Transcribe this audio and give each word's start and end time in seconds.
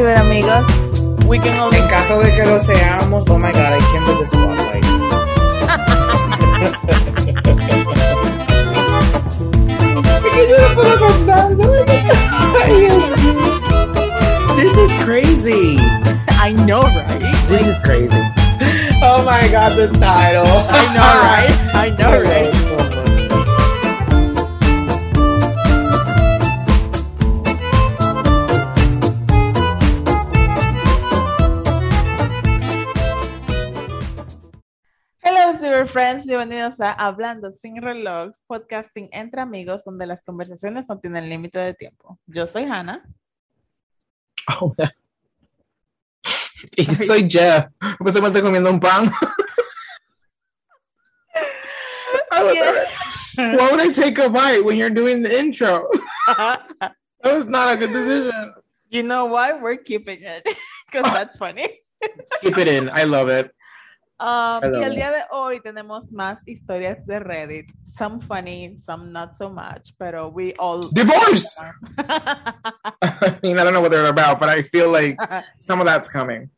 ciberamigos. 0.00 0.66
We 1.26 1.38
can 1.38 1.58
only... 1.60 1.78
En 1.78 1.88
caso 1.88 2.20
de 2.20 2.34
que 2.34 2.44
lo 2.44 2.58
seamos, 2.60 3.28
oh 3.28 3.38
my 3.38 3.52
god, 3.52 3.74
I 3.74 3.80
can't 3.80 4.06
do 4.06 4.18
this 4.18 4.30
spotlight. 4.30 4.82
This 14.56 14.76
is 14.78 15.04
crazy. 15.04 15.76
I 16.28 16.52
know, 16.66 16.82
right? 16.82 17.20
This 17.48 17.66
is 17.66 17.78
crazy. 17.82 18.16
Oh 19.02 19.22
my 19.24 19.48
god, 19.48 19.76
the 19.76 19.88
title. 19.98 20.46
I 20.46 20.94
know, 20.94 21.10
right? 21.20 21.74
I 21.74 21.90
know, 21.98 22.22
right? 22.22 22.99
Friends. 35.92 36.24
Bienvenidos 36.24 36.80
a 36.80 36.92
Hablando 36.92 37.52
sin 37.60 37.82
reloj, 37.82 38.32
podcasting 38.46 39.08
entre 39.10 39.40
amigos 39.40 39.82
donde 39.84 40.06
las 40.06 40.22
conversaciones 40.22 40.88
no 40.88 41.00
tienen 41.00 41.28
límite 41.28 41.58
de 41.58 41.74
tiempo. 41.74 42.16
Yo 42.26 42.46
soy 42.46 42.62
Hannah. 42.64 43.02
Oh, 44.60 44.72
yeah. 44.78 44.90
Y 46.76 46.84
yo 46.84 47.02
soy 47.02 47.28
Jeff. 47.28 47.66
Pues 47.98 48.14
me 48.20 48.28
estoy 48.28 48.42
comiendo 48.42 48.70
un 48.70 48.78
pan. 48.78 49.10
I 52.30 52.44
was 52.44 52.54
Yeah. 52.54 53.56
Why 53.56 53.70
would 53.70 53.80
I 53.80 53.90
take 53.92 54.18
a 54.18 54.28
bite 54.28 54.64
when 54.64 54.76
you're 54.76 54.90
doing 54.94 55.22
the 55.22 55.38
intro? 55.40 55.88
That 56.28 56.94
was 57.24 57.46
not 57.46 57.68
a 57.68 57.76
good 57.76 57.92
decision. 57.92 58.54
you 58.90 59.02
know 59.02 59.24
why? 59.26 59.54
We're 59.54 59.76
keeping 59.76 60.22
it 60.22 60.44
because 60.86 61.12
that's 61.12 61.36
funny. 61.36 61.80
Keep 62.42 62.58
it 62.58 62.68
in. 62.68 62.90
I 62.92 63.04
love 63.04 63.28
it. 63.28 63.50
Um, 64.20 64.60
y 64.74 64.84
el 64.84 64.94
día 64.94 65.10
de 65.10 65.22
hoy 65.30 65.60
tenemos 65.60 66.12
más 66.12 66.38
historias 66.46 67.06
de 67.06 67.20
Reddit. 67.20 67.72
Some 67.96 68.20
funny, 68.20 68.78
some 68.84 69.10
not 69.10 69.36
so 69.38 69.48
much, 69.48 69.94
pero 69.98 70.28
we 70.28 70.52
all. 70.58 70.90
Divorce! 70.92 71.56
I 71.98 73.38
mean, 73.42 73.58
I 73.58 73.64
don't 73.64 73.72
know 73.72 73.80
what 73.80 73.90
they're 73.90 74.06
about, 74.06 74.38
but 74.38 74.48
I 74.48 74.62
feel 74.62 74.90
like 74.90 75.16
some 75.58 75.80
of 75.80 75.86
that's 75.86 76.08
coming. 76.08 76.50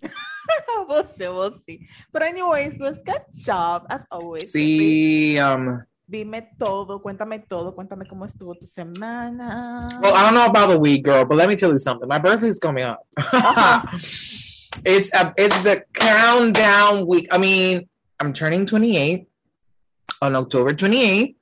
we'll 0.88 1.06
see, 1.18 1.28
we'll 1.28 1.58
see. 1.66 1.86
But 2.12 2.22
anyways, 2.22 2.78
let's 2.78 3.02
catch 3.04 3.48
up 3.48 3.86
as 3.90 4.02
always. 4.10 4.52
See, 4.52 5.38
um, 5.38 5.82
Dime 6.08 6.50
todo, 6.58 7.00
cuéntame 7.00 7.40
todo, 7.40 7.74
cuéntame 7.74 8.06
cómo 8.06 8.26
estuvo 8.26 8.54
tu 8.54 8.66
semana. 8.66 9.88
well, 10.00 10.14
I 10.14 10.24
don't 10.24 10.34
know 10.34 10.46
about 10.46 10.70
the 10.70 10.78
week, 10.78 11.04
girl, 11.04 11.24
but 11.24 11.36
let 11.36 11.48
me 11.48 11.56
tell 11.56 11.70
you 11.70 11.78
something. 11.78 12.06
My 12.08 12.18
birthday's 12.18 12.58
coming 12.58 12.84
up. 12.84 13.00
It's 14.84 15.12
a, 15.14 15.34
it's 15.36 15.62
the 15.62 15.84
countdown 15.94 17.06
week. 17.06 17.28
I 17.30 17.38
mean, 17.38 17.88
I'm 18.20 18.32
turning 18.32 18.66
28 18.66 19.26
on 20.20 20.36
October 20.36 20.74
28th. 20.74 21.34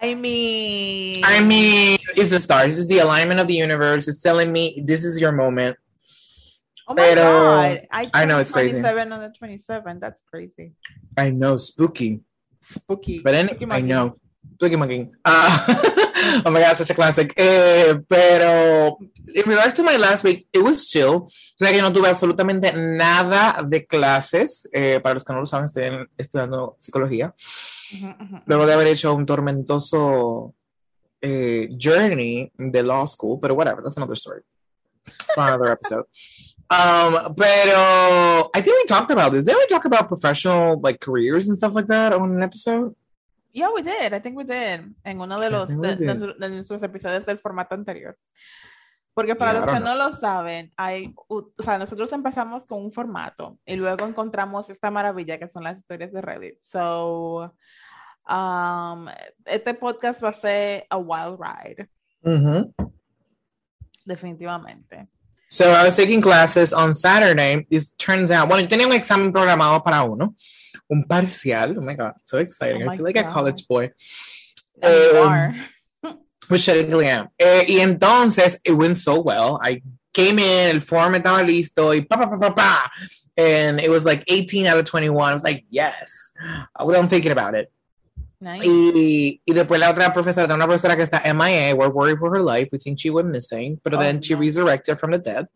I 0.00 0.14
mean, 0.14 1.22
I 1.24 1.42
mean, 1.42 1.98
it's 2.14 2.30
the 2.30 2.40
stars. 2.40 2.78
It's 2.78 2.86
the 2.88 2.98
alignment 2.98 3.40
of 3.40 3.46
the 3.48 3.54
universe. 3.54 4.06
It's 4.08 4.20
telling 4.20 4.52
me 4.52 4.82
this 4.84 5.04
is 5.04 5.18
your 5.18 5.32
moment. 5.32 5.76
oh 6.86 6.92
my 6.94 7.02
pero- 7.02 7.22
god, 7.24 7.86
I, 7.90 8.10
I 8.12 8.24
know, 8.26 8.38
it's 8.38 8.52
crazy. 8.52 8.72
27 8.72 9.12
on 9.12 9.20
the 9.20 9.32
27. 9.38 9.98
That's 9.98 10.20
crazy. 10.30 10.72
I 11.16 11.30
know, 11.30 11.56
spooky. 11.56 12.20
Spooky. 12.60 13.20
But 13.20 13.32
then 13.32 13.56
I 13.70 13.80
know. 13.80 14.16
Spooky 14.56 14.76
monkey. 14.76 15.08
Uh, 15.24 16.04
oh 16.44 16.50
my 16.50 16.60
god, 16.60 16.76
such 16.76 16.90
a 16.90 16.94
classic. 16.94 17.32
Eh, 17.36 17.94
pero 18.08 18.98
in 19.34 19.44
regards 19.46 19.74
to 19.74 19.82
my 19.82 19.96
last 19.96 20.24
week, 20.24 20.46
it 20.52 20.62
was 20.62 20.88
chill. 20.88 21.26
O 21.28 21.58
sea 21.58 21.70
que 21.70 21.76
yo 21.76 21.82
no 21.82 21.92
tuve 21.92 22.08
absolutamente 22.08 22.72
nada 22.72 23.62
de 23.62 23.86
clases. 23.86 24.68
Eh, 24.72 25.00
para 25.02 25.14
los 25.14 25.24
que 25.24 25.32
no 25.32 25.40
lo 25.40 25.46
saben, 25.46 25.64
estoy 25.66 25.84
en- 25.84 26.08
estudiando 26.16 26.76
psicología. 26.78 27.34
Luego 28.46 28.66
de 28.66 28.72
haber 28.72 28.88
hecho 28.88 29.14
un 29.14 29.26
tormentoso 29.26 30.54
eh, 31.20 31.68
journey 31.78 32.50
de 32.56 32.82
law 32.82 33.06
school, 33.06 33.38
pero 33.40 33.54
whatever, 33.54 33.82
that's 33.82 33.96
another 33.96 34.16
story. 34.16 34.42
For 35.34 35.42
another 35.44 35.72
episode. 35.72 36.04
Um, 36.68 37.34
pero 37.36 38.50
I 38.52 38.60
think 38.60 38.76
we 38.76 38.84
talked 38.88 39.12
about 39.12 39.32
this. 39.32 39.44
Didn't 39.44 39.60
we 39.60 39.66
talk 39.68 39.84
about 39.84 40.08
professional 40.08 40.80
like 40.80 40.98
careers 40.98 41.48
and 41.48 41.56
stuff 41.56 41.74
like 41.74 41.86
that 41.86 42.12
on 42.12 42.32
an 42.34 42.42
episode? 42.42 42.94
Yeah, 43.56 43.70
we 43.74 43.80
did. 43.82 44.12
I 44.12 44.20
think 44.20 44.36
we 44.36 44.44
did. 44.44 44.92
En 45.02 45.18
uno 45.18 45.40
de 45.40 45.48
los 45.48 45.68
de, 45.80 45.96
de- 45.96 46.34
de 46.38 46.48
nuestros 46.50 46.82
episodios 46.82 47.24
del 47.24 47.38
formato 47.38 47.74
anterior. 47.74 48.14
Porque 49.14 49.34
para 49.34 49.52
Yeah, 49.52 49.60
los 49.60 49.66
que 49.68 49.80
don't 49.80 49.84
no 49.86 49.94
lo 49.94 50.12
saben, 50.12 50.70
hay, 50.76 51.14
o 51.28 51.50
sea, 51.64 51.78
nosotros 51.78 52.12
empezamos 52.12 52.66
con 52.66 52.84
un 52.84 52.92
formato 52.92 53.58
y 53.64 53.76
luego 53.76 54.04
encontramos 54.04 54.68
esta 54.68 54.90
maravilla 54.90 55.38
que 55.38 55.48
son 55.48 55.64
las 55.64 55.78
historias 55.78 56.12
de 56.12 56.20
Reddit. 56.20 56.60
So, 56.60 57.54
um, 58.28 59.06
este 59.46 59.72
podcast 59.72 60.22
va 60.22 60.28
a 60.28 60.32
ser 60.34 60.86
a 60.90 60.98
wild 60.98 61.38
ride, 61.40 61.88
definitivamente. 64.04 65.08
So 65.48 65.70
I 65.70 65.84
was 65.84 65.96
taking 65.96 66.20
classes 66.20 66.72
on 66.72 66.92
Saturday. 66.92 67.66
It 67.70 67.84
turns 67.98 68.30
out, 68.30 68.48
bueno, 68.48 68.62
yo 68.62 68.68
tenía 68.68 68.86
un 68.86 68.92
examen 68.92 69.32
programado 69.32 69.84
para 69.84 70.02
uno, 70.02 70.34
un 70.90 71.04
parcial. 71.04 71.76
Oh 71.78 71.80
my 71.80 71.94
God, 71.94 72.14
so 72.24 72.38
exciting. 72.38 72.82
Oh 72.82 72.90
I 72.90 72.96
feel 72.96 73.04
like 73.04 73.16
a 73.16 73.24
college 73.24 73.66
boy. 73.68 73.92
Um, 74.82 74.92
are. 75.16 75.54
Which 76.48 76.66
technically 76.66 77.06
am. 77.06 77.28
Eh, 77.38 77.64
y 77.68 77.80
entonces, 77.80 78.58
it 78.64 78.72
went 78.72 78.98
so 78.98 79.20
well. 79.20 79.58
I 79.62 79.82
came 80.12 80.38
in, 80.38 80.74
el 80.74 80.80
form 80.80 81.14
estaba 81.14 81.46
listo, 81.46 81.90
y 81.90 82.00
pa, 82.00 82.16
pa, 82.16 82.26
pa, 82.28 82.38
pa, 82.38 82.50
pa. 82.50 82.90
And 83.36 83.80
it 83.80 83.90
was 83.90 84.04
like 84.04 84.24
18 84.28 84.66
out 84.66 84.78
of 84.78 84.84
21. 84.84 85.30
I 85.30 85.32
was 85.32 85.44
like, 85.44 85.64
yes. 85.68 86.32
I 86.74 86.84
wasn't 86.84 87.10
thinking 87.10 87.32
about 87.32 87.54
it. 87.54 87.70
Nice. 88.46 88.64
Y, 88.64 89.40
y 89.44 89.52
después 89.52 89.80
la 89.80 89.90
otra 89.90 90.12
profesora, 90.14 90.54
una 90.54 90.66
profesora 90.66 90.96
que 90.96 91.02
está 91.02 91.20
MIA, 91.34 91.74
we're 91.74 91.88
worried 91.90 92.16
for 92.16 92.30
her 92.30 92.40
life, 92.40 92.68
we 92.70 92.78
think 92.78 92.96
she 92.96 93.10
went 93.10 93.28
missing, 93.28 93.76
pero 93.82 93.98
Oh, 93.98 94.00
then 94.00 94.20
she 94.20 94.34
no. 94.34 94.40
resurrected 94.40 95.00
from 95.00 95.10
the 95.10 95.18
dead. 95.18 95.48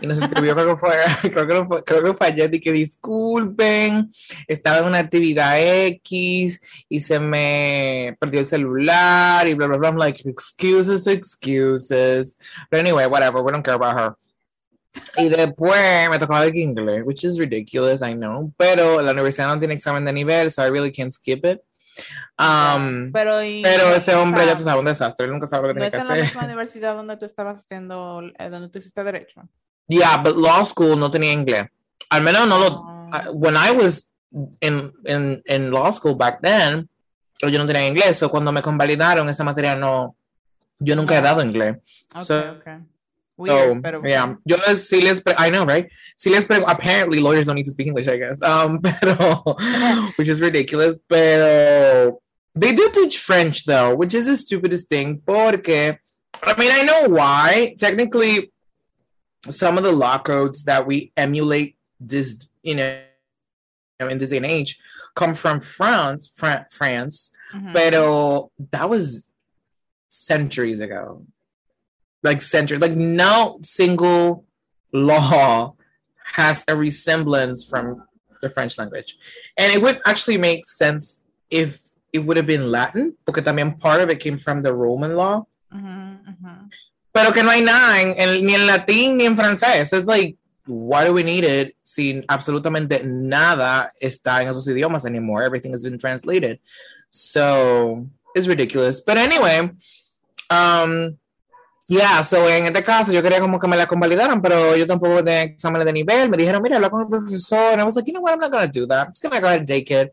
Y 0.00 0.06
nos 0.06 0.18
escribió, 0.22 0.54
creo 0.54 0.76
que 0.76 0.76
fue, 0.76 0.96
creo 1.32 1.46
que 1.48 1.64
fue, 1.66 1.82
creo 1.84 2.04
que 2.04 2.14
fue 2.14 2.26
ayer, 2.28 2.54
y 2.54 2.60
que 2.60 2.70
disculpen, 2.70 4.12
estaba 4.46 4.78
en 4.78 4.84
una 4.84 4.98
actividad 5.00 5.58
X 5.58 6.60
y 6.88 7.00
se 7.00 7.18
me 7.18 8.16
perdió 8.20 8.38
el 8.38 8.46
celular 8.46 9.48
y 9.48 9.54
bla, 9.54 9.66
bla, 9.66 9.78
bla. 9.78 9.88
I'm 9.88 9.96
like, 9.96 10.22
excuses, 10.28 11.08
excuses. 11.08 12.38
But 12.70 12.78
anyway, 12.78 13.06
whatever, 13.06 13.42
we 13.42 13.50
don't 13.50 13.64
care 13.64 13.74
about 13.74 13.98
her. 13.98 14.14
Y 15.18 15.28
después 15.28 16.08
me 16.10 16.18
tocó 16.20 16.34
dar 16.34 16.54
inglés, 16.54 17.04
which 17.04 17.24
is 17.24 17.40
ridiculous, 17.40 18.02
I 18.02 18.14
know, 18.14 18.52
pero 18.56 19.02
la 19.02 19.10
universidad 19.10 19.48
no 19.48 19.58
tiene 19.58 19.74
examen 19.74 20.04
de 20.04 20.12
nivel, 20.12 20.48
so 20.52 20.62
I 20.62 20.68
really 20.70 20.92
can't 20.92 21.12
skip 21.12 21.44
it. 21.44 21.60
Um, 22.38 23.10
pero, 23.12 23.42
y- 23.42 23.62
pero 23.62 23.88
este 23.94 24.14
hombre 24.14 24.44
sea, 24.44 24.54
ya 24.54 24.60
sabes 24.60 24.78
un 24.80 24.84
desastre, 24.86 25.26
él 25.26 25.32
nunca 25.32 25.46
sabe 25.46 25.68
lo 25.68 25.74
que 25.74 25.80
no 25.80 25.86
tiene 25.86 25.86
es 25.88 25.92
que 25.94 26.00
en 26.00 26.06
la 26.08 26.12
hacer. 26.14 26.24
misma 26.24 26.44
universidad 26.44 26.94
donde 26.94 27.16
tú 27.16 27.24
estabas 27.24 27.58
haciendo, 27.58 28.22
eh, 28.38 28.48
donde 28.50 28.68
tú 28.68 28.78
hiciste 28.78 29.02
derecho. 29.04 29.42
Yeah, 29.88 30.16
but 30.18 30.36
law 30.36 30.64
school 30.64 30.98
no 30.98 31.10
tenía 31.10 31.32
inglés. 31.32 31.66
Al 32.10 32.22
menos 32.22 32.46
no 32.46 32.58
lo. 32.58 32.84
Ah. 32.86 33.22
I- 33.26 33.28
when 33.32 33.54
I 33.56 33.70
was 33.70 34.12
in, 34.60 34.92
in, 35.04 35.42
in 35.46 35.70
law 35.70 35.90
school 35.92 36.14
back 36.16 36.40
then, 36.42 36.88
yo 37.40 37.58
no 37.58 37.66
tenía 37.66 37.86
inglés, 37.86 38.16
so 38.18 38.28
cuando 38.30 38.50
me 38.52 38.62
convalidaron 38.62 39.28
esa 39.28 39.44
materia 39.44 39.74
no. 39.76 40.16
Yo 40.78 40.94
nunca 40.94 41.16
he 41.16 41.22
dado 41.22 41.40
inglés. 41.42 41.76
Okay, 42.14 42.24
So- 42.26 42.50
okay. 42.58 42.78
So, 43.38 43.72
Weird, 43.72 43.82
pero 43.82 44.02
yeah, 44.02 44.34
yo 44.46 44.56
les, 44.66 44.90
sí 44.90 45.02
les, 45.02 45.20
I 45.36 45.50
know, 45.50 45.66
right? 45.66 45.90
Sí 46.16 46.30
les 46.30 46.46
pre- 46.46 46.64
apparently 46.66 47.20
lawyers 47.20 47.46
don't 47.46 47.56
need 47.56 47.64
to 47.66 47.70
speak 47.70 47.86
English, 47.86 48.08
I 48.08 48.16
guess. 48.16 48.40
Um, 48.40 48.80
pero, 48.82 49.42
which 50.16 50.28
is 50.28 50.40
ridiculous. 50.40 50.98
Pero, 51.06 52.18
they 52.54 52.72
do 52.72 52.90
teach 52.90 53.18
French 53.18 53.66
though, 53.66 53.94
which 53.94 54.14
is 54.14 54.24
the 54.24 54.38
stupidest 54.38 54.88
thing. 54.88 55.20
Porque, 55.26 55.98
I 56.42 56.58
mean, 56.58 56.72
I 56.72 56.82
know 56.82 57.08
why. 57.08 57.74
Technically, 57.78 58.52
some 59.50 59.76
of 59.76 59.84
the 59.84 59.92
law 59.92 60.16
codes 60.18 60.64
that 60.64 60.86
we 60.86 61.12
emulate 61.14 61.76
this, 62.00 62.48
you 62.62 62.76
know, 62.76 62.98
in 64.00 64.16
this 64.16 64.30
day 64.30 64.38
and 64.38 64.46
age, 64.46 64.78
come 65.14 65.34
from 65.34 65.60
France, 65.60 66.32
Fran- 66.34 66.64
France. 66.70 67.30
Ujú. 67.54 67.72
Pero 67.74 68.50
that 68.72 68.88
was 68.88 69.30
centuries 70.08 70.80
ago. 70.80 71.26
Like 72.26 72.42
centered. 72.42 72.80
Like 72.82 72.96
no 72.96 73.58
single 73.62 74.44
law 74.92 75.74
has 76.36 76.64
a 76.66 76.74
resemblance 76.76 77.64
from 77.70 78.02
the 78.42 78.50
French 78.50 78.76
language. 78.78 79.16
And 79.56 79.72
it 79.72 79.80
would 79.80 79.98
actually 80.10 80.38
make 80.38 80.66
sense 80.66 81.22
if 81.50 81.80
it 82.12 82.20
would 82.26 82.36
have 82.36 82.46
been 82.54 82.66
Latin, 82.68 83.14
because 83.26 83.46
I 83.46 83.52
mean 83.52 83.70
part 83.78 84.00
of 84.00 84.08
it 84.10 84.18
came 84.20 84.36
from 84.38 84.62
the 84.62 84.72
Roman 84.74 85.14
law. 85.16 85.46
Ujú, 85.72 86.18
ujú. 86.32 86.52
Pero 87.14 87.32
que 87.32 87.42
no 87.42 87.50
hay 87.50 87.60
nada 87.62 88.00
en, 88.02 88.08
en- 88.20 88.44
ni 88.44 88.54
en 88.54 88.66
latín 88.66 89.16
ni 89.16 89.24
en 89.26 89.36
francés. 89.36 89.92
It's 89.92 90.06
like, 90.06 90.36
why 90.66 91.04
do 91.06 91.12
we 91.12 91.22
need 91.22 91.44
it 91.44 91.74
si 91.84 92.20
absolutamente 92.28 93.04
nada 93.04 93.88
está 94.02 94.42
en 94.42 94.48
esos 94.48 94.66
idiomas 94.68 95.06
anymore? 95.06 95.42
Everything 95.44 95.72
has 95.72 95.82
been 95.84 95.98
translated. 95.98 96.58
So 97.10 98.06
it's 98.34 98.48
ridiculous. 98.48 99.00
But 99.00 99.16
anyway, 99.16 99.70
um, 100.50 101.16
Yeah, 101.88 102.20
so 102.22 102.48
en 102.48 102.66
este 102.66 102.82
caso 102.82 103.12
yo 103.12 103.22
quería 103.22 103.40
como 103.40 103.60
que 103.60 103.68
me 103.68 103.76
la 103.76 103.86
convalidaran, 103.86 104.42
pero 104.42 104.74
yo 104.74 104.86
tampoco 104.86 105.22
tenía 105.22 105.42
exámenes 105.42 105.86
de 105.86 105.92
nivel. 105.92 106.28
Me 106.28 106.36
dijeron, 106.36 106.60
mira, 106.60 106.76
habla 106.76 106.90
con 106.90 107.02
el 107.02 107.08
profesor. 107.08 107.72
And 107.72 107.80
I 107.80 107.84
was 107.84 107.94
like, 107.94 108.08
you 108.08 108.12
know 108.12 108.20
what, 108.20 108.32
I'm 108.32 108.40
not 108.40 108.50
going 108.50 108.68
to 108.68 108.80
do 108.80 108.86
that. 108.88 109.06
I'm 109.06 109.12
just 109.12 109.22
going 109.22 109.32
to 109.32 109.40
go 109.40 109.46
ahead 109.46 109.60
and 109.60 109.68
take 109.68 109.90
it. 109.92 110.10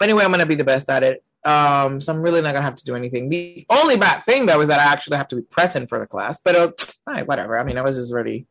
Anyway, 0.00 0.24
I'm 0.24 0.30
going 0.30 0.40
to 0.40 0.46
be 0.46 0.54
the 0.54 0.64
best 0.64 0.88
at 0.88 1.02
it. 1.02 1.22
Um, 1.44 2.00
so 2.00 2.12
I'm 2.12 2.22
really 2.22 2.40
not 2.40 2.52
going 2.52 2.62
to 2.62 2.68
have 2.68 2.76
to 2.76 2.84
do 2.84 2.96
anything. 2.96 3.28
The 3.28 3.66
only 3.68 3.98
bad 3.98 4.22
thing, 4.22 4.46
though, 4.46 4.60
is 4.62 4.68
that 4.68 4.80
I 4.80 4.90
actually 4.90 5.18
have 5.18 5.28
to 5.28 5.36
be 5.36 5.42
present 5.42 5.90
for 5.90 5.98
the 5.98 6.06
class. 6.06 6.40
But 6.42 6.56
uh, 6.56 7.24
whatever. 7.24 7.58
I 7.58 7.64
mean, 7.64 7.76
I 7.76 7.82
was 7.82 7.96
just. 7.96 8.10
Sí, 8.10 8.46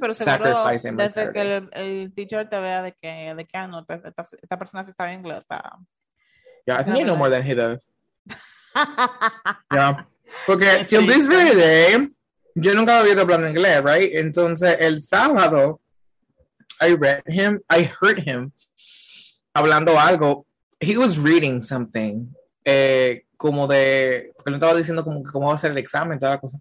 pero 0.00 0.12
seguro 0.14 0.64
desde 0.96 1.32
que 1.32 1.40
el, 1.40 1.68
el, 1.72 2.12
teacher 2.12 2.44
te 2.48 2.58
vea 2.58 2.82
de 2.82 2.92
que, 2.92 3.34
de 3.34 3.44
que 3.44 3.56
ah, 3.56 3.68
no, 3.68 3.86
esta, 3.88 4.26
esta 4.42 4.58
persona 4.58 4.84
sí 4.84 4.92
sabe 4.96 5.12
inglés. 5.12 5.44
O 5.44 5.46
sea, 5.46 5.78
yeah, 6.66 6.80
I 6.80 6.82
think 6.82 6.98
you 6.98 7.04
know 7.04 7.14
more 7.14 7.30
than 7.30 7.44
he 7.44 7.54
does. 7.54 7.88
yeah. 9.72 10.04
Porque 10.46 10.84
till 10.86 11.06
this 11.06 11.26
very 11.26 11.54
day, 11.54 12.08
yo 12.54 12.74
nunca 12.74 12.98
había 12.98 13.20
hablando 13.20 13.48
inglés, 13.48 13.82
right? 13.82 14.14
Entonces, 14.14 14.76
el 14.80 15.00
sábado, 15.02 15.80
I 16.80 16.94
read 16.94 17.22
him, 17.26 17.60
I 17.68 17.82
heard 17.84 18.18
him 18.18 18.52
hablando 19.54 19.98
algo. 19.98 20.46
He 20.80 20.96
was 20.96 21.18
reading 21.18 21.60
something, 21.60 22.28
eh, 22.64 23.22
como 23.36 23.66
de, 23.66 24.32
porque 24.36 24.50
le 24.50 24.56
estaba 24.56 24.74
diciendo 24.74 25.04
como 25.04 25.22
que 25.22 25.30
cómo 25.30 25.48
va 25.48 25.54
a 25.54 25.58
ser 25.58 25.72
el 25.72 25.78
examen, 25.78 26.18
toda 26.18 26.32
la 26.32 26.40
cosa. 26.40 26.58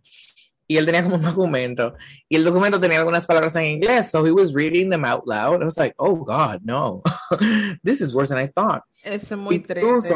Y 0.67 0.77
él 0.77 0.85
tenía 0.85 1.03
como 1.03 1.15
un 1.15 1.21
documento. 1.21 1.93
Y 2.27 2.37
el 2.37 2.43
documento 2.43 2.79
tenía 2.79 2.97
algunas 2.97 3.25
palabras 3.25 3.55
en 3.55 3.65
inglés. 3.65 4.09
So 4.09 4.25
he 4.25 4.31
was 4.31 4.53
reading 4.53 4.89
them 4.89 5.05
out 5.05 5.27
loud. 5.27 5.61
I 5.61 5.65
was 5.65 5.77
like, 5.77 5.93
oh 5.97 6.15
God, 6.15 6.61
no. 6.63 7.03
This 7.83 8.01
is 8.01 8.15
worse 8.15 8.29
than 8.29 8.39
I 8.39 8.47
thought. 8.47 8.81
Es 9.03 9.31
muy 9.31 9.59
triste. 9.59 10.15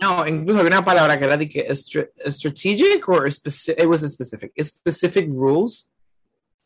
No, 0.00 0.26
incluso 0.26 0.60
había 0.60 0.78
una 0.78 0.84
palabra 0.84 1.18
que 1.18 1.24
era 1.26 1.36
de 1.36 1.48
que 1.48 1.68
strategic 1.74 3.06
or 3.06 3.30
specific, 3.30 3.82
it 3.82 3.86
was 3.86 4.02
a 4.02 4.08
specific, 4.08 4.50
It's 4.56 4.70
specific 4.70 5.28
rules, 5.28 5.88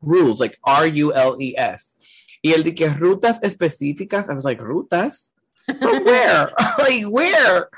rules, 0.00 0.38
like 0.38 0.56
R-U-L-E-S. 0.64 1.96
Y 2.42 2.52
el 2.52 2.62
de 2.62 2.74
que 2.74 2.88
rutas 2.88 3.40
específicas, 3.42 4.28
I 4.28 4.34
was 4.34 4.44
like, 4.44 4.60
rutas? 4.60 5.30
From 5.66 6.04
where? 6.04 6.52
like, 6.78 7.04
where? 7.06 7.68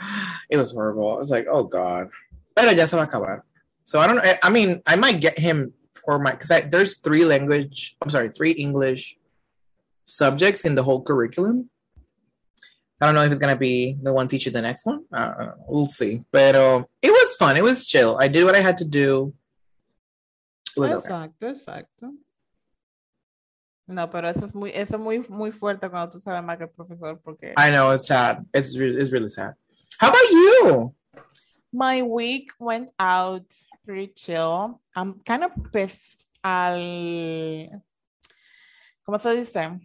It 0.51 0.57
was 0.57 0.73
horrible. 0.73 1.15
I 1.15 1.19
was 1.19 1.31
like, 1.31 1.47
oh 1.49 1.65
God. 1.65 2.11
Pero 2.55 2.73
ya 2.73 2.87
se 2.87 2.97
va 2.97 3.05
a 3.05 3.07
acabar. 3.07 3.43
So 3.85 4.01
I 4.01 4.07
don't 4.07 4.17
know. 4.17 4.35
I 4.43 4.51
mean, 4.51 4.83
I 4.87 4.97
might 4.97 5.21
get 5.21 5.39
him 5.39 5.73
for 6.05 6.19
my, 6.19 6.33
because 6.33 6.51
there's 6.71 6.99
three 6.99 7.25
language, 7.25 7.97
I'm 8.03 8.11
sorry, 8.11 8.29
three 8.29 8.51
English 8.51 9.17
subjects 10.05 10.65
in 10.65 10.75
the 10.75 10.83
whole 10.83 11.03
curriculum. 11.03 11.71
I 13.01 13.07
don't 13.07 13.15
know 13.15 13.23
if 13.23 13.31
it's 13.31 13.41
gonna 13.41 13.57
be 13.57 13.99
the 14.03 14.13
one 14.13 14.27
teaching 14.29 14.53
the 14.53 14.63
next 14.63 14.87
one. 14.87 15.05
Uh, 15.13 15.53
we'll 15.69 15.87
see. 15.87 16.23
But 16.33 16.57
uh, 16.57 16.85
it 17.03 17.11
was 17.11 17.37
fun. 17.37 17.57
It 17.57 17.63
was 17.63 17.85
chill. 17.85 18.17
I 18.19 18.29
did 18.29 18.45
what 18.45 18.57
I 18.57 18.61
had 18.61 18.79
to 18.79 18.85
do. 18.85 19.35
It 20.77 20.81
was 20.81 20.93
exacto, 20.93 21.43
okay. 21.43 21.53
exacto. 21.53 22.13
No, 23.89 24.09
pero 24.09 24.29
eso 24.29 24.47
es 24.47 24.55
muy, 24.55 24.71
eso 24.71 24.97
es 24.97 25.01
muy, 25.01 25.25
muy 25.29 25.53
fuerte 25.53 25.89
cuando 25.89 26.11
tú 26.11 26.21
sabes 26.21 26.43
más 26.43 26.57
que 26.59 26.65
el 26.65 26.71
profesor 26.71 27.21
porque. 27.23 27.55
I 27.57 27.71
know 27.71 27.93
it's 27.93 28.09
sad. 28.09 28.45
It's 28.53 28.77
re- 28.77 28.97
it's 28.97 29.13
really 29.13 29.29
sad. 29.29 29.55
How 29.99 30.09
about 30.09 30.31
you? 30.31 30.95
My 31.73 32.03
week 32.03 32.51
went 32.59 32.91
out 32.99 33.45
pretty 33.85 34.09
chill. 34.09 34.81
I'm 34.97 35.21
kind 35.25 35.45
of 35.45 35.53
pissed 35.73 36.27
al. 36.43 36.81
¿Cómo 39.07 39.21
se 39.21 39.37
dice? 39.37 39.81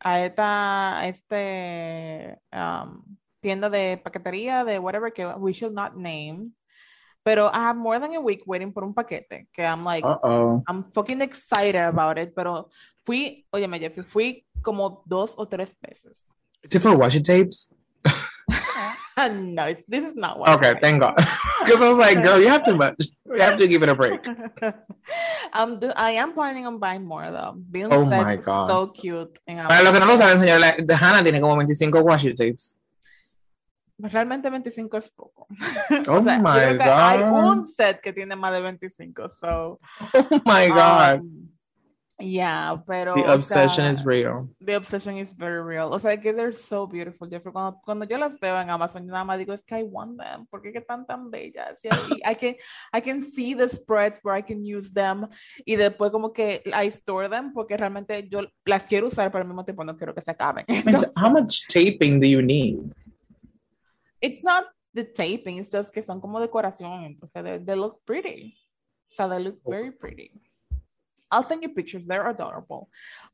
A 0.00 0.20
esta 0.20 1.06
este, 1.06 2.38
um, 2.52 3.02
tienda 3.40 3.70
de 3.70 4.00
paquetería 4.02 4.64
de 4.64 4.78
whatever 4.78 5.12
que 5.12 5.26
we 5.26 5.52
should 5.52 5.74
not 5.74 5.94
name. 5.94 6.52
Pero 7.22 7.50
I 7.52 7.58
have 7.58 7.78
more 7.78 8.00
than 8.00 8.14
a 8.14 8.20
week 8.20 8.42
waiting 8.46 8.72
por 8.72 8.84
un 8.84 8.94
paquete 8.94 9.48
que 9.52 9.62
I'm 9.62 9.84
like, 9.84 10.06
uh 10.06 10.18
-oh. 10.22 10.62
I'm 10.66 10.90
fucking 10.92 11.20
excited 11.20 11.82
about 11.82 12.18
it. 12.18 12.32
Pero 12.34 12.70
fui, 13.04 13.46
oye, 13.50 13.68
Jeffrey, 13.78 14.04
fui 14.04 14.46
como 14.62 15.02
dos 15.06 15.34
o 15.36 15.46
tres 15.46 15.74
veces. 15.80 16.22
It 16.62 16.80
for 16.80 16.96
washi 16.96 17.20
tapes? 17.22 17.74
no, 19.32 19.74
this 19.86 20.04
is 20.04 20.14
not 20.14 20.38
what. 20.38 20.50
Okay, 20.56 20.74
thank 20.80 21.00
God. 21.00 21.16
Because 21.64 21.82
I 21.82 21.88
was 21.88 21.98
like, 21.98 22.22
girl, 22.22 22.38
you 22.38 22.48
have 22.48 22.62
too 22.62 22.76
much. 22.76 22.96
You 23.26 23.40
have 23.40 23.58
to 23.58 23.66
give 23.66 23.82
it 23.82 23.88
a 23.88 23.94
break. 23.94 24.24
um, 25.52 25.80
do, 25.80 25.90
I 25.94 26.12
am 26.12 26.32
planning 26.32 26.66
on 26.66 26.78
buying 26.78 27.04
more 27.04 27.30
though. 27.30 27.54
Being 27.70 27.92
oh 27.92 28.04
my 28.04 28.36
God. 28.36 28.68
so 28.68 28.86
cute. 28.88 29.38
Para 29.44 29.82
lo 29.82 29.92
que 29.92 30.00
no 30.00 30.06
lo 30.06 30.16
saben, 30.16 30.38
señora, 30.38 30.76
Hannah 30.96 31.22
tiene 31.22 31.40
como 31.40 31.56
25 31.56 32.02
washi 32.02 32.34
tapes. 32.34 32.78
Realmente 33.98 34.48
25 34.48 34.96
es 34.96 35.08
poco. 35.10 35.48
Oh 36.06 36.18
o 36.18 36.22
sea, 36.22 36.38
my 36.38 36.78
God. 36.78 36.80
Hay 36.80 37.22
un 37.22 37.66
set 37.66 38.00
que 38.00 38.12
tiene 38.12 38.36
más 38.36 38.52
de 38.52 38.60
25, 38.60 39.30
so. 39.40 39.80
Oh 40.14 40.40
my 40.44 40.68
God. 40.68 41.20
Um, 41.20 41.48
Yeah, 42.20 42.82
pero. 42.84 43.14
The 43.14 43.32
obsession 43.32 43.86
o 43.86 43.90
sea, 43.94 44.02
is 44.02 44.04
real. 44.04 44.48
The 44.60 44.74
obsession 44.74 45.18
is 45.18 45.32
very 45.32 45.62
real. 45.62 45.92
O 45.92 46.00
sea, 46.00 46.16
que 46.16 46.32
they're 46.32 46.52
so 46.52 46.84
beautiful, 46.84 47.28
Jeffrey. 47.28 47.52
Cuando, 47.52 47.80
cuando 47.84 48.06
yo 48.06 48.18
las 48.18 48.40
veo 48.40 48.60
en 48.60 48.70
Amazon, 48.70 49.06
yo 49.06 49.12
nada 49.12 49.24
más 49.24 49.38
digo, 49.38 49.52
es 49.54 49.62
que 49.62 49.78
I 49.78 49.82
want 49.84 50.18
them. 50.18 50.46
¿Por 50.46 50.60
qué 50.60 50.72
están 50.74 51.06
tan 51.06 51.30
bellas? 51.30 51.78
Y 51.82 51.88
I, 52.24 52.34
can, 52.34 52.56
I 52.92 53.00
can 53.00 53.22
see 53.22 53.54
the 53.54 53.68
spreads 53.68 54.20
where 54.24 54.36
I 54.36 54.42
can 54.42 54.64
use 54.64 54.92
them. 54.92 55.28
Y 55.64 55.76
después, 55.76 56.10
como 56.10 56.32
que 56.32 56.60
I 56.66 56.88
store 56.88 57.28
them 57.28 57.52
porque 57.52 57.76
realmente 57.76 58.28
yo 58.28 58.40
las 58.64 58.82
quiero 58.84 59.06
usar, 59.06 59.30
pero 59.30 59.42
al 59.42 59.48
mismo 59.48 59.64
tiempo 59.64 59.84
no 59.84 59.96
quiero 59.96 60.12
que 60.12 60.20
se 60.20 60.32
acaben. 60.32 60.64
Entonces, 60.68 61.10
How 61.16 61.30
much 61.30 61.68
taping 61.68 62.18
do 62.18 62.26
you 62.26 62.42
need? 62.42 62.80
It's 64.20 64.42
not 64.42 64.64
the 64.92 65.04
taping, 65.04 65.58
it's 65.58 65.70
just 65.70 65.94
que 65.94 66.02
son 66.02 66.20
como 66.20 66.40
decoración. 66.40 67.04
Entonces, 67.04 67.44
they, 67.44 67.58
they 67.64 67.76
look 67.76 68.00
pretty. 68.04 68.56
O 69.12 69.14
sea, 69.14 69.28
they 69.28 69.38
look 69.38 69.60
very 69.64 69.92
pretty. 69.92 70.32
I'll 71.30 71.46
send 71.46 71.62
you 71.62 71.74
pictures, 71.74 72.06
they're 72.06 72.26
adorable. 72.26 72.88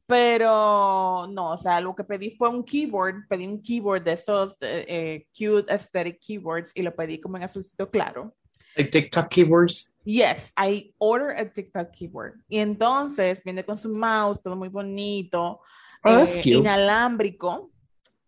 Pero 0.06 1.26
no, 1.28 1.52
o 1.52 1.58
sea, 1.58 1.80
lo 1.80 1.94
que 1.94 2.04
pedí 2.04 2.36
fue 2.36 2.48
un 2.48 2.62
keyboard, 2.62 3.26
pedí 3.28 3.46
un 3.46 3.62
keyboard 3.62 4.04
de 4.04 4.12
esos 4.12 4.56
eh, 4.60 5.26
cute 5.32 5.72
aesthetic 5.72 6.20
keyboards 6.20 6.70
y 6.74 6.82
lo 6.82 6.94
pedí 6.94 7.18
como 7.18 7.36
en 7.36 7.44
azulcito 7.44 7.90
claro. 7.90 8.34
Like 8.76 8.90
TikTok 8.90 9.28
keyboards? 9.28 9.92
Yes, 10.04 10.52
I 10.58 10.92
ordered 10.98 11.38
a 11.38 11.48
TikTok 11.48 11.92
keyboard. 11.92 12.34
Y 12.48 12.58
entonces 12.58 13.42
viene 13.44 13.64
con 13.64 13.78
su 13.78 13.88
mouse, 13.88 14.42
todo 14.42 14.56
muy 14.56 14.68
bonito, 14.68 15.60
oh, 16.04 16.18
eh, 16.18 16.42
inalámbrico. 16.44 17.70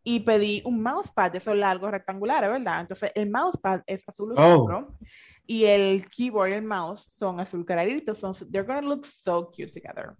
Y 0.03 0.21
pedí 0.21 0.63
un 0.65 0.81
mousepad 0.81 1.33
de 1.33 1.39
esos 1.39 1.57
largos 1.57 1.91
rectangulares, 1.91 2.49
¿verdad? 2.49 2.81
Entonces 2.81 3.11
el 3.15 3.29
mousepad 3.29 3.83
es 3.87 4.09
azul 4.09 4.33
oscuro. 4.33 4.89
Oh 4.89 5.07
y 5.47 5.65
el 5.65 6.09
keyboard 6.09 6.51
y 6.51 6.53
el 6.55 6.63
mouse 6.63 7.09
son 7.17 7.41
azul 7.41 7.65
clarito, 7.65 8.15
son, 8.15 8.35
they're 8.51 8.67
gonna 8.67 8.83
look 8.83 9.05
so 9.05 9.51
cute 9.51 9.73
together. 9.73 10.17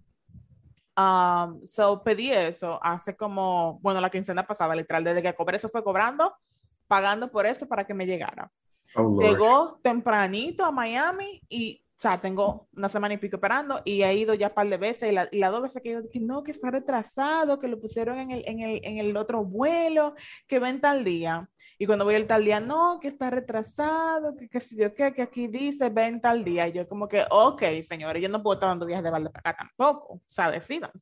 Um, 0.97 1.63
so 1.65 2.01
pedí 2.03 2.31
eso 2.31 2.79
hace 2.81 3.15
como, 3.15 3.79
bueno, 3.81 4.01
la 4.01 4.09
quincena 4.09 4.47
pasada, 4.47 4.75
literal, 4.75 5.03
desde 5.03 5.21
que 5.21 5.35
cobré 5.35 5.57
eso 5.57 5.69
fue 5.69 5.83
cobrando, 5.83 6.33
pagando 6.87 7.29
por 7.29 7.45
eso 7.45 7.67
para 7.67 7.85
que 7.85 7.93
me 7.93 8.07
llegara. 8.07 8.51
Oh, 8.95 9.19
Llegó 9.21 9.79
tempranito 9.83 10.65
a 10.65 10.71
Miami 10.71 11.41
y, 11.49 11.83
o 11.83 11.99
sea, 11.99 12.17
tengo 12.17 12.67
una 12.75 12.89
semana 12.89 13.13
y 13.13 13.17
pico 13.17 13.35
esperando 13.35 13.81
y 13.85 14.01
he 14.01 14.15
ido 14.15 14.33
ya 14.33 14.47
un 14.47 14.53
par 14.55 14.69
de 14.69 14.77
veces 14.77 15.11
y, 15.11 15.13
la, 15.13 15.27
las 15.33 15.51
dos 15.51 15.61
veces 15.61 15.83
que 15.83 15.91
yo 15.91 16.01
dije, 16.01 16.19
no, 16.19 16.43
que 16.43 16.51
está 16.51 16.71
retrasado, 16.71 17.59
que 17.59 17.67
lo 17.67 17.79
pusieron 17.79 18.17
en 18.17 18.31
el, 18.31 18.43
en 18.47 18.61
el, 18.61 18.81
en 18.83 18.97
el 18.97 19.15
otro 19.17 19.43
vuelo, 19.43 20.15
que 20.47 20.57
ven 20.57 20.81
tal 20.81 21.03
día. 21.03 21.47
Y 21.79 21.85
cuando 21.85 22.05
voy 22.05 22.15
el 22.15 22.25
tal 22.25 22.43
día, 22.43 22.59
no, 22.59 22.99
que 22.99 23.07
está 23.07 23.29
retrasado, 23.29 24.35
que 24.35 24.49
qué 24.49 24.59
sé 24.59 24.75
yo 24.75 24.93
qué, 24.95 25.13
que 25.13 25.21
aquí 25.21 25.47
dice 25.47 25.89
ven 25.89 26.19
tal 26.19 26.43
día. 26.43 26.67
Y 26.67 26.73
yo 26.73 26.87
como 26.87 27.07
que, 27.07 27.23
ok, 27.29 27.61
señores, 27.87 28.21
yo 28.21 28.29
no 28.29 28.41
puedo 28.41 28.55
estar 28.55 28.69
dando 28.69 28.85
viajes 28.85 29.03
de 29.03 29.11
balde 29.11 29.29
para 29.29 29.51
acá 29.51 29.67
tampoco. 29.77 30.13
O 30.15 30.21
sea, 30.27 30.49
decidanse. 30.49 30.99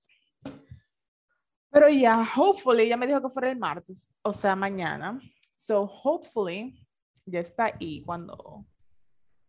Pero 1.71 1.89
ya, 1.89 2.25
hopefully, 2.35 2.83
ella 2.83 2.97
me 2.97 3.07
dijo 3.07 3.21
que 3.21 3.29
fuera 3.29 3.51
el 3.51 3.57
martes, 3.57 4.05
o 4.21 4.33
sea, 4.33 4.55
mañana. 4.55 5.19
So, 5.55 5.83
hopefully, 5.83 6.85
ya 7.25 7.39
está 7.39 7.65
ahí 7.65 8.03
cuando, 8.05 8.65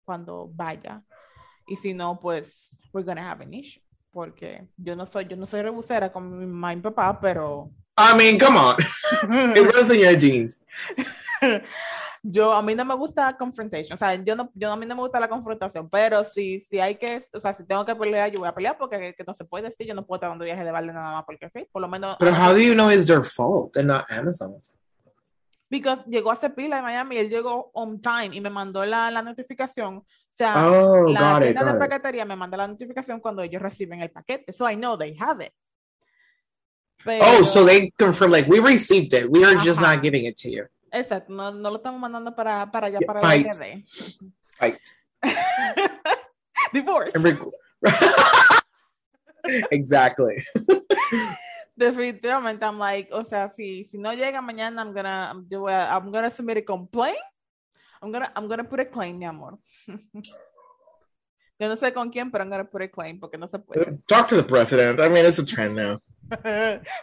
cuando 0.05 0.49
vaya. 0.53 1.05
Y 1.67 1.77
si 1.77 1.93
no, 1.93 2.19
pues, 2.21 2.77
we're 2.93 3.05
gonna 3.05 3.31
have 3.31 3.45
an 3.45 3.53
issue. 3.53 3.83
Porque 4.11 4.69
yo 4.77 4.97
no 4.97 5.07
soy, 5.07 5.27
yo 5.27 5.37
no 5.37 5.47
soy 5.47 5.63
rebusera 5.63 6.13
con 6.13 6.39
mi 6.39 6.47
mamá 6.47 6.73
y 6.73 6.77
mi 6.77 6.83
papá, 6.83 7.21
pero 7.21 7.71
I 7.97 8.17
mean, 8.17 8.39
come 8.39 8.57
on. 8.57 8.77
It 9.57 9.73
runs 9.73 9.91
in 9.91 10.01
your 10.01 10.17
jeans. 10.17 10.59
Yo, 12.29 12.53
a 12.53 12.61
mí 12.61 12.75
no 12.75 12.85
me 12.85 12.95
gusta 12.97 13.37
confrontation, 13.37 13.95
o 13.95 13.97
sea, 13.97 14.15
yo 14.17 14.35
no, 14.35 14.51
yo 14.53 14.73
a 14.73 14.77
mí 14.77 14.85
no 14.85 14.97
me 14.97 15.03
gusta 15.03 15.21
la 15.21 15.29
confrontación, 15.29 15.89
pero 15.89 16.25
si, 16.25 16.59
si 16.69 16.81
hay 16.81 16.97
que, 16.97 17.25
o 17.33 17.39
sea, 17.39 17.55
si 17.55 17.65
tengo 17.65 17.85
que 17.85 17.95
pelear, 17.95 18.33
yo 18.33 18.41
voy 18.41 18.49
a 18.49 18.55
pelear 18.55 18.77
porque 18.77 19.15
que 19.17 19.23
no 19.25 19.33
se 19.33 19.45
puede 19.45 19.69
decir, 19.69 19.87
yo 19.87 19.95
no 19.95 20.05
puedo 20.05 20.17
estar 20.17 20.31
dando 20.31 20.45
viaje 20.45 20.65
de 20.65 20.73
balde 20.73 20.93
nada 20.93 21.13
más 21.13 21.25
porque 21.25 21.49
sí, 21.51 21.69
por 21.71 21.83
lo 21.83 21.87
menos. 21.87 22.17
Pero 22.19 22.33
how 22.33 22.53
do 22.53 22.59
you 22.59 22.75
know 22.75 22.91
it's 22.91 23.07
their 23.07 23.23
fault 23.23 23.77
and 23.77 23.87
not 23.87 24.11
Amazon's? 24.11 24.77
Because 25.71 26.03
llegó 26.07 26.33
a 26.33 26.37
pila 26.37 26.79
en 26.79 26.85
Miami, 26.85 27.19
él 27.19 27.29
llegó 27.29 27.71
on 27.75 28.01
time 28.01 28.31
y 28.33 28.41
me 28.41 28.51
mandó 28.51 28.85
la, 28.85 29.09
la 29.11 29.23
notificación. 29.23 29.99
O 29.99 30.05
sea, 30.31 30.69
oh, 30.69 31.09
la 31.09 31.41
tienda 31.41 31.65
de 31.65 31.79
paquetería 31.79 32.25
me 32.25 32.35
manda 32.35 32.57
la 32.57 32.67
notificación 32.67 33.21
cuando 33.21 33.43
ellos 33.43 33.63
reciben 33.63 34.03
el 34.03 34.11
paquete. 34.11 34.53
So 34.53 34.69
I 34.69 34.75
know 34.75 34.99
they 34.99 35.17
have 35.19 35.45
it. 35.45 35.53
Pero... 37.07 37.23
Oh, 37.23 37.45
so 37.45 37.65
they 37.65 37.93
confirm, 37.97 38.33
like, 38.33 38.49
we 38.49 38.59
received 38.59 39.15
it. 39.15 39.31
We 39.31 39.45
are 39.45 39.55
Ajá. 39.55 39.65
just 39.65 39.81
not 39.81 40.03
giving 40.03 40.27
it 40.27 40.37
to 40.39 40.51
you. 40.51 40.67
Exacto, 40.93 41.31
no, 41.31 41.53
no 41.53 41.71
lo 41.71 41.79
estamos 41.79 42.01
mandando 42.01 42.35
para, 42.35 42.67
para 42.67 42.89
allá, 42.89 42.99
para 43.07 43.21
Fight. 43.21 43.47
la 43.47 43.53
Fight. 44.59 44.81
Divorce. 46.73 47.15
exactly. 49.71 50.43
Definitivamente, 51.79 52.65
I'm 52.65 52.79
like, 52.79 53.11
o 53.13 53.23
sea, 53.23 53.51
si, 53.55 53.85
si 53.85 53.99
no 53.99 54.13
llega 54.13 54.41
mañana, 54.41 54.83
I'm 54.83 54.93
gonna, 54.93 55.35
yo 55.49 55.61
voy 55.61 55.73
a, 55.73 55.95
I'm 55.95 56.11
gonna 56.11 56.31
submit 56.31 56.59
a 56.59 56.63
complaint. 56.63 57.19
I'm 58.03 58.11
gonna, 58.11 58.33
I'm 58.35 58.49
gonna 58.49 58.65
put 58.65 58.81
a 58.81 58.87
claim, 58.87 59.19
mi 59.19 59.27
amor. 59.27 59.59
Yo 61.59 61.69
no 61.69 61.77
sé 61.77 61.93
con 61.93 62.11
quién, 62.11 62.31
pero 62.31 62.45
I'm 62.45 62.51
gonna 62.51 62.65
put 62.65 62.83
a 62.83 62.89
claim 62.89 63.21
porque 63.21 63.39
no 63.39 63.47
se 63.47 63.59
puede. 63.59 63.99
Talk 64.09 64.29
to 64.29 64.37
the 64.37 64.43
president. 64.43 65.01
I 65.01 65.09
mean, 65.09 65.25
it's 65.25 65.39
a 65.39 65.45
trend 65.45 65.77
now. 65.77 66.01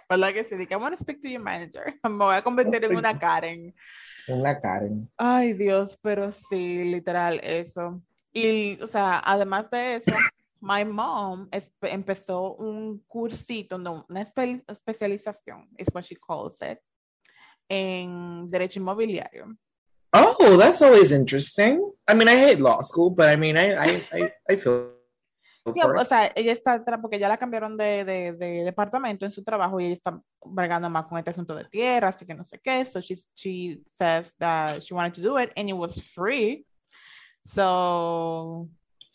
¿Verdad 0.09 0.33
que 0.33 0.43
sí? 0.43 0.55
I 0.69 0.75
want 0.75 0.95
to 0.95 0.99
speak 1.01 1.21
to 1.21 1.29
your 1.29 1.41
manager. 1.41 1.93
Me 2.03 2.25
voy 2.25 2.35
a 2.35 2.41
convertir 2.41 2.83
en 2.83 2.95
una 2.95 3.17
Karen. 3.17 3.73
Una 4.27 4.59
Karen. 4.59 5.09
Ay, 5.17 5.53
Dios, 5.53 5.97
pero 6.01 6.31
sí, 6.31 6.85
literal, 6.85 7.39
eso. 7.43 8.01
Y, 8.31 8.81
o 8.81 8.87
sea, 8.87 9.21
además 9.23 9.69
de 9.69 9.95
eso, 9.95 10.15
my 10.59 10.85
mom 10.85 11.49
empezó 11.81 12.55
un 12.55 12.99
cursito, 13.07 13.77
no, 13.77 14.05
una 14.09 14.21
espe 14.21 14.63
especialización, 14.67 15.69
es 15.77 15.87
what 15.93 16.03
she 16.03 16.15
calls 16.15 16.57
it, 16.61 16.79
en 17.69 18.49
derecho 18.49 18.79
inmobiliario. 18.79 19.55
Oh, 20.13 20.57
that's 20.57 20.81
always 20.81 21.11
interesting. 21.11 21.91
I 22.07 22.13
mean, 22.13 22.27
I 22.27 22.35
hate 22.35 22.59
law 22.59 22.81
school, 22.81 23.09
but 23.09 23.29
I 23.29 23.35
mean, 23.35 23.57
I, 23.57 23.73
I, 23.73 24.03
I, 24.13 24.31
I 24.49 24.55
feel. 24.55 25.02
Sí, 25.65 25.79
o 25.81 26.05
sea, 26.05 26.29
ella 26.35 26.51
está, 26.51 26.83
porque 27.01 27.17
ya 27.17 27.29
la 27.29 27.37
cambiaron 27.37 27.77
de, 27.77 28.03
de, 28.03 28.33
de, 28.33 28.63
departamento 28.65 29.25
en 29.25 29.31
su 29.31 29.43
trabajo 29.45 29.79
y 29.79 29.85
ella 29.85 29.93
está 29.93 30.21
bregando 30.43 30.89
más 30.89 31.05
con 31.05 31.17
este 31.17 31.29
asunto 31.29 31.55
de 31.55 31.63
tierra, 31.65 32.09
así 32.09 32.25
que 32.25 32.35
no 32.35 32.43
sé 32.43 32.59
qué. 32.59 32.83
So 32.83 32.99
she, 32.99 33.15
she 33.33 33.81
says 33.85 34.33
that 34.39 34.81
she 34.81 34.93
wanted 34.93 35.13
to 35.13 35.21
do 35.21 35.39
it 35.39 35.51
and 35.55 35.69
it 35.69 35.73
was 35.73 36.01
free. 36.01 36.65
So, 37.43 38.67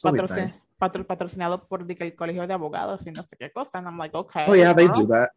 patrocin 0.03 0.37
nice. 0.37 0.65
patro 0.79 1.07
patrocinado 1.07 1.69
por 1.69 1.85
el 1.87 2.17
colegio 2.17 2.47
de 2.47 2.55
abogados 2.55 3.07
y 3.07 3.11
no 3.11 3.23
sé 3.25 3.37
qué 3.37 3.53
cosa. 3.53 3.79
And 3.79 3.87
I'm 3.87 3.99
like, 3.99 4.17
okay. 4.17 4.47
Oh, 4.49 4.55
yeah, 4.55 4.73
girl. 4.73 4.77
they 4.77 4.89
do 4.89 5.07
that. 5.09 5.31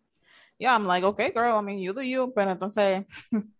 Yeah, 0.60 0.76
I'm 0.76 0.88
like, 0.88 1.04
okay, 1.04 1.32
girl, 1.32 1.58
I 1.58 1.62
mean, 1.62 1.80
you 1.80 1.94
do 1.94 2.02
you. 2.02 2.32
Pero 2.34 2.52
entonces, 2.52 3.06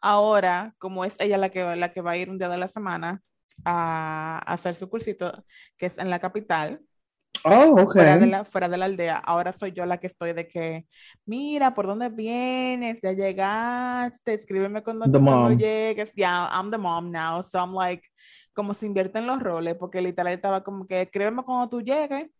ahora, 0.00 0.74
como 0.78 1.04
es 1.04 1.16
ella 1.18 1.38
la 1.38 1.48
que, 1.48 1.74
la 1.74 1.92
que 1.92 2.02
va 2.02 2.12
a 2.12 2.16
ir 2.16 2.30
un 2.30 2.38
día 2.38 2.48
de 2.48 2.58
la 2.58 2.68
semana 2.68 3.20
a, 3.64 4.40
a 4.44 4.52
hacer 4.52 4.74
su 4.74 4.88
cursito, 4.88 5.44
que 5.76 5.86
es 5.86 5.98
en 5.98 6.10
la 6.10 6.18
capital, 6.18 6.80
Oh, 7.46 7.72
okay. 7.72 7.84
Fuera 7.84 8.16
de, 8.16 8.26
la, 8.26 8.44
fuera 8.46 8.68
de 8.70 8.78
la 8.78 8.86
aldea. 8.86 9.18
Ahora 9.18 9.52
soy 9.52 9.72
yo 9.72 9.84
la 9.84 9.98
que 9.98 10.06
estoy 10.06 10.32
de 10.32 10.48
que, 10.48 10.86
mira, 11.26 11.74
¿por 11.74 11.86
dónde 11.86 12.08
vienes? 12.08 13.00
Ya 13.02 13.12
llegaste, 13.12 14.34
escríbeme 14.34 14.82
cuando, 14.82 15.04
cuando 15.10 15.52
llegues. 15.52 16.10
Yeah, 16.14 16.48
I'm 16.50 16.70
the 16.70 16.78
mom 16.78 17.10
now. 17.12 17.42
So 17.42 17.58
I'm 17.58 17.74
like, 17.74 18.02
como 18.54 18.72
se 18.72 18.86
invierten 18.86 19.26
los 19.26 19.42
roles, 19.42 19.74
porque 19.74 20.00
literal 20.00 20.32
estaba 20.32 20.64
como 20.64 20.86
que, 20.86 21.02
escríbeme 21.02 21.42
cuando 21.42 21.68
tú 21.68 21.82
llegues. 21.82 22.30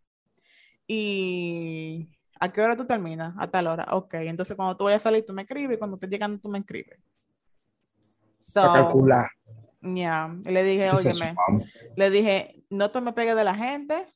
Y 0.86 2.08
¿a 2.40 2.50
qué 2.50 2.62
hora 2.62 2.74
tú 2.74 2.86
terminas? 2.86 3.34
A 3.38 3.50
tal 3.50 3.66
hora. 3.66 3.86
Ok, 3.90 4.14
entonces 4.14 4.56
cuando 4.56 4.74
tú 4.74 4.84
vayas 4.84 5.02
a 5.02 5.10
salir, 5.10 5.26
tú 5.26 5.34
me 5.34 5.42
escribes. 5.42 5.76
Cuando 5.76 5.96
estés 5.96 6.08
llegando, 6.08 6.40
tú 6.40 6.48
me 6.48 6.60
escribes. 6.60 6.98
So, 8.38 8.62
Para 8.62 8.88
Yeah. 9.84 10.34
le 10.44 10.62
dije, 10.62 10.90
óyeme, 10.90 11.34
le 11.96 12.10
dije, 12.10 12.64
no 12.70 12.90
te 12.90 13.00
me 13.00 13.12
pegues 13.12 13.36
de 13.36 13.44
la 13.44 13.54
gente, 13.54 14.06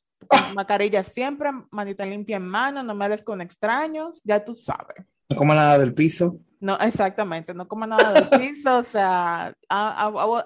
mascarilla 0.55 1.03
siempre, 1.03 1.51
manita 1.69 2.05
limpia 2.05 2.37
en 2.37 2.47
mano, 2.47 2.81
no 2.81 2.95
me 2.95 3.07
des 3.07 3.23
con 3.23 3.39
extraños, 3.41 4.19
ya 4.23 4.43
tú 4.43 4.55
sabes. 4.55 5.05
No 5.29 5.37
coma 5.37 5.53
nada 5.53 5.77
del 5.77 5.93
piso. 5.93 6.39
No, 6.59 6.75
exactamente, 6.79 7.53
no 7.53 7.67
coma 7.67 7.85
nada 7.85 8.13
del 8.13 8.29
piso, 8.29 8.79
o 8.79 8.83
sea, 8.83 9.53
I, 9.69 9.75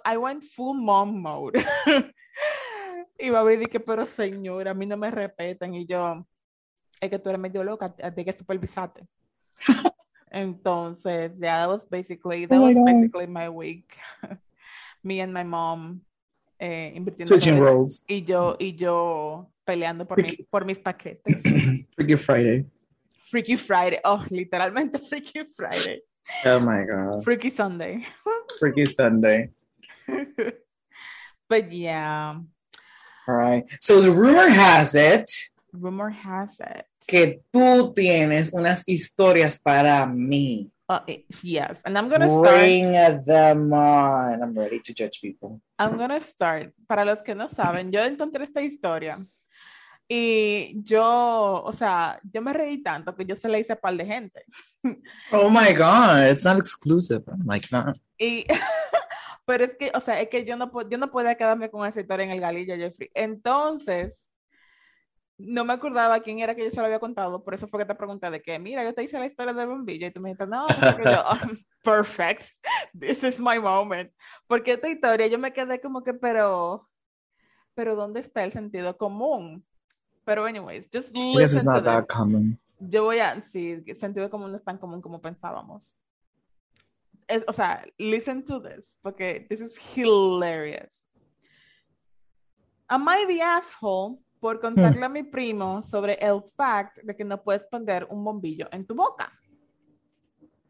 I, 0.03 0.13
I, 0.13 0.18
went 0.18 0.44
full 0.44 0.77
mom 0.77 1.22
mode. 1.22 1.63
y 3.18 3.34
a 3.34 3.70
que, 3.70 3.80
pero 3.80 4.06
señora, 4.06 4.72
a 4.72 4.74
mí 4.74 4.86
no 4.86 4.98
me 4.98 5.10
respetan, 5.10 5.74
y 5.74 5.86
yo, 5.86 6.25
es 7.00 7.10
que 7.10 7.18
tú 7.18 7.30
eres 7.30 7.39
medio 7.39 7.63
loca, 7.63 7.96
hay 7.98 8.25
que 8.25 8.34
supervisarte. 8.34 9.08
Entonces, 10.32 11.39
yeah, 11.39 11.60
that 11.60 11.70
was 11.70 11.86
basically, 11.86 12.46
that 12.48 12.58
oh 12.58 12.63
was 12.63 12.75
basically 12.75 13.27
my 13.27 13.48
week. 13.48 13.98
Me 15.03 15.22
and 15.22 15.33
my 15.33 15.43
mom 15.43 16.01
eh, 16.60 16.93
invirtiendo. 16.95 17.27
Switching 17.27 17.60
roles. 17.60 18.03
Y 18.07 18.24
yo, 18.24 18.55
y 18.60 18.75
yo 18.75 19.50
peleando 19.65 20.07
por, 20.07 20.22
mi, 20.22 20.38
por 20.50 20.65
mis 20.65 20.79
paquetes. 20.79 21.33
Freaky 21.95 22.15
Friday. 22.15 22.65
Freaky 23.29 23.57
Friday. 23.57 24.00
Oh, 24.03 24.24
literalmente 24.29 25.00
Freaky 25.10 25.43
Friday. 25.55 26.01
Oh 26.45 26.60
my 26.60 26.86
God. 26.86 27.24
Freaky 27.24 27.50
Sunday. 27.50 28.05
Freaky 28.60 28.86
Sunday. 28.86 29.50
but 31.50 31.72
yeah. 31.72 32.39
All 33.27 33.36
right. 33.36 33.65
So 33.79 34.01
the 34.01 34.12
rumor 34.12 34.48
has 34.48 34.95
it. 34.95 35.29
Rumor 35.74 36.10
has 36.10 36.60
it. 36.60 36.86
Que 37.07 37.41
tú 37.51 37.93
tienes 37.93 38.51
unas 38.53 38.83
historias 38.86 39.60
para 39.62 40.05
mí. 40.05 40.73
Uh, 40.93 41.00
yes, 41.41 41.81
and 41.85 41.97
I'm 41.97 42.07
gonna 42.09 42.27
Bring 42.27 42.93
start. 42.93 43.25
them 43.25 43.73
on. 43.73 44.43
I'm 44.43 44.53
ready 44.53 44.79
to 44.79 44.93
judge 44.93 45.21
people. 45.21 45.59
I'm 45.79 45.97
gonna 45.97 46.19
start. 46.19 46.73
Para 46.88 47.03
los 47.03 47.23
que 47.23 47.33
no 47.33 47.50
saben, 47.50 47.91
yo 47.91 48.03
encontré 48.03 48.43
esta 48.43 48.62
historia 48.62 49.25
y 50.07 50.73
yo, 50.83 51.63
o 51.63 51.71
sea, 51.71 52.19
yo 52.31 52.41
me 52.41 52.53
reí 52.53 52.83
tanto 52.83 53.15
que 53.15 53.25
yo 53.25 53.35
se 53.35 53.47
la 53.50 53.57
hice 53.57 53.73
a 53.73 53.79
par 53.79 53.95
de 53.95 54.05
gente. 54.05 54.45
Oh 55.31 55.50
my 55.50 55.73
God, 55.73 56.29
it's 56.29 56.43
not 56.43 56.57
exclusive. 56.57 57.23
I'm 57.27 57.45
like, 57.45 57.67
no. 57.71 57.93
Y, 58.19 58.45
pero 59.45 59.63
es 59.63 59.77
que, 59.79 59.91
o 59.95 60.01
sea, 60.01 60.21
es 60.21 60.29
que 60.29 60.45
yo 60.45 60.55
no, 60.55 60.69
yo 60.89 60.97
no 60.97 61.09
podía 61.09 61.35
quedarme 61.35 61.71
con 61.71 61.88
esa 61.88 62.01
historia 62.01 62.25
en 62.25 62.31
el 62.31 62.41
galillo, 62.41 62.75
Jeffrey. 62.75 63.09
Entonces, 63.13 64.19
no 65.38 65.66
me 65.66 65.74
acordaba 65.74 66.20
quién 66.20 66.40
era 66.40 66.56
que 66.56 66.63
yo 66.63 66.72
se 66.72 66.80
lo 66.80 66.86
había 66.86 67.00
contado, 67.00 67.44
por 67.44 67.54
eso 67.54 67.68
fue 67.68 67.80
que 67.80 67.86
te 67.86 67.96
pregunté 67.96 68.30
de 68.30 68.42
que, 68.42 68.60
mira, 68.60 68.84
yo 68.84 68.94
te 68.94 69.04
hice 69.04 69.20
la 69.20 69.25
historia 69.25 69.54
de 69.54 69.66
bombillo 69.66 70.08
y 70.08 70.12
tú 70.12 70.22
me 70.22 70.30
dijiste, 70.30 70.48
no, 70.48 70.68
yo, 70.68 71.24
oh, 71.25 71.38
perfect, 71.84 72.52
this 72.98 73.24
is 73.24 73.40
my 73.40 73.60
moment. 73.60 74.12
Porque 74.48 74.74
esta 74.74 74.90
historia 74.90 75.28
yo 75.28 75.40
me 75.40 75.54
quedé 75.54 75.82
como 75.82 76.04
que, 76.04 76.13
pero, 76.13 76.88
pero 77.74 77.96
¿dónde 77.96 78.22
está 78.22 78.44
el 78.44 78.52
sentido 78.52 78.98
común? 78.98 79.66
Pero 80.25 80.46
anyways, 80.46 80.88
just 80.94 81.10
listen 81.13 81.60
it's 81.60 81.66
not 81.66 81.84
that 81.84 82.08
common. 82.08 82.60
Yo 82.80 83.04
voy 83.04 83.20
a, 83.20 83.42
sí, 83.52 83.84
el 83.86 83.98
sentido 83.98 84.30
común 84.30 84.52
no 84.52 84.58
es 84.58 84.63
tan 84.63 84.78
común 84.78 85.02
como 85.02 85.22
pensábamos. 85.22 85.98
Es, 87.28 87.44
o 87.48 87.54
sea, 87.54 87.86
listen 87.98 88.44
to 88.46 88.62
this, 88.62 88.86
porque 89.02 89.46
this 89.50 89.62
is 89.62 89.75
hilarious. 89.78 90.92
Am 92.88 93.08
I 93.08 93.25
the 93.28 93.42
asshole 93.42 94.23
por 94.43 94.59
contarle 94.59 95.05
a 95.05 95.07
mi 95.07 95.23
primo 95.23 95.81
sobre 95.83 96.15
el 96.15 96.41
fact 96.57 96.97
de 96.97 97.15
que 97.15 97.23
no 97.23 97.41
puedes 97.41 97.63
poner 97.63 98.05
un 98.09 98.25
bombillo 98.25 98.67
en 98.73 98.85
tu 98.85 98.93
boca? 98.93 99.31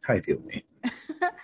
Ay, 0.03 0.21
Dios 0.21 0.39
mío. 0.41 0.61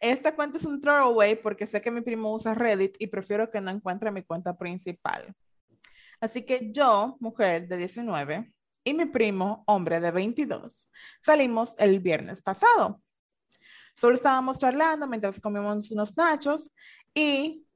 Esta 0.00 0.32
cuenta 0.32 0.58
es 0.58 0.64
un 0.64 0.80
throwaway 0.80 1.34
porque 1.34 1.66
sé 1.66 1.80
que 1.80 1.90
mi 1.90 2.00
primo 2.00 2.32
usa 2.32 2.54
Reddit 2.54 2.94
y 3.00 3.08
prefiero 3.08 3.50
que 3.50 3.60
no 3.60 3.72
encuentre 3.72 4.12
mi 4.12 4.22
cuenta 4.22 4.56
principal. 4.56 5.34
Así 6.20 6.42
que 6.42 6.70
yo, 6.70 7.16
mujer 7.18 7.66
de 7.66 7.76
19, 7.76 8.52
y 8.84 8.94
mi 8.94 9.06
primo, 9.06 9.64
hombre 9.66 9.98
de 9.98 10.12
22, 10.12 10.88
salimos 11.20 11.74
el 11.80 11.98
viernes 11.98 12.42
pasado. 12.42 13.02
Solo 13.96 14.14
estábamos 14.14 14.56
charlando 14.56 15.08
mientras 15.08 15.40
comíamos 15.40 15.90
unos 15.90 16.16
nachos 16.16 16.70
y, 17.12 17.66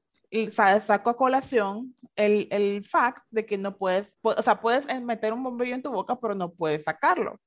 sacó 0.81 1.09
a 1.11 1.17
colación 1.17 1.95
el, 2.15 2.47
el 2.51 2.83
fact 2.83 3.23
de 3.29 3.45
que 3.45 3.57
no 3.57 3.77
puedes, 3.77 4.15
o 4.21 4.41
sea, 4.41 4.59
puedes 4.59 4.87
meter 5.01 5.33
un 5.33 5.43
bombillo 5.43 5.75
en 5.75 5.81
tu 5.81 5.91
boca, 5.91 6.19
pero 6.19 6.35
no 6.35 6.51
puedes 6.51 6.83
sacarlo. 6.83 7.39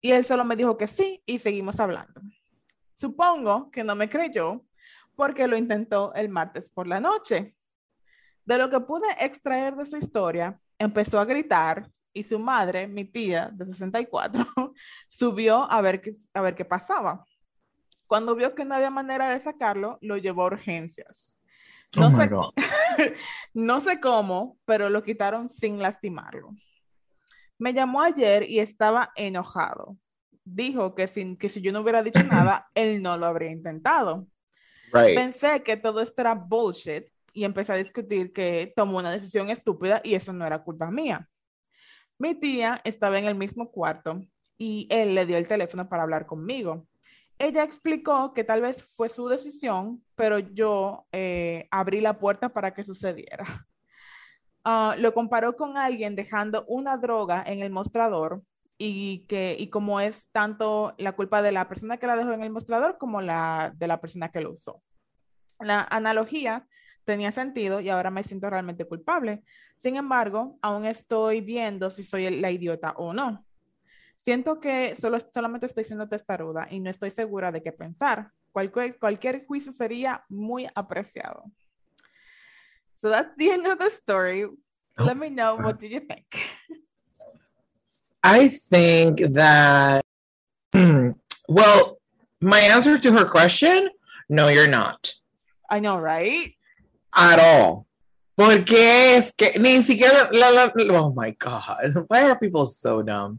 Y 0.00 0.12
él 0.12 0.24
solo 0.24 0.44
me 0.44 0.56
dijo 0.56 0.76
que 0.76 0.88
sí 0.88 1.22
y 1.26 1.38
seguimos 1.38 1.78
hablando. 1.78 2.20
Supongo 2.94 3.70
que 3.70 3.84
no 3.84 3.94
me 3.94 4.08
creyó 4.08 4.64
porque 5.14 5.46
lo 5.46 5.56
intentó 5.56 6.14
el 6.14 6.28
martes 6.30 6.70
por 6.70 6.86
la 6.86 7.00
noche. 7.00 7.54
De 8.44 8.58
lo 8.58 8.70
que 8.70 8.80
pude 8.80 9.06
extraer 9.20 9.76
de 9.76 9.84
su 9.84 9.96
historia, 9.96 10.58
empezó 10.78 11.20
a 11.20 11.24
gritar 11.24 11.90
y 12.12 12.24
su 12.24 12.38
madre, 12.38 12.88
mi 12.88 13.04
tía 13.04 13.50
de 13.52 13.66
64, 13.66 14.44
subió 15.08 15.70
a 15.70 15.80
ver, 15.80 16.00
qué, 16.00 16.16
a 16.34 16.40
ver 16.40 16.54
qué 16.54 16.64
pasaba. 16.64 17.24
Cuando 18.10 18.34
vio 18.34 18.56
que 18.56 18.64
no 18.64 18.74
había 18.74 18.90
manera 18.90 19.28
de 19.28 19.38
sacarlo, 19.38 19.96
lo 20.00 20.16
llevó 20.16 20.42
a 20.42 20.46
urgencias. 20.46 21.30
No, 21.94 22.08
oh 22.08 22.10
sé, 22.10 22.28
no 23.54 23.80
sé 23.80 24.00
cómo, 24.00 24.58
pero 24.64 24.90
lo 24.90 25.04
quitaron 25.04 25.48
sin 25.48 25.78
lastimarlo. 25.78 26.50
Me 27.56 27.72
llamó 27.72 28.02
ayer 28.02 28.50
y 28.50 28.58
estaba 28.58 29.12
enojado. 29.14 29.96
Dijo 30.42 30.96
que, 30.96 31.06
sin, 31.06 31.36
que 31.36 31.48
si 31.48 31.60
yo 31.60 31.70
no 31.70 31.82
hubiera 31.82 32.02
dicho 32.02 32.18
nada, 32.24 32.68
él 32.74 33.00
no 33.00 33.16
lo 33.16 33.26
habría 33.26 33.52
intentado. 33.52 34.26
Right. 34.92 35.14
Pensé 35.14 35.62
que 35.62 35.76
todo 35.76 36.00
esto 36.00 36.22
era 36.22 36.34
bullshit 36.34 37.04
y 37.32 37.44
empecé 37.44 37.74
a 37.74 37.76
discutir 37.76 38.32
que 38.32 38.72
tomó 38.74 38.98
una 38.98 39.12
decisión 39.12 39.50
estúpida 39.50 40.00
y 40.02 40.16
eso 40.16 40.32
no 40.32 40.44
era 40.44 40.64
culpa 40.64 40.90
mía. 40.90 41.28
Mi 42.18 42.34
tía 42.34 42.80
estaba 42.82 43.20
en 43.20 43.26
el 43.26 43.36
mismo 43.36 43.70
cuarto 43.70 44.20
y 44.58 44.88
él 44.90 45.14
le 45.14 45.26
dio 45.26 45.36
el 45.36 45.46
teléfono 45.46 45.88
para 45.88 46.02
hablar 46.02 46.26
conmigo. 46.26 46.88
Ella 47.40 47.62
explicó 47.62 48.34
que 48.34 48.44
tal 48.44 48.60
vez 48.60 48.84
fue 48.84 49.08
su 49.08 49.26
decisión, 49.26 50.04
pero 50.14 50.38
yo 50.38 51.06
eh, 51.10 51.66
abrí 51.70 52.02
la 52.02 52.18
puerta 52.18 52.50
para 52.50 52.74
que 52.74 52.84
sucediera. 52.84 53.46
ah, 54.64 54.94
lo 54.98 55.14
comparó 55.14 55.56
con 55.56 55.78
alguien 55.78 56.14
dejando 56.14 56.66
una 56.68 56.98
droga 56.98 57.42
en 57.46 57.62
el 57.62 57.70
mostrador 57.70 58.42
y 58.76 59.24
que 59.26 59.56
y 59.58 59.70
como 59.70 60.00
es 60.00 60.28
tanto 60.32 60.94
la 60.98 61.12
culpa 61.12 61.40
de 61.40 61.52
la 61.52 61.66
persona 61.66 61.96
que 61.96 62.06
la 62.06 62.16
dejó 62.16 62.32
en 62.32 62.42
el 62.42 62.50
mostrador 62.50 62.98
como 62.98 63.22
la 63.22 63.72
de 63.74 63.86
la 63.86 64.02
persona 64.02 64.30
que 64.30 64.42
lo 64.42 64.52
usó. 64.52 64.82
La 65.60 65.88
analogía 65.90 66.68
tenía 67.04 67.32
sentido 67.32 67.80
y 67.80 67.88
ahora 67.88 68.10
me 68.10 68.22
siento 68.22 68.50
realmente 68.50 68.84
culpable. 68.84 69.44
Sin 69.78 69.96
embargo, 69.96 70.58
aún 70.60 70.84
estoy 70.84 71.40
viendo 71.40 71.88
si 71.88 72.04
soy 72.04 72.28
la 72.38 72.50
idiota 72.50 72.92
o 72.98 73.14
no. 73.14 73.46
Siento 74.22 74.60
que 74.60 74.96
solo, 74.96 75.18
solamente 75.32 75.66
estoy 75.66 75.84
siendo 75.84 76.08
testaruda 76.08 76.66
y 76.70 76.80
no 76.80 76.90
estoy 76.90 77.10
segura 77.10 77.50
de 77.50 77.62
qué 77.62 77.72
pensar. 77.72 78.30
Cualquier, 78.52 78.98
cualquier 78.98 79.46
juicio 79.46 79.72
sería 79.72 80.24
muy 80.28 80.68
apreciado. 80.74 81.44
So 83.00 83.08
that's 83.08 83.34
the 83.36 83.50
end 83.50 83.66
of 83.66 83.78
the 83.78 83.90
story. 83.90 84.46
Let 84.98 85.16
me 85.16 85.30
know 85.30 85.56
what 85.56 85.80
do 85.80 85.86
you 85.86 86.00
think. 86.00 86.26
I 88.22 88.50
think 88.50 89.32
that, 89.32 90.04
well, 91.48 91.98
my 92.40 92.60
answer 92.60 92.98
to 92.98 93.12
her 93.12 93.24
question, 93.24 93.88
no, 94.28 94.48
you're 94.48 94.68
not 94.68 95.14
I 95.70 95.80
know, 95.80 95.98
right? 95.98 96.54
at 97.16 97.38
all. 97.38 97.86
Porque 98.34 99.16
es 99.16 99.32
que 99.32 99.58
ni 99.58 99.82
siquiera, 99.82 100.30
la, 100.32 100.50
la- 100.50 100.72
oh 100.98 101.12
my 101.14 101.36
God, 101.38 102.06
why 102.08 102.20
are 102.20 102.36
people 102.38 102.66
so 102.66 103.02
dumb? 103.02 103.38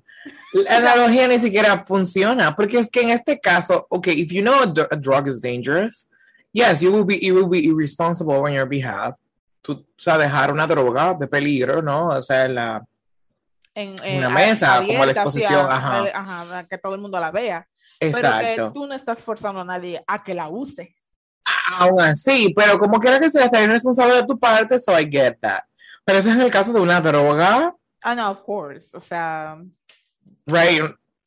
La 0.54 0.78
analogía 0.78 1.28
ni 1.28 1.40
siquiera 1.40 1.84
funciona, 1.88 2.56
porque 2.56 2.78
es 2.78 2.90
que 2.90 3.02
en 3.02 3.10
este 3.10 3.40
caso, 3.40 3.88
okay, 3.90 4.14
if 4.22 4.32
you 4.32 4.42
know 4.42 4.62
a, 4.62 4.68
dr- 4.68 4.88
a 4.92 4.96
drug 4.96 5.28
is 5.28 5.42
dangerous, 5.42 6.08
yes, 6.54 6.82
you 6.82 6.92
will 6.92 7.06
be, 7.06 7.18
you 7.20 7.34
will 7.34 7.48
be 7.50 7.60
irresponsible 7.60 8.36
on 8.36 8.54
your 8.54 8.68
behalf. 8.68 9.16
Tú, 9.64 9.74
o 9.74 9.86
sea, 9.98 10.18
dejar 10.18 10.52
una 10.52 10.68
droga 10.68 11.14
de 11.14 11.28
peligro, 11.28 11.82
¿no? 11.82 12.10
O 12.10 12.22
sea, 12.22 12.46
en 12.46 12.56
la, 12.56 12.84
En, 13.74 13.96
Una 14.18 14.30
mesa, 14.30 14.84
como 14.86 15.06
la 15.06 15.12
exposición, 15.14 15.66
ajá. 15.70 16.68
que 16.68 16.78
todo 16.78 16.94
el 16.96 17.02
mundo 17.02 17.20
la 17.20 17.32
vea. 17.32 17.66
Pero 17.98 18.12
que 18.12 18.18
exacto. 18.20 18.74
tú 18.74 18.86
no 18.86 18.94
estás 18.94 19.24
forzando 19.24 19.62
a 19.62 19.64
nadie 19.66 20.04
a 20.06 20.22
que 20.24 20.34
la 20.34 20.50
use. 20.50 20.94
Aún 21.78 22.00
así, 22.02 22.54
pero 22.56 22.78
como 22.78 23.00
quiera 23.00 23.20
que 23.20 23.30
sea, 23.30 23.50
ser 23.50 23.70
responsable 23.70 24.16
de 24.16 24.26
tu 24.26 24.38
parte, 24.40 24.78
so 24.80 24.98
I 25.00 25.10
get 25.10 25.38
that. 25.42 25.62
Pero 26.06 26.20
eso 26.20 26.30
es 26.30 26.36
en 26.36 26.42
el 26.42 26.52
caso 26.52 26.74
de 26.74 26.80
una 26.80 27.02
droga, 27.02 27.76
Ah, 28.04 28.16
no, 28.16 28.32
of 28.32 28.42
course. 28.44 28.90
O 28.98 29.00
sea, 29.00 29.58
right? 30.48 30.82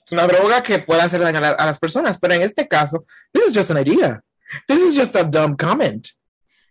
Es 0.04 0.12
una 0.12 0.26
droga 0.26 0.62
que 0.62 0.80
puede 0.80 1.02
hacer 1.02 1.20
daño 1.20 1.38
a, 1.38 1.50
a 1.50 1.66
las 1.66 1.78
personas, 1.78 2.18
pero 2.18 2.34
en 2.34 2.42
este 2.42 2.66
caso, 2.66 3.04
this 3.32 3.44
is 3.48 3.56
just 3.56 3.70
an 3.70 3.78
idea. 3.78 4.22
This 4.66 4.82
is 4.82 4.96
just 4.98 5.14
a 5.16 5.22
dumb 5.24 5.56
comment. 5.56 6.06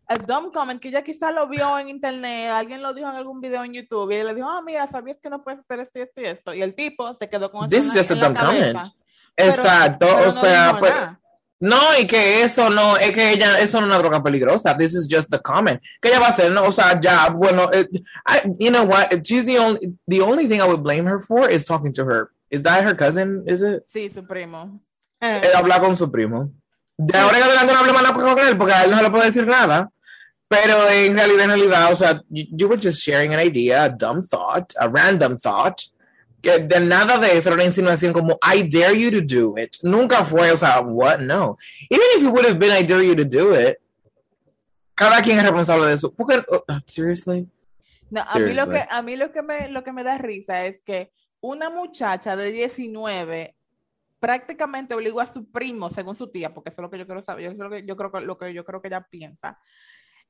el 0.10 0.26
dumb 0.28 0.52
comment 0.54 0.80
que 0.82 0.90
ella 0.90 1.02
quizá 1.04 1.32
lo 1.32 1.48
vio 1.48 1.80
en 1.80 1.88
internet, 1.90 2.52
alguien 2.52 2.82
lo 2.84 2.94
dijo 2.94 3.10
en 3.10 3.16
algún 3.16 3.40
video 3.42 3.64
en 3.64 3.74
YouTube 3.74 4.12
y 4.12 4.22
le 4.24 4.36
dijo, 4.36 4.48
ah, 4.48 4.62
mira, 4.62 4.86
¿sabías 4.88 5.18
que 5.22 5.30
no 5.30 5.42
puedes 5.44 5.62
hacer 5.62 5.80
esto 5.80 5.98
y 5.98 6.02
esto 6.04 6.22
y 6.22 6.26
esto? 6.26 6.54
Y 6.54 6.62
el 6.62 6.76
tipo 6.76 7.16
se 7.16 7.30
quedó 7.30 7.50
con 7.50 7.62
eso 7.62 7.70
This 7.70 7.86
is 7.86 7.94
just 7.94 8.12
a 8.12 8.16
dumb 8.16 8.36
cabeza, 8.36 8.74
comment. 8.74 8.90
pero- 9.36 9.50
Exacto, 9.50 10.06
pero 10.08 10.22
o 10.22 10.26
no 10.26 10.32
sea, 10.34 10.76
pues, 10.78 10.92
nada. 10.94 11.20
No, 11.64 11.98
y 11.98 12.06
que 12.06 12.44
eso 12.44 12.70
no, 12.70 12.98
es 12.98 13.14
que 13.14 13.32
ella, 13.32 13.58
eso 13.58 13.80
no 13.80 13.88
es 13.88 13.94
una 13.94 13.98
droga 13.98 14.22
peligrosa. 14.22 14.76
This 14.76 14.94
is 14.94 15.08
just 15.10 15.30
the 15.32 15.40
comment. 15.40 15.80
Que 16.02 16.10
ella 16.10 16.20
va 16.20 16.26
a 16.26 16.30
hacer, 16.32 16.52
no, 16.52 16.66
o 16.66 16.74
sea, 16.74 17.00
ya, 17.00 17.30
bueno, 17.30 17.70
eh, 17.72 17.88
I, 18.28 18.54
you 18.60 18.70
know 18.70 18.84
what? 18.84 19.24
She's 19.24 19.46
the 19.46 19.60
only, 19.60 19.94
the 20.06 20.20
only 20.20 20.50
thing 20.50 20.60
I 20.60 20.68
would 20.68 20.84
blame 20.84 21.06
her 21.06 21.22
for 21.22 21.50
is 21.50 21.64
talking 21.64 21.94
to 21.94 22.04
her. 22.04 22.32
Is 22.52 22.64
that 22.64 22.84
her 22.84 22.94
cousin? 22.94 23.46
Is 23.48 23.62
it? 23.62 23.86
Sí, 23.88 24.10
su 24.14 24.24
primo. 24.24 24.82
Eh, 25.22 25.54
hablar 25.56 25.80
con 25.80 25.96
su 25.96 26.12
primo. 26.12 26.52
De 26.98 27.18
ahora 27.18 27.38
en 27.38 27.44
adelante 27.44 27.72
no 27.72 27.80
hable 27.80 27.94
más 27.94 28.04
nada 28.04 28.14
con 28.14 28.40
él 28.40 28.58
porque 28.58 28.74
a 28.74 28.84
él 28.84 28.92
no 28.92 29.02
le 29.02 29.10
puede 29.10 29.28
decir 29.28 29.48
nada. 29.48 29.90
Pero 30.50 30.90
en 30.90 31.16
realidad, 31.16 31.46
en 31.46 31.50
realidad, 31.50 31.94
o 31.94 31.96
sea, 31.96 32.22
you, 32.28 32.44
you 32.52 32.68
were 32.68 32.78
just 32.78 33.02
sharing 33.02 33.34
an 33.34 33.40
idea, 33.40 33.86
a 33.86 33.90
dumb 33.90 34.22
thought, 34.22 34.74
a 34.78 34.90
random 34.90 35.38
thought. 35.38 35.82
De 36.44 36.80
nada 36.82 37.18
de 37.18 37.38
eso 37.38 37.48
era 37.48 37.56
una 37.56 37.64
insinuación 37.64 38.12
como 38.12 38.38
I 38.44 38.68
dare 38.68 39.00
you 39.00 39.10
to 39.10 39.22
do 39.22 39.58
it. 39.58 39.78
Nunca 39.82 40.26
fue, 40.26 40.52
o 40.52 40.58
sea, 40.58 40.82
what? 40.82 41.20
No. 41.20 41.58
Even 41.90 42.06
if 42.18 42.24
it 42.24 42.30
would 42.30 42.46
have 42.46 42.60
been 42.60 42.72
I 42.72 42.86
dare 42.86 43.02
you 43.02 43.16
to 43.16 43.24
do 43.24 43.58
it, 43.58 43.78
cada 44.94 45.22
quien 45.22 45.38
es 45.38 45.44
responsable 45.44 45.88
de 45.88 45.94
eso. 45.94 46.12
Porque, 46.12 46.44
oh, 46.50 46.64
seriously? 46.86 47.48
No, 48.10 48.24
a 48.28 48.38
mí 48.38 48.54
lo 48.54 48.70
que 48.70 48.84
a 48.88 49.02
mí 49.02 49.16
lo 49.16 49.32
que 49.32 49.42
me 49.42 49.70
lo 49.70 49.84
que 49.84 49.94
me 49.94 50.04
da 50.04 50.18
risa 50.18 50.66
es 50.66 50.82
que 50.82 51.12
una 51.40 51.70
muchacha 51.70 52.36
de 52.36 52.52
19 52.52 53.56
prácticamente 54.20 54.94
obligó 54.94 55.20
a 55.20 55.28
su 55.28 55.50
primo, 55.50 55.90
según 55.90 56.16
su 56.16 56.30
tía, 56.30 56.54
porque 56.54 56.70
eso 56.70 56.82
es 56.82 56.84
lo 56.84 56.90
que 56.90 57.00
yo 57.00 57.06
quiero 57.06 57.22
saber, 57.22 57.46
eso 57.46 57.54
es 57.54 57.60
lo 57.60 57.70
que 57.70 57.86
yo 57.86 57.98
creo 57.98 58.12
que 58.12 58.22
lo 58.22 58.38
que 58.38 58.54
yo 58.54 58.64
creo 58.64 58.82
que 58.82 58.90
ella 58.90 59.08
piensa. 59.10 59.60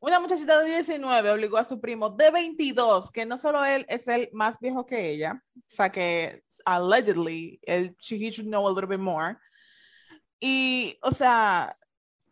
Una 0.04 0.20
muchachita 0.20 0.60
de 0.60 0.66
19 0.66 1.32
obligó 1.32 1.58
a 1.58 1.64
su 1.64 1.80
primo 1.80 2.10
de 2.10 2.30
22, 2.30 3.10
que 3.10 3.26
no 3.26 3.38
solo 3.38 3.64
él 3.64 3.86
es 3.88 4.06
el 4.10 4.28
más 4.34 4.60
viejo 4.60 4.86
que 4.86 5.10
ella, 5.10 5.42
o 5.56 5.62
sea 5.66 5.90
que 5.90 6.44
allegedly 6.66 7.58
él 7.62 7.96
he 8.10 8.30
should 8.30 8.50
know 8.50 8.68
a 8.68 8.70
little 8.70 8.86
bit 8.86 9.00
more. 9.00 9.38
Y, 10.42 10.98
o 11.02 11.12
sea, 11.12 11.78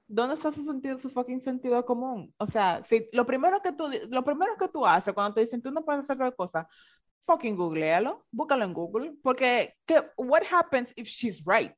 ¿dónde 0.05 0.33
está 0.33 0.51
su 0.51 0.65
sentido, 0.65 0.97
su 0.97 1.09
fucking 1.11 1.39
sentido 1.39 1.85
común? 1.85 2.33
O 2.39 2.45
sea, 2.45 2.83
si 2.83 3.07
lo 3.13 3.25
primero 3.25 3.61
que 3.61 3.71
tú, 3.71 3.89
lo 4.09 4.25
primero 4.25 4.57
que 4.59 4.67
tú 4.67 4.85
haces 4.85 5.13
cuando 5.13 5.35
te 5.35 5.39
dicen 5.45 5.61
tú 5.61 5.71
no 5.71 5.85
puedes 5.85 6.03
hacer 6.03 6.17
tal 6.17 6.35
cosa, 6.35 6.67
fucking 7.25 7.55
googlealo, 7.55 8.25
búscalo 8.31 8.65
en 8.65 8.73
Google, 8.73 9.13
porque 9.23 9.75
¿qué, 9.85 10.11
what 10.17 10.43
happens 10.51 10.91
if 10.97 11.07
she's 11.07 11.41
right? 11.45 11.71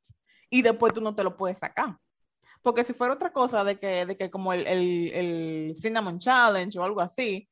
Y 0.50 0.64
después 0.64 0.92
tú 0.92 1.02
no 1.02 1.14
te 1.14 1.24
lo 1.24 1.38
puedes 1.38 1.60
sacar. 1.60 1.96
Porque 2.64 2.84
si 2.84 2.94
fuera 2.94 3.14
otra 3.14 3.32
cosa 3.32 3.64
de 3.64 3.78
que, 3.78 4.08
de 4.08 4.18
que 4.18 4.32
como 4.32 4.54
el, 4.54 4.66
el, 4.66 5.12
el 5.14 5.76
Cinnamon 5.78 6.18
Challenge 6.18 6.80
o 6.80 6.84
algo 6.84 7.02
así, 7.02 7.48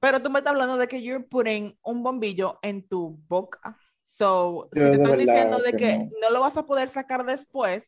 pero 0.00 0.22
tú 0.22 0.30
me 0.30 0.38
estás 0.38 0.52
hablando 0.52 0.76
de 0.76 0.88
que 0.88 1.02
you're 1.02 1.24
putting 1.24 1.76
un 1.82 2.02
bombillo 2.02 2.58
en 2.62 2.86
tu 2.86 3.18
boca. 3.28 3.76
So, 4.06 4.68
si 4.72 4.80
te 4.80 4.92
están 4.92 5.18
diciendo 5.18 5.58
de 5.58 5.72
que 5.72 5.76
que 5.76 5.98
no. 5.98 6.10
no 6.22 6.30
lo 6.30 6.40
vas 6.40 6.56
a 6.56 6.64
poder 6.64 6.88
sacar 6.88 7.26
después, 7.26 7.84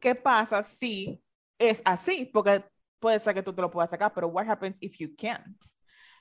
¿qué 0.00 0.14
pasa 0.14 0.62
si 0.78 1.22
es 1.58 1.80
así? 1.84 2.26
Porque 2.26 2.64
puede 2.98 3.20
ser 3.20 3.34
que 3.34 3.42
tú 3.42 3.54
te 3.54 3.62
lo 3.62 3.70
puedas 3.70 3.90
sacar, 3.90 4.12
pero 4.12 4.28
what 4.28 4.46
happens 4.46 4.76
if 4.80 4.98
you 4.98 5.14
can't? 5.16 5.56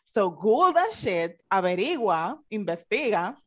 So 0.06 0.32
Google 0.32 0.73
that 0.73 0.91
shit, 0.91 1.41
averigua, 1.49 2.41
investiga, 2.49 3.38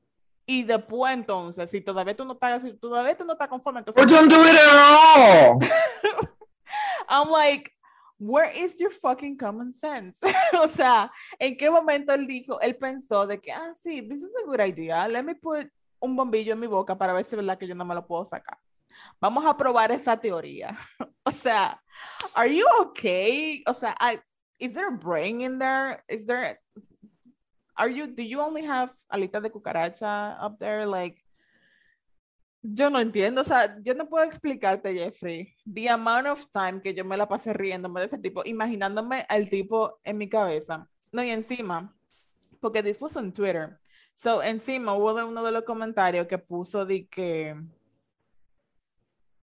y 0.46 0.64
después 0.64 1.12
entonces, 1.12 1.70
si 1.70 1.80
todavía 1.80 2.16
tú 2.16 2.24
no 2.24 2.34
estás, 2.34 2.62
si 2.62 2.72
todavía 2.74 3.16
tú 3.16 3.24
no 3.24 3.34
estás 3.34 3.48
conforme, 3.48 3.80
entonces 3.80 4.02
Or 4.02 4.08
don't 4.08 4.30
do 4.30 4.40
it 4.42 4.56
at 4.56 5.16
all. 5.16 5.60
I'm 7.08 7.30
like, 7.30 7.70
where 8.18 8.50
is 8.50 8.78
your 8.78 8.90
fucking 8.90 9.36
common 9.36 9.74
sense? 9.80 10.16
o 10.60 10.68
sea, 10.68 11.10
¿en 11.38 11.56
qué 11.56 11.70
momento 11.70 12.12
él 12.12 12.26
dijo, 12.26 12.60
él 12.60 12.76
pensó 12.76 13.26
de 13.26 13.40
que, 13.40 13.52
ah, 13.52 13.74
sí, 13.82 14.02
this 14.02 14.22
is 14.22 14.30
a 14.42 14.46
good 14.46 14.60
idea, 14.60 15.08
let 15.08 15.22
me 15.22 15.34
put 15.34 15.68
un 16.00 16.16
bombillo 16.16 16.52
en 16.52 16.60
mi 16.60 16.66
boca 16.66 16.96
para 16.96 17.12
ver 17.12 17.24
si 17.24 17.34
es 17.34 17.36
verdad 17.36 17.58
que 17.58 17.66
yo 17.66 17.74
no 17.74 17.84
me 17.84 17.94
lo 17.94 18.06
puedo 18.06 18.24
sacar. 18.24 18.58
Vamos 19.20 19.44
a 19.46 19.56
probar 19.56 19.92
esa 19.92 20.16
teoría. 20.16 20.76
o 21.24 21.30
sea, 21.30 21.80
are 22.34 22.52
you 22.52 22.66
okay? 22.80 23.62
O 23.66 23.74
sea, 23.74 23.96
I, 24.00 24.18
is 24.58 24.72
there 24.72 24.88
a 24.88 24.90
brain 24.90 25.40
in 25.40 25.58
there? 25.58 26.02
Is 26.08 26.26
there, 26.26 26.60
are 27.82 27.90
you, 27.90 28.06
do 28.06 28.22
you 28.22 28.40
only 28.40 28.62
have 28.62 28.90
alitas 29.12 29.42
de 29.42 29.50
cucaracha 29.50 30.38
up 30.40 30.58
there? 30.60 30.86
Like, 30.86 31.18
yo 32.62 32.88
no 32.88 33.00
entiendo, 33.00 33.40
o 33.40 33.44
sea, 33.44 33.76
yo 33.82 33.94
no 33.94 34.08
puedo 34.08 34.24
explicarte, 34.24 34.94
Jeffrey, 34.94 35.56
the 35.66 35.88
amount 35.88 36.28
of 36.28 36.46
time 36.52 36.80
que 36.80 36.94
yo 36.94 37.04
me 37.04 37.16
la 37.16 37.26
pasé 37.26 37.52
riéndome 37.52 38.00
de 38.00 38.06
ese 38.06 38.18
tipo, 38.18 38.44
imaginándome 38.44 39.26
al 39.28 39.50
tipo 39.50 39.98
en 40.04 40.18
mi 40.18 40.28
cabeza. 40.28 40.88
No, 41.10 41.24
y 41.24 41.30
encima, 41.30 41.92
porque 42.60 42.96
was 43.00 43.16
on 43.16 43.32
Twitter. 43.32 43.80
So, 44.14 44.40
encima 44.42 44.94
hubo 44.94 45.14
de 45.14 45.24
uno 45.24 45.42
de 45.42 45.50
los 45.50 45.64
comentarios 45.64 46.28
que 46.28 46.38
puso 46.38 46.86
de 46.86 47.08
que 47.08 47.56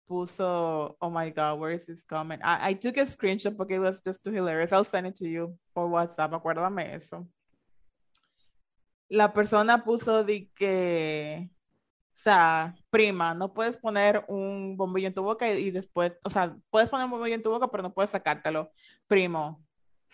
puso, 0.07 0.95
oh 1.01 1.09
my 1.09 1.31
God, 1.31 1.59
where 1.59 1.73
is 1.75 1.85
this 1.85 2.01
comment? 2.03 2.41
I, 2.45 2.69
I 2.69 2.73
took 2.75 2.95
a 2.95 3.05
screenshot 3.05 3.57
porque 3.57 3.71
it 3.71 3.79
was 3.79 3.99
just 4.01 4.23
too 4.23 4.31
hilarious. 4.31 4.71
I'll 4.71 4.85
send 4.85 5.07
it 5.07 5.15
to 5.17 5.27
you 5.27 5.57
por 5.73 5.89
WhatsApp, 5.89 6.31
acuérdame 6.31 6.95
eso. 6.95 7.27
La 9.11 9.33
persona 9.33 9.83
puso 9.83 10.23
de 10.23 10.49
que, 10.55 11.49
o 12.15 12.21
sea, 12.23 12.73
prima, 12.89 13.33
no 13.33 13.53
puedes 13.53 13.75
poner 13.75 14.23
un 14.29 14.77
bombillo 14.77 15.07
en 15.07 15.13
tu 15.13 15.21
boca 15.21 15.51
y, 15.51 15.65
y 15.65 15.71
después, 15.71 16.17
o 16.23 16.29
sea, 16.29 16.55
puedes 16.69 16.89
poner 16.89 17.03
un 17.07 17.11
bombillo 17.11 17.35
en 17.35 17.43
tu 17.43 17.49
boca, 17.49 17.67
pero 17.67 17.83
no 17.83 17.93
puedes 17.93 18.09
sacártelo. 18.09 18.71
Primo, 19.07 19.61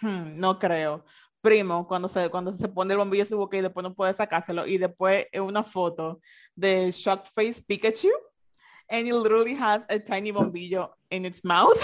hmm, 0.01 0.39
no 0.39 0.57
creo. 0.57 1.05
Primo, 1.41 1.87
cuando 1.87 2.07
se, 2.07 2.27
cuando 2.29 2.57
se 2.57 2.67
pone 2.69 2.93
el 2.93 2.97
bombillo 2.97 3.21
en 3.21 3.29
su 3.29 3.37
boca 3.37 3.55
y 3.55 3.61
después 3.61 3.83
no 3.83 3.93
puede 3.93 4.15
sacárselo, 4.15 4.65
y 4.65 4.79
después 4.79 5.27
es 5.31 5.41
una 5.41 5.63
foto 5.63 6.19
de 6.55 6.91
Shocked 6.91 7.29
Face 7.35 7.61
Pikachu, 7.61 8.09
and 8.89 9.05
it 9.07 9.13
literally 9.13 9.53
has 9.53 9.83
a 9.89 9.99
tiny 9.99 10.31
bombillo 10.31 10.89
in 11.11 11.23
its 11.23 11.43
mouth. 11.43 11.77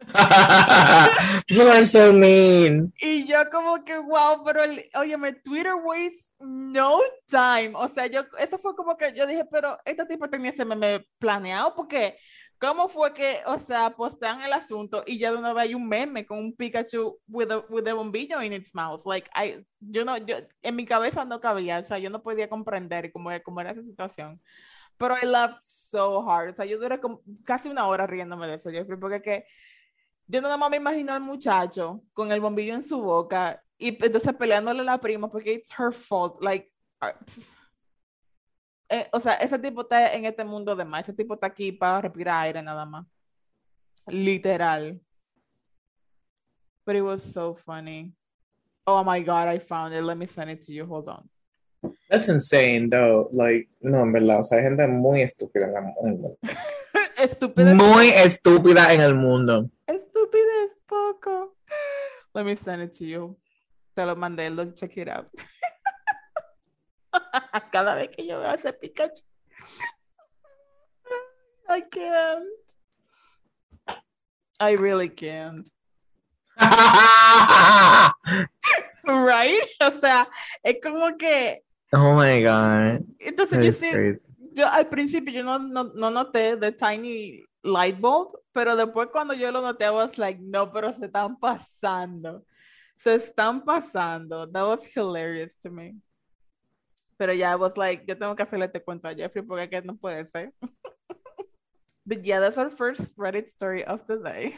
People 1.46 1.68
are 1.68 1.84
so 1.84 2.10
mean. 2.10 2.90
Y 3.02 3.26
yo 3.26 3.50
como 3.50 3.84
que, 3.84 3.98
wow, 3.98 4.42
pero, 4.46 4.62
óyeme, 4.94 5.34
Twitter 5.44 5.74
wastes 5.74 6.24
no 6.44 7.00
time. 7.28 7.72
O 7.74 7.88
sea, 7.88 8.06
yo, 8.06 8.22
eso 8.38 8.58
fue 8.58 8.74
como 8.76 8.96
que 8.96 9.12
yo 9.14 9.26
dije, 9.26 9.44
pero 9.50 9.78
este 9.84 10.06
tipo 10.06 10.28
tenía 10.28 10.50
ese 10.50 10.64
meme 10.64 11.06
planeado 11.18 11.74
porque 11.74 12.16
¿Cómo 12.64 12.88
fue 12.88 13.12
que, 13.12 13.40
o 13.46 13.58
sea, 13.58 13.90
postean 13.90 14.40
el 14.40 14.52
asunto 14.52 15.02
y 15.06 15.18
ya 15.18 15.30
de 15.30 15.36
una 15.36 15.52
vez 15.52 15.64
hay 15.64 15.74
un 15.74 15.86
meme 15.86 16.24
con 16.24 16.38
un 16.38 16.54
Pikachu 16.54 17.18
with 17.28 17.50
a, 17.50 17.58
with 17.68 17.86
a 17.86 17.92
bombillo 17.92 18.42
in 18.42 18.52
its 18.52 18.74
mouth? 18.74 19.04
Like, 19.04 19.28
I, 19.34 19.64
yo 19.80 20.04
no, 20.04 20.16
yo, 20.16 20.36
en 20.62 20.76
mi 20.76 20.86
cabeza 20.86 21.24
no 21.24 21.40
cabía, 21.40 21.80
o 21.80 21.84
sea, 21.84 21.98
yo 21.98 22.08
no 22.10 22.22
podía 22.22 22.48
comprender 22.48 23.12
cómo, 23.12 23.30
cómo 23.44 23.60
era 23.60 23.72
esa 23.72 23.82
situación. 23.82 24.40
Pero 24.96 25.16
I 25.20 25.26
laughed 25.26 25.60
so 25.60 26.22
hard, 26.26 26.50
o 26.50 26.54
sea, 26.54 26.64
yo 26.64 26.78
duré 26.78 27.00
como 27.00 27.20
casi 27.44 27.68
una 27.68 27.86
hora 27.86 28.06
riéndome 28.06 28.46
de 28.46 28.54
eso, 28.54 28.70
Jeffrey, 28.70 28.98
porque 28.98 29.20
que 29.20 29.46
yo 30.26 30.40
nada 30.40 30.56
más 30.56 30.70
me 30.70 30.78
imagino 30.78 31.12
al 31.12 31.20
muchacho 31.20 32.02
con 32.14 32.32
el 32.32 32.40
bombillo 32.40 32.74
en 32.74 32.82
su 32.82 32.98
boca 33.02 33.62
y 33.84 33.88
entonces 33.88 34.32
peleándole 34.34 34.80
a 34.80 34.84
la 34.84 34.98
prima 34.98 35.30
porque 35.30 35.52
it's 35.52 35.70
her 35.78 35.92
fault, 35.92 36.40
like, 36.40 36.72
uh, 37.02 37.08
eh, 38.88 39.08
o 39.12 39.20
sea, 39.20 39.34
ese 39.34 39.58
tipo 39.58 39.82
está 39.82 40.14
en 40.14 40.24
este 40.24 40.42
mundo 40.42 40.74
de 40.74 40.86
más, 40.86 41.02
ese 41.02 41.12
tipo 41.12 41.34
está 41.34 41.48
aquí 41.48 41.70
para 41.70 42.00
respirar 42.00 42.44
aire 42.44 42.62
nada 42.62 42.86
más. 42.86 43.06
Literal. 44.06 44.98
But 46.86 46.96
it 46.96 47.02
was 47.02 47.22
so 47.22 47.54
funny. 47.54 48.12
Oh 48.86 49.04
my 49.04 49.20
god, 49.20 49.48
I 49.48 49.58
found 49.58 49.94
it. 49.94 50.02
Let 50.02 50.16
me 50.16 50.26
send 50.26 50.50
it 50.50 50.64
to 50.66 50.72
you. 50.72 50.86
Hold 50.86 51.08
on. 51.08 51.28
That's 52.08 52.28
insane, 52.28 52.88
though. 52.88 53.28
Like, 53.32 53.68
no, 53.82 54.02
en 54.02 54.12
verdad, 54.12 54.40
o 54.40 54.44
sea, 54.44 54.58
hay 54.58 54.64
gente 54.64 54.86
muy 54.86 55.20
estúpida 55.20 55.68
en 55.68 55.76
el 55.76 55.92
mundo. 56.00 56.38
estúpida. 57.18 57.74
Muy 57.74 58.08
estúpida 58.08 58.94
en 58.94 59.02
el 59.02 59.14
mundo. 59.14 59.70
Estúpida 59.86 60.64
es 60.64 60.72
poco. 60.86 61.54
Let 62.34 62.44
me 62.44 62.56
send 62.56 62.82
it 62.82 62.96
to 62.98 63.04
you. 63.04 63.36
Te 63.94 64.04
lo 64.04 64.16
mandé, 64.16 64.50
look, 64.50 64.74
check 64.74 64.96
it 64.96 65.08
out. 65.08 65.28
Cada 67.72 67.94
vez 67.94 68.10
que 68.10 68.26
yo 68.26 68.40
veo 68.40 68.50
a 68.50 68.54
ese 68.54 68.72
Pikachu. 68.72 69.22
I 71.68 71.80
can't. 71.82 72.44
I 74.60 74.76
really 74.76 75.08
can't. 75.08 75.70
right? 79.06 79.62
O 79.80 80.00
sea, 80.00 80.28
es 80.62 80.76
como 80.82 81.16
que. 81.16 81.62
Oh 81.92 82.14
my 82.14 82.42
God. 82.42 83.04
Entonces, 83.20 83.64
yo, 83.64 83.72
sí, 83.72 84.18
yo, 84.52 84.66
al 84.68 84.88
principio 84.88 85.32
yo 85.32 85.42
no, 85.42 85.58
no, 85.58 85.84
no 85.94 86.10
noté 86.10 86.56
the 86.56 86.72
tiny 86.72 87.44
light 87.62 88.00
bulb, 88.00 88.38
pero 88.52 88.76
después 88.76 89.08
cuando 89.12 89.34
yo 89.34 89.50
lo 89.52 89.60
noté, 89.60 89.86
I 89.86 89.90
was 89.90 90.18
like, 90.18 90.40
no, 90.40 90.72
pero 90.72 90.92
se 90.98 91.06
están 91.06 91.38
pasando. 91.38 92.44
Se 93.04 93.16
están 93.16 93.62
pasando. 93.64 94.50
That 94.50 94.66
was 94.66 94.86
hilarious 94.86 95.52
to 95.62 95.70
me. 95.70 96.00
Pero 97.18 97.34
ya, 97.34 97.52
I 97.52 97.56
was 97.56 97.76
like, 97.76 98.04
yo 98.08 98.14
tengo 98.14 98.34
que 98.34 98.44
hacerle 98.44 98.64
este 98.64 98.82
cuento 98.82 99.06
a 99.08 99.14
Jeffrey 99.14 99.42
porque 99.42 99.68
que 99.70 99.82
no 99.82 99.94
puede 99.94 100.26
ser. 100.30 100.52
But 102.06 102.24
yeah, 102.24 102.40
that's 102.40 102.56
our 102.56 102.70
first 102.70 103.14
Reddit 103.16 103.48
story 103.50 103.84
of 103.84 104.00
the 104.06 104.16
day. 104.16 104.56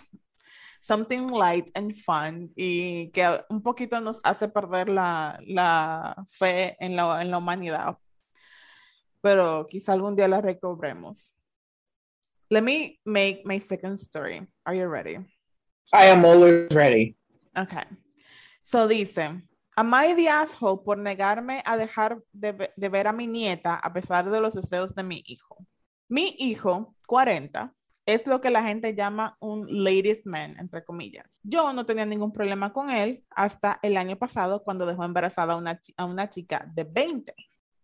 Something 0.80 1.26
light 1.26 1.70
and 1.74 1.96
fun 1.96 2.50
y 2.56 3.10
que 3.12 3.42
un 3.50 3.62
poquito 3.62 4.00
nos 4.00 4.20
hace 4.22 4.46
perder 4.48 4.88
la, 4.88 5.38
la 5.44 6.14
fe 6.38 6.76
en 6.80 6.94
la, 6.94 7.20
en 7.20 7.32
la 7.32 7.38
humanidad. 7.38 7.96
Pero 9.22 9.66
quizá 9.66 9.92
algún 9.92 10.14
día 10.14 10.28
la 10.28 10.40
recobremos. 10.40 11.32
Let 12.48 12.62
me 12.62 13.00
make 13.04 13.42
my 13.44 13.58
second 13.58 13.98
story. 13.98 14.46
Are 14.64 14.74
you 14.74 14.86
ready? 14.86 15.18
I 15.92 16.06
am 16.06 16.24
always 16.24 16.72
ready. 16.72 17.16
Okay. 17.58 17.82
So 18.66 18.88
dice, 18.88 19.42
Am 19.76 19.94
I 19.94 20.14
the 20.14 20.28
asshole 20.28 20.82
por 20.84 20.98
negarme 20.98 21.62
a 21.64 21.76
dejar 21.76 22.20
de, 22.32 22.72
ver 22.88 23.06
a 23.06 23.12
mi 23.12 23.28
nieta 23.28 23.76
a 23.76 23.92
pesar 23.92 24.28
de 24.28 24.40
los 24.40 24.54
deseos 24.54 24.92
de 24.96 25.04
mi 25.04 25.22
hijo? 25.24 25.64
Mi 26.08 26.34
hijo, 26.40 26.96
40, 27.06 27.72
es 28.06 28.26
lo 28.26 28.40
que 28.40 28.50
la 28.50 28.64
gente 28.64 28.96
llama 28.96 29.36
un 29.38 29.66
ladies 29.68 30.26
man, 30.26 30.56
entre 30.58 30.84
comillas. 30.84 31.26
Yo 31.44 31.72
no 31.72 31.86
tenía 31.86 32.06
ningún 32.06 32.32
problema 32.32 32.72
con 32.72 32.90
él 32.90 33.22
hasta 33.30 33.78
el 33.82 33.96
año 33.96 34.16
pasado 34.16 34.64
cuando 34.64 34.84
dejó 34.84 35.04
embarazada 35.04 35.52
a 35.52 35.56
una, 35.56 35.80
a 35.96 36.04
una 36.04 36.28
chica 36.28 36.68
de 36.74 36.82
20, 36.82 37.34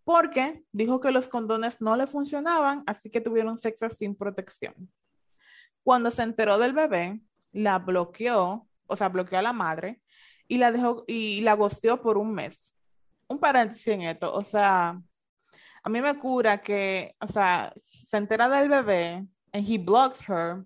porque 0.02 0.64
dijo 0.72 0.98
que 0.98 1.12
los 1.12 1.28
condones 1.28 1.80
no 1.80 1.94
le 1.94 2.08
funcionaban, 2.08 2.82
así 2.86 3.08
que 3.08 3.20
tuvieron 3.20 3.56
sexo 3.56 3.88
sin 3.88 4.16
protección. 4.16 4.74
Cuando 5.84 6.10
se 6.10 6.24
enteró 6.24 6.58
del 6.58 6.72
bebé, 6.72 7.20
la 7.52 7.78
bloqueó, 7.78 8.66
o 8.86 8.96
sea, 8.96 9.10
bloqueó 9.10 9.38
a 9.38 9.42
la 9.42 9.52
madre 9.52 10.01
y 10.52 10.58
la 10.58 10.70
dejó 10.70 11.04
y 11.06 11.40
la 11.40 11.54
gosteó 11.54 12.02
por 12.02 12.18
un 12.18 12.34
mes. 12.34 12.58
Un 13.26 13.38
paréntesis 13.38 13.88
en 13.88 14.02
esto, 14.02 14.30
o 14.34 14.44
sea, 14.44 15.00
a 15.82 15.88
mí 15.88 16.02
me 16.02 16.18
cura 16.18 16.60
que, 16.60 17.16
o 17.20 17.26
sea, 17.26 17.72
se 17.86 18.18
entera 18.18 18.50
del 18.50 18.68
bebé 18.68 19.26
and 19.54 19.66
he 19.66 19.78
blocks 19.78 20.20
her, 20.28 20.62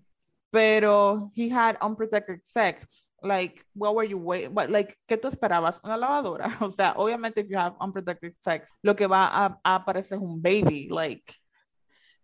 pero 0.51 1.31
he 1.33 1.49
had 1.49 1.77
unprotected 1.81 2.41
sex. 2.43 2.85
Like, 3.21 3.63
what 3.73 3.95
were 3.95 4.05
you 4.05 4.17
waiting? 4.17 4.53
Like, 4.53 4.97
¿qué 5.07 5.15
tú 5.15 5.29
esperabas? 5.29 5.79
Una 5.85 5.95
lavadora. 5.95 6.57
O 6.61 6.69
sea, 6.69 6.93
obviamente, 6.97 7.39
if 7.39 7.47
you 7.47 7.57
have 7.57 7.77
unprotected 7.79 8.35
sex, 8.43 8.67
lo 8.83 8.93
que 8.93 9.07
va 9.07 9.25
a, 9.25 9.59
a 9.63 9.75
aparecer 9.75 10.17
es 10.17 10.21
un 10.21 10.41
baby. 10.41 10.89
Like, 10.89 11.33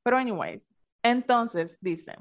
pero 0.04 0.18
anyways, 0.18 0.62
entonces 1.02 1.78
dice, 1.80 2.14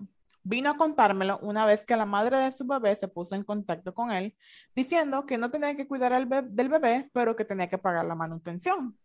vino 0.44 0.70
a 0.70 0.76
contármelo 0.76 1.38
una 1.42 1.66
vez 1.66 1.85
que 1.85 1.96
la 1.96 2.07
madre 2.07 2.37
de 2.38 2.52
su 2.52 2.66
bebé 2.66 2.94
se 2.96 3.09
puso 3.09 3.35
en 3.35 3.44
contacto 3.44 3.94
con 3.94 4.11
él, 4.11 4.37
diciendo 4.74 5.26
que 5.26 5.38
no 5.38 5.50
tenía 5.50 5.76
que 5.76 5.87
cuidar 5.87 6.12
al 6.12 6.28
del 6.28 6.68
bebé, 6.68 7.11
pero 7.12 7.37
que 7.37 7.44
tenía 7.44 7.68
que 7.68 7.78
pagar 7.78 8.05
la 8.05 8.14
manutención. 8.14 8.98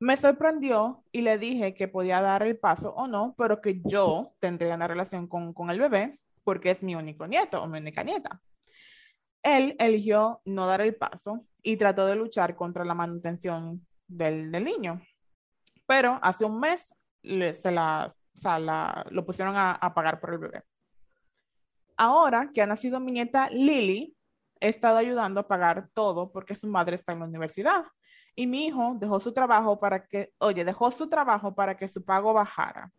Me 0.00 0.16
sorprendió 0.16 1.04
y 1.10 1.22
le 1.22 1.38
dije 1.38 1.74
que 1.74 1.88
podía 1.88 2.20
dar 2.22 2.42
el 2.44 2.56
paso 2.56 2.94
o 2.94 3.08
no, 3.08 3.34
pero 3.36 3.60
que 3.60 3.80
yo 3.84 4.32
tendría 4.38 4.76
una 4.76 4.86
relación 4.86 5.26
con, 5.26 5.52
con 5.52 5.70
el 5.70 5.80
bebé 5.80 6.20
porque 6.44 6.70
es 6.70 6.82
mi 6.82 6.94
único 6.94 7.26
nieto 7.26 7.62
o 7.62 7.66
mi 7.66 7.78
única 7.78 8.02
nieta. 8.04 8.40
Él 9.42 9.76
eligió 9.78 10.40
no 10.44 10.66
dar 10.66 10.80
el 10.80 10.94
paso 10.94 11.44
y 11.62 11.76
trató 11.76 12.06
de 12.06 12.16
luchar 12.16 12.56
contra 12.56 12.84
la 12.84 12.94
manutención 12.94 13.86
del, 14.06 14.50
del 14.50 14.64
niño. 14.64 15.02
Pero 15.86 16.18
hace 16.22 16.44
un 16.44 16.60
mes 16.60 16.94
le, 17.22 17.54
se 17.54 17.72
la 17.72 18.14
o 18.38 18.40
sea, 18.40 18.60
la, 18.60 19.04
lo 19.10 19.26
pusieron 19.26 19.56
a, 19.56 19.72
a, 19.72 19.92
pagar 19.92 20.20
por 20.20 20.32
el 20.32 20.38
bebé. 20.38 20.62
Ahora 21.96 22.50
que 22.54 22.62
ha 22.62 22.66
nacido 22.66 23.00
mi 23.00 23.10
nieta 23.10 23.50
Lily, 23.50 24.16
he 24.60 24.68
estado 24.68 24.96
ayudando 24.98 25.40
a 25.40 25.48
pagar 25.48 25.88
todo 25.92 26.30
porque 26.30 26.54
su 26.54 26.68
madre 26.68 26.94
está 26.94 27.12
en 27.12 27.18
la 27.18 27.24
universidad. 27.24 27.84
Y 28.36 28.46
mi 28.46 28.66
hijo 28.66 28.94
dejó 28.96 29.18
su 29.18 29.32
trabajo 29.32 29.80
para 29.80 30.06
que, 30.06 30.32
oye, 30.38 30.64
dejó 30.64 30.92
su 30.92 31.08
trabajo 31.08 31.52
para 31.56 31.76
que 31.76 31.88
su 31.88 32.04
pago 32.04 32.32
bajara. 32.32 32.92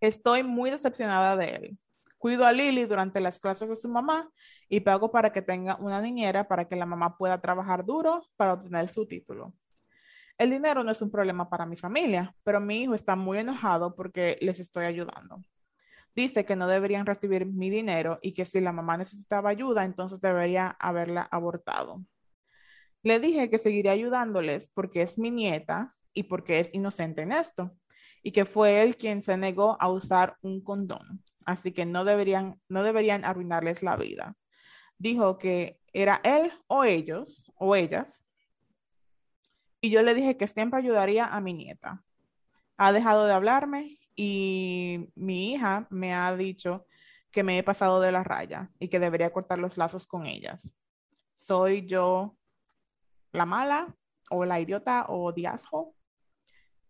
Estoy 0.00 0.42
muy 0.42 0.70
decepcionada 0.70 1.36
de 1.36 1.48
él. 1.50 1.78
Cuido 2.16 2.46
a 2.46 2.52
Lily 2.52 2.86
durante 2.86 3.20
las 3.20 3.38
clases 3.38 3.68
de 3.68 3.76
su 3.76 3.90
mamá 3.90 4.30
y 4.66 4.80
pago 4.80 5.10
para 5.10 5.30
que 5.30 5.42
tenga 5.42 5.76
una 5.76 6.00
niñera 6.00 6.48
para 6.48 6.66
que 6.66 6.76
la 6.76 6.86
mamá 6.86 7.18
pueda 7.18 7.38
trabajar 7.38 7.84
duro 7.84 8.24
para 8.36 8.54
obtener 8.54 8.88
su 8.88 9.06
título. 9.06 9.52
El 10.36 10.50
dinero 10.50 10.82
no 10.82 10.90
es 10.90 11.00
un 11.00 11.10
problema 11.10 11.48
para 11.48 11.66
mi 11.66 11.76
familia, 11.76 12.34
pero 12.42 12.60
mi 12.60 12.82
hijo 12.82 12.94
está 12.94 13.14
muy 13.14 13.38
enojado 13.38 13.94
porque 13.94 14.36
les 14.40 14.58
estoy 14.58 14.84
ayudando. 14.84 15.40
Dice 16.14 16.44
que 16.44 16.56
no 16.56 16.68
deberían 16.68 17.06
recibir 17.06 17.46
mi 17.46 17.70
dinero 17.70 18.18
y 18.22 18.34
que 18.34 18.44
si 18.44 18.60
la 18.60 18.72
mamá 18.72 18.96
necesitaba 18.96 19.50
ayuda, 19.50 19.84
entonces 19.84 20.20
debería 20.20 20.76
haberla 20.80 21.22
abortado. 21.22 22.04
Le 23.02 23.20
dije 23.20 23.50
que 23.50 23.58
seguiría 23.58 23.92
ayudándoles 23.92 24.70
porque 24.70 25.02
es 25.02 25.18
mi 25.18 25.30
nieta 25.30 25.94
y 26.12 26.24
porque 26.24 26.60
es 26.60 26.70
inocente 26.72 27.22
en 27.22 27.32
esto, 27.32 27.72
y 28.22 28.32
que 28.32 28.44
fue 28.44 28.82
él 28.82 28.96
quien 28.96 29.22
se 29.22 29.36
negó 29.36 29.76
a 29.80 29.90
usar 29.90 30.36
un 30.40 30.62
condón, 30.62 31.22
así 31.44 31.72
que 31.72 31.84
no 31.84 32.04
deberían, 32.04 32.60
no 32.68 32.82
deberían 32.82 33.24
arruinarles 33.24 33.82
la 33.82 33.96
vida. 33.96 34.36
Dijo 34.96 35.38
que 35.38 35.78
era 35.92 36.20
él 36.24 36.52
o 36.66 36.84
ellos 36.84 37.52
o 37.56 37.76
ellas 37.76 38.23
y 39.84 39.90
yo 39.90 40.00
le 40.00 40.14
dije 40.14 40.38
que 40.38 40.48
siempre 40.48 40.78
ayudaría 40.78 41.26
a 41.26 41.42
mi 41.42 41.52
nieta. 41.52 42.02
Ha 42.78 42.90
dejado 42.92 43.26
de 43.26 43.34
hablarme 43.34 43.98
y 44.16 45.10
mi 45.14 45.52
hija 45.52 45.86
me 45.90 46.14
ha 46.14 46.34
dicho 46.34 46.86
que 47.30 47.42
me 47.42 47.58
he 47.58 47.62
pasado 47.62 48.00
de 48.00 48.10
la 48.10 48.24
raya 48.24 48.70
y 48.78 48.88
que 48.88 48.98
debería 48.98 49.30
cortar 49.30 49.58
los 49.58 49.76
lazos 49.76 50.06
con 50.06 50.24
ellas. 50.24 50.72
¿Soy 51.34 51.86
yo 51.86 52.34
la 53.32 53.44
mala 53.44 53.94
o 54.30 54.46
la 54.46 54.58
idiota 54.58 55.04
o 55.10 55.28
asshole 55.46 55.90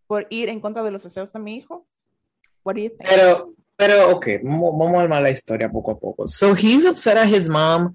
por 0.07 0.25
ir 0.29 0.47
en 0.47 0.61
contra 0.61 0.81
de 0.81 0.91
los 0.91 1.03
deseos 1.03 1.33
de 1.33 1.39
mi 1.39 1.57
hijo? 1.57 1.85
What? 2.63 2.77
Pero, 2.99 3.55
pero, 3.75 4.09
ok, 4.11 4.27
vamos 4.41 4.95
a 4.95 5.01
armar 5.01 5.21
la 5.21 5.31
historia 5.31 5.69
poco 5.69 5.91
a 5.91 5.99
poco. 5.99 6.29
So 6.29 6.53
he's 6.55 6.85
upset 6.85 7.17
at 7.17 7.27
his 7.27 7.49
mom 7.49 7.93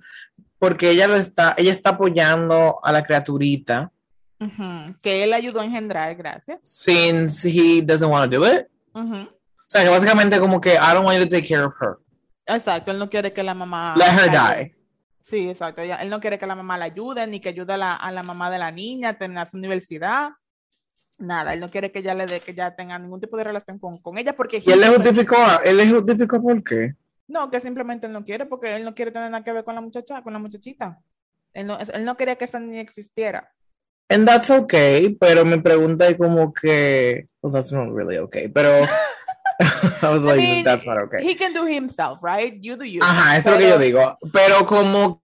porque 0.58 0.90
ella 0.90 1.08
lo 1.08 1.16
está, 1.16 1.54
ella 1.56 1.72
está 1.72 1.90
apoyando 1.90 2.80
a 2.84 2.92
la 2.92 3.02
criaturita 3.02 3.90
Que 5.02 5.24
él 5.24 5.32
ayudó 5.32 5.60
a 5.60 5.64
engendrar, 5.64 6.14
gracias. 6.16 6.58
Since 6.62 7.48
he 7.48 7.82
doesn't 7.82 8.10
want 8.10 8.32
to 8.32 8.38
do 8.38 8.46
it. 8.46 8.66
O 8.94 9.26
sea, 9.66 9.84
que 9.84 9.90
básicamente 9.90 10.40
como 10.40 10.60
que 10.60 10.74
I 10.74 10.94
don't 10.94 11.04
want 11.04 11.18
you 11.18 11.24
to 11.24 11.30
take 11.30 11.46
care 11.46 11.64
of 11.64 11.74
her. 11.80 11.98
Exacto, 12.46 12.90
él 12.90 12.98
no 12.98 13.08
quiere 13.08 13.32
que 13.32 13.42
la 13.42 13.54
mamá... 13.54 13.94
Let 13.96 14.06
her 14.06 14.30
die. 14.30 14.74
Sí, 15.20 15.48
exacto. 15.48 15.82
Él 15.82 16.10
no 16.10 16.18
quiere 16.18 16.38
que 16.38 16.46
la 16.46 16.56
mamá 16.56 16.76
la 16.76 16.86
ayude, 16.86 17.26
ni 17.26 17.38
que 17.38 17.50
ayude 17.50 17.74
a 17.74 17.76
la, 17.76 17.94
a 17.94 18.10
la 18.10 18.22
mamá 18.22 18.50
de 18.50 18.58
la 18.58 18.72
niña 18.72 19.10
a 19.10 19.18
terminar 19.18 19.48
su 19.48 19.56
universidad. 19.56 20.30
nada, 21.20 21.54
él 21.54 21.60
no 21.60 21.70
quiere 21.70 21.92
que 21.92 22.00
ella 22.00 22.14
le 22.14 22.26
dé, 22.26 22.40
que 22.40 22.50
ella 22.52 22.74
tenga 22.74 22.98
ningún 22.98 23.20
tipo 23.20 23.36
de 23.36 23.44
relación 23.44 23.78
con, 23.78 23.98
con 23.98 24.18
ella 24.18 24.34
porque... 24.34 24.62
¿Y 24.64 24.72
él 24.72 24.80
le 24.80 24.88
justificó, 24.88 25.36
él 25.64 25.76
le 25.76 25.88
justificó 25.88 26.42
por 26.42 26.64
qué? 26.64 26.94
No, 27.28 27.50
que 27.50 27.60
simplemente 27.60 28.06
él 28.06 28.12
no 28.12 28.24
quiere 28.24 28.46
porque 28.46 28.74
él 28.74 28.84
no 28.84 28.94
quiere 28.94 29.12
tener 29.12 29.30
nada 29.30 29.44
que 29.44 29.52
ver 29.52 29.64
con 29.64 29.74
la 29.74 29.80
muchacha, 29.80 30.22
con 30.22 30.32
la 30.32 30.38
muchachita. 30.38 30.98
Él 31.52 31.66
no, 31.66 31.78
él 31.78 32.04
no 32.04 32.16
quería 32.16 32.36
que 32.36 32.46
esa 32.46 32.58
niña 32.58 32.80
existiera. 32.80 33.52
And 34.10 34.26
that's 34.26 34.50
okay, 34.50 35.16
pero 35.20 35.44
me 35.44 35.58
pregunta 35.58 36.10
y 36.10 36.16
como 36.16 36.52
que, 36.52 37.26
well, 37.40 37.52
that's 37.52 37.70
not 37.70 37.94
really 37.94 38.18
okay, 38.18 38.48
pero 38.48 38.84
I 40.02 40.08
was 40.10 40.24
like, 40.24 40.40
I 40.40 40.42
mean, 40.42 40.64
that's 40.64 40.84
not 40.84 40.98
okay. 40.98 41.22
He 41.22 41.36
can 41.36 41.52
do 41.52 41.64
himself, 41.64 42.18
right? 42.20 42.58
You 42.60 42.76
do 42.76 42.84
you. 42.84 43.00
Ajá, 43.02 43.36
eso 43.36 43.50
es 43.50 43.54
lo 43.54 43.58
que 43.60 43.68
yo 43.68 43.78
digo. 43.78 44.18
Pero 44.32 44.66
como 44.66 45.22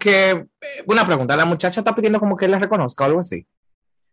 que, 0.00 0.46
una 0.86 1.04
pregunta, 1.04 1.36
la 1.36 1.44
muchacha 1.44 1.80
está 1.80 1.94
pidiendo 1.94 2.18
como 2.18 2.34
que 2.34 2.46
él 2.46 2.52
la 2.52 2.58
reconozca 2.58 3.04
o 3.04 3.06
algo 3.08 3.20
así. 3.20 3.46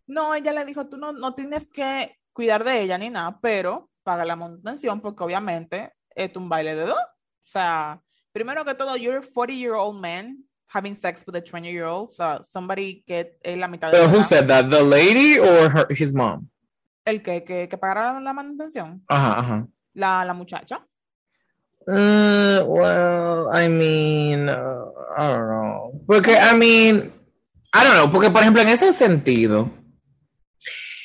No, 0.08 0.36
ella 0.36 0.52
le 0.52 0.66
dijo, 0.66 0.88
tú 0.88 0.98
no, 0.98 1.14
no 1.14 1.34
tienes 1.34 1.70
que 1.72 2.18
cuidar 2.34 2.66
de 2.66 2.82
ella 2.82 2.98
ni 2.98 3.10
nada, 3.10 3.40
pero 3.42 3.90
paga 4.04 4.26
la 4.26 4.36
manutención 4.36 5.00
porque 5.00 5.24
obviamente 5.24 5.94
es 6.10 6.36
un 6.36 6.50
baile 6.50 6.76
de 6.76 6.86
dos. 6.86 7.00
O 7.00 7.48
sea, 7.48 8.02
primero 8.34 8.66
que 8.66 8.76
todo, 8.76 8.98
you're 8.98 9.20
a 9.20 9.34
40 9.34 9.54
year 9.54 9.74
old 9.74 10.02
man 10.02 10.45
having 10.68 10.96
sex 10.96 11.24
with 11.26 11.36
a 11.36 11.42
20 11.42 11.72
year 11.72 11.86
old, 11.86 12.12
so 12.12 12.42
somebody 12.44 13.04
que 13.08 13.38
es 13.44 13.58
la 13.58 13.68
mitad 13.68 13.92
de 13.92 13.98
Pero 13.98 14.08
who 14.10 14.22
said 14.22 14.48
that? 14.48 14.70
The 14.70 14.84
lady 14.84 15.40
or 15.40 15.70
her, 15.70 15.88
his 15.90 16.14
mom? 16.14 16.50
El 17.06 17.22
que, 17.22 17.44
que, 17.44 17.68
que 17.70 17.78
pagara 17.78 18.20
la 18.20 18.34
manutención. 18.34 19.02
Ajá, 19.08 19.40
ajá. 19.40 19.68
La, 19.94 20.26
la 20.26 20.34
muchacha. 20.34 20.86
Uh, 21.88 22.66
well, 22.66 23.50
I 23.54 23.68
mean, 23.68 24.50
uh, 24.50 24.90
I 25.16 25.28
don't 25.30 25.48
know. 25.48 26.02
Porque, 26.08 26.36
I 26.36 26.58
mean, 26.58 27.14
I 27.74 27.84
don't 27.84 27.96
know, 27.96 28.10
porque 28.10 28.32
por 28.32 28.42
ejemplo 28.42 28.62
en 28.62 28.70
ese 28.70 28.92
sentido, 28.92 29.70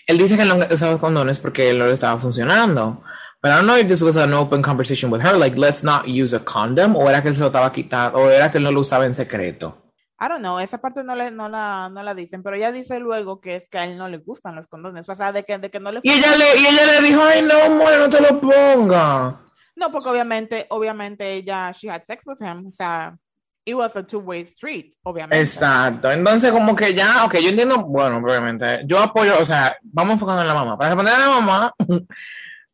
él 0.06 0.18
dice 0.18 0.36
que 0.36 0.44
no 0.44 0.56
usaba 0.70 0.98
condones 0.98 1.38
porque 1.38 1.70
él 1.70 1.78
no 1.78 1.86
le 1.86 1.92
estaba 1.92 2.18
funcionando. 2.18 3.02
But 3.42 3.52
I 3.52 3.56
don't 3.56 3.66
know 3.66 3.76
if 3.76 3.88
this 3.88 4.02
was 4.02 4.16
an 4.16 4.34
open 4.34 4.60
conversation 4.60 5.10
with 5.10 5.22
her, 5.22 5.34
like, 5.36 5.56
let's 5.56 5.82
not 5.82 6.06
use 6.06 6.34
a 6.34 6.40
condom, 6.40 6.94
o 6.94 7.08
era 7.08 7.22
que 7.22 7.28
él 7.28 7.34
se 7.34 7.40
lo 7.40 7.46
estaba 7.46 7.72
quitando, 7.72 8.18
o 8.18 8.28
era 8.28 8.50
que 8.50 8.58
él 8.58 8.64
no 8.64 8.70
lo 8.70 8.80
usaba 8.80 9.06
en 9.06 9.14
secreto. 9.14 9.78
I 10.20 10.28
don't 10.28 10.42
know, 10.42 10.58
esa 10.58 10.76
parte 10.76 11.02
no, 11.02 11.16
le, 11.16 11.30
no, 11.30 11.48
la, 11.48 11.88
no 11.88 12.02
la 12.02 12.14
dicen, 12.14 12.42
pero 12.42 12.56
ella 12.56 12.70
dice 12.70 12.98
luego 13.00 13.40
que 13.40 13.56
es 13.56 13.70
que 13.70 13.78
a 13.78 13.86
él 13.86 13.96
no 13.96 14.08
le 14.08 14.18
gustan 14.18 14.54
los 14.54 14.66
condones, 14.66 15.08
o 15.08 15.16
sea, 15.16 15.32
de 15.32 15.44
que, 15.44 15.56
de 15.56 15.70
que 15.70 15.80
no 15.80 15.90
le... 15.90 16.00
Y 16.02 16.10
ella 16.10 16.36
le, 16.36 16.60
y 16.60 16.66
ella 16.66 17.00
le 17.00 17.08
dijo, 17.08 17.22
ay, 17.22 17.40
no, 17.40 17.54
amor, 17.62 17.98
no 17.98 18.10
te 18.10 18.20
lo 18.20 18.38
ponga. 18.38 19.40
No, 19.74 19.90
porque 19.90 20.10
obviamente, 20.10 20.66
obviamente 20.68 21.32
ella, 21.32 21.72
she 21.72 21.88
had 21.88 22.04
sex 22.04 22.22
with 22.26 22.42
him, 22.42 22.66
o 22.66 22.72
sea, 22.72 23.16
it 23.64 23.74
was 23.74 23.96
a 23.96 24.02
two-way 24.02 24.42
street, 24.42 24.92
obviamente. 25.02 25.40
Exacto, 25.40 26.10
entonces 26.10 26.52
como 26.52 26.76
que 26.76 26.92
ya, 26.92 27.24
ok, 27.24 27.36
yo 27.38 27.48
entiendo, 27.48 27.78
bueno, 27.78 28.18
obviamente, 28.18 28.82
yo 28.84 28.98
apoyo, 28.98 29.38
o 29.40 29.46
sea, 29.46 29.78
vamos 29.82 30.12
enfocando 30.12 30.42
en 30.42 30.48
la 30.48 30.54
mamá. 30.54 30.76
Para 30.76 30.90
responder 30.90 31.14
a 31.14 31.18
la 31.18 31.28
mamá, 31.28 31.74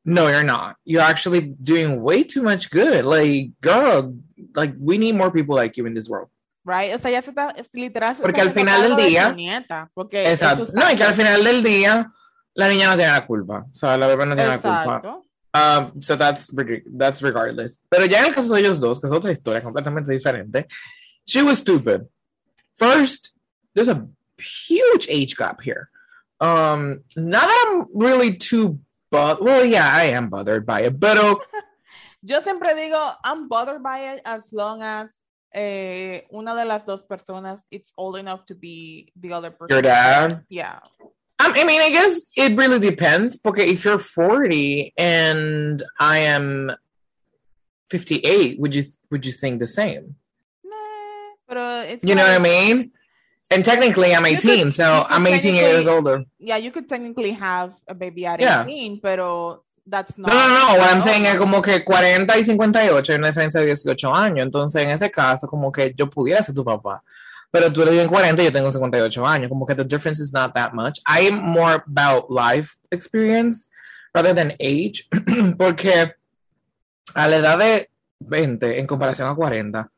no, 0.06 0.28
you're 0.28 0.44
not. 0.44 0.76
You're 0.84 1.02
actually 1.02 1.40
doing 1.40 2.00
way 2.00 2.22
too 2.22 2.42
much 2.42 2.70
good. 2.70 3.04
Like, 3.04 3.50
girl, 3.60 4.14
like, 4.54 4.74
we 4.78 4.98
need 4.98 5.16
more 5.16 5.32
people 5.32 5.56
like 5.56 5.76
you 5.76 5.84
in 5.86 5.94
this 5.94 6.08
world. 6.08 6.28
Right, 6.64 6.94
o 6.94 6.98
sea, 6.98 7.10
ya 7.10 7.22
se 7.22 7.30
está, 7.30 7.50
es 7.56 7.68
literal. 7.72 8.14
Se 8.16 8.22
Porque 8.22 8.40
está 8.40 8.48
al 8.48 8.54
final 8.54 8.82
del 8.82 8.96
retratando 8.96 9.30
de 9.30 9.36
Nieta, 9.36 9.90
porque 9.94 10.30
Exacto. 10.30 10.66
No, 10.74 10.90
y 10.90 10.96
que 10.96 11.04
al 11.04 11.14
final 11.14 11.44
del 11.44 11.62
día, 11.62 12.10
la 12.54 12.68
niña 12.68 12.88
no 12.88 12.96
tiene 12.96 13.12
la 13.12 13.26
culpa. 13.26 13.66
O 13.70 13.74
sea, 13.74 13.96
la 13.96 14.06
bebé 14.06 14.26
no 14.26 14.34
tiene 14.34 14.48
la 14.48 14.58
culpa. 14.58 15.22
Um, 15.54 16.02
so 16.02 16.16
that's, 16.16 16.52
that's 16.98 17.22
regardless. 17.22 17.80
Pero 17.88 18.06
ya 18.06 18.20
en 18.20 18.26
el 18.26 18.34
caso 18.34 18.52
de 18.52 18.60
ellos 18.60 18.78
dos, 18.78 19.00
que 19.00 19.06
es 19.06 19.12
otra 19.12 19.32
historia 19.32 19.62
completamente 19.62 20.12
diferente, 20.12 20.66
she 21.24 21.42
was 21.42 21.58
stupid. 21.58 22.02
First, 22.76 23.32
there's 23.74 23.88
a 23.88 24.06
huge 24.38 25.08
age 25.08 25.36
gap 25.36 25.60
here. 25.62 25.88
Um, 26.40 27.00
not 27.16 27.48
that 27.48 27.64
I'm 27.68 27.86
really 27.94 28.36
too, 28.36 28.78
but 29.10 29.42
well, 29.42 29.64
yeah, 29.64 29.90
I 29.92 30.04
am 30.04 30.28
bothered 30.28 30.66
by 30.66 30.82
it. 30.82 31.00
Pero 31.00 31.40
Yo 32.22 32.40
siempre 32.40 32.74
digo, 32.74 33.14
I'm 33.24 33.48
bothered 33.48 33.82
by 33.82 34.14
it 34.14 34.20
as 34.24 34.52
long 34.52 34.82
as 34.82 35.08
eh, 35.54 36.22
una 36.32 36.56
de 36.56 36.64
las 36.64 36.84
dos 36.84 37.04
personas 37.04 37.60
it's 37.70 37.92
old 37.96 38.16
enough 38.16 38.44
to 38.46 38.54
be 38.54 39.12
the 39.20 39.32
other 39.32 39.50
person. 39.50 39.70
your 39.70 39.82
dad, 39.82 40.42
Yeah. 40.48 40.80
Um, 41.38 41.52
I 41.54 41.64
mean, 41.64 41.82
I 41.82 41.90
guess 41.90 42.26
it 42.36 42.56
really 42.56 42.78
depends. 42.78 43.36
Porque 43.36 43.60
if 43.60 43.84
you're 43.84 43.98
40 43.98 44.94
and 44.96 45.82
I 46.00 46.18
am 46.18 46.72
58, 47.90 48.58
would 48.58 48.74
you 48.74 48.82
would 49.10 49.24
you 49.24 49.32
think 49.32 49.60
the 49.60 49.66
same? 49.66 50.16
Nah, 50.64 51.36
pero 51.46 51.80
it's 51.82 52.02
You 52.02 52.14
know 52.14 52.22
what 52.22 52.32
I 52.32 52.42
mean? 52.42 52.90
And 53.50 53.64
technically, 53.64 54.12
I'm 54.14 54.24
You 54.26 54.36
18, 54.36 54.64
could- 54.64 54.74
so 54.74 55.06
I'm 55.08 55.26
18 55.26 55.54
years 55.54 55.86
older. 55.86 56.24
Yeah, 56.38 56.56
you 56.58 56.72
could 56.72 56.88
technically 56.88 57.32
have 57.32 57.72
a 57.88 57.94
baby 57.94 58.26
at 58.26 58.40
Yeah. 58.40 58.64
18, 58.64 59.00
pero 59.00 59.62
that's 59.86 60.18
not. 60.18 60.32
No, 60.32 60.34
no, 60.34 60.48
no. 60.72 60.78
What 60.78 60.90
I'm 60.92 61.00
saying 61.00 61.26
es 61.26 61.36
como 61.36 61.62
que 61.62 61.84
40 61.84 62.36
y 62.38 62.42
58 62.44 63.12
hay 63.12 63.18
una 63.18 63.28
diferencia 63.28 63.60
de 63.60 63.66
18 63.66 64.12
años. 64.14 64.44
Entonces, 64.44 64.82
en 64.82 64.90
ese 64.90 65.10
caso, 65.10 65.46
como 65.46 65.70
que 65.70 65.92
yo 65.96 66.08
pudiera 66.10 66.42
ser 66.42 66.54
tu 66.54 66.64
papá. 66.64 67.02
Pero 67.52 67.72
tú 67.72 67.82
eres 67.82 68.08
40 68.08 68.42
y 68.42 68.46
yo 68.46 68.52
tengo 68.52 68.70
58 68.70 69.24
años. 69.24 69.48
Como 69.48 69.64
que 69.64 69.74
the 69.76 69.84
difference 69.84 70.20
is 70.20 70.32
not 70.32 70.52
that 70.54 70.72
much. 70.74 70.98
I 71.06 71.28
am 71.28 71.36
more 71.40 71.82
about 71.86 72.28
life 72.28 72.76
experience 72.90 73.68
rather 74.12 74.34
than 74.34 74.54
age. 74.58 75.08
Porque 75.56 76.12
a 77.14 77.28
la 77.28 77.36
edad 77.36 77.58
de 77.58 77.88
20 78.18 78.80
en 78.80 78.86
comparación 78.88 79.28
a 79.28 79.34
40, 79.36 79.88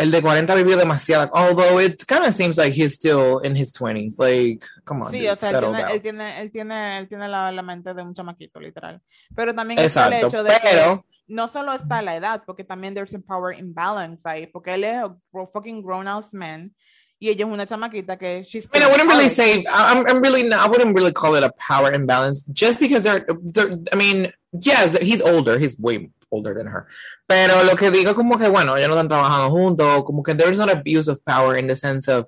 el 0.00 0.10
de 0.10 0.22
40 0.22 0.54
vivió 0.54 0.76
demasiado. 0.76 1.30
Although 1.34 1.78
it 1.80 2.04
kind 2.06 2.24
of 2.24 2.32
seems 2.32 2.56
like 2.56 2.72
he's 2.72 2.94
still 2.94 3.40
in 3.44 3.54
his 3.54 3.72
20s. 3.72 4.18
Like, 4.18 4.64
come 4.84 5.02
on, 5.02 5.12
Sí, 5.12 5.20
dude, 5.20 5.30
o 5.32 5.36
sea, 5.36 5.50
él 5.50 5.60
tiene, 5.60 5.92
él 5.92 6.02
tiene, 6.02 6.40
él 6.40 6.50
tiene, 6.50 6.98
él 6.98 7.08
tiene 7.08 7.28
la, 7.28 7.52
la 7.52 7.62
mente 7.62 7.92
de 7.92 8.02
un 8.02 8.14
chamaquito, 8.14 8.58
literal. 8.60 9.00
Pero 9.34 9.54
también 9.54 9.78
está 9.78 10.06
el 10.08 10.14
Exacto. 10.14 10.36
hecho 10.36 10.42
de 10.44 10.50
que 10.52 10.68
Pero, 10.70 11.04
no 11.28 11.48
solo 11.48 11.74
está 11.74 12.02
la 12.02 12.16
edad, 12.16 12.42
porque 12.46 12.64
también 12.64 12.94
there's 12.94 13.14
a 13.14 13.18
power 13.20 13.56
imbalance 13.56 14.20
ahí, 14.24 14.46
porque 14.46 14.74
él 14.74 14.84
es 14.84 14.96
a 14.96 15.14
fucking 15.52 15.82
grown 15.82 16.08
ass 16.08 16.32
man 16.32 16.74
y 17.20 17.28
ella 17.28 17.44
es 17.44 17.52
una 17.52 17.66
chamaquita 17.66 18.16
que 18.16 18.42
she's 18.42 18.64
I 18.72 18.78
mean, 18.78 18.82
I 18.82 18.90
wouldn't 18.90 19.08
really 19.10 19.28
say 19.28 19.64
I'm, 19.70 20.06
I'm 20.08 20.22
really 20.22 20.42
not, 20.42 20.66
I 20.66 20.68
wouldn't 20.70 20.96
really 20.96 21.12
call 21.12 21.36
it 21.36 21.44
a 21.44 21.52
power 21.58 21.92
imbalance 21.92 22.44
just 22.50 22.80
because 22.80 23.02
they're, 23.02 23.26
they're 23.42 23.78
I 23.92 23.96
mean, 23.96 24.32
yes, 24.52 24.96
he's 24.96 25.20
older, 25.20 25.58
he's 25.58 25.78
way 25.78 26.08
older 26.30 26.54
than 26.54 26.66
her. 26.66 26.86
Pero 27.26 27.62
lo 27.64 27.76
que 27.76 27.90
digo 27.90 28.14
como 28.14 28.38
que 28.38 28.48
bueno, 28.48 28.76
ellos 28.76 28.88
no 28.88 28.94
están 28.94 29.08
trabajando 29.08 29.50
juntos, 29.50 30.04
como 30.04 30.22
que 30.22 30.34
there's 30.34 30.58
not 30.58 30.70
abuse 30.70 31.08
of 31.08 31.20
power 31.24 31.56
in 31.56 31.66
the 31.66 31.76
sense 31.76 32.08
of 32.08 32.26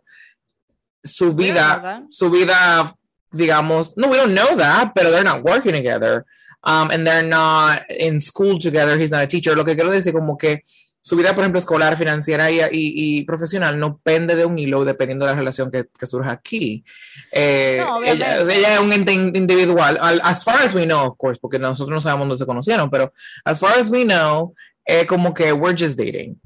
su 1.04 1.32
We 1.32 1.48
don't 1.48 1.54
know 1.54 1.80
vida, 1.80 2.06
su 2.10 2.30
vida, 2.30 2.94
digamos, 3.32 3.94
no, 3.96 4.08
we 4.08 4.16
don't 4.16 4.34
know 4.34 4.56
that, 4.56 4.92
but 4.94 5.04
they're 5.04 5.24
not 5.24 5.42
working 5.42 5.72
together. 5.72 6.24
Um, 6.64 6.92
and 6.92 7.04
they're 7.04 7.26
not 7.26 7.90
in 7.90 8.20
school 8.20 8.58
together, 8.58 8.96
he's 8.96 9.10
not 9.10 9.24
a 9.24 9.26
teacher. 9.26 9.56
Lo 9.56 9.64
que 9.64 9.74
quiero 9.74 9.90
decir 9.90 10.12
como 10.12 10.36
que 10.36 10.62
su 11.04 11.16
vida, 11.16 11.34
por 11.34 11.40
ejemplo, 11.42 11.58
escolar, 11.58 11.96
financiera 11.96 12.48
y, 12.50 12.60
y, 12.60 12.68
y 13.18 13.24
profesional 13.24 13.78
no 13.78 13.98
pende 13.98 14.36
de 14.36 14.44
un 14.46 14.56
hilo 14.58 14.84
dependiendo 14.84 15.26
de 15.26 15.32
la 15.32 15.36
relación 15.38 15.70
que, 15.70 15.86
que 15.98 16.06
surja 16.06 16.30
aquí. 16.30 16.84
Eh, 17.32 17.82
No, 17.84 18.02
ella, 18.04 18.40
es 18.74 18.80
un 18.80 18.92
ente 18.92 19.12
in- 19.12 19.32
individual, 19.34 19.98
al- 20.00 20.20
as 20.22 20.44
far 20.44 20.60
as 20.64 20.74
we 20.74 20.84
know, 20.86 21.06
of 21.08 21.16
course, 21.16 21.40
porque 21.40 21.58
nosotros 21.58 21.92
no 21.92 22.00
sabemos 22.00 22.28
dónde 22.28 22.38
se 22.38 22.46
conocieron, 22.46 22.88
pero 22.88 23.12
as 23.44 23.58
far 23.58 23.76
as 23.78 23.90
we 23.90 24.04
know, 24.04 24.54
eh, 24.86 25.04
como 25.04 25.34
que 25.34 25.52
we're 25.52 25.76
just 25.76 25.98
dating. 25.98 26.40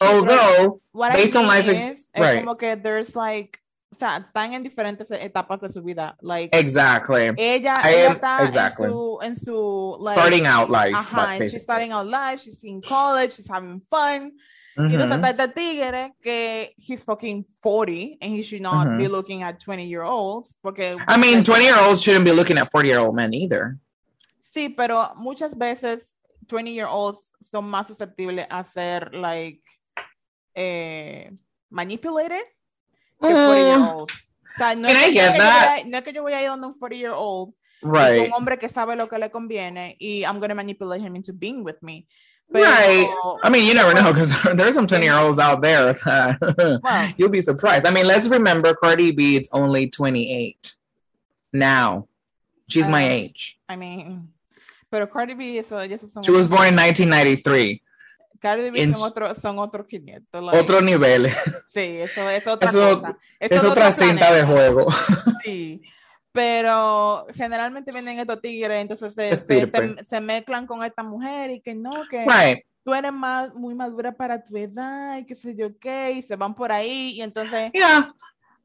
Although, 0.00 0.80
What 0.92 1.12
based 1.14 1.34
I 1.34 1.38
on 1.38 1.46
mean 1.46 1.56
life 1.56 1.68
ex- 1.70 2.00
is, 2.00 2.10
es 2.12 2.20
right. 2.22 2.44
como 2.44 2.56
que 2.56 2.76
there's 2.76 3.16
like, 3.16 3.58
o 3.94 3.98
sea, 3.98 4.16
están 4.18 4.52
en 4.54 4.62
diferentes 4.62 5.10
etapas 5.10 5.60
de 5.60 5.70
su 5.70 5.82
vida. 5.82 6.16
Like, 6.20 6.56
exactly. 6.58 7.30
ella, 7.36 7.80
ella 7.84 8.06
am- 8.06 8.12
está 8.16 8.44
exactly. 8.44 8.86
en 8.86 8.90
su, 8.92 9.18
en 9.22 9.36
su, 9.36 9.96
like, 10.00 10.18
Starting 10.20 10.46
out 10.46 10.68
life. 10.68 10.94
Ajá, 10.94 11.38
she's 11.38 11.62
starting 11.62 11.92
out 11.92 12.06
life, 12.06 12.42
she's 12.42 12.62
in 12.64 12.80
college, 12.82 13.34
she's 13.34 13.48
having 13.50 13.80
fun. 13.88 14.32
Y 14.76 14.80
Mhm. 14.82 14.92
entonces 14.94 15.16
está 15.18 15.30
este 15.30 15.48
tigre 15.54 16.14
que 16.20 16.74
he's 16.76 17.04
fucking 17.04 17.46
40 17.62 18.18
and 18.20 18.34
he 18.34 18.42
should 18.42 18.60
not 18.60 18.98
be 18.98 19.06
looking 19.06 19.44
at 19.44 19.56
20 19.60 19.86
year 19.86 20.02
olds 20.02 20.56
porque 20.60 20.96
I 21.06 21.16
mean, 21.16 21.34
like, 21.38 21.44
20 21.44 21.64
year 21.64 21.76
olds 21.78 22.02
shouldn't 22.02 22.24
be 22.24 22.32
looking 22.32 22.58
at 22.58 22.68
40 22.72 22.88
year 22.88 22.98
old 22.98 23.14
men 23.14 23.32
either. 23.32 23.78
sí, 24.52 24.68
pero 24.68 25.12
muchas 25.14 25.56
veces 25.56 26.00
20 26.48 26.72
year 26.72 26.86
olds 26.88 27.20
son 27.52 27.66
más 27.70 27.86
susceptibles 27.86 28.46
a 28.50 28.64
ser 28.64 29.14
like 29.14 29.62
eh, 30.56 31.30
manipulated 31.70 32.42
que 33.20 33.28
40 33.32 33.58
year 33.60 33.78
olds. 33.94 34.12
O 34.14 34.56
sea, 34.58 34.74
no 34.76 34.88
es, 34.88 34.94
I 34.94 35.04
que 35.10 35.14
yo 35.14 35.20
get 35.22 35.30
voy 35.32 35.38
that. 35.38 35.78
a- 35.80 35.84
no 35.88 35.98
es 35.98 36.04
que 36.04 36.12
yo 36.12 36.22
voy 36.22 36.32
a 36.32 36.42
ir 36.42 36.48
donde 36.48 36.66
un 36.68 36.74
40 36.78 36.96
year 36.96 37.12
old 37.12 37.54
right. 37.82 38.26
un 38.28 38.32
hombre 38.32 38.56
que 38.58 38.68
sabe 38.68 38.94
lo 38.96 39.08
que 39.08 39.18
le 39.18 39.30
conviene 39.30 39.96
y 39.98 40.22
I'm 40.24 40.38
gonna 40.40 40.54
manipulate 40.54 41.00
him 41.02 41.16
into 41.16 41.32
being 41.32 41.64
with 41.64 41.76
me. 41.82 42.06
Pero, 42.52 42.64
Right. 42.66 43.08
I 43.42 43.48
mean, 43.50 43.66
you 43.66 43.74
never 43.74 43.94
know 43.94 44.12
because 44.12 44.30
there's 44.56 44.74
some 44.74 44.86
20 44.86 45.04
year 45.04 45.16
olds 45.16 45.38
out 45.38 45.60
there 45.62 45.92
that 45.94 46.38
Well. 46.82 47.12
you'll 47.16 47.30
be 47.30 47.40
surprised. 47.40 47.86
I 47.86 47.90
mean, 47.90 48.06
let's 48.06 48.28
remember 48.28 48.74
Cardi 48.74 49.10
B 49.12 49.36
is 49.38 49.48
only 49.52 49.88
28 49.88 50.74
now. 51.52 52.06
She's 52.68 52.86
my 52.88 53.04
Uh, 53.04 53.08
age. 53.12 53.58
I 53.68 53.76
mean, 53.76 54.28
pero 54.90 55.06
Cardi 55.06 55.34
B, 55.34 55.58
ellos 55.58 55.66
son 56.12 56.22
She 56.22 56.30
was 56.30 56.46
born 56.46 56.68
in 56.68 56.76
1993. 56.76 57.82
Cardi 58.44 58.68
B 58.68 58.78
in- 58.82 58.92
son 58.94 59.02
otros 59.02 59.38
son 59.38 59.58
otros 59.58 59.86
500. 59.86 60.42
like, 60.44 60.58
Otro 60.58 60.82
nivel. 60.82 61.30
Sí, 61.72 61.80
eso 61.80 62.28
es 62.28 62.46
otra 62.46 62.68
Eso- 62.68 63.00
cosa. 63.00 63.18
Eso 63.40 63.54
Es 63.54 63.64
otra 63.64 63.90
cinta 63.90 64.32
de 64.34 64.42
juego. 64.44 64.86
Sí. 65.44 65.80
Pero 66.32 67.26
generalmente 67.34 67.92
vienen 67.92 68.18
estos 68.18 68.40
tigres, 68.42 68.80
entonces 68.82 69.14
se, 69.14 69.34
se, 69.36 69.66
se, 69.70 70.04
se 70.04 70.20
mezclan 70.20 70.66
con 70.66 70.82
esta 70.84 71.02
mujer 71.02 71.50
y 71.52 71.60
que 71.60 71.74
no, 71.74 71.92
que 72.10 72.26
Right. 72.26 72.64
tú 72.84 72.92
eres 72.92 73.12
más, 73.12 73.54
muy 73.54 73.74
madura 73.74 74.12
para 74.12 74.44
tu 74.44 74.56
edad 74.56 75.16
y 75.18 75.24
qué 75.26 75.36
sé 75.36 75.54
yo 75.54 75.68
qué, 75.78 76.10
y 76.12 76.22
se 76.22 76.34
van 76.36 76.54
por 76.54 76.72
ahí 76.72 77.12
y 77.14 77.22
entonces 77.22 77.70
Yeah. 77.72 78.12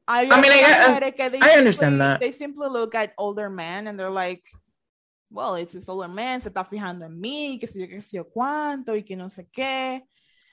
hay 0.06 0.26
I 0.26 0.30
mean, 0.30 0.44
I- 0.44 1.06
I- 1.06 1.12
que 1.12 1.30
they 1.30 1.38
I 1.38 1.58
understand 1.58 1.92
simply- 1.94 1.98
that. 2.12 2.18
They 2.18 2.32
simply 2.32 2.68
look 2.70 2.94
at 2.96 3.12
older 3.16 3.48
men 3.48 3.86
and 3.86 3.96
they're 3.98 4.12
like, 4.12 4.42
well, 5.30 5.54
it's 5.54 5.72
this 5.72 5.88
older 5.88 6.08
man, 6.08 6.40
se 6.40 6.48
está 6.48 6.64
fijando 6.64 7.06
en 7.06 7.18
mí, 7.18 7.58
qué 7.60 7.66
sé 7.66 7.80
yo 7.80 7.88
qué 7.88 8.02
sé 8.02 8.16
yo 8.16 8.24
cuánto 8.28 8.96
y 8.96 9.02
que 9.02 9.16
no 9.16 9.30
sé 9.30 9.48
qué. 9.50 10.02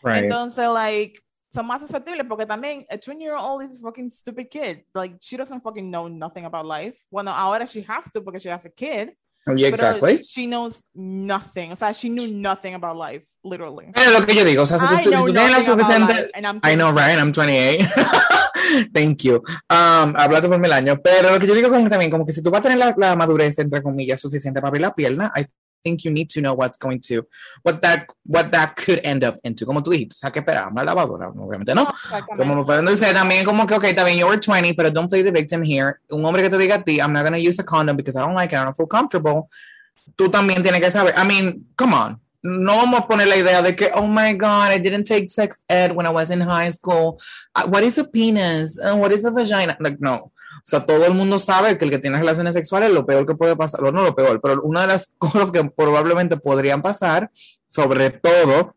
Right. 0.04 0.24
Entonces, 0.24 0.70
like, 0.70 1.20
son 1.50 1.66
más 1.66 1.82
susceptibles 1.82 2.26
porque 2.28 2.46
también 2.46 2.86
a 2.90 2.98
20 2.98 3.24
year 3.24 3.36
old 3.36 3.64
is 3.64 3.80
a 3.80 3.82
fucking 3.82 4.10
stupid 4.10 4.50
kid. 4.50 4.84
Like, 4.94 5.18
she 5.20 5.38
doesn't 5.38 5.62
fucking 5.62 5.90
know 5.90 6.08
nothing 6.08 6.46
about 6.46 6.66
life. 6.66 6.98
Bueno, 7.10 7.32
ahora 7.32 7.66
she 7.66 7.84
has 7.88 8.12
to 8.12 8.24
porque 8.24 8.40
she 8.40 8.50
has 8.50 8.64
a 8.66 8.70
kid. 8.70 9.16
Yeah, 9.56 9.70
exactly. 9.70 10.24
She 10.24 10.48
knows 10.48 10.84
nothing. 10.94 11.72
O 11.72 11.76
sea, 11.76 11.94
she 11.94 12.10
knew 12.10 12.28
nothing 12.28 12.74
about 12.74 12.98
life, 12.98 13.26
literally. 13.44 13.92
Pero 13.94 14.12
lo 14.20 14.26
que 14.26 14.36
yo 14.36 14.44
digo, 14.44 14.64
o 14.64 14.66
sea, 14.66 14.80
si 14.80 14.88
tú, 14.88 14.96
si 14.98 15.32
tienes 15.32 15.52
la 15.52 15.64
suficiente... 15.64 16.30
I 16.64 16.76
know, 16.76 16.92
right? 16.92 17.18
I'm 17.18 17.32
28. 17.32 17.88
Thank 18.94 19.24
you. 19.24 19.42
Um, 19.70 20.16
hablaste 20.18 20.48
por 20.50 20.60
mil 20.60 20.72
años. 20.72 21.00
Pero 21.04 21.32
lo 21.32 21.40
que 21.40 21.48
yo 21.48 21.54
digo 21.54 21.70
como 21.70 21.84
que 21.84 21.90
también, 21.90 22.12
como 22.12 22.26
que 22.26 22.34
si 22.34 22.44
tú 22.44 22.52
vas 22.52 22.60
a 22.60 22.64
tener 22.64 22.78
la, 22.78 22.94
la 22.98 23.16
madurez, 23.16 23.58
entre 23.60 23.82
comillas, 23.82 24.20
suficiente 24.20 24.60
para 24.60 24.70
abrir 24.70 24.82
la 24.82 24.94
pierna, 24.94 25.32
I 25.36 25.46
think 25.88 26.04
you 26.04 26.12
need 26.12 26.30
to 26.30 26.42
know 26.42 26.54
what's 26.54 26.78
going 26.78 27.00
to, 27.00 27.26
what 27.64 27.82
that, 27.82 28.08
what 28.26 28.52
that 28.52 28.76
could 28.76 29.00
end 29.04 29.24
up 29.24 29.40
into. 29.44 29.66
Como 29.66 29.82
tú 29.82 29.92
dijiste, 29.92 30.14
o 30.14 30.20
sea, 30.20 30.32
que 30.32 30.42
esperar, 30.42 30.72
una 30.72 30.84
lavadora, 30.84 31.30
obviamente 31.30 31.74
no. 31.74 31.88
Como 32.36 32.66
pueden 32.66 32.86
decir 32.86 33.14
también 33.14 33.46
como 33.46 33.66
que, 33.66 33.76
okay, 33.76 33.94
también 33.94 34.18
you 34.18 34.28
were 34.28 34.38
20, 34.38 34.74
pero 34.74 34.92
don't 34.92 35.10
play 35.10 35.24
the 35.24 35.32
victim 35.32 35.64
here. 35.64 36.00
Un 36.10 36.24
hombre 36.26 36.44
que 36.44 36.50
te 36.50 36.58
diga 36.58 36.76
a 36.76 36.84
ti, 36.84 37.00
I'm 37.00 37.14
not 37.14 37.24
going 37.24 37.34
to 37.34 37.40
use 37.40 37.60
a 37.60 37.64
condom 37.64 37.96
because 37.96 38.16
I 38.16 38.22
don't 38.22 38.36
like 38.36 38.54
it, 38.54 38.60
I 38.60 38.64
don't 38.64 38.76
feel 38.76 38.88
comfortable. 38.88 39.50
Tú 40.16 40.30
también 40.30 40.64
tienes 40.64 40.82
que 40.82 40.92
saber. 40.92 41.14
I 41.16 41.26
mean, 41.26 41.66
come 41.76 41.94
on. 41.94 42.20
No 42.44 42.78
vamos 42.78 43.00
a 43.00 43.08
poner 43.08 43.28
la 43.28 43.36
idea 43.36 43.62
de 43.62 43.76
que, 43.76 43.90
oh 43.94 44.08
my 44.08 44.34
God, 44.34 44.72
I 44.72 44.78
didn't 44.78 45.06
take 45.06 45.30
sex 45.30 45.60
ed 45.70 45.92
when 45.92 46.06
I 46.06 46.12
was 46.12 46.30
in 46.32 46.40
high 46.40 46.70
school. 46.70 47.20
Uh, 47.54 47.68
what 47.68 47.84
is 47.84 47.98
a 47.98 48.04
penis? 48.04 48.78
Uh, 48.80 48.96
what 48.96 49.12
is 49.12 49.26
a 49.26 49.32
vagina? 49.32 49.76
Like, 49.80 50.00
no. 50.00 50.32
O 50.68 50.70
sea, 50.70 50.86
todo 50.86 51.06
el 51.06 51.14
mundo 51.14 51.40
sabe 51.40 51.78
que 51.78 51.86
el 51.86 51.92
que 51.92 51.98
tiene 51.98 52.18
relaciones 52.18 52.54
sexuales, 52.54 52.92
lo 52.92 53.06
peor 53.06 53.26
que 53.26 53.36
puede 53.36 53.56
pasar, 53.56 53.82
o 53.86 53.92
no 53.94 54.04
lo 54.04 54.14
peor, 54.14 54.42
pero 54.42 54.62
una 54.64 54.82
de 54.82 54.88
las 54.88 55.14
cosas 55.18 55.50
que 55.50 55.64
probablemente 55.64 56.36
podrían 56.36 56.82
pasar, 56.82 57.32
sobre 57.68 58.10
todo, 58.10 58.76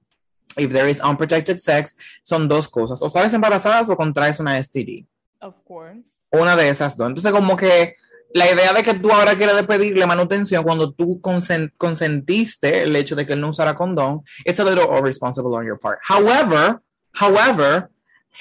if 0.57 0.71
there 0.73 0.89
is 0.89 1.01
unprotected 1.03 1.57
sex, 1.57 1.97
son 2.23 2.47
dos 2.47 2.69
cosas. 2.69 3.03
O 3.03 3.11
sales 3.11 3.33
embarazadas 3.33 3.91
o 3.91 3.97
contraes 3.97 4.39
una 4.39 4.63
STD. 4.63 5.05
Of 5.41 5.57
course. 5.65 6.03
Una 6.31 6.55
de 6.55 6.69
esas 6.69 6.97
dos. 6.97 7.09
Entonces, 7.09 7.33
como 7.33 7.57
que 7.57 7.97
la 8.35 8.49
idea 8.49 8.73
de 8.73 8.85
que 8.85 8.95
tú 8.95 9.11
ahora 9.11 9.35
quieres 9.35 9.61
pedirle 9.65 10.07
manutención 10.07 10.63
cuando 10.63 10.93
tú 10.93 11.21
consen- 11.21 11.73
consentiste 11.77 12.85
el 12.85 12.95
hecho 12.95 13.17
de 13.17 13.27
que 13.27 13.33
él 13.33 13.41
no 13.41 13.49
usara 13.49 13.75
condón, 13.75 14.23
it's 14.45 14.61
a 14.61 14.65
little 14.65 14.87
irresponsible 14.97 15.57
on 15.57 15.67
your 15.67 15.77
part. 15.77 15.99
However, 16.09 16.81
however, 17.21 17.91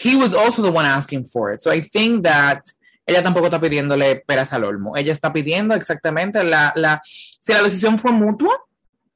he 0.03 0.15
was 0.15 0.35
also 0.35 0.62
the 0.62 0.69
one 0.69 0.85
asking 0.85 1.25
for 1.25 1.51
it. 1.51 1.63
So 1.63 1.71
I 1.71 1.81
think 1.81 2.23
that 2.23 2.62
ella 3.09 3.23
tampoco 3.23 3.45
está 3.45 3.59
pidiéndole 3.59 4.17
peras 4.17 4.53
al 4.53 4.63
olmo. 4.63 4.95
Ella 4.95 5.13
está 5.13 5.33
pidiendo 5.33 5.75
exactamente 5.75 6.43
la, 6.43 6.71
la 6.75 7.01
si 7.03 7.53
la 7.53 7.63
decisión 7.63 7.97
fue 7.97 8.11
mutua, 8.11 8.57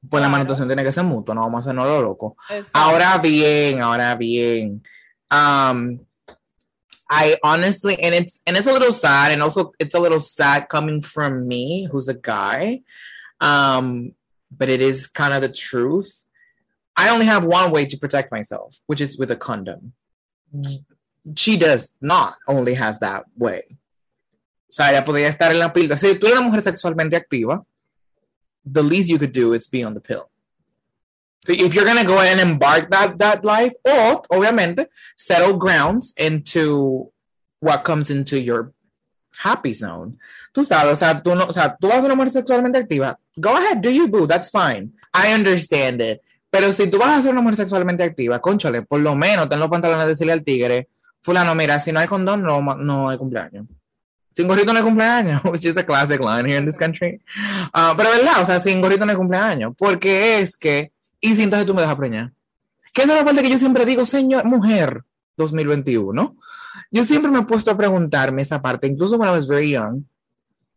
pues 0.08 0.20
la 0.20 0.28
manutención 0.28 0.68
tiene 0.68 0.84
que 0.84 0.92
ser 0.92 1.04
mutua, 1.04 1.34
no 1.34 1.42
vamos 1.42 1.58
a 1.58 1.60
hacernos 1.60 1.86
lo 1.86 2.02
loco. 2.02 2.36
Exacto. 2.48 2.70
Ahora 2.72 3.18
bien, 3.18 3.82
ahora 3.82 4.14
bien. 4.14 4.82
Um, 5.30 6.00
I 7.08 7.36
honestly, 7.42 8.02
and 8.02 8.14
it's 8.14 8.40
and 8.46 8.56
it's 8.56 8.66
a 8.66 8.72
little 8.72 8.92
sad, 8.92 9.32
and 9.32 9.42
also 9.42 9.72
it's 9.78 9.94
a 9.94 10.00
little 10.00 10.20
sad 10.20 10.68
coming 10.68 11.02
from 11.02 11.46
me, 11.46 11.88
who's 11.90 12.08
a 12.08 12.14
guy. 12.14 12.82
Um, 13.40 14.12
but 14.50 14.68
it 14.68 14.80
is 14.80 15.06
kind 15.06 15.34
of 15.34 15.42
the 15.42 15.48
truth. 15.48 16.26
I 16.96 17.10
only 17.10 17.26
have 17.26 17.44
one 17.44 17.72
way 17.72 17.86
to 17.86 17.96
protect 17.96 18.30
myself, 18.30 18.80
which 18.86 19.00
is 19.00 19.18
with 19.18 19.30
a 19.30 19.36
condom. 19.36 19.92
She 21.36 21.56
does 21.56 21.92
not 22.00 22.36
only 22.46 22.74
has 22.74 23.00
that 23.00 23.24
way. 23.36 23.64
Sea, 24.74 24.90
ella 24.90 25.28
estar 25.28 25.52
en 25.52 25.60
la 25.60 25.72
píldora. 25.72 25.96
Si 25.96 26.16
tú 26.16 26.26
eres 26.26 26.40
una 26.40 26.48
mujer 26.48 26.62
sexualmente 26.62 27.14
activa, 27.14 27.64
the 28.64 28.82
least 28.82 29.08
you 29.08 29.20
could 29.20 29.30
do 29.30 29.54
is 29.54 29.70
be 29.70 29.84
on 29.84 29.94
the 29.94 30.00
pill. 30.00 30.24
So 31.46 31.52
if 31.52 31.74
you're 31.74 31.84
gonna 31.84 32.02
go 32.02 32.18
ahead 32.18 32.40
and 32.40 32.40
embark 32.40 32.90
that 32.90 33.16
that 33.18 33.44
life, 33.44 33.72
or 33.84 34.22
obviamente 34.30 34.88
settle 35.16 35.56
grounds 35.56 36.12
into 36.16 37.12
what 37.60 37.84
comes 37.84 38.10
into 38.10 38.36
your 38.36 38.72
happy 39.44 39.74
zone. 39.74 40.18
Tú 40.52 40.64
sabes, 40.64 40.94
o 40.94 40.96
sea, 40.96 41.22
tú 41.22 41.36
no, 41.36 41.44
o 41.44 41.52
sea, 41.52 41.76
tú 41.80 41.86
vas 41.86 42.02
a 42.02 42.06
una 42.06 42.16
mujer 42.16 42.32
sexualmente 42.32 42.76
activa. 42.76 43.16
Go 43.36 43.50
ahead, 43.56 43.80
do 43.80 43.90
you 43.90 44.08
boo, 44.08 44.26
that's 44.26 44.50
fine. 44.50 44.92
I 45.12 45.34
understand 45.34 46.00
it. 46.00 46.20
Pero 46.50 46.72
si 46.72 46.88
tú 46.88 46.98
vas 46.98 47.20
a 47.20 47.22
ser 47.22 47.30
una 47.30 47.42
mujer 47.42 47.58
sexualmente 47.58 48.02
activa, 48.02 48.40
conchale, 48.40 48.82
por 48.82 48.98
lo 48.98 49.14
menos 49.14 49.48
ten 49.48 49.60
los 49.60 49.68
pantalones 49.68 50.06
de 50.06 50.10
decirle 50.10 50.32
al 50.32 50.42
tigre, 50.42 50.88
fulano, 51.22 51.54
mira, 51.54 51.78
si 51.78 51.92
no 51.92 52.00
hay 52.00 52.08
condón, 52.08 52.42
no, 52.42 52.60
no 52.60 53.08
hay 53.08 53.18
cumpleaños. 53.18 53.66
Sin 54.34 54.48
gorrito 54.48 54.72
no 54.72 54.78
hay 54.78 54.84
cumpleaños, 54.84 55.42
which 55.44 55.64
is 55.64 55.76
a 55.76 55.84
classic 55.84 56.20
line 56.20 56.44
here 56.46 56.58
in 56.58 56.66
this 56.66 56.76
country. 56.76 57.20
Ah, 57.72 57.94
pero 57.96 58.10
verdad, 58.10 58.42
o 58.42 58.44
sea, 58.44 58.58
sin 58.60 58.80
gorrito 58.80 59.06
no 59.06 59.12
hay 59.12 59.16
cumpleaños. 59.16 59.74
Porque 59.78 60.40
es 60.40 60.56
que, 60.56 60.92
y 61.20 61.34
si 61.34 61.42
entonces 61.42 61.66
tú 61.66 61.74
me 61.74 61.82
dejas 61.82 61.96
preñar. 61.96 62.32
Que 62.92 63.02
es 63.02 63.08
la 63.08 63.24
parte 63.24 63.42
que 63.42 63.50
yo 63.50 63.58
siempre 63.58 63.84
digo, 63.84 64.04
señor, 64.04 64.44
mujer, 64.44 65.02
2021. 65.36 66.36
Yo 66.90 67.04
siempre 67.04 67.30
me 67.30 67.40
he 67.40 67.42
puesto 67.42 67.70
a 67.70 67.76
preguntarme 67.76 68.42
esa 68.42 68.60
parte, 68.60 68.86
incluso 68.86 69.16
when 69.16 69.28
I 69.28 69.32
was 69.32 69.48
very 69.48 69.70
young. 69.70 70.04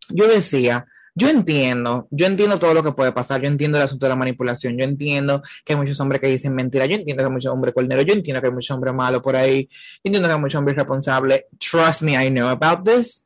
Yo 0.10 0.28
decía, 0.28 0.86
yo 1.18 1.30
entiendo, 1.30 2.08
yo 2.12 2.28
entiendo 2.28 2.60
todo 2.60 2.76
lo 2.76 2.84
que 2.84 2.92
puede 2.92 3.12
pasar, 3.12 3.42
yo 3.42 3.48
entiendo 3.48 3.80
el 3.80 3.86
asunto 3.86 4.06
de 4.06 4.12
la 4.12 4.16
manipulación, 4.16 4.78
yo 4.78 4.84
entiendo 4.84 5.42
que 5.66 5.74
hay 5.74 5.80
muchos 5.80 6.00
hombres 6.00 6.22
que 6.22 6.28
dicen 6.28 6.54
mentiras, 6.54 6.88
yo 6.88 6.96
entiendo 6.96 7.22
que 7.22 7.26
hay 7.26 7.32
muchos 7.32 7.52
hombres 7.52 7.74
cuerneros, 7.74 8.06
yo 8.06 8.14
entiendo 8.14 8.40
que 8.40 8.48
hay 8.50 8.54
muchos 8.54 8.70
hombres 8.76 8.94
malos 8.94 9.24
por 9.24 9.36
ahí, 9.36 9.64
yo 9.64 10.02
entiendo 10.04 10.28
que 10.28 10.36
hay 10.36 10.40
muchos 10.40 10.60
hombres 10.60 10.76
irresponsables. 10.76 11.46
Trust 11.58 12.04
me, 12.04 12.14
I 12.24 12.30
know 12.30 12.48
about 12.48 12.88
this. 12.88 13.24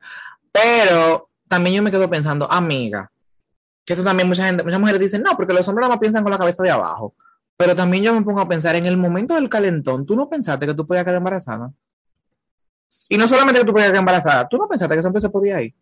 Pero 0.50 1.28
también 1.48 1.76
yo 1.76 1.82
me 1.82 1.90
quedo 1.90 2.08
pensando, 2.08 2.50
amiga, 2.50 3.12
que 3.84 3.92
eso 3.92 4.02
también 4.02 4.26
mucha 4.26 4.46
gente, 4.46 4.62
muchas 4.62 4.80
mujeres 4.80 5.00
dicen, 5.00 5.22
no, 5.22 5.36
porque 5.36 5.52
los 5.52 5.68
hombres 5.68 5.82
nada 5.82 5.94
más 5.94 6.00
piensan 6.00 6.22
con 6.22 6.32
la 6.32 6.38
cabeza 6.38 6.62
de 6.62 6.70
abajo. 6.70 7.14
Pero 7.58 7.76
también 7.76 8.02
yo 8.02 8.14
me 8.14 8.22
pongo 8.22 8.40
a 8.40 8.48
pensar 8.48 8.74
en 8.74 8.86
el 8.86 8.96
momento 8.96 9.34
del 9.34 9.50
calentón, 9.50 10.06
tú 10.06 10.16
no 10.16 10.30
pensaste 10.30 10.66
que 10.66 10.72
tú 10.72 10.86
podías 10.86 11.04
quedar 11.04 11.18
embarazada. 11.18 11.70
Y 13.10 13.18
no 13.18 13.28
solamente 13.28 13.60
que 13.60 13.66
tú 13.66 13.72
podías 13.72 13.90
quedar 13.90 14.00
embarazada, 14.00 14.48
tú 14.48 14.56
no 14.56 14.66
pensaste 14.66 14.94
que 14.94 15.00
ese 15.00 15.08
hombre 15.08 15.20
se 15.20 15.28
podía 15.28 15.60
ir. 15.60 15.74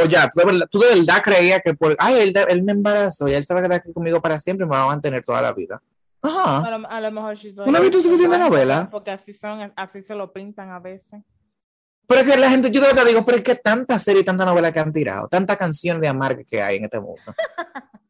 O 0.00 0.06
ya, 0.06 0.30
tú 0.70 0.78
de 0.78 0.94
verdad, 0.94 1.22
creías 1.22 1.60
que 1.64 1.74
por, 1.74 1.96
ay, 1.98 2.20
él, 2.20 2.32
él 2.48 2.62
me 2.62 2.72
embarazó 2.72 3.26
y 3.26 3.34
él 3.34 3.44
se 3.44 3.52
va 3.52 3.60
a 3.60 3.62
quedar 3.64 3.80
aquí 3.80 3.92
conmigo 3.92 4.20
para 4.22 4.38
siempre 4.38 4.64
y 4.64 4.68
me 4.68 4.76
va 4.76 4.84
a 4.84 4.86
mantener 4.86 5.24
toda 5.24 5.42
la 5.42 5.52
vida. 5.52 5.82
Ajá. 6.22 6.58
A 6.58 6.78
lo, 6.78 6.88
a 6.88 7.00
lo 7.00 7.10
mejor 7.12 7.34
she's 7.34 7.54
¿Tú 7.54 7.70
no 7.70 7.76
has 7.76 7.82
visto 7.82 8.00
suficiente 8.00 8.38
novela? 8.38 8.88
Porque 8.90 9.10
así 9.10 9.34
son, 9.34 9.72
así 9.74 10.02
se 10.02 10.14
lo 10.14 10.32
pintan 10.32 10.70
a 10.70 10.78
veces. 10.78 11.22
Pero 12.06 12.20
es 12.20 12.30
que 12.30 12.38
la 12.38 12.48
gente, 12.48 12.70
yo 12.70 12.80
de 12.80 12.86
verdad 12.86 13.04
digo, 13.04 13.24
pero 13.24 13.38
es 13.38 13.44
que 13.44 13.56
tanta 13.56 13.98
serie 13.98 14.22
y 14.22 14.24
tanta 14.24 14.44
novela 14.44 14.72
que 14.72 14.80
han 14.80 14.92
tirado, 14.92 15.28
tanta 15.28 15.56
canción 15.56 16.00
de 16.00 16.08
amar 16.08 16.44
que 16.46 16.62
hay 16.62 16.76
en 16.76 16.84
este 16.84 17.00
mundo. 17.00 17.20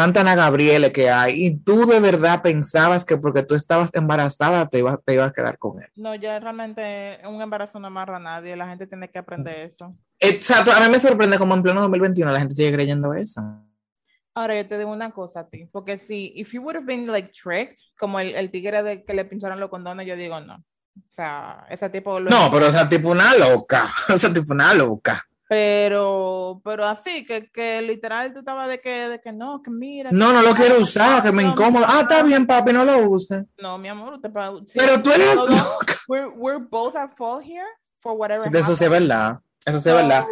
tanta 0.00 0.22
Ana 0.22 0.34
Gabriele 0.34 0.92
que 0.92 1.10
hay, 1.10 1.44
y 1.44 1.58
tú 1.58 1.84
de 1.84 2.00
verdad 2.00 2.40
pensabas 2.40 3.04
que 3.04 3.18
porque 3.18 3.42
tú 3.42 3.54
estabas 3.54 3.90
embarazada 3.92 4.66
te 4.66 4.78
ibas, 4.78 4.98
te 5.04 5.12
ibas 5.12 5.28
a 5.28 5.32
quedar 5.34 5.58
con 5.58 5.82
él. 5.82 5.90
No, 5.94 6.14
ya 6.14 6.40
realmente 6.40 7.18
un 7.28 7.42
embarazo 7.42 7.78
no 7.78 7.88
amarra 7.88 8.16
a 8.16 8.20
nadie, 8.20 8.56
la 8.56 8.66
gente 8.66 8.86
tiene 8.86 9.08
que 9.08 9.18
aprender 9.18 9.58
eso. 9.58 9.94
Exacto, 10.18 10.72
a 10.72 10.80
mí 10.80 10.88
me 10.88 10.98
sorprende 10.98 11.36
como 11.36 11.54
en 11.54 11.62
pleno 11.62 11.82
2021 11.82 12.32
la 12.32 12.38
gente 12.38 12.54
sigue 12.54 12.72
creyendo 12.72 13.12
eso. 13.12 13.42
Ahora 14.34 14.56
yo 14.56 14.66
te 14.66 14.78
digo 14.78 14.90
una 14.90 15.10
cosa 15.10 15.40
a 15.40 15.48
ti, 15.48 15.68
porque 15.70 15.98
si, 15.98 16.32
if 16.34 16.52
you 16.54 16.62
would 16.62 16.76
have 16.76 16.86
been 16.86 17.06
like 17.06 17.30
tricked, 17.30 17.76
como 17.98 18.20
el, 18.20 18.34
el 18.34 18.50
tigre 18.50 18.82
de 18.82 19.04
que 19.04 19.12
le 19.12 19.26
pincharon 19.26 19.60
los 19.60 19.68
condones, 19.68 20.06
yo 20.06 20.16
digo 20.16 20.40
no. 20.40 20.54
O 20.96 21.10
sea, 21.10 21.66
ese 21.68 21.90
tipo 21.90 22.18
lo 22.18 22.30
No, 22.30 22.50
pero 22.50 22.68
o 22.68 22.72
sea, 22.72 22.88
tipo 22.88 23.10
una 23.10 23.34
loca, 23.36 23.92
o 24.08 24.16
sea, 24.16 24.32
tipo 24.32 24.54
una 24.54 24.72
loca. 24.72 25.26
Pero, 25.50 26.60
pero 26.64 26.86
así, 26.86 27.24
que, 27.26 27.50
que 27.50 27.82
literal 27.82 28.32
tú 28.32 28.38
estabas 28.38 28.68
de 28.68 28.80
que, 28.80 29.08
de 29.08 29.20
que 29.20 29.32
no, 29.32 29.60
que 29.62 29.70
mira. 29.70 30.10
No, 30.12 30.28
que- 30.28 30.32
no 30.34 30.42
lo 30.42 30.54
quiero 30.54 30.78
usar, 30.78 31.22
que 31.24 31.32
me 31.32 31.42
no, 31.42 31.50
incomoda. 31.50 31.86
Ah, 31.88 32.00
está 32.02 32.22
bien, 32.22 32.46
papi, 32.46 32.72
no 32.72 32.84
lo 32.84 32.98
use. 33.08 33.46
No, 33.58 33.76
mi 33.76 33.88
amor, 33.88 34.14
usted 34.14 34.30
sí, 34.66 34.78
Pero 34.78 35.02
tú 35.02 35.10
eres 35.10 35.34
todos- 35.34 35.50
loca. 35.50 35.94
We're, 36.06 36.28
we're 36.28 36.58
both 36.64 36.94
at 36.94 37.16
fault 37.16 37.42
here 37.44 37.66
for 38.00 38.12
whatever 38.12 38.48
De 38.50 38.60
eso 38.60 38.76
sí 38.76 38.84
es 38.84 38.90
verdad, 38.90 39.38
eso 39.64 39.80
sí 39.80 39.88
es 39.88 39.94
So, 39.94 40.00
verdad. 40.00 40.24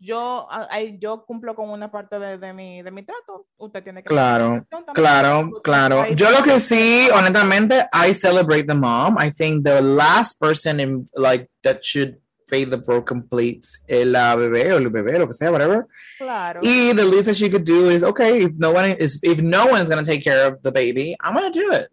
Yo, 0.00 0.48
ay, 0.70 0.98
yo 1.00 1.24
cumplo 1.24 1.54
con 1.54 1.70
una 1.70 1.90
parte 1.90 2.18
de, 2.18 2.38
de, 2.38 2.52
mi, 2.52 2.82
de 2.82 2.90
mi 2.90 3.04
trato. 3.04 3.46
Usted 3.56 3.82
tiene 3.84 4.02
que. 4.02 4.08
Claro. 4.08 4.66
Claro, 4.92 5.50
claro. 5.62 6.06
Yo 6.14 6.30
lo 6.30 6.42
que 6.42 6.58
sí, 6.58 7.08
honestamente, 7.14 7.86
I 7.92 8.12
celebrate 8.12 8.64
the 8.64 8.74
mom. 8.74 9.16
I 9.20 9.30
think 9.30 9.64
the 9.64 9.80
last 9.80 10.40
person 10.40 10.80
in 10.80 11.06
like 11.14 11.48
that 11.62 11.78
should 11.82 12.16
fade 12.54 12.70
the 12.70 12.76
broken 12.76 13.22
plates 13.22 13.82
es 13.86 14.06
la 14.06 14.36
bebé 14.36 14.72
o 14.72 14.78
el 14.78 14.88
bebé, 14.88 15.18
lo 15.18 15.26
que 15.26 15.32
sea, 15.32 15.50
whatever. 15.50 15.86
Claro. 16.18 16.60
Y 16.62 16.92
the 16.94 17.04
least 17.04 17.26
that 17.26 17.34
she 17.34 17.50
could 17.50 17.64
do 17.64 17.90
is, 17.90 18.02
okay, 18.02 18.44
if 18.44 18.52
no 18.56 18.72
one 18.72 18.96
is, 18.98 19.18
if 19.22 19.42
no 19.42 19.66
one's 19.66 19.88
gonna 19.88 20.04
take 20.04 20.22
care 20.22 20.46
of 20.46 20.62
the 20.62 20.70
baby, 20.70 21.16
I'm 21.20 21.34
gonna 21.34 21.50
do 21.50 21.72
it. 21.72 21.88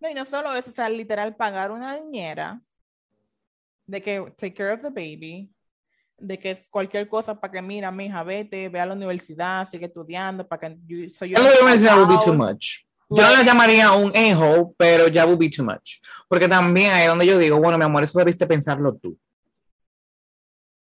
No, 0.00 0.10
y 0.10 0.14
no 0.14 0.24
solo 0.24 0.52
eso, 0.54 0.70
o 0.70 0.74
sea, 0.74 0.88
literal 0.88 1.34
pagar 1.34 1.70
una 1.70 1.96
niñera 1.96 2.60
de 3.86 4.00
que 4.00 4.32
take 4.36 4.54
care 4.54 4.72
of 4.72 4.82
the 4.82 4.90
baby, 4.90 5.50
de 6.18 6.38
que 6.38 6.52
es 6.52 6.68
cualquier 6.68 7.08
cosa 7.08 7.34
para 7.34 7.52
que 7.52 7.62
mira, 7.62 7.90
mija, 7.90 8.22
vete, 8.22 8.68
ve 8.68 8.80
a 8.80 8.86
la 8.86 8.94
universidad, 8.94 9.68
sigue 9.68 9.86
estudiando, 9.86 10.46
para 10.46 10.60
que 10.60 10.78
you, 10.86 11.10
so 11.10 11.24
you 11.24 11.36
A 11.36 11.40
don't 11.40 11.52
la 11.52 11.60
universidad 11.60 11.96
would 11.96 12.08
be 12.08 12.18
too 12.24 12.34
much. 12.34 12.86
Yo 13.10 13.22
no 13.22 13.30
la 13.30 13.42
llamaría 13.42 13.92
un 13.92 14.12
a 14.16 14.64
pero 14.76 15.08
ya 15.08 15.26
would 15.26 15.38
be 15.38 15.50
too 15.50 15.64
much. 15.64 16.00
Porque 16.28 16.48
también 16.48 16.90
ahí 16.90 17.02
es 17.02 17.08
donde 17.08 17.26
yo 17.26 17.38
digo, 17.38 17.58
bueno, 17.58 17.76
mi 17.76 17.84
amor, 17.84 18.02
eso 18.02 18.18
debiste 18.18 18.46
pensarlo 18.46 18.94
tú. 18.96 19.16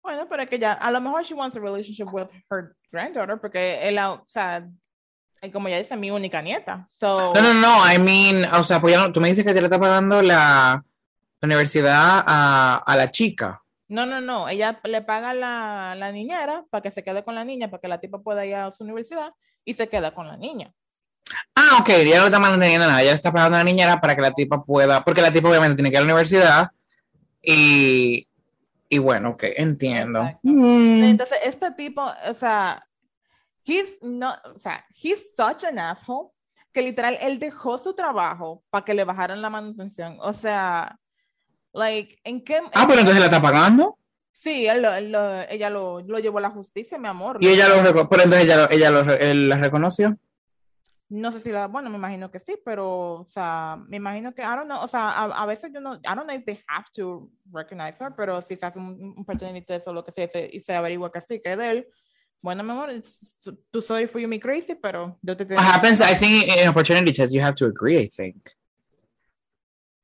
Bueno, 0.06 0.26
pero 0.28 0.42
es 0.44 0.48
que 0.48 0.58
ya, 0.58 0.72
a 0.74 0.90
lo 0.92 1.00
mejor 1.00 1.24
she 1.24 1.34
wants 1.34 1.56
a 1.56 1.60
relationship 1.60 2.06
with 2.12 2.28
her 2.48 2.76
granddaughter, 2.92 3.38
porque 3.40 3.88
él, 3.88 3.98
o 3.98 4.22
sea, 4.26 4.64
eh, 5.42 5.50
como 5.50 5.68
ya 5.68 5.78
dice, 5.78 5.96
mi 5.96 6.10
única 6.12 6.40
nieta. 6.40 6.88
So, 6.92 7.12
No, 7.34 7.42
no, 7.42 7.52
no, 7.54 7.92
I 7.92 7.98
mean, 7.98 8.44
o 8.54 8.62
sea, 8.62 8.80
pues 8.80 8.94
ya 8.94 9.00
no- 9.00 9.12
tú 9.12 9.20
me 9.20 9.28
dices 9.28 9.44
que 9.44 9.52
te 9.52 9.60
le 9.60 9.66
está 9.66 9.80
pagando 9.80 10.22
la, 10.22 10.82
la 11.40 11.46
universidad 11.46 12.22
a, 12.24 12.76
a 12.86 12.96
la 12.96 13.10
chica. 13.10 13.60
no, 13.88 14.06
no, 14.06 14.20
no, 14.20 14.48
ella 14.48 14.78
le 14.84 15.02
paga 15.02 15.34
la, 15.34 15.94
la 15.96 16.12
niñera 16.12 16.64
para 16.70 16.82
que 16.82 16.90
se 16.92 17.02
quede 17.04 17.24
con 17.24 17.34
la 17.34 17.44
niña, 17.44 17.68
para 17.68 17.80
que 17.80 17.88
la 17.88 17.98
tipa 18.00 18.18
pueda 18.20 18.46
ir 18.46 18.54
a 18.54 18.70
su 18.72 18.84
universidad 18.84 19.32
y 19.64 19.74
se 19.74 19.88
queda 19.88 20.12
con 20.14 20.26
la 20.28 20.36
niña. 20.36 20.72
Ah, 21.56 21.78
ok, 21.80 21.88
ya 22.06 22.20
no 22.20 22.26
está 22.26 22.38
manteniendo 22.38 22.86
nada, 22.86 23.02
ya 23.02 23.12
está 23.12 23.32
pagando 23.32 23.56
a 23.58 23.60
la 23.60 23.64
niñera 23.64 24.00
para 24.00 24.14
que 24.14 24.22
la 24.22 24.30
tipa 24.32 24.62
pueda, 24.64 25.04
porque 25.04 25.20
la 25.20 25.32
tipa 25.32 25.48
obviamente 25.48 25.74
tiene 25.76 25.90
que 25.90 25.94
ir 25.96 25.98
a 25.98 26.06
la 26.06 26.12
universidad 26.12 26.70
y, 27.42 28.26
y 28.88 28.98
bueno, 28.98 29.30
ok, 29.30 29.44
entiendo. 29.56 30.20
Exacto. 30.20 30.40
Mm. 30.42 31.04
Entonces, 31.04 31.38
este 31.44 31.70
tipo, 31.72 32.02
o 32.02 32.34
sea, 32.34 32.86
he's 33.64 33.96
not, 34.02 34.38
o 34.54 34.58
sea, 34.58 34.84
he's 35.02 35.34
such 35.36 35.64
an 35.64 35.78
asshole 35.78 36.30
que 36.72 36.82
literal 36.82 37.16
él 37.20 37.38
dejó 37.38 37.78
su 37.78 37.94
trabajo 37.94 38.62
para 38.70 38.84
que 38.84 38.94
le 38.94 39.04
bajaran 39.04 39.40
la 39.40 39.50
manutención. 39.50 40.18
O 40.20 40.32
sea, 40.32 40.98
like, 41.72 42.18
¿en 42.24 42.42
qué? 42.44 42.60
Ah, 42.74 42.84
pero 42.86 43.00
entonces 43.00 43.20
la 43.20 43.26
está 43.26 43.40
pagando 43.40 43.98
Sí, 44.38 44.66
él 44.66 44.84
él 44.84 45.16
ella 45.48 45.70
lo, 45.70 46.02
lo 46.02 46.18
llevó 46.18 46.38
a 46.38 46.42
la 46.42 46.50
justicia, 46.50 46.98
mi 46.98 47.08
amor. 47.08 47.38
y 47.40 47.48
ella 47.48 47.68
lo, 47.68 48.08
pero 48.08 48.22
entonces 48.22 48.44
ella, 48.46 48.68
ella 48.70 48.90
lo, 48.90 49.00
él 49.14 49.48
la 49.48 49.56
reconoció. 49.56 50.18
No 51.08 51.30
sé 51.30 51.40
si 51.40 51.52
la, 51.52 51.68
bueno, 51.68 51.88
me 51.88 51.96
imagino 51.98 52.30
que 52.32 52.40
sí, 52.40 52.56
pero, 52.64 53.20
o 53.20 53.26
sea, 53.28 53.78
me 53.88 53.98
imagino 53.98 54.34
que, 54.34 54.42
I 54.42 54.46
don't 54.56 54.64
know, 54.64 54.82
o 54.82 54.88
sea, 54.88 55.08
a, 55.10 55.24
a 55.42 55.46
veces 55.46 55.70
yo 55.72 55.80
no, 55.80 55.94
I 55.94 56.00
don't 56.16 56.24
know 56.26 56.34
if 56.36 56.44
they 56.44 56.60
have 56.66 56.86
to 56.96 57.30
recognize 57.52 57.96
her, 58.02 58.12
pero 58.16 58.42
si 58.42 58.56
se 58.56 58.66
hace 58.66 58.78
un, 58.80 59.14
un 59.16 59.24
paternity 59.24 59.64
test 59.64 59.86
o 59.86 59.92
lo 59.92 60.02
que 60.02 60.10
sea 60.10 60.26
se, 60.28 60.50
y 60.52 60.58
se 60.58 60.74
averigua 60.74 61.12
que 61.12 61.20
sí, 61.20 61.40
que 61.40 61.52
es 61.52 61.58
de 61.58 61.70
él, 61.70 61.86
bueno, 62.42 62.64
mi 62.64 62.72
amor, 62.72 62.90
tú 63.70 63.80
sorry 63.82 64.06
for 64.08 64.20
you 64.20 64.26
me 64.28 64.40
crazy, 64.40 64.74
pero 64.74 65.16
yo 65.22 65.36
te 65.36 65.44
What 65.44 65.62
happens, 65.64 66.00
I 66.00 66.14
think 66.16 66.48
in 66.48 66.68
opportunity 66.68 67.12
test 67.12 67.32
you 67.32 67.40
have 67.40 67.54
to 67.56 67.66
agree, 67.66 67.98
I 67.98 68.08
think. 68.08 68.50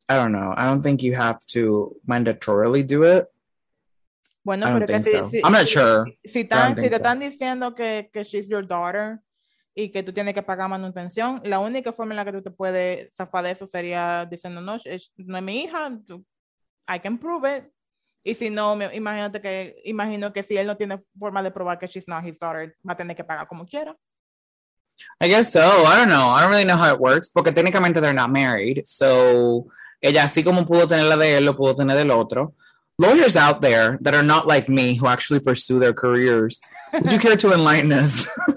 I 0.08 0.14
don't 0.16 0.32
know. 0.32 0.52
I 0.56 0.66
don't 0.66 0.82
think 0.82 1.02
you 1.02 1.14
have 1.14 1.38
to 1.52 1.96
mandatorily 2.06 2.86
do 2.86 3.02
it. 3.04 3.26
Bueno, 4.44 4.66
I 4.66 4.70
don't 4.70 4.80
pero 4.80 4.86
que 4.86 5.04
think 5.04 5.06
si, 5.06 5.16
so. 5.18 5.30
si- 5.30 5.40
I'm 5.44 5.52
not 5.52 5.66
si- 5.66 5.72
sure. 5.74 6.04
Si, 6.26 6.40
I 6.40 6.42
don't 6.42 6.48
tan- 6.48 6.76
si 6.76 6.82
te 6.90 6.90
so. 6.90 6.96
están 6.96 7.20
diciendo 7.20 7.74
que, 7.76 8.10
que 8.12 8.22
she's 8.24 8.48
your 8.48 8.62
daughter 8.66 9.20
y 9.74 9.90
que 9.90 10.02
tú 10.02 10.12
tienes 10.12 10.34
que 10.34 10.42
pagar 10.42 10.68
manutención, 10.68 11.40
la 11.44 11.58
única 11.58 11.92
forma 11.92 12.12
en 12.12 12.16
la 12.16 12.24
que 12.24 12.32
tú 12.32 12.42
te 12.42 12.50
puedes 12.50 13.14
zafar 13.14 13.44
de 13.44 13.52
eso 13.52 13.66
sería 13.66 14.26
diciendo, 14.30 14.60
no, 14.60 14.76
no 14.76 15.36
es 15.38 15.42
mi 15.42 15.64
hija, 15.64 15.90
I 16.88 16.98
can 17.00 17.18
prove 17.18 17.56
it. 17.56 17.64
Y 18.24 18.34
si 18.34 18.50
no, 18.50 18.78
imagínate 18.92 19.40
que, 19.40 19.82
imagino 19.84 20.32
que 20.32 20.42
si 20.42 20.56
él 20.56 20.66
no 20.66 20.76
tiene 20.76 21.02
forma 21.18 21.42
de 21.42 21.50
probar 21.50 21.78
que 21.78 21.88
she's 21.88 22.06
not 22.06 22.24
his 22.24 22.38
daughter, 22.38 22.76
va 22.88 22.92
a 22.92 22.96
tener 22.96 23.16
que 23.16 23.24
pagar 23.24 23.48
como 23.48 23.66
quiera. 23.66 23.96
I 25.20 25.28
guess 25.28 25.50
so. 25.50 25.60
I 25.60 25.96
don't 25.96 26.08
know. 26.08 26.28
I 26.28 26.40
don't 26.42 26.50
really 26.50 26.64
know 26.64 26.76
how 26.76 26.92
it 26.92 27.00
works 27.00 27.30
porque 27.30 27.52
técnicamente 27.52 28.00
they're 28.00 28.12
not 28.12 28.30
married. 28.30 28.82
So 28.86 29.66
ella 30.00 30.24
así 30.24 30.44
como 30.44 30.64
pudo 30.66 30.86
tener 30.86 31.06
la 31.06 31.16
de 31.16 31.38
él, 31.38 31.44
lo 31.44 31.56
pudo 31.56 31.74
tener 31.74 31.96
del 31.96 32.10
otro. 32.10 32.54
Lawyers 32.98 33.36
out 33.36 33.62
there 33.62 33.98
that 34.02 34.14
are 34.14 34.22
not 34.22 34.46
like 34.46 34.68
me 34.68 34.94
who 34.94 35.08
actually 35.08 35.40
pursue 35.40 35.80
their 35.80 35.94
careers. 35.94 36.60
Would 36.92 37.10
you 37.10 37.18
care 37.18 37.36
to 37.36 37.52
enlighten 37.52 37.92
us? 37.92 38.28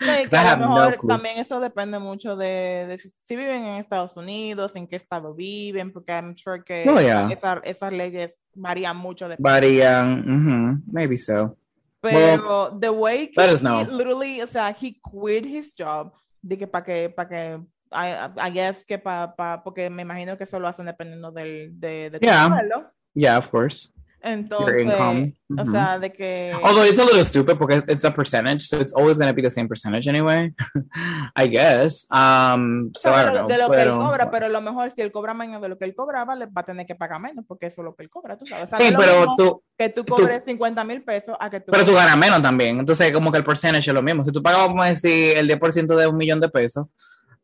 Sí, 0.00 0.36
a 0.36 0.56
lo 0.56 0.66
no 0.68 0.74
mejor 0.74 0.96
clue. 0.96 1.08
también 1.08 1.38
eso 1.38 1.60
depende 1.60 1.98
mucho 1.98 2.34
de, 2.36 2.86
de 2.88 2.96
si, 2.98 3.10
si 3.24 3.36
viven 3.36 3.64
en 3.66 3.74
Estados 3.76 4.16
Unidos, 4.16 4.72
en 4.74 4.86
qué 4.88 4.96
estado 4.96 5.34
viven, 5.34 5.92
porque 5.92 6.12
I'm 6.12 6.34
sure 6.36 6.62
que 6.64 6.86
Oh, 6.88 7.00
yeah. 7.00 7.28
esa- 7.30 7.60
esas 7.64 7.92
leyes 7.92 8.34
varían 8.54 8.96
mucho 8.96 9.28
de 9.28 9.36
But 9.38 9.62
um, 9.62 10.82
maybe 10.90 11.16
so. 11.18 11.56
Pero 12.00 12.78
the 12.80 12.88
way 12.90 13.28
que 13.28 13.40
let 13.40 13.52
us 13.52 13.60
he 13.60 13.62
know. 13.62 13.82
literally, 13.84 14.40
o 14.40 14.46
sea, 14.46 14.70
he 14.70 14.94
quit 15.00 15.44
his 15.44 15.74
job, 15.78 16.12
de 16.42 16.56
que 16.56 16.66
para 16.66 16.84
que, 16.84 17.10
para 17.10 17.28
que, 17.28 17.60
I, 17.92 18.30
I 18.48 18.50
guess 18.50 18.84
que 18.86 18.98
para, 18.98 19.34
pa, 19.36 19.62
porque 19.62 19.90
me 19.90 20.02
imagino 20.02 20.36
que 20.38 20.44
eso 20.44 20.58
lo 20.58 20.66
hacen 20.68 20.86
dependiendo 20.86 21.30
del, 21.30 21.78
de, 21.78 22.08
de 22.10 22.18
tu 22.20 22.24
Yeah. 22.26 22.48
sueldo. 22.48 22.90
Yeah, 23.14 23.36
of 23.36 23.48
course. 23.50 23.92
Entonces, 24.22 24.82
income. 24.82 25.34
o 25.58 25.64
sea, 25.70 25.98
de 25.98 26.12
que, 26.12 26.52
Although 26.62 26.84
it's 26.84 26.98
a 26.98 27.04
little 27.04 27.24
stupid 27.24 27.58
because 27.58 27.84
it's 27.90 28.04
a 28.04 28.10
percentage, 28.12 28.62
so 28.66 28.78
it's 28.80 28.92
always 28.94 29.18
going 29.18 29.28
to 29.28 29.34
be 29.34 29.42
the 29.42 29.50
same 29.50 29.66
percentage 29.66 30.06
anyway. 30.08 30.52
I 31.36 31.46
guess. 31.48 32.06
Um, 32.10 32.90
so 32.94 33.10
sea, 33.10 33.22
I 33.22 33.24
de, 33.24 33.24
don't 33.24 33.34
lo- 33.34 33.40
know. 33.40 33.48
de 33.48 33.58
lo 33.58 33.70
que 33.70 33.76
él 33.76 33.82
pero- 33.88 33.96
cobra, 33.98 34.30
pero 34.30 34.46
a 34.46 34.48
lo 34.48 34.60
mejor 34.60 34.90
si 34.90 35.00
él 35.02 35.10
cobra 35.12 35.34
menos 35.34 35.62
de 35.62 35.68
lo 35.68 35.78
que 35.78 35.84
él 35.86 35.94
cobraba, 35.94 36.34
le 36.36 36.46
va 36.46 36.52
a 36.60 36.64
tener 36.64 36.86
que 36.86 36.94
pagar 36.94 37.20
menos, 37.20 37.44
porque 37.48 37.66
eso 37.66 37.80
es 37.80 37.84
lo 37.84 37.94
que 37.94 38.02
él 38.02 38.10
cobra, 38.10 38.36
tú 38.36 38.46
sabes. 38.46 38.66
O 38.72 38.76
sea, 38.76 38.78
Sí, 38.86 38.92
no 38.92 38.98
pero 38.98 39.34
tú, 39.36 39.62
que 39.78 39.88
tú 39.88 40.04
tú- 40.04 40.14
cobres 40.16 40.42
50 40.44 40.84
mil 40.84 41.02
pesos 41.02 41.36
a 41.40 41.48
que 41.50 41.60
tú... 41.60 41.72
pero 41.72 41.84
tú 41.84 41.94
ganas 41.94 42.16
menos 42.16 42.42
también. 42.42 42.78
Entonces, 42.78 43.10
como 43.12 43.32
que 43.32 43.38
el 43.38 43.44
percentage 43.44 43.88
es 43.90 43.94
lo 43.94 44.02
mismo. 44.02 44.24
Si 44.24 44.32
tú 44.32 44.42
pagas, 44.42 44.66
vamos 44.68 44.84
a 44.84 44.88
decir, 44.88 45.36
el 45.36 45.48
10% 45.48 45.96
de 45.96 46.06
un 46.06 46.16
millón 46.16 46.40
de 46.40 46.48
pesos, 46.48 46.86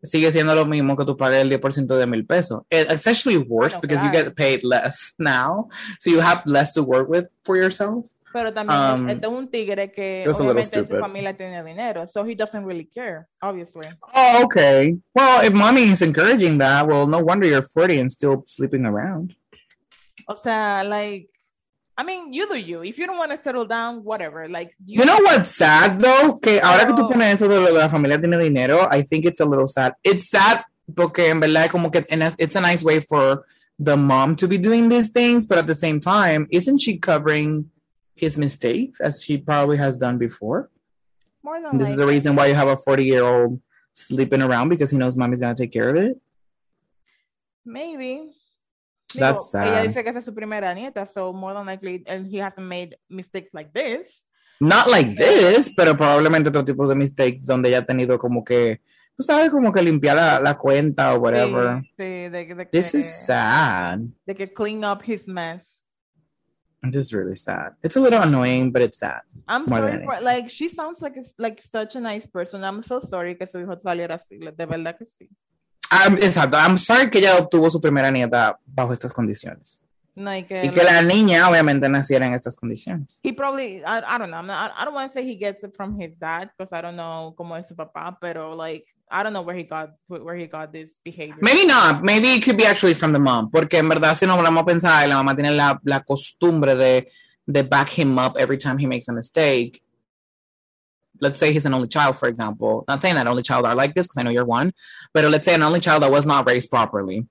sigue 0.07 0.31
siendo 0.33 0.55
lo 0.55 0.65
mismo 0.65 0.97
que 0.97 1.05
tú 1.05 1.17
pagues 1.17 1.43
el 1.43 1.51
10% 1.51 1.97
de 1.97 2.07
mil 2.07 2.25
pesos. 2.27 2.63
It- 2.71 2.91
It's 2.91 3.07
actually 3.07 3.37
worse 3.39 3.77
Bueno, 3.77 3.81
because 3.83 4.03
you 4.05 4.11
claro. 4.11 4.27
get 4.29 4.35
paid 4.37 4.61
less 4.65 5.15
now. 5.19 5.69
So 5.99 6.11
you 6.11 6.21
have 6.21 6.43
less 6.47 6.73
to 6.75 6.83
work 6.83 7.09
with 7.09 7.27
for 7.43 7.57
yourself. 7.57 8.07
Pero 8.33 8.53
también 8.53 8.79
Um, 8.79 9.09
este 9.09 9.27
es 9.27 9.33
un 9.33 9.49
tigre 9.49 9.91
que 9.93 10.27
obviamente 10.29 10.81
su 10.87 10.99
familia 10.99 11.35
tiene 11.35 11.63
dinero, 11.65 12.07
so 12.07 12.23
he 12.27 12.35
doesn't 12.35 12.67
really 12.67 12.85
care, 12.85 13.27
obviously. 13.41 13.89
Oh, 14.15 14.43
okay. 14.45 14.95
Well, 15.15 15.43
if 15.47 15.55
mommy 15.55 15.91
is 15.91 16.03
encouraging 16.03 16.59
that, 16.59 16.87
well, 16.87 17.07
no 17.07 17.21
wonder 17.21 17.47
you're 17.49 17.63
40 17.63 17.99
and 18.01 18.11
still 18.11 18.43
sleeping 18.47 18.85
around. 18.85 19.35
O 20.29 20.35
sea, 20.37 20.83
like, 20.85 21.29
I 21.99 22.03
mean, 22.05 22.33
you 22.33 22.47
do 22.47 22.57
you. 22.57 22.83
If 22.85 22.99
you 22.99 23.07
don't 23.07 23.17
want 23.17 23.33
to 23.33 23.43
settle 23.43 23.65
down, 23.65 24.05
whatever. 24.05 24.49
Like, 24.49 24.77
you, 24.85 25.01
You 25.01 25.07
know 25.07 25.19
what's 25.21 25.57
sad 25.57 25.99
though? 25.99 26.35
Que 26.43 26.61
ahora 26.61 26.85
que 26.87 26.95
tú 26.95 27.05
Oh. 27.05 27.09
pones 27.09 27.33
eso 27.35 27.49
de 27.49 27.59
lo 27.59 27.67
de 27.67 27.73
la 27.73 27.89
familia 27.89 28.19
tiene 28.19 28.39
dinero, 28.39 28.87
I 28.91 29.03
think 29.03 29.25
it's 29.25 29.41
a 29.41 29.47
little 29.47 29.67
sad. 29.67 29.95
It's 30.05 30.29
sad 30.29 30.65
porque 30.95 31.21
en 31.31 31.41
verdad 31.41 31.71
como 31.71 31.91
que 31.91 32.05
it's 32.09 32.37
it's 32.39 32.55
a 32.57 32.61
nice 32.61 32.83
way 32.83 33.01
for 33.01 33.47
the 33.79 33.97
mom 33.97 34.37
to 34.37 34.47
be 34.47 34.59
doing 34.59 34.89
these 34.91 35.11
things, 35.11 35.47
but 35.47 35.57
at 35.59 35.67
the 35.67 35.75
same 35.75 35.99
time, 36.01 36.47
isn't 36.51 36.79
she 36.79 36.99
covering 36.99 37.71
his 38.15 38.37
mistakes 38.39 39.01
as 39.01 39.23
she 39.23 39.39
probably 39.39 39.77
has 39.79 39.97
done 39.97 40.19
before? 40.19 40.69
more 41.43 41.61
than 41.63 41.79
this 41.79 41.91
is 41.91 41.97
the 41.97 42.05
reason 42.07 42.35
why 42.35 42.47
you 42.47 42.55
have 42.55 42.67
a 42.69 42.77
40 42.77 43.05
year 43.05 43.25
old 43.25 43.61
sleeping 43.95 44.43
around 44.43 44.69
because 44.69 44.91
he 44.91 44.99
knows 44.99 45.17
mommy's 45.17 45.39
gonna 45.39 45.55
take 45.55 45.71
care 45.73 45.89
of 45.91 45.97
it. 45.97 46.19
Maybe. 47.65 48.33
Digo, 49.13 49.25
That's 49.27 49.55
Ella 49.55 49.65
sad. 49.77 49.87
dice 49.87 50.03
que 50.05 50.11
esa 50.11 50.19
es 50.19 50.25
su 50.25 50.35
primera 50.35 50.75
nieta, 50.75 51.07
so 51.07 51.33
more 51.33 51.55
than 51.55 51.67
likely, 51.67 52.03
and 52.07 52.27
he 52.27 52.41
hasn't 52.41 52.67
made 52.67 52.97
mistakes 53.09 53.51
like 53.53 53.71
this. 53.73 54.25
Not 54.61 54.89
like 54.89 55.15
this, 55.15 55.73
pero 55.77 55.97
probablemente 55.97 56.49
otro 56.49 56.65
tipo 56.65 56.87
de 56.89 56.95
mistakes 56.95 57.47
donde 57.47 57.69
ella 57.69 57.79
ha 57.79 57.87
tenido 57.87 58.19
como 58.19 58.43
que, 58.43 58.81
tú 59.17 59.23
sabes, 59.23 59.51
como 59.51 59.71
que 59.73 59.83
limpiar 59.83 60.17
la, 60.17 60.41
la 60.41 60.55
cuenta 60.57 61.15
o 61.15 61.19
whatever. 61.19 61.83
Sí, 61.83 61.91
sí, 61.97 62.05
de, 62.31 62.31
de 62.55 62.67
This 62.67 62.93
que, 62.93 62.99
is 62.99 63.27
sad. 63.27 63.99
de 64.27 64.35
que 64.35 64.53
clean 64.53 64.83
up 64.85 65.03
his 65.07 65.29
mess. 65.29 65.63
This 66.83 67.07
is 67.07 67.13
really 67.13 67.37
sad. 67.37 67.75
It's 67.83 67.97
a 67.97 68.01
little 68.01 68.21
annoying, 68.23 68.71
but 68.73 68.83
it's 68.83 68.99
sad. 68.99 69.23
I'm 69.49 69.67
sorry 69.67 70.05
for, 70.05 70.21
like, 70.21 70.49
she 70.49 70.69
sounds 70.69 71.01
like, 71.03 71.17
like 71.39 71.61
such 71.63 71.97
a 71.97 72.01
nice 72.01 72.27
person. 72.27 72.65
I'm 72.65 72.83
so 72.83 73.01
sorry 73.01 73.35
que 73.37 73.47
su 73.47 73.59
hijo 73.59 73.77
saliera 73.77 74.17
así, 74.17 74.39
de 74.39 74.67
verdad 74.67 74.97
que 74.97 75.05
sí. 75.07 75.29
I'm, 75.91 76.17
exacto. 76.19 76.57
I'm 76.57 76.79
sorry 76.79 77.11
que 77.11 77.19
ella 77.19 77.37
obtuvo 77.39 77.71
su 77.71 77.81
primera 77.81 78.11
nieta 78.11 78.59
bajo 78.67 78.93
estas 78.93 79.13
condiciones. 79.13 79.83
No, 80.15 80.35
y 80.35 80.45
que, 80.45 80.65
Y 80.65 80.71
que 80.71 80.83
la 80.83 81.03
niña 81.03 81.49
obviamente 81.49 81.89
naciera 81.91 82.27
en 82.27 82.33
estas 82.33 82.57
condiciones. 82.57 83.21
he 83.23 83.35
probably 83.35 83.83
I, 83.85 83.99
I 83.99 84.19
don't 84.19 84.31
know 84.31 84.39
I'm 84.39 84.47
not, 84.47 84.73
I, 84.73 84.83
I 84.83 84.85
don't 84.87 84.95
want 84.95 85.13
to 85.13 85.19
say 85.19 85.23
he 85.27 85.37
gets 85.37 85.63
it 85.63 85.75
from 85.77 86.01
his 86.01 86.17
dad 86.19 86.51
because 86.57 86.73
I 86.73 86.81
don't 86.81 86.97
know 86.97 87.35
cómo 87.37 87.55
es 87.59 87.69
su 87.69 87.75
papá 87.75 88.17
pero 88.19 88.57
like 88.57 88.87
I 89.11 89.23
don't 89.23 89.35
know 89.35 89.43
where 89.43 89.55
he 89.55 89.65
got 89.65 89.91
where 90.09 90.35
he 90.35 90.47
got 90.47 90.73
this 90.73 90.93
behavior 91.05 91.37
Maybe 91.41 91.67
not. 91.67 92.03
Maybe 92.03 92.29
it 92.33 92.43
could 92.43 92.57
be 92.57 92.65
actually 92.65 92.95
from 92.95 93.13
the 93.13 93.19
mom. 93.21 93.51
Porque 93.51 93.75
en 93.75 93.89
verdad, 93.89 94.17
si 94.17 94.27
nos 94.27 94.43
vamos 94.43 94.63
a 94.63 94.67
pensar, 94.67 95.07
la 95.07 95.17
mamá 95.17 95.35
tiene 95.35 95.53
la, 95.53 95.79
la 95.85 96.01
costumbre 96.01 96.75
de, 96.75 97.09
de 97.47 97.63
back 97.63 97.91
him 97.91 98.19
up 98.19 98.37
every 98.39 98.59
time 98.59 98.79
he 98.79 98.87
makes 98.87 99.07
a 99.09 99.13
mistake. 99.13 99.83
Let's 101.21 101.39
say 101.39 101.53
he's 101.53 101.65
an 101.67 101.75
only 101.75 101.89
child, 101.89 102.17
for 102.19 102.29
example. 102.29 102.85
Not 102.89 103.01
saying 103.03 103.15
that 103.17 103.27
only 103.27 103.43
child 103.43 103.65
are 103.67 103.75
like 103.75 103.95
this, 103.95 104.07
because 104.07 104.19
I 104.19 104.23
know 104.23 104.31
you're 104.31 104.45
one. 104.45 104.73
But 105.15 105.25
let's 105.27 105.45
say 105.45 105.55
an 105.55 105.63
only 105.63 105.81
child 105.81 106.03
that 106.03 106.11
was 106.11 106.27
not 106.27 106.47
raised 106.47 106.71
properly. 106.71 107.27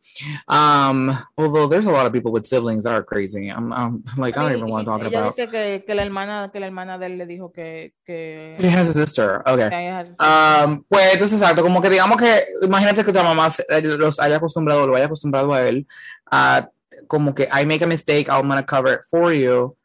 Um, 0.48 1.18
although 1.38 1.68
there's 1.68 1.86
a 1.86 1.92
lot 1.92 2.06
of 2.06 2.14
people 2.14 2.32
with 2.32 2.46
siblings 2.48 2.84
that 2.84 2.94
are 2.94 3.04
crazy. 3.04 3.50
I'm, 3.50 3.72
I'm 3.74 4.04
like, 4.18 4.38
I 4.38 4.42
don't 4.44 4.58
even 4.58 4.70
want 4.70 4.86
to 4.86 4.92
talk 4.92 5.02
ella 5.02 5.08
about. 5.10 5.36
dice 5.38 5.50
que, 5.50 5.84
que 5.86 5.96
la 5.96 6.04
hermana 6.04 6.50
que 6.52 6.60
la 6.60 6.68
hermana 6.68 6.98
de 6.98 7.06
él 7.08 7.18
le 7.18 7.26
dijo 7.26 7.52
que 7.54 7.94
que, 8.06 8.58
He 8.60 8.68
has 8.70 8.88
a 8.90 8.94
sister. 8.94 9.42
Okay. 9.48 9.68
ella 9.72 10.00
hace- 10.00 10.16
Um, 10.20 10.84
pues 10.90 11.14
entonces, 11.14 11.40
exacto, 11.42 11.62
como 11.64 11.82
que 11.82 11.90
digamos 11.90 12.18
que, 12.18 12.46
imagínate 12.62 13.04
que 13.04 13.12
tu 13.12 13.20
mamá 13.20 13.50
eh, 13.70 13.82
los 13.82 14.20
haya 14.20 14.38
acostumbrado, 14.38 14.88
lo 14.88 14.96
haya 14.96 15.06
acostumbrado 15.06 15.54
a 15.54 15.62
él, 15.68 15.86
a 16.32 16.70
como 17.08 17.34
que 17.36 17.48
I 17.52 17.66
make 17.66 17.84
a 17.84 17.88
mistake, 17.88 18.30
I'm 18.30 18.48
gonna 18.48 18.64
cover 18.66 18.94
it 18.94 19.02
for 19.10 19.32
you. 19.34 19.76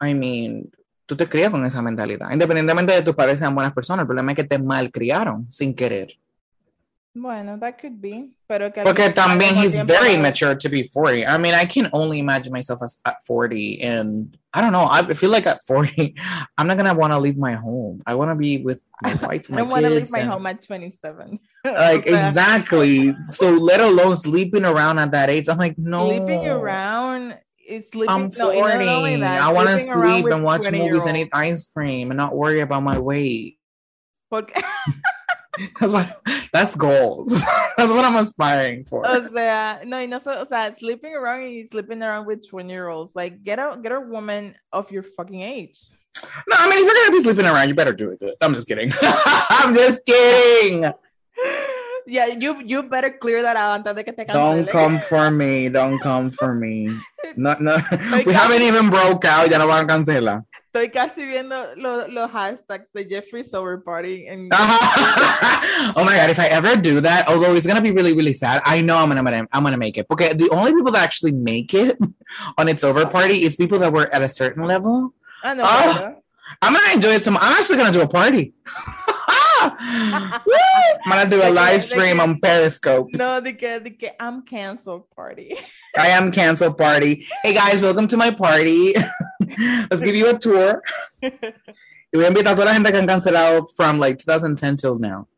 I 0.00 0.14
mean, 0.14 0.70
tú 1.10 1.16
te 1.16 1.28
crías 1.28 1.50
con 1.50 1.64
esa 1.66 1.82
mentalidad. 1.82 2.30
Independientemente 2.30 2.92
de 2.92 3.02
tus 3.02 3.16
padres 3.16 3.40
sean 3.40 3.52
buenas 3.52 3.72
personas, 3.72 4.04
el 4.04 4.06
problema 4.06 4.30
es 4.30 4.36
que 4.36 4.44
te 4.44 4.60
malcriaron 4.60 5.50
sin 5.50 5.74
querer. 5.74 6.16
Bueno, 7.12 7.58
that 7.58 7.74
could 7.80 8.00
be. 8.00 8.28
Pero 8.46 8.72
que 8.72 8.82
Porque 8.82 9.10
también 9.10 9.56
he's 9.56 9.76
very 9.84 10.16
mature 10.16 10.54
to 10.54 10.68
be 10.68 10.84
40. 10.86 11.26
I 11.26 11.36
mean, 11.38 11.52
I 11.52 11.66
can 11.66 11.90
only 11.92 12.20
imagine 12.20 12.52
myself 12.52 12.80
as 12.82 13.00
at 13.04 13.16
40 13.26 13.82
and 13.82 14.38
I 14.54 14.60
don't 14.60 14.70
know. 14.70 14.86
I 14.88 15.02
feel 15.14 15.30
like 15.30 15.48
at 15.48 15.66
40, 15.66 16.14
I'm 16.56 16.68
not 16.68 16.76
gonna 16.76 16.94
want 16.94 17.12
to 17.12 17.18
leave 17.18 17.36
my 17.36 17.54
home. 17.54 18.00
I 18.06 18.14
want 18.14 18.30
to 18.30 18.36
be 18.36 18.58
with 18.58 18.80
my 19.02 19.14
wife, 19.26 19.50
I 19.50 19.54
my 19.54 19.58
don't 19.62 19.68
want 19.70 19.84
to 19.86 19.90
leave 19.90 20.10
my 20.12 20.20
and- 20.20 20.30
home 20.30 20.46
at 20.46 20.62
27. 20.62 21.40
Like 21.64 22.06
exactly. 22.06 23.12
So 23.26 23.50
let 23.50 23.80
alone 23.80 24.16
sleeping 24.16 24.64
around 24.64 25.00
at 25.00 25.10
that 25.10 25.28
age. 25.28 25.48
I'm 25.48 25.58
like, 25.58 25.76
no. 25.76 26.06
Sleeping 26.06 26.46
around 26.46 27.36
is 27.70 27.86
sleeping. 27.92 28.10
I'm 28.10 28.28
no, 28.36 28.52
40. 28.52 28.60
and 28.60 28.86
not 28.86 28.96
only 28.96 29.16
that, 29.16 29.42
I 29.42 29.52
want 29.52 29.68
to 29.68 29.78
sleep 29.78 30.26
and 30.26 30.42
watch 30.42 30.70
movies 30.70 31.06
and 31.06 31.16
eat 31.16 31.28
ice 31.32 31.70
cream 31.72 32.10
and 32.10 32.18
not 32.18 32.34
worry 32.34 32.60
about 32.60 32.82
my 32.82 32.98
weight. 32.98 33.58
Porque, 34.30 34.52
That's 35.80 35.92
what. 35.92 36.20
That's 36.52 36.74
goals. 36.74 37.30
that's 37.76 37.92
what 37.92 38.04
I'm 38.04 38.16
aspiring 38.16 38.84
for. 38.84 39.06
o 39.06 39.28
sea, 39.28 39.80
no, 39.84 39.98
y 39.98 40.06
no, 40.06 40.18
so- 40.18 40.42
o 40.42 40.46
sea, 40.46 40.74
sleeping 40.78 41.14
around 41.14 41.42
and 41.42 41.70
sleeping 41.70 42.02
around 42.02 42.26
with 42.26 42.48
20 42.48 42.70
year 42.70 42.88
olds. 42.88 43.12
Like, 43.14 43.42
get 43.42 43.58
a 43.58 43.78
get 43.82 43.92
a 43.92 44.00
woman 44.00 44.54
of 44.72 44.90
your 44.90 45.02
fucking 45.02 45.40
age. 45.40 45.78
No, 46.48 46.56
I 46.58 46.68
mean, 46.68 46.78
if 46.78 46.84
you're 46.84 46.94
gonna 46.94 47.12
be 47.12 47.20
sleeping 47.20 47.46
around, 47.46 47.68
you 47.68 47.74
better 47.74 47.92
do 47.92 48.10
it 48.10 48.20
good. 48.20 48.34
I'm 48.40 48.54
just 48.54 48.68
kidding. 48.68 48.90
I'm 49.02 49.74
just 49.74 50.04
kidding. 50.06 50.92
Yeah, 52.10 52.26
you 52.26 52.60
you 52.66 52.82
better 52.82 53.10
clear 53.10 53.40
that 53.42 53.56
out 53.56 53.86
antes 53.86 53.94
de 53.94 54.02
que 54.02 54.12
te 54.12 54.24
Don't 54.24 54.68
come 54.68 54.98
for 54.98 55.30
me. 55.30 55.68
Don't 55.68 56.00
come 56.00 56.30
for 56.32 56.54
me. 56.54 56.90
No, 57.36 57.54
no. 57.60 57.76
We 58.24 58.32
haven't 58.32 58.62
even 58.62 58.88
broke 58.88 59.26
out. 59.26 59.50
Ya 59.50 59.58
no 59.58 59.66
van 59.68 59.84
a 59.84 59.86
cancelar. 59.86 60.42
Estoy 60.72 60.90
casi 60.90 61.26
viendo 61.26 61.54
lo- 61.76 62.28
hashtags 62.28 62.86
de 62.94 63.04
Jeffrey 63.04 63.44
Sober 63.44 63.76
Party. 63.78 64.26
Oh 65.96 66.04
my 66.04 66.16
god! 66.16 66.30
If 66.30 66.38
I 66.38 66.46
ever 66.46 66.76
do 66.76 67.00
that, 67.02 67.28
although 67.28 67.54
it's 67.54 67.66
gonna 67.66 67.80
be 67.82 67.90
really, 67.90 68.14
really 68.14 68.34
sad, 68.34 68.62
I 68.64 68.80
know 68.82 68.96
I'm 68.96 69.08
gonna, 69.08 69.20
I'm 69.20 69.24
gonna, 69.24 69.48
I'm 69.52 69.62
gonna 69.62 69.76
make 69.78 69.96
it. 69.98 70.06
Okay, 70.10 70.32
the 70.32 70.48
only 70.50 70.72
people 70.74 70.92
that 70.92 71.02
actually 71.02 71.32
make 71.32 71.72
it 71.74 71.98
on 72.58 72.68
its 72.68 72.82
over 72.84 73.06
party 73.06 73.42
is 73.44 73.56
people 73.56 73.78
that 73.80 73.92
were 73.92 74.12
at 74.12 74.22
a 74.22 74.28
certain 74.28 74.64
level. 74.66 75.14
I 75.42 75.54
know. 75.54 75.62
Oh. 75.66 76.14
I'm 76.62 76.72
gonna 76.74 76.94
enjoy 76.94 77.14
it 77.14 77.22
some. 77.22 77.36
I'm 77.36 77.52
actually 77.60 77.76
gonna 77.76 77.92
do 77.92 78.00
a 78.02 78.08
party. 78.08 78.54
Ah! 78.66 80.42
Woo! 80.46 80.54
I'm 81.04 81.10
gonna 81.10 81.30
do 81.30 81.42
a 81.42 81.50
live 81.50 81.84
stream 81.84 82.20
on 82.20 82.40
Periscope. 82.40 83.14
No, 83.14 83.40
de 83.40 83.52
que, 83.52 83.80
de 83.80 83.90
que 83.90 84.10
I'm 84.18 84.42
canceled 84.42 85.10
party. 85.14 85.56
I 85.96 86.08
am 86.08 86.32
canceled 86.32 86.76
party. 86.76 87.26
Hey 87.42 87.54
guys, 87.54 87.80
welcome 87.80 88.06
to 88.08 88.16
my 88.16 88.30
party. 88.30 88.94
Let's 89.90 90.02
give 90.02 90.16
you 90.16 90.28
a 90.30 90.38
tour. 90.38 90.82
Y 92.12 92.18
voy 92.18 92.24
a 92.24 92.28
invitar 92.28 92.54
a 92.54 92.56
toda 92.56 92.66
la 92.66 92.72
gente 92.74 92.90
que 92.90 92.98
han 92.98 93.06
cancelado 93.06 93.68
from 93.76 94.00
like 94.00 94.18
2010 94.18 94.76
till 94.76 94.98
now, 94.98 95.28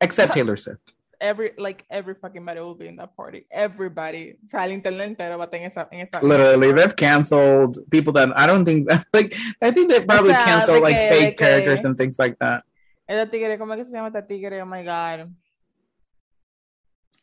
except 0.00 0.32
Taylor 0.32 0.56
Swift. 0.56 0.94
Every, 1.20 1.52
like, 1.58 1.84
every 1.90 2.14
fucking 2.14 2.44
body 2.44 2.58
will 2.58 2.74
be 2.74 2.88
in 2.88 2.96
that 2.96 3.16
party. 3.16 3.46
Everybody. 3.52 4.36
O 4.44 4.48
sea, 4.48 4.64
el 4.64 4.72
internet 4.72 5.10
entero 5.10 5.38
va 5.38 5.44
a 5.44 5.46
estar 5.46 5.60
en 5.60 5.70
esa. 5.70 5.88
En 5.92 6.00
esa 6.00 6.20
Literally, 6.24 6.72
they've 6.72 6.96
canceled 6.96 7.78
people 7.90 8.12
that 8.14 8.36
I 8.36 8.48
don't 8.48 8.64
think 8.64 8.88
like 9.12 9.36
I 9.62 9.70
think 9.70 9.90
they 9.90 10.00
probably 10.00 10.32
sea, 10.32 10.44
canceled 10.44 10.78
de 10.78 10.82
like 10.82 10.96
fake 10.96 11.36
de 11.36 11.44
characters 11.44 11.84
and 11.84 11.96
things 11.96 12.18
like 12.18 12.36
that. 12.40 12.64
Esta 13.08 13.30
tigre, 13.30 13.58
¿cómo 13.58 13.72
es 13.72 13.78
que 13.80 13.84
se 13.86 13.92
llama 13.92 14.08
esta 14.08 14.26
tigre? 14.26 14.60
Oh 14.62 14.66
my 14.66 14.82
god. 14.84 15.28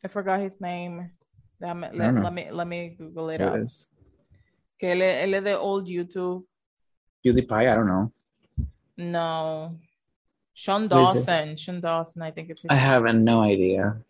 I 0.03 0.07
forgot 0.09 0.41
his 0.41 0.59
name. 0.59 1.11
Déjame, 1.59 1.91
let, 1.93 2.11
let 2.11 2.31
me, 2.31 2.51
let 2.51 2.65
me 2.65 2.95
Google 2.97 3.29
it 3.33 3.41
It 3.41 3.47
up. 3.47 3.57
is 3.57 3.91
Que 4.77 4.91
él, 4.93 5.01
él 5.01 5.33
es 5.35 5.43
de 5.43 5.55
old 5.55 5.87
YouTube. 5.87 6.45
PewDiePie. 7.23 7.71
I 7.71 7.75
don't 7.75 7.85
know. 7.87 8.11
No. 8.97 9.79
Sean? 10.53 10.87
Dawson. 10.87 11.55
Sean 11.57 11.79
Dawson, 11.81 12.23
I 12.23 12.31
think 12.31 12.49
it's 12.49 12.63
his 12.63 12.71
I 12.71 12.75
have 12.75 13.03
no 13.13 13.41
idea. 13.43 14.01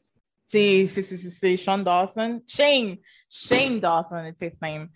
Sí, 0.48 0.88
sí, 0.88 1.04
sí, 1.04 1.18
sí, 1.18 1.32
sí, 1.32 1.58
Sean 1.58 1.84
Dawson. 1.84 2.44
Shane, 2.48 3.02
Shane 3.30 3.80
Dawson, 3.80 4.26
it's 4.28 4.40
his 4.42 4.54
name. 4.62 4.92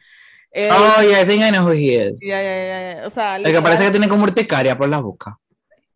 Eh, 0.53 0.69
Oh 0.71 1.01
yeah, 1.01 1.19
I 1.21 1.25
think 1.25 1.43
I 1.43 1.49
know 1.51 1.63
who 1.65 1.71
he 1.71 1.93
is. 1.95 2.21
ya, 2.23 2.39
ya, 2.41 2.95
ya. 3.01 3.07
O 3.07 3.09
sea, 3.09 3.35
El 3.37 3.51
que 3.51 3.61
parece 3.61 3.83
que 3.85 3.91
tiene 3.91 4.07
como 4.07 4.23
urticaria 4.23 4.77
por 4.77 4.87
la 4.89 4.99
boca. 4.99 5.37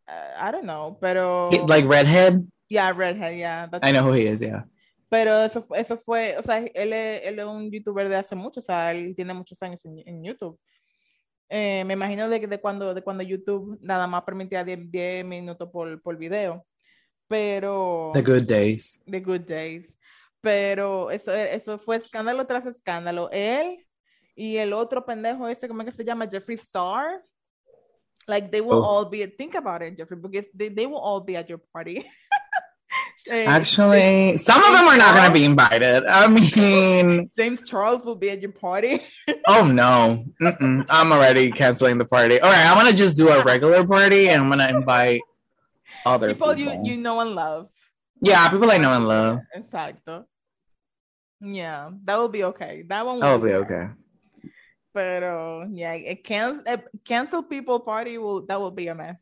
I 0.07 0.51
don't 0.51 0.63
know, 0.63 0.97
pero. 0.99 1.49
Like 1.67 1.87
redhead. 1.87 2.45
yeah, 2.69 2.91
redhead, 2.91 3.37
yeah. 3.37 3.67
I 3.81 3.91
know 3.91 4.03
who 4.03 4.13
he 4.13 4.27
is. 4.27 4.41
Yeah. 4.41 4.65
Pero 5.09 5.43
eso, 5.43 5.65
eso 5.75 5.95
fue, 5.97 6.35
o 6.39 6.41
sea, 6.41 6.57
él 6.57 6.91
es, 6.91 7.21
él 7.25 7.37
es 7.37 7.45
un 7.45 7.69
youtuber 7.69 8.09
de 8.09 8.15
hace 8.15 8.35
mucho, 8.35 8.59
o 8.59 8.63
sea, 8.63 8.91
él 8.91 9.15
tiene 9.15 9.33
muchos 9.35 9.61
años 9.61 9.85
en, 9.85 10.01
en 10.07 10.23
YouTube. 10.23 10.59
Eh, 11.49 11.83
me 11.85 11.93
imagino 11.93 12.27
de, 12.27 12.39
de, 12.39 12.59
cuando, 12.59 12.95
de 12.95 13.03
cuando 13.03 13.23
YouTube 13.23 13.77
nada 13.79 14.07
más 14.07 14.23
permitía 14.23 14.63
10, 14.63 14.89
10 14.89 15.23
minutos 15.23 15.69
por, 15.71 16.01
por 16.01 16.17
video. 16.17 16.65
Pero. 17.27 18.09
The 18.13 18.23
good 18.23 18.47
days. 18.47 19.01
The 19.05 19.19
Good 19.19 19.41
Days. 19.41 19.87
Pero 20.41 21.11
eso, 21.11 21.31
eso 21.31 21.77
fue 21.77 21.97
escándalo 21.97 22.47
tras 22.47 22.65
escándalo. 22.65 23.29
Él 23.31 23.85
y 24.35 24.57
el 24.57 24.73
otro 24.73 25.05
pendejo 25.05 25.47
este, 25.47 25.67
¿cómo 25.67 25.83
es 25.83 25.89
que 25.89 25.95
se 25.95 26.03
llama? 26.03 26.27
Jeffree 26.27 26.55
Star. 26.55 27.21
Like 28.27 28.51
they 28.51 28.61
will 28.61 28.83
Oh. 28.83 28.87
all 28.87 29.05
be, 29.05 29.25
think 29.25 29.55
about 29.55 29.81
it, 29.81 29.97
Jeffrey, 29.97 30.17
because 30.17 30.45
they, 30.55 30.69
they 30.69 30.85
will 30.85 30.99
all 30.99 31.19
be 31.21 31.35
at 31.35 31.49
your 31.49 31.59
party. 31.73 32.05
Eh, 33.29 33.45
Actually, 33.45 34.37
some 34.37 34.61
of 34.63 34.71
them 34.73 34.85
are 34.85 34.97
not 34.97 35.15
going 35.15 35.25
to 35.27 35.33
be 35.33 35.45
invited. 35.45 36.03
I 36.05 36.27
mean, 36.27 37.31
James 37.35 37.63
Charles 37.67 38.03
will 38.03 38.15
be 38.17 38.29
at 38.29 38.41
your 38.41 38.51
party. 38.51 38.99
oh 39.47 39.65
no, 39.65 40.25
Mm-mm. 40.41 40.85
I'm 40.89 41.11
already 41.11 41.49
canceling 41.49 41.97
the 41.97 42.05
party. 42.05 42.39
All 42.39 42.51
right, 42.51 42.65
I'm 42.67 42.77
gonna 42.77 42.93
just 42.95 43.15
do 43.17 43.29
a 43.29 43.41
regular 43.43 43.87
party, 43.87 44.29
and 44.29 44.43
I'm 44.43 44.49
gonna 44.49 44.67
invite 44.77 45.21
other 46.05 46.33
people 46.35 46.53
people. 46.53 46.75
you, 46.85 46.91
you 46.91 46.97
know 46.97 47.19
and 47.21 47.33
love. 47.33 47.69
yeah, 48.21 48.47
people 48.49 48.69
I 48.69 48.77
know 48.77 48.93
and 48.93 49.07
love. 49.07 49.39
Exacto. 49.57 50.25
Yeah, 51.41 51.91
that 52.03 52.17
will 52.17 52.29
be 52.29 52.43
okay. 52.43 52.83
That 52.87 53.05
one 53.05 53.15
will 53.15 53.21
That'll 53.21 53.39
be 53.39 53.49
there. 53.49 53.63
okay. 53.63 53.87
Pero 54.93 55.67
yeah, 55.71 55.93
a 55.93 56.15
can, 56.15 56.61
a 56.67 56.79
cancel 57.03 57.41
people 57.43 57.79
party 57.79 58.17
will 58.17 58.45
that 58.45 58.59
will 58.59 58.71
be 58.71 58.87
a 58.87 58.95
mess. 58.95 59.15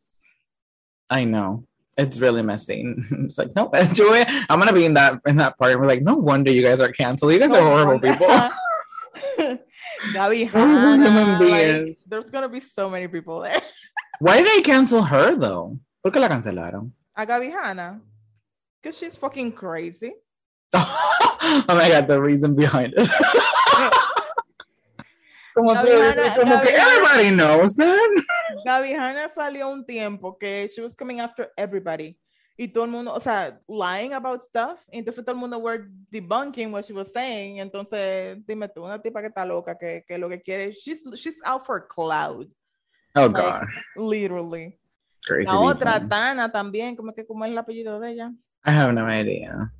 I 1.09 1.23
know. 1.23 1.65
It's 1.97 2.17
really 2.17 2.41
messy. 2.41 2.83
It's 3.11 3.37
like 3.37 3.55
no, 3.55 3.69
enjoy. 3.73 4.23
I'm 4.49 4.59
gonna 4.59 4.73
be 4.73 4.85
in 4.85 4.93
that 4.95 5.19
in 5.25 5.37
that 5.37 5.57
party. 5.57 5.75
We're 5.75 5.87
like, 5.87 6.01
no 6.03 6.15
wonder 6.15 6.51
you 6.51 6.61
guys 6.63 6.79
are 6.79 6.91
canceled. 6.91 7.31
You 7.33 7.39
guys 7.39 7.51
are 7.51 7.61
horrible 7.61 7.99
people. 7.99 8.27
Gaby 10.13 10.49
Oh, 10.53 10.57
Hanna, 10.57 11.37
like, 11.45 11.97
there's 12.07 12.31
gonna 12.31 12.49
be 12.49 12.59
so 12.59 12.89
many 12.89 13.07
people 13.07 13.39
there. 13.41 13.61
Why 14.19 14.37
did 14.41 14.47
they 14.47 14.61
cancel 14.61 15.03
her 15.03 15.35
though? 15.35 15.77
¿Por 16.03 16.11
qué 16.11 16.19
la 16.19 16.27
cancelaron? 16.27 16.91
A 17.15 17.25
Gaby 17.25 17.49
Hanna, 17.51 18.01
because 18.81 18.97
she's 18.97 19.15
fucking 19.15 19.51
crazy. 19.51 20.13
oh 20.73 21.63
my 21.67 21.87
god, 21.89 22.07
the 22.07 22.19
reason 22.21 22.55
behind 22.55 22.93
it. 22.97 23.07
Como 25.53 25.73
Gaby 25.73 25.89
que, 25.89 25.95
Hanna- 25.95 26.35
como 26.35 26.61
que 26.61 26.67
Gaby 26.71 26.77
Hanna- 26.77 26.95
everybody 26.95 27.31
knows 27.35 27.75
that. 27.75 28.09
Gaby 28.65 28.93
Hanna 28.93 29.29
salió 29.35 29.69
un 29.69 29.85
tiempo 29.85 30.37
que 30.37 30.67
she 30.73 30.81
was 30.81 30.95
coming 30.95 31.19
after 31.19 31.51
everybody. 31.57 32.17
Y 32.57 32.67
todo 32.67 32.83
el 32.83 32.91
mundo, 32.91 33.13
o 33.13 33.19
sea, 33.19 33.59
lying 33.67 34.13
about 34.13 34.43
stuff. 34.43 34.77
y 34.91 34.99
Entonces 34.99 35.23
todo 35.25 35.33
el 35.33 35.39
mundo 35.39 35.57
were 35.57 35.87
debunking 36.11 36.71
what 36.71 36.83
she 36.85 36.93
was 36.93 37.07
saying. 37.11 37.57
Entonces, 37.59 38.37
dime 38.45 38.67
tú, 38.69 38.83
una 38.83 39.01
tipa 39.01 39.21
que 39.21 39.27
está 39.29 39.45
loca, 39.45 39.75
que, 39.77 40.03
que 40.07 40.17
lo 40.19 40.29
que 40.29 40.41
quiere, 40.41 40.71
she's, 40.73 41.01
she's 41.15 41.39
out 41.45 41.65
for 41.65 41.87
cloud, 41.87 42.47
Oh 43.15 43.21
Like, 43.27 43.33
god, 43.33 43.67
literally. 43.97 44.77
crazy. 45.25 45.45
La 45.51 45.59
otra, 45.59 45.93
people. 45.93 46.09
Tana 46.09 46.51
también, 46.51 46.95
como 46.95 47.13
que 47.13 47.25
como 47.25 47.43
es 47.45 47.51
el 47.51 47.57
apellido 47.57 47.99
de 47.99 48.11
ella. 48.11 48.31
I 48.63 48.71
have 48.71 48.93
no 48.93 49.07
idea. 49.09 49.71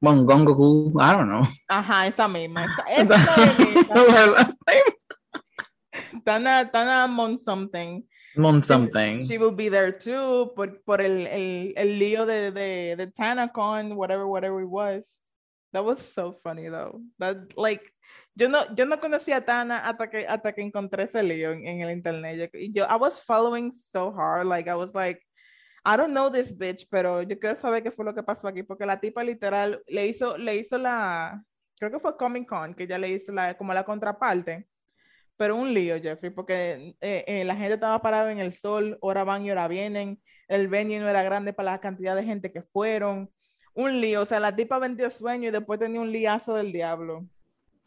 Mongongoku, 0.00 0.92
I 1.00 1.12
don't 1.12 1.28
know. 1.28 1.42
Ajá, 1.68 2.06
esa 2.06 2.28
misma. 2.28 2.64
Esa, 2.64 2.84
esa 2.88 3.36
name? 3.36 4.96
Tana, 6.24 6.68
Tana 6.72 7.08
Mon 7.08 7.38
something. 7.38 8.02
Mon 8.36 8.62
something. 8.62 9.24
She 9.26 9.38
will 9.38 9.50
be 9.52 9.68
there 9.68 9.92
too 9.92 10.52
por, 10.54 10.68
por 10.86 11.00
el, 11.00 11.26
el, 11.26 11.72
el 11.76 11.98
lío 11.98 12.26
de, 12.26 12.50
de, 12.52 12.96
de 12.96 13.06
TanaCon, 13.08 13.94
whatever, 13.94 14.26
whatever 14.26 14.60
it 14.60 14.68
was. 14.68 15.02
That 15.72 15.84
was 15.84 16.00
so 16.00 16.32
funny 16.42 16.68
though. 16.68 17.00
That 17.18 17.56
like 17.56 17.82
yo 18.34 18.48
no 18.48 18.64
yo 18.74 18.84
no 18.84 18.96
conocía 18.96 19.36
a 19.36 19.40
Tana 19.40 19.78
hasta 19.78 20.08
que 20.10 20.26
hasta 20.26 20.52
que 20.52 20.62
encontré 20.62 21.04
ese 21.04 21.22
lío 21.22 21.52
en, 21.52 21.66
en 21.66 21.80
el 21.82 21.90
internet. 21.90 22.50
Yo, 22.52 22.60
yo 22.72 22.84
I 22.84 22.96
was 22.96 23.20
following 23.20 23.72
so 23.92 24.10
hard, 24.10 24.46
like 24.46 24.68
I 24.68 24.74
was 24.74 24.90
like 24.94 25.20
I 25.84 25.96
don't 25.96 26.12
know 26.12 26.28
this 26.28 26.52
bitch, 26.52 26.86
pero 26.90 27.22
yo 27.22 27.38
quiero 27.38 27.56
saber 27.56 27.82
qué 27.82 27.90
fue 27.90 28.04
lo 28.04 28.14
que 28.14 28.22
pasó 28.22 28.48
aquí 28.48 28.62
porque 28.62 28.84
la 28.84 29.00
tipa 29.00 29.22
literal 29.22 29.82
le 29.86 30.08
hizo 30.08 30.36
le 30.36 30.56
hizo 30.56 30.76
la 30.76 31.42
creo 31.78 31.90
que 31.90 32.00
fue 32.00 32.16
Comic 32.16 32.48
Con 32.48 32.74
que 32.74 32.84
ella 32.84 32.98
le 32.98 33.08
hizo 33.08 33.32
la 33.32 33.56
como 33.56 33.72
la 33.72 33.84
contraparte. 33.84 34.66
Pero 35.40 35.56
un 35.56 35.72
lío, 35.72 35.98
Jeffrey, 35.98 36.30
porque 36.30 36.94
eh, 37.00 37.24
eh, 37.26 37.44
la 37.46 37.56
gente 37.56 37.72
estaba 37.72 38.02
parada 38.02 38.30
en 38.30 38.40
el 38.40 38.52
sol, 38.52 38.98
ahora 39.00 39.24
van 39.24 39.42
y 39.42 39.48
ahora 39.48 39.68
vienen, 39.68 40.20
el 40.48 40.68
venue 40.68 40.98
no 40.98 41.08
era 41.08 41.22
grande 41.22 41.54
para 41.54 41.70
la 41.70 41.80
cantidad 41.80 42.14
de 42.14 42.24
gente 42.24 42.52
que 42.52 42.60
fueron, 42.60 43.30
un 43.72 44.02
lío, 44.02 44.20
o 44.20 44.26
sea, 44.26 44.38
la 44.38 44.54
tipa 44.54 44.78
vendió 44.78 45.10
sueño 45.10 45.48
y 45.48 45.50
después 45.50 45.80
tenía 45.80 45.98
un 46.02 46.12
liazo 46.12 46.54
del 46.54 46.72
diablo. 46.72 47.26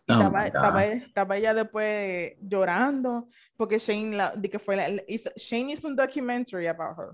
Oh 0.10 0.14
estaba, 0.14 0.48
estaba, 0.48 0.86
estaba 0.86 1.38
ella 1.38 1.54
después 1.54 2.34
llorando 2.42 3.30
porque 3.56 3.78
Shane, 3.78 4.18
la, 4.18 4.32
de 4.36 4.50
que 4.50 4.58
fue 4.58 4.76
la- 4.76 4.90
hizo- 5.08 5.32
Shane 5.36 5.74
hizo 5.74 5.88
un 5.88 5.96
documentary 5.96 6.66
about 6.66 6.98
her. 6.98 7.10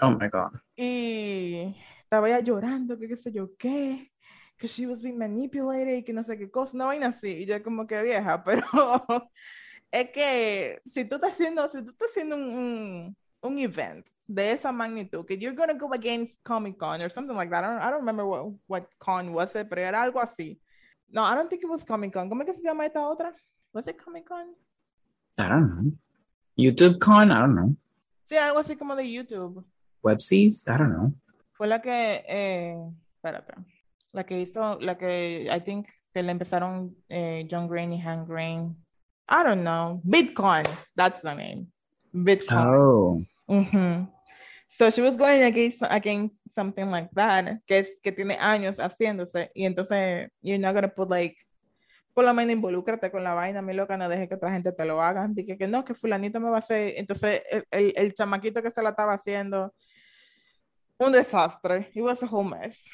Oh 0.00 0.10
my 0.10 0.26
God. 0.28 0.58
Y 0.74 1.76
estaba 2.02 2.28
ella 2.28 2.40
llorando, 2.40 2.98
que 2.98 3.06
qué 3.06 3.16
sé 3.16 3.30
yo 3.30 3.50
qué, 3.56 4.11
que 4.62 4.68
she 4.68 4.86
was 4.86 5.02
being 5.02 5.18
manipulated 5.18 5.96
y 5.96 6.04
que 6.04 6.12
no 6.12 6.22
sé 6.22 6.38
qué 6.38 6.48
cosa, 6.48 6.76
una 6.76 6.84
vaina 6.84 7.08
así. 7.08 7.26
Y 7.26 7.46
yo 7.46 7.60
como 7.64 7.84
que 7.84 8.00
vieja, 8.00 8.44
pero 8.44 8.62
es 9.90 10.10
que 10.10 10.80
si 10.94 11.04
tú 11.04 11.16
estás 11.16 11.32
haciendo, 11.32 11.68
si 11.68 11.82
tú 11.82 11.90
estás 11.90 12.10
haciendo 12.10 12.36
un, 12.36 12.44
un, 12.44 13.16
un 13.40 13.58
event 13.58 14.06
de 14.28 14.52
esa 14.52 14.70
magnitud, 14.70 15.26
que 15.26 15.36
you're 15.36 15.56
gonna 15.56 15.74
go 15.74 15.92
against 15.92 16.40
Comic 16.44 16.78
Con 16.78 17.02
or 17.02 17.10
something 17.10 17.34
like 17.34 17.50
that. 17.50 17.64
I 17.64 17.66
don't, 17.66 17.82
I 17.82 17.90
don't 17.90 17.98
remember 17.98 18.24
what, 18.24 18.54
what 18.68 18.84
con 19.00 19.32
was 19.32 19.52
it, 19.56 19.68
pero 19.68 19.82
era 19.82 20.00
algo 20.00 20.20
así. 20.20 20.60
No, 21.08 21.24
I 21.24 21.34
don't 21.34 21.50
think 21.50 21.64
it 21.64 21.68
was 21.68 21.84
Comic 21.84 22.12
Con. 22.12 22.28
¿Cómo 22.28 22.42
es 22.42 22.46
que 22.46 22.54
se 22.54 22.62
llama 22.62 22.86
esta 22.86 23.04
otra? 23.04 23.34
Was 23.72 23.88
it 23.88 24.00
Comic 24.00 24.28
Con? 24.28 24.54
I 25.38 25.48
don't 25.48 25.72
know. 25.72 25.92
YouTube 26.56 27.00
Con, 27.00 27.32
I 27.32 27.40
don't 27.40 27.56
know. 27.56 27.76
Sí, 28.26 28.36
algo 28.36 28.60
así 28.60 28.76
como 28.76 28.94
de 28.94 29.10
YouTube. 29.10 29.64
Webseas, 30.02 30.68
I 30.68 30.78
don't 30.78 30.94
know. 30.94 31.12
Fue 31.54 31.66
la 31.66 31.82
que, 31.82 32.24
eh, 32.28 32.76
espérate, 33.16 33.54
la 34.12 34.24
que 34.24 34.40
hizo, 34.40 34.78
la 34.80 34.96
que, 34.96 35.48
I 35.50 35.60
think, 35.60 35.88
que 36.12 36.22
le 36.22 36.30
empezaron 36.30 36.94
eh, 37.08 37.46
John 37.50 37.68
Green 37.68 37.92
y 37.92 38.00
Han 38.00 38.26
Green. 38.26 38.76
I 39.28 39.42
don't 39.42 39.62
know. 39.62 40.00
Bitcoin, 40.04 40.66
that's 40.94 41.22
the 41.22 41.34
name. 41.34 41.68
Bitcoin. 42.14 43.26
Oh. 43.48 44.06
So 44.78 44.90
she 44.90 45.00
was 45.00 45.16
going 45.16 45.42
against, 45.42 45.82
against 45.82 46.34
something 46.54 46.90
like 46.90 47.08
that, 47.14 47.60
que, 47.66 47.78
es, 47.78 47.90
que 48.02 48.12
tiene 48.12 48.36
años 48.38 48.78
haciéndose, 48.78 49.50
y 49.54 49.64
entonces, 49.64 50.28
you're 50.42 50.58
not 50.58 50.74
gonna 50.74 50.88
put 50.88 51.08
like, 51.08 51.36
por 52.14 52.24
lo 52.24 52.34
menos 52.34 52.52
involúcrate 52.52 53.10
con 53.10 53.24
la 53.24 53.32
vaina, 53.32 53.62
mi 53.62 53.72
loca, 53.72 53.96
no 53.96 54.08
deje 54.08 54.28
que 54.28 54.34
otra 54.34 54.52
gente 54.52 54.72
te 54.72 54.84
lo 54.84 55.00
haga. 55.00 55.26
Dije 55.30 55.56
que 55.56 55.66
no, 55.66 55.82
que 55.82 55.94
fulanito 55.94 56.40
me 56.40 56.50
va 56.50 56.56
a 56.56 56.58
hacer. 56.58 56.94
Entonces, 56.98 57.42
el, 57.50 57.64
el, 57.70 57.92
el 57.96 58.14
chamaquito 58.14 58.62
que 58.62 58.70
se 58.70 58.82
la 58.82 58.90
estaba 58.90 59.14
haciendo, 59.14 59.72
un 60.98 61.12
desastre. 61.12 61.90
It 61.94 62.02
was 62.02 62.22
a 62.22 62.26
whole 62.26 62.48
mess. 62.48 62.84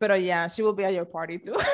Pero 0.00 0.14
yeah, 0.14 0.48
she 0.48 0.62
will 0.62 0.72
be 0.74 0.84
at 0.84 0.92
your 0.94 1.06
party 1.06 1.38
too. 1.38 1.56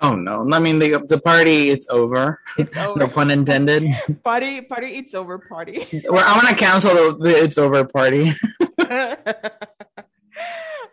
Oh 0.00 0.14
no. 0.16 0.44
I 0.52 0.58
mean 0.58 0.78
the 0.78 1.00
the 1.08 1.16
party 1.18 1.70
it's 1.70 1.88
over. 1.88 2.38
It's 2.58 2.76
No 2.76 3.08
pun 3.08 3.30
intended. 3.30 3.84
party, 4.22 4.60
party, 4.60 4.98
it's 5.00 5.14
over 5.14 5.38
party. 5.38 5.86
Well, 6.10 6.20
I'm 6.26 6.42
gonna 6.44 6.54
cancel 6.54 6.92
the, 6.92 7.24
the 7.24 7.32
it's 7.44 7.56
over 7.56 7.86
party. 7.86 8.28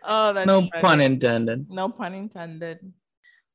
oh, 0.04 0.32
that's 0.32 0.46
No 0.46 0.60
funny. 0.62 0.80
pun 0.80 1.00
intended. 1.02 1.66
No 1.68 1.88
pun 1.90 2.14
intended. 2.14 2.78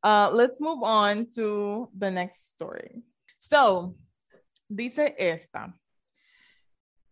Uh, 0.04 0.30
let's 0.32 0.62
move 0.62 0.84
on 0.84 1.26
to 1.36 1.90
the 1.98 2.12
next 2.12 2.54
story. 2.54 3.02
So, 3.40 3.96
dice 4.70 5.16
esta. 5.18 5.74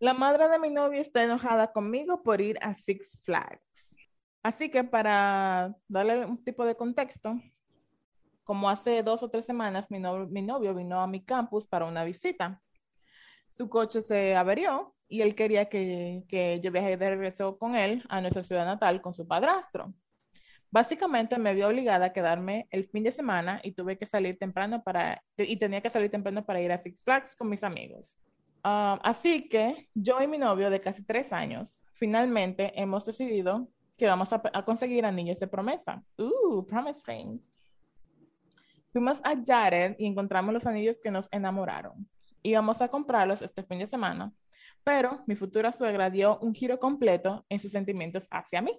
La 0.00 0.12
madre 0.12 0.46
de 0.48 0.58
mi 0.60 0.68
novio 0.70 1.00
está 1.02 1.22
enojada 1.24 1.72
conmigo 1.72 2.22
por 2.22 2.40
ir 2.40 2.56
a 2.60 2.74
Six 2.76 3.18
Flags. 3.24 3.65
Así 4.46 4.70
que 4.70 4.84
para 4.84 5.74
darle 5.88 6.24
un 6.24 6.44
tipo 6.44 6.64
de 6.64 6.76
contexto, 6.76 7.34
como 8.44 8.70
hace 8.70 9.02
dos 9.02 9.24
o 9.24 9.28
tres 9.28 9.44
semanas 9.44 9.90
mi 9.90 9.98
novio, 9.98 10.72
vino 10.72 11.00
a 11.00 11.08
mi 11.08 11.24
campus 11.24 11.66
para 11.66 11.84
una 11.84 12.04
visita. 12.04 12.62
Su 13.50 13.68
coche 13.68 14.02
se 14.02 14.36
averió 14.36 14.94
y 15.08 15.22
él 15.22 15.34
quería 15.34 15.64
que, 15.64 16.22
que 16.28 16.60
yo 16.60 16.70
viaje 16.70 16.96
de 16.96 17.10
regreso 17.10 17.58
con 17.58 17.74
él 17.74 18.04
a 18.08 18.20
nuestra 18.20 18.44
ciudad 18.44 18.64
natal 18.64 19.02
con 19.02 19.14
su 19.14 19.26
padrastro. 19.26 19.92
Básicamente 20.70 21.38
me 21.38 21.52
vio 21.52 21.66
obligada 21.66 22.06
a 22.06 22.12
quedarme 22.12 22.68
el 22.70 22.86
fin 22.86 23.02
de 23.02 23.10
semana 23.10 23.60
y 23.64 23.72
tuve 23.72 23.98
que 23.98 24.06
salir 24.06 24.38
temprano 24.38 24.80
para, 24.84 25.24
y 25.36 25.56
tenía 25.56 25.80
que 25.80 25.90
salir 25.90 26.08
temprano 26.08 26.46
para 26.46 26.60
ir 26.60 26.70
a 26.70 26.80
Six 26.80 27.02
Flags 27.02 27.34
con 27.34 27.48
mis 27.48 27.64
amigos. 27.64 28.16
Ah, 28.62 29.00
así 29.02 29.48
que 29.48 29.88
yo 29.92 30.22
y 30.22 30.28
mi 30.28 30.38
novio 30.38 30.70
de 30.70 30.80
casi 30.80 31.02
tres 31.02 31.32
años, 31.32 31.80
finalmente 31.94 32.80
hemos 32.80 33.04
decidido 33.04 33.72
que 33.96 34.06
vamos 34.06 34.32
a, 34.32 34.42
a 34.52 34.64
conseguir 34.64 35.04
anillos 35.04 35.38
de 35.40 35.46
promesa. 35.46 36.02
Uh, 36.18 36.64
promise 36.66 37.02
rings. 37.06 37.42
Fuimos 38.92 39.20
a 39.24 39.34
Jared 39.44 39.96
y 39.98 40.06
encontramos 40.06 40.54
los 40.54 40.66
anillos 40.66 40.98
que 40.98 41.10
nos 41.10 41.28
enamoraron. 41.30 42.08
Íbamos 42.42 42.80
a 42.80 42.88
comprarlos 42.88 43.42
este 43.42 43.62
fin 43.62 43.80
de 43.80 43.86
semana, 43.86 44.32
pero 44.84 45.22
mi 45.26 45.36
futura 45.36 45.72
suegra 45.72 46.08
dio 46.08 46.38
un 46.38 46.54
giro 46.54 46.78
completo 46.78 47.44
en 47.48 47.58
sus 47.58 47.72
sentimientos 47.72 48.26
hacia 48.30 48.62
mí. 48.62 48.78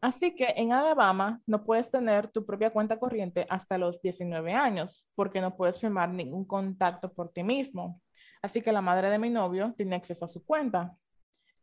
Así 0.00 0.34
que 0.34 0.54
en 0.56 0.72
Alabama 0.72 1.40
no 1.46 1.64
puedes 1.64 1.90
tener 1.90 2.28
tu 2.28 2.46
propia 2.46 2.70
cuenta 2.70 2.98
corriente 2.98 3.46
hasta 3.50 3.76
los 3.76 4.00
19 4.00 4.52
años, 4.52 5.06
porque 5.14 5.40
no 5.40 5.56
puedes 5.56 5.78
firmar 5.78 6.08
ningún 6.08 6.44
contacto 6.46 7.12
por 7.12 7.30
ti 7.30 7.42
mismo. 7.42 8.00
Así 8.42 8.62
que 8.62 8.72
la 8.72 8.80
madre 8.80 9.10
de 9.10 9.18
mi 9.18 9.28
novio 9.28 9.74
tiene 9.76 9.96
acceso 9.96 10.24
a 10.24 10.28
su 10.28 10.42
cuenta. 10.44 10.96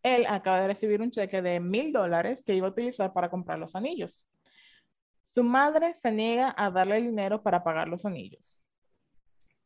Él 0.04 0.26
acaba 0.28 0.62
de 0.62 0.68
recibir 0.68 1.02
un 1.02 1.12
cheque 1.12 1.42
de 1.42 1.60
mil 1.60 1.92
dólares 1.92 2.44
que 2.44 2.56
iba 2.56 2.68
a 2.68 2.72
utilizar 2.72 3.14
para 3.14 3.30
comprar 3.30 3.60
los 3.60 3.76
anillos. 3.76 4.26
Su 5.24 5.44
madre 5.44 5.96
se 6.02 6.12
niega 6.12 6.54
a 6.58 6.72
darle 6.72 6.98
el 6.98 7.06
dinero 7.06 7.42
para 7.42 7.64
pagar 7.64 7.88
los 7.88 8.06
anillos. 8.06 8.60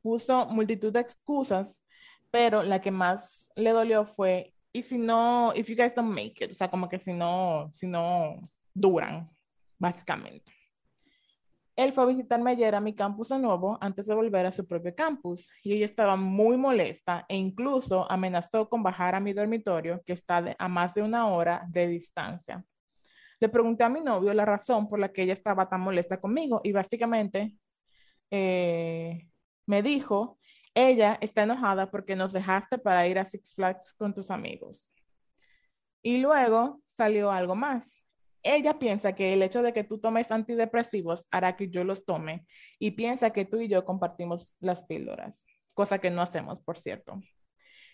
Puso 0.02 0.48
multitud 0.48 0.92
de 0.92 1.00
excusas, 1.00 1.82
pero 2.32 2.64
la 2.64 2.82
que 2.82 2.92
más 2.92 3.52
le 3.56 3.72
dolió 3.72 4.06
fue, 4.06 4.54
y 4.74 4.84
si 4.84 4.98
no, 4.98 5.54
if 5.56 5.68
you 5.68 5.76
guys 5.76 5.94
don't 5.94 6.10
make 6.10 6.44
it, 6.44 6.52
o 6.52 6.56
sea, 6.56 6.70
como 6.70 6.90
que 6.90 7.00
si 7.00 7.14
no, 7.14 7.70
si 7.72 7.88
no 7.88 8.50
duran, 8.74 9.30
básicamente. 9.78 10.61
Él 11.76 11.94
fue 11.94 12.04
a 12.04 12.08
visitarme 12.08 12.52
ayer 12.52 12.76
a 12.76 12.82
mi 12.82 12.94
campus 12.94 13.30
de 13.30 13.40
nuevo 13.40 13.78
antes 13.82 14.06
de 14.06 14.14
volver 14.14 14.46
a 14.46 14.52
su 14.52 14.68
propio 14.68 14.94
campus 14.94 15.50
y 15.64 15.74
ella 15.74 15.86
estaba 15.86 16.16
muy 16.16 16.58
molesta 16.58 17.26
e 17.30 17.38
incluso 17.38 18.10
amenazó 18.12 18.70
con 18.70 18.84
bajar 18.84 19.16
a 19.16 19.20
mi 19.20 19.34
dormitorio 19.34 20.02
que 20.06 20.14
está 20.14 20.56
a 20.58 20.68
más 20.68 20.94
de 20.96 21.02
una 21.02 21.28
hora 21.28 21.66
de 21.70 21.88
distancia. 21.88 22.64
Le 23.40 23.50
pregunté 23.50 23.84
a 23.84 23.90
mi 23.90 24.02
novio 24.02 24.34
la 24.34 24.46
razón 24.46 24.88
por 24.88 25.00
la 25.00 25.12
que 25.12 25.24
ella 25.24 25.34
estaba 25.34 25.68
tan 25.70 25.82
molesta 25.82 26.20
conmigo 26.20 26.62
y 26.64 26.74
básicamente 26.74 27.56
eh, 28.30 29.28
me 29.66 29.82
dijo, 29.82 30.40
ella 30.76 31.18
está 31.22 31.44
enojada 31.44 31.90
porque 31.90 32.16
nos 32.16 32.34
dejaste 32.34 32.78
para 32.78 33.08
ir 33.08 33.18
a 33.20 33.26
Six 33.26 33.56
Flags 33.56 33.94
con 33.94 34.14
tus 34.14 34.30
amigos. 34.32 34.90
Y 36.04 36.18
luego 36.20 36.82
salió 36.94 37.32
algo 37.32 37.56
más. 37.56 38.02
Ella 38.44 38.80
piensa 38.80 39.14
que 39.14 39.34
el 39.34 39.44
hecho 39.44 39.62
de 39.62 39.74
que 39.74 39.84
tú 39.84 40.00
tomes 40.00 40.32
antidepresivos 40.32 41.26
hará 41.32 41.56
que 41.56 41.70
yo 41.70 41.84
los 41.84 42.06
tome 42.06 42.46
y 42.80 42.92
piensa 42.92 43.32
que 43.32 43.46
tú 43.46 43.60
y 43.62 43.68
yo 43.68 43.86
compartimos 43.86 44.56
las 44.60 44.84
píldoras, 44.84 45.44
cosa 45.74 46.00
que 46.00 46.10
no 46.10 46.22
hacemos, 46.22 46.60
por 46.64 46.80
cierto. 46.80 47.22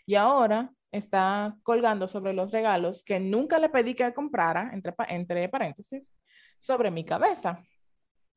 Y 0.05 0.15
ahora 0.15 0.71
está 0.91 1.57
colgando 1.63 2.07
sobre 2.07 2.33
los 2.33 2.51
regalos 2.51 3.03
que 3.03 3.19
nunca 3.19 3.59
le 3.59 3.69
pedí 3.69 3.93
que 3.93 4.13
comprara, 4.13 4.71
entre, 4.73 4.93
pa- 4.93 5.07
entre 5.09 5.49
paréntesis, 5.49 6.03
sobre 6.61 6.91
mi 6.91 7.03
cabeza, 7.03 7.63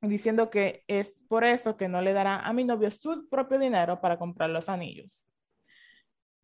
diciendo 0.00 0.50
que 0.50 0.82
es 0.88 1.14
por 1.28 1.44
eso 1.44 1.76
que 1.76 1.88
no 1.88 2.00
le 2.02 2.12
dará 2.12 2.40
a 2.40 2.52
mi 2.52 2.64
novio 2.64 2.90
su 2.90 3.28
propio 3.28 3.58
dinero 3.58 4.00
para 4.00 4.18
comprar 4.18 4.50
los 4.50 4.68
anillos. 4.68 5.26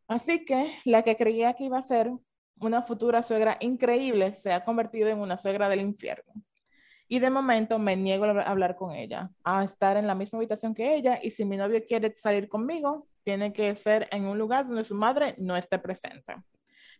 Así 0.08 0.44
que 0.44 0.78
la 0.84 1.02
que 1.02 1.16
creía 1.16 1.54
que 1.54 1.64
iba 1.64 1.78
a 1.78 1.82
ser 1.82 2.10
una 2.58 2.82
futura 2.82 3.22
suegra 3.22 3.56
increíble 3.60 4.34
se 4.34 4.52
ha 4.52 4.64
convertido 4.64 5.08
en 5.08 5.18
una 5.18 5.36
suegra 5.36 5.68
del 5.68 5.80
infierno. 5.80 6.32
Y 7.08 7.20
de 7.20 7.30
momento 7.30 7.78
me 7.78 7.96
niego 7.96 8.24
a 8.24 8.42
hablar 8.42 8.76
con 8.76 8.92
ella, 8.92 9.30
a 9.44 9.62
estar 9.62 9.96
en 9.96 10.06
la 10.06 10.14
misma 10.14 10.38
habitación 10.38 10.74
que 10.74 10.96
ella 10.96 11.20
y 11.22 11.30
si 11.30 11.44
mi 11.44 11.56
novio 11.56 11.82
quiere 11.86 12.14
salir 12.16 12.48
conmigo, 12.48 13.06
tiene 13.22 13.52
que 13.52 13.74
ser 13.76 14.08
en 14.10 14.26
un 14.26 14.38
lugar 14.38 14.66
donde 14.66 14.84
su 14.84 14.94
madre 14.94 15.34
no 15.38 15.56
esté 15.56 15.78
presente. 15.78 16.34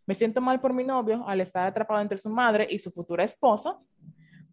Me 0.06 0.14
siento 0.14 0.40
mal 0.40 0.60
por 0.60 0.72
mi 0.72 0.84
novio 0.84 1.26
al 1.26 1.40
estar 1.40 1.66
atrapado 1.66 2.00
entre 2.00 2.18
su 2.18 2.30
madre 2.30 2.66
y 2.70 2.78
su 2.78 2.92
futura 2.92 3.24
esposa, 3.24 3.78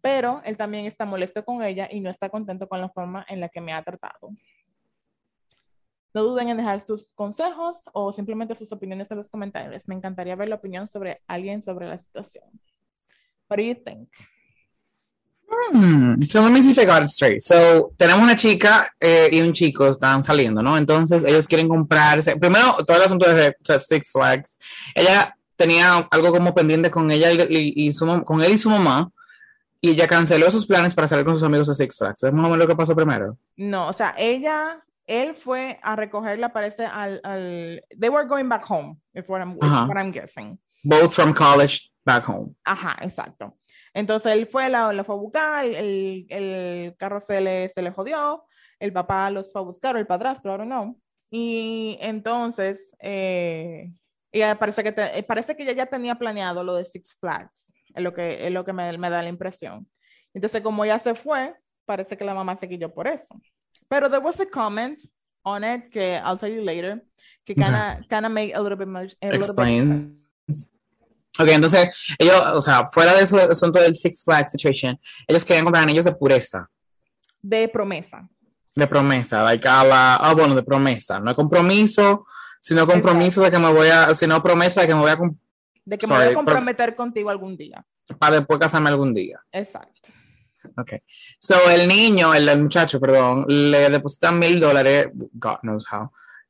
pero 0.01 0.41
él 0.43 0.58
también 0.58 0.86
está 0.86 1.06
molesto 1.06 1.45
con 1.45 1.62
ella 1.64 1.88
y 1.89 1.99
no 1.99 2.10
está 2.10 2.30
contento 2.30 2.68
con 2.68 2.82
la 2.82 2.89
forma 2.89 3.26
en 3.30 3.39
la 3.39 3.49
que 3.49 3.62
me 3.62 3.74
ha 3.74 3.84
tratado. 3.84 4.32
No 6.14 6.24
duden 6.24 6.49
en 6.49 6.57
dejar 6.57 6.82
sus 6.82 7.11
consejos 7.14 7.78
o 7.93 8.14
simplemente 8.14 8.55
sus 8.55 8.72
opiniones 8.72 9.09
en 9.11 9.18
los 9.18 9.30
comentarios. 9.30 9.88
Me 9.88 9.95
encantaría 9.95 10.36
ver 10.36 10.49
la 10.49 10.55
opinión 10.55 10.88
sobre 10.88 11.22
alguien 11.28 11.61
sobre 11.61 11.88
la 11.88 11.97
situación. 11.97 12.45
What 13.49 13.57
do 13.57 13.64
you 13.64 13.76
think? 13.76 14.09
Hmm, 15.72 16.22
So 16.24 16.41
let 16.41 16.51
me 16.51 16.61
see 16.61 16.72
if 16.72 16.78
I 16.78 16.86
got 16.86 17.03
it 17.03 17.09
straight. 17.09 17.41
So 17.41 17.93
tenemos 17.97 18.24
una 18.24 18.36
chica 18.36 18.91
eh, 18.99 19.30
y 19.32 19.41
un 19.41 19.53
chico 19.53 19.88
están 19.88 20.24
saliendo, 20.24 20.61
¿no? 20.61 20.78
Entonces 20.78 21.24
ellos 21.24 21.47
quieren 21.47 21.68
comprarse. 21.68 22.36
Primero, 22.38 22.76
todo 22.86 22.97
el 22.97 23.03
asunto 23.03 23.32
de 23.32 23.55
Six 23.61 24.11
Flags. 24.11 24.57
Ella 24.95 25.36
tenía 25.55 26.07
algo 26.11 26.32
como 26.32 26.53
pendiente 26.53 26.89
con 26.89 27.11
ella 27.11 27.32
y, 27.32 27.74
y 27.88 27.93
su, 27.93 28.24
con 28.24 28.41
él 28.43 28.53
y 28.53 28.57
su 28.57 28.70
mamá. 28.70 29.11
Y 29.82 29.91
ella 29.91 30.07
canceló 30.07 30.49
sus 30.49 30.66
planes 30.66 30.95
para 30.95 31.07
salir 31.07 31.26
con 31.26 31.34
sus 31.36 31.43
amigos 31.43 31.70
a 31.70 31.74
Six 31.74 31.97
Flags. 31.97 32.24
Es 32.24 32.32
más 32.32 32.45
o 32.45 32.49
menos 32.49 32.59
lo 32.59 32.68
que 32.68 32.76
pasó 32.76 32.95
primero. 32.95 33.38
No, 33.57 33.89
o 33.89 33.93
sea, 33.93 34.16
ella, 34.18 34.82
él 35.08 35.36
fue 35.36 35.80
a 35.82 35.95
recogerla, 35.95 36.54
parece, 36.54 36.86
al, 36.86 37.20
al 37.24 37.84
they 37.99 38.10
were 38.10 38.28
going 38.28 38.47
back 38.47 38.64
home, 38.70 38.99
is 39.14 39.28
what 39.28 39.39
I'm, 39.41 39.51
is 39.54 39.58
Ajá. 39.62 39.88
what 39.88 39.97
I'm 39.97 40.12
guessing. 40.12 40.60
Both 40.84 41.14
from 41.14 41.34
college 41.34 41.91
back 42.06 42.28
home. 42.28 42.56
Ajá, 42.64 42.97
exacto. 43.01 43.58
Entonces 43.93 44.34
él 44.34 44.47
fue, 44.47 44.70
la, 44.70 44.91
la 44.91 45.04
fue 45.04 45.16
a 45.16 45.18
buscar, 45.20 45.66
el, 45.66 46.26
el 46.30 46.95
carro 46.97 47.20
se 47.20 47.39
le, 47.41 47.70
se 47.70 47.82
le 47.82 47.91
jodió, 47.91 48.45
el 48.80 48.91
papá 48.91 49.30
los 49.30 49.51
fue 49.51 49.62
a 49.62 49.66
buscar, 49.66 49.95
el 49.97 50.08
padrastro, 50.08 50.51
ahora 50.51 50.66
no. 50.66 50.97
Y 51.30 51.97
entonces, 52.01 52.89
eh, 52.99 53.91
ella 54.32 54.58
parece 54.58 54.84
que, 54.84 54.91
te, 54.91 55.20
eh, 55.20 55.24
parece 55.24 55.56
que 55.56 55.64
ella 55.64 55.74
ya 55.74 55.86
tenía 55.86 56.16
planeado 56.16 56.64
lo 56.64 56.76
de 56.76 56.86
Six 56.86 57.16
Flags, 57.20 57.68
es 57.93 58.04
lo 58.04 58.14
que, 58.14 58.45
es 58.47 58.54
lo 58.54 58.66
que 58.66 58.74
me, 58.74 58.97
me 58.97 59.10
da 59.10 59.22
la 59.22 59.30
impresión. 59.30 59.88
Entonces, 60.34 60.62
como 60.62 60.84
ella 60.84 60.97
se 60.99 61.14
fue, 61.16 61.56
parece 61.86 62.18
que 62.18 62.26
la 62.26 62.34
mamá 62.34 62.58
se 62.60 62.68
quilló 62.68 62.93
por 62.93 63.08
eso. 63.08 63.39
Pero 63.93 64.09
there 64.09 64.23
was 64.23 64.39
a 64.39 64.47
comment 64.47 64.99
on 65.45 65.63
it 65.63 65.91
que 65.91 66.19
I'll 66.25 66.35
tell 66.35 66.51
you 66.51 66.63
later, 66.63 66.99
que 67.45 67.53
kind 67.53 67.75
of 67.75 68.07
kind 68.09 68.25
of 68.25 68.31
make 68.31 68.51
a 68.55 68.59
little 68.59 68.75
bit 68.75 68.87
much. 68.87 69.13
A 69.21 69.35
Explain. 69.35 70.19
Ok, 71.39 71.47
entonces, 71.49 71.89
ellos, 72.17 72.41
o 72.55 72.61
sea, 72.61 72.87
fuera 72.87 73.13
de 73.13 73.21
ese 73.21 73.39
asunto 73.39 73.79
del 73.79 73.93
Six 73.93 74.23
Flags 74.23 74.51
situation, 74.51 74.99
ellos 75.27 75.45
querían 75.45 75.65
comprar 75.65 75.83
anillos 75.83 76.05
de 76.05 76.11
pureza. 76.15 76.67
De 77.39 77.67
promesa. 77.67 78.27
De 78.75 78.87
promesa, 78.87 79.43
like 79.43 79.67
a 79.67 79.83
la, 79.83 80.15
ah, 80.15 80.33
bueno, 80.33 80.55
de 80.55 80.63
promesa. 80.63 81.19
No 81.19 81.35
compromiso, 81.35 82.25
sino 82.59 82.87
compromiso 82.87 83.43
de 83.43 83.51
que 83.51 83.59
me 83.59 83.71
voy 83.71 83.89
a, 83.89 84.11
sino 84.15 84.41
promesa 84.41 84.81
de 84.81 84.87
que 84.87 84.95
me 84.95 85.01
voy 85.01 85.11
a, 85.11 85.17
De 85.85 85.97
que 85.99 86.07
me 86.07 86.15
voy 86.15 86.25
a 86.25 86.33
comprometer 86.33 86.95
contigo 86.95 87.29
algún 87.29 87.55
día. 87.55 87.85
para 88.17 88.37
después 88.37 88.59
casarme 88.59 88.89
algún 88.89 89.13
día. 89.13 89.39
Exacto. 89.51 90.09
Ok. 90.78 90.93
So, 91.39 91.55
el 91.70 91.88
niño, 91.88 92.34
el, 92.34 92.47
el 92.49 92.61
muchacho, 92.64 92.99
perdón, 92.99 93.45
le 93.47 93.89
depositan 93.89 94.39
mil 94.39 94.59
dólares, 94.59 95.07
God 95.34 95.57
knows 95.61 95.86
how. 95.91 96.09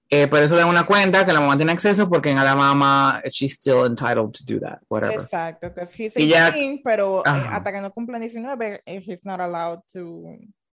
Eh, 0.10 0.28
por 0.28 0.40
eso 0.44 0.54
le 0.54 0.62
dan 0.62 0.70
una 0.70 0.86
cuenta 0.86 1.26
que 1.26 1.34
la 1.34 1.40
mamá 1.40 1.56
tiene 1.58 1.72
acceso 1.72 2.08
porque 2.08 2.30
en 2.30 2.38
Alabama 2.38 3.20
she's 3.32 3.54
still 3.54 3.86
entitled 3.86 4.32
to 4.32 4.44
do 4.46 4.60
that, 4.60 4.80
whatever. 4.88 5.22
Exacto, 5.22 5.70
because 5.70 5.92
he's 5.98 6.16
Y 6.16 6.28
ya- 6.28 6.52
18, 6.52 6.82
pero 6.84 7.20
eh, 7.20 7.30
Ajá. 7.30 7.56
hasta 7.58 7.72
que 7.72 7.82
no 7.82 7.92
cumpla 7.92 8.20
19, 8.20 8.82
eh, 8.86 9.02
he's 9.04 9.26
not 9.26 9.40
allowed 9.40 9.80
to, 9.92 10.24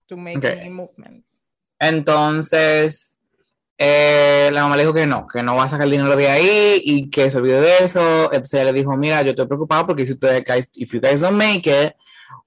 to 0.07 0.17
make 0.17 0.39
Okay. 0.39 0.59
any 0.61 0.71
movements. 0.71 1.27
Entonces, 1.79 3.21
eh, 3.77 4.49
la 4.53 4.63
mamá 4.63 4.77
le 4.77 4.83
dijo 4.85 4.95
que 4.95 5.07
no, 5.07 5.27
que 5.27 5.43
no 5.43 5.57
va 5.57 5.65
a 5.65 5.69
sacar 5.69 5.85
el 5.85 5.91
dinero 5.91 6.17
de 6.17 6.29
ahí 6.29 6.81
y 6.83 7.11
que 7.11 7.31
se 7.31 7.37
olvide 7.37 7.61
de 7.61 7.79
eso. 7.85 8.33
Entonces 8.33 8.55
ella 8.55 8.73
le 8.73 8.79
dijo, 8.79 8.97
mira, 8.97 9.21
yo 9.23 9.31
estoy 9.31 9.47
preocupado 9.47 9.87
porque 9.89 10.07
si 10.07 10.13
ustedes, 10.13 10.43
guys, 10.45 10.69
if 10.77 10.93
you 10.95 11.01
guys 11.01 11.21
don't 11.21 11.37
make 11.37 11.69
it, 11.69 11.93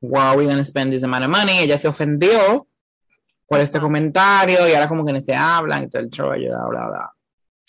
where 0.02 0.24
are 0.24 0.38
we 0.38 0.46
going 0.46 0.58
to 0.58 0.64
spend 0.64 0.92
this 0.94 1.04
amount 1.04 1.24
of 1.26 1.30
money? 1.30 1.60
Ella 1.60 1.78
se 1.78 1.88
ofendió 1.88 2.68
por 3.48 3.60
este 3.60 3.80
comentario 3.80 4.68
y 4.68 4.74
ahora 4.74 4.88
como 4.88 5.06
que 5.06 5.14
ni 5.14 5.22
se 5.22 5.34
hablan 5.36 5.84
y 5.86 5.90
todo 5.90 6.02
el 6.04 6.12
rollo, 6.12 6.50
bla, 6.50 6.66
bla, 6.70 6.88
bla. 6.88 7.14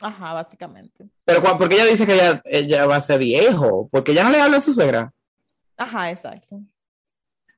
Ajá, 0.02 0.32
básicamente. 0.34 1.08
Pero 1.24 1.40
¿cuál- 1.42 1.58
¿por 1.58 1.68
qué 1.68 1.76
ella 1.76 1.86
dice 1.86 2.06
que 2.06 2.14
ella, 2.14 2.42
ella 2.44 2.86
va 2.86 2.96
a 2.96 3.00
ser 3.00 3.18
viejo? 3.18 3.88
Porque 3.90 4.12
ella 4.12 4.24
no 4.24 4.30
le 4.30 4.40
habla 4.40 4.56
a 4.58 4.60
su 4.60 4.72
suegra. 4.72 5.12
Ajá, 5.76 6.10
exacto. 6.10 6.60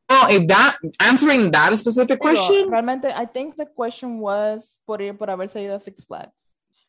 No, 0.09 0.29
if 0.29 0.47
that, 0.49 0.77
answering 0.99 1.51
that 1.53 1.73
specific 1.77 2.19
question, 2.21 2.69
realmente, 2.71 3.09
I 3.09 3.27
think 3.27 3.57
the 3.57 3.67
question 3.67 4.19
was 4.21 4.79
por 4.85 5.01
ir 5.01 5.17
por 5.17 5.29
haberse 5.31 5.63
ido 5.63 5.75
a 5.77 5.81
Six 5.81 6.05
Flags. 6.05 6.35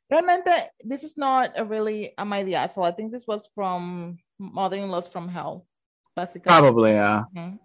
Realmente, 0.09 0.51
this 0.84 1.03
is 1.03 1.18
not 1.18 1.51
a 1.55 1.64
really 1.64 2.14
a 2.18 2.26
my 2.26 2.39
idea. 2.39 2.68
So 2.68 2.84
I 2.84 2.91
think 2.91 3.11
this 3.11 3.26
was 3.26 3.47
from 3.55 4.18
Mother-in-Laws 4.39 5.07
from 5.07 5.30
Hell, 5.30 5.66
básicamente. 6.16 6.49
probably, 6.61 6.91
yeah. 6.91 7.28
Ujú. 7.34 7.59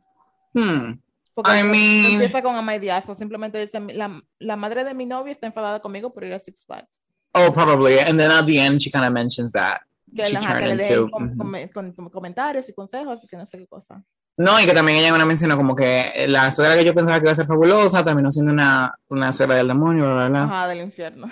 Hmm. 0.54 1.00
Porque 1.34 1.58
I 1.60 1.62
mean- 1.62 2.12
empieza 2.14 2.42
con 2.42 2.56
amaidiazo, 2.56 3.14
simplemente 3.14 3.58
dice, 3.58 3.78
la, 3.94 4.20
la 4.40 4.56
madre 4.56 4.82
de 4.84 4.92
mi 4.94 5.06
novio 5.06 5.30
está 5.32 5.46
enfadada 5.46 5.80
conmigo 5.80 6.12
por 6.12 6.24
ir 6.24 6.32
a 6.34 6.38
Six 6.40 6.64
Flags. 6.66 6.88
Oh, 7.32 7.52
probably. 7.52 7.98
And 8.00 8.18
then 8.18 8.30
at 8.32 8.44
the 8.46 8.58
end, 8.58 8.80
she 8.80 8.90
kind 8.90 9.04
of 9.04 9.12
mentions 9.12 9.52
that. 9.52 9.80
Que, 10.16 10.24
She 10.26 10.36
ajá, 10.36 10.54
que 10.54 10.58
turned 10.64 10.76
le 10.78 10.82
into- 10.82 11.04
ujú. 11.04 11.36
com- 11.36 11.68
con- 11.72 11.92
com- 11.92 12.10
comentarios 12.10 12.68
y 12.68 12.72
consejos 12.72 13.20
y 13.22 13.28
que 13.28 13.36
no 13.36 13.44
sé 13.46 13.58
qué 13.58 13.66
cosa. 13.68 14.02
No, 14.38 14.58
y 14.60 14.64
que 14.66 14.72
también 14.72 14.98
ella 14.98 15.12
una 15.14 15.26
mencionó 15.26 15.56
como 15.56 15.76
que 15.76 16.26
la 16.28 16.50
suegra 16.50 16.76
que 16.76 16.84
yo 16.84 16.94
pensaba 16.94 17.18
que 17.18 17.24
iba 17.24 17.32
a 17.32 17.34
ser 17.34 17.46
fabulosa 17.46 18.04
terminó 18.04 18.30
siendo 18.30 18.52
una, 18.52 18.94
una 19.08 19.32
suegra 19.32 19.56
del 19.56 19.68
demonio, 19.68 20.04
bla, 20.04 20.14
bla, 20.14 20.28
bla. 20.28 20.42
Ajá, 20.44 20.68
del 20.68 20.80
infierno. 20.80 21.28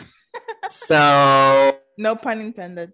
So, 0.68 0.94
No 1.96 2.16
pun 2.20 2.40
intended. 2.42 2.90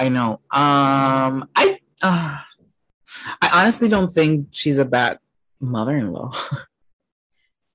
I 0.00 0.08
know. 0.08 0.40
Um, 0.52 1.48
I, 1.56 1.80
uh, 2.02 2.36
I 3.40 3.50
honestly 3.52 3.88
don't 3.88 4.10
think 4.10 4.48
she's 4.50 4.78
a 4.78 4.84
bad 4.84 5.18
mother-in-law. 5.60 6.34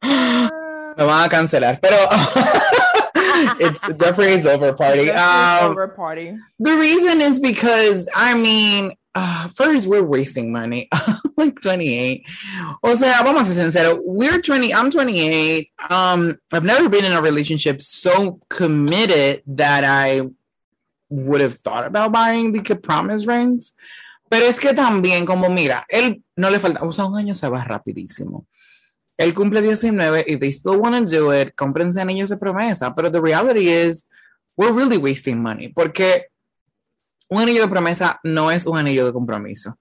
Me 0.04 1.06
van 1.06 1.26
a 1.26 1.30
cancelar, 1.30 1.80
pero 1.82 1.98
it's 3.60 3.82
Jeffrey's 4.00 4.46
over 4.46 4.74
party. 4.74 5.10
Um, 5.10 5.72
over 5.72 5.88
party. 5.88 6.38
The 6.60 6.76
reason 6.78 7.22
is 7.22 7.40
because 7.40 8.08
I 8.14 8.36
mean, 8.36 8.94
uh, 9.16 9.48
first 9.50 9.88
we're 9.88 10.04
wasting 10.04 10.52
money. 10.52 10.90
like 11.38 11.60
28. 11.62 12.24
O 12.84 12.96
sea, 12.96 13.24
vamos 13.24 13.50
a 13.50 13.54
ser 13.54 13.66
sinceros. 13.66 14.00
We're 14.04 14.42
20. 14.42 14.74
I'm 14.74 14.92
28. 14.92 15.72
Um, 15.90 16.38
I've 16.52 16.64
never 16.64 16.90
been 16.90 17.06
in 17.06 17.14
a 17.14 17.22
relationship 17.22 17.82
so 17.82 18.40
committed 18.50 19.44
that 19.48 19.84
I 19.84 20.30
would 21.10 21.42
have 21.42 21.58
thought 21.58 21.86
about 21.86 22.12
buying 22.12 22.52
the 22.52 22.76
promise 22.76 23.26
rings. 23.26 23.72
Pero 24.34 24.48
es 24.48 24.60
que 24.60 24.74
también, 24.74 25.28
como 25.28 25.48
mira, 25.52 25.86
él 25.88 26.24
no 26.36 26.50
le 26.50 26.60
falta, 26.60 26.82
o 26.82 26.92
sea, 26.92 27.06
un 27.06 27.20
año 27.20 27.36
se 27.36 27.48
va 27.48 27.64
rapidísimo. 27.64 28.48
Él 29.16 29.32
cumple 29.36 29.62
19 29.62 30.26
y 30.28 30.38
they 30.38 30.52
still 30.52 30.78
want 30.78 31.08
to 31.08 31.16
do 31.16 31.40
it, 31.40 31.54
cómprense 31.54 32.02
anillos 32.02 32.30
de 32.30 32.38
promesa. 32.38 32.96
Pero 32.96 33.12
the 33.12 33.22
reality 33.22 33.70
is, 33.70 34.10
we're 34.58 34.74
really 34.74 34.98
wasting 34.98 35.40
money. 35.40 35.68
Porque 35.68 36.30
un 37.30 37.44
anillo 37.44 37.62
de 37.62 37.68
promesa 37.68 38.20
no 38.24 38.50
es 38.50 38.66
un 38.66 38.76
anillo 38.76 39.06
de 39.06 39.14
compromiso. 39.14 39.78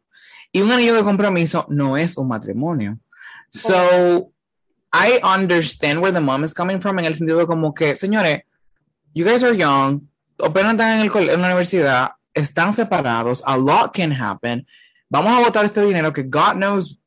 Y 0.53 0.61
un 0.61 0.71
anillo 0.71 0.97
de 0.97 1.03
compromiso 1.03 1.65
no 1.71 1.97
es 1.97 2.19
un 2.19 2.29
matrimonio. 2.29 2.99
So, 3.49 4.33
I 4.93 5.19
understand 5.23 6.03
where 6.03 6.13
the 6.13 6.21
mom 6.21 6.45
is 6.45 6.53
coming 6.53 6.79
from 6.79 6.99
en 6.99 7.07
el 7.07 7.15
sentido 7.15 7.39
de 7.39 7.47
como 7.47 7.73
que, 7.73 7.97
señores, 7.97 8.43
you 9.15 9.25
guys 9.25 9.43
are 9.43 9.57
young, 9.57 10.03
apenas 10.39 10.73
están 10.73 11.01
en, 11.01 11.11
el, 11.11 11.31
en 11.31 11.41
la 11.41 11.47
universidad, 11.47 12.11
están 12.35 12.73
separados, 12.73 13.43
a 13.47 13.57
lot 13.57 13.93
can 13.95 14.13
happen. 14.13 14.67
Vamos 15.11 15.33
a 15.33 15.41
votar 15.41 15.65
este 15.65 15.83
dinero 15.83 16.13
que 16.13 16.23
God 16.23 16.55
knows, 16.57 16.99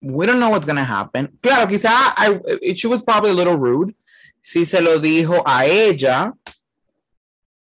we 0.00 0.26
don't 0.26 0.38
know 0.38 0.50
what's 0.50 0.66
going 0.66 0.76
to 0.76 0.82
happen. 0.84 1.38
Claro, 1.40 1.68
quizá 1.68 1.90
I, 2.16 2.40
it- 2.60 2.76
she 2.78 2.88
was 2.88 3.02
probably 3.02 3.30
a 3.30 3.34
little 3.34 3.56
rude 3.56 3.94
si 4.42 4.64
se 4.64 4.80
lo 4.80 4.98
dijo 4.98 5.42
a 5.46 5.64
ella 5.66 6.32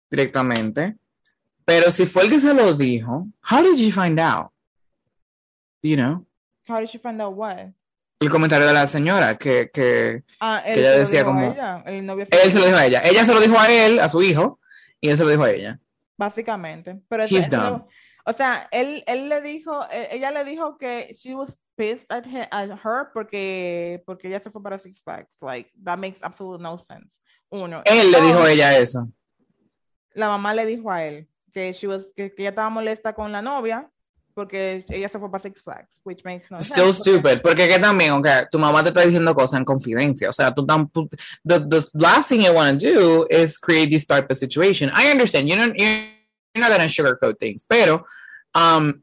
directamente. 0.10 0.96
Pero 1.66 1.92
si 1.92 2.06
fue 2.06 2.24
el 2.24 2.30
que 2.30 2.40
se 2.40 2.54
lo 2.54 2.74
dijo, 2.74 3.28
how 3.44 3.62
did 3.62 3.78
you 3.78 3.92
find 3.92 4.20
out? 4.20 4.52
You 5.82 5.96
know, 5.98 6.26
How 6.68 6.80
did 6.80 6.90
she 6.90 6.98
find 7.00 7.22
out 7.22 7.36
what? 7.36 7.74
el 8.22 8.30
comentario 8.30 8.68
de 8.68 8.74
la 8.74 8.86
señora 8.88 9.38
que, 9.38 9.70
que 9.74 10.24
Ah, 10.42 10.62
él 10.66 10.74
Que 10.76 10.80
ella 10.82 10.92
decía 11.00 11.24
como- 11.24 11.56
él 11.56 12.52
se 12.52 12.60
lo 12.60 12.66
dijo 12.66 12.78
a 12.78 12.86
ella. 12.86 13.02
Ella 13.06 13.24
se 13.26 13.34
lo 13.34 13.40
dijo 13.40 13.58
a 13.58 13.72
él, 13.72 14.00
a 14.00 14.10
su 14.10 14.22
hijo, 14.22 14.60
y 15.00 15.08
él 15.10 15.18
se 15.18 15.24
lo 15.24 15.30
dijo 15.30 15.44
a 15.44 15.52
ella. 15.52 15.80
Básicamente. 16.20 17.02
Pero 17.08 17.24
He's 17.24 17.32
eso- 17.48 17.48
eso- 17.48 17.88
o 18.26 18.34
sea, 18.34 18.68
él, 18.72 19.02
él 19.08 19.30
le 19.30 19.40
dijo, 19.42 19.86
eh, 19.90 20.10
ella 20.12 20.32
le 20.32 20.44
dijo 20.44 20.78
que 20.78 21.14
she 21.18 21.34
was 21.34 21.58
pissed 21.76 22.06
at, 22.12 22.26
he- 22.28 22.48
at 22.52 22.70
her 22.84 23.08
porque, 23.14 24.04
porque 24.06 24.28
ella 24.28 24.42
se 24.42 24.52
fue 24.52 24.62
para 24.62 24.78
Six 24.78 25.02
Flags. 25.02 25.38
Like, 25.42 25.72
that 25.84 25.98
makes 25.98 26.20
absolutely 26.22 26.62
no 26.62 26.78
sense. 26.78 27.10
Uno. 27.50 27.82
Él 27.86 28.12
le 28.12 28.22
dijo 28.22 28.40
a 28.42 28.52
ella 28.52 28.78
eso. 28.78 29.08
La 30.14 30.28
mamá 30.28 30.54
le 30.54 30.66
dijo 30.66 30.92
a 30.92 31.06
él 31.06 31.30
que, 31.54 31.72
she 31.74 31.88
was, 31.88 32.12
que, 32.14 32.36
que 32.36 32.44
ella 32.44 32.50
estaba 32.50 32.70
molesta 32.70 33.14
con 33.14 33.32
la 33.32 33.42
novia 33.42 33.90
porque 34.40 34.86
ella 34.88 35.10
se 35.10 35.20
fue 35.20 35.30
para 35.30 35.42
Six 35.44 35.62
Flags, 35.62 36.00
which 36.06 36.24
makes 36.24 36.50
no 36.50 36.62
Still 36.62 36.94
sense. 36.94 37.02
stupid. 37.02 37.42
Porque 37.42 37.68
que 37.68 37.78
también, 37.78 38.14
ok, 38.14 38.28
tu 38.50 38.58
mamá 38.58 38.82
te 38.82 38.88
está 38.90 39.02
diciendo 39.02 39.36
cosas 39.36 39.60
en 39.60 39.66
confidencia. 39.66 40.30
O 40.30 40.34
sea, 40.34 40.54
tú 40.56 40.66
tam- 40.66 40.90
tú- 40.90 41.10
the, 41.44 41.60
the 41.60 41.86
last 41.94 42.30
thing 42.30 42.40
you 42.40 42.54
want 42.54 42.80
to 42.82 42.88
do 42.94 43.28
is 43.30 43.60
create 43.60 43.90
this 43.90 44.06
type 44.08 44.28
of 44.32 44.38
situation. 44.38 44.90
I 44.96 45.12
understand. 45.12 45.50
You 45.50 45.58
don't, 45.58 45.76
you're 45.78 46.08
not 46.56 46.70
going 46.70 46.82
to 46.82 46.88
sugarcoat 46.88 47.38
things. 47.38 47.66
Pero, 47.68 48.06
um, 48.56 48.94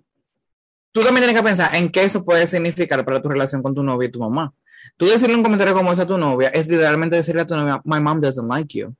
tú 0.92 1.02
también 1.02 1.26
tienes 1.26 1.36
que 1.36 1.42
pensar 1.42 1.74
en 1.76 1.90
qué 1.90 2.04
eso 2.04 2.24
puede 2.24 2.46
significar 2.46 3.04
para 3.04 3.20
tu 3.20 3.28
relación 3.28 3.62
con 3.62 3.74
tu 3.74 3.82
novia 3.82 4.08
y 4.08 4.10
tu 4.10 4.20
mamá. 4.20 4.54
Tú 4.96 5.04
decirle 5.04 5.34
un 5.36 5.42
comentario 5.42 5.74
como 5.74 5.92
ese 5.92 6.00
a 6.02 6.06
tu 6.06 6.16
novia 6.16 6.48
es 6.48 6.66
literalmente 6.68 7.16
decirle 7.16 7.42
a 7.42 7.46
tu 7.46 7.54
novia, 7.54 7.82
my 7.84 8.00
mom 8.00 8.20
doesn't 8.22 8.48
like 8.48 8.78
you. 8.78 8.94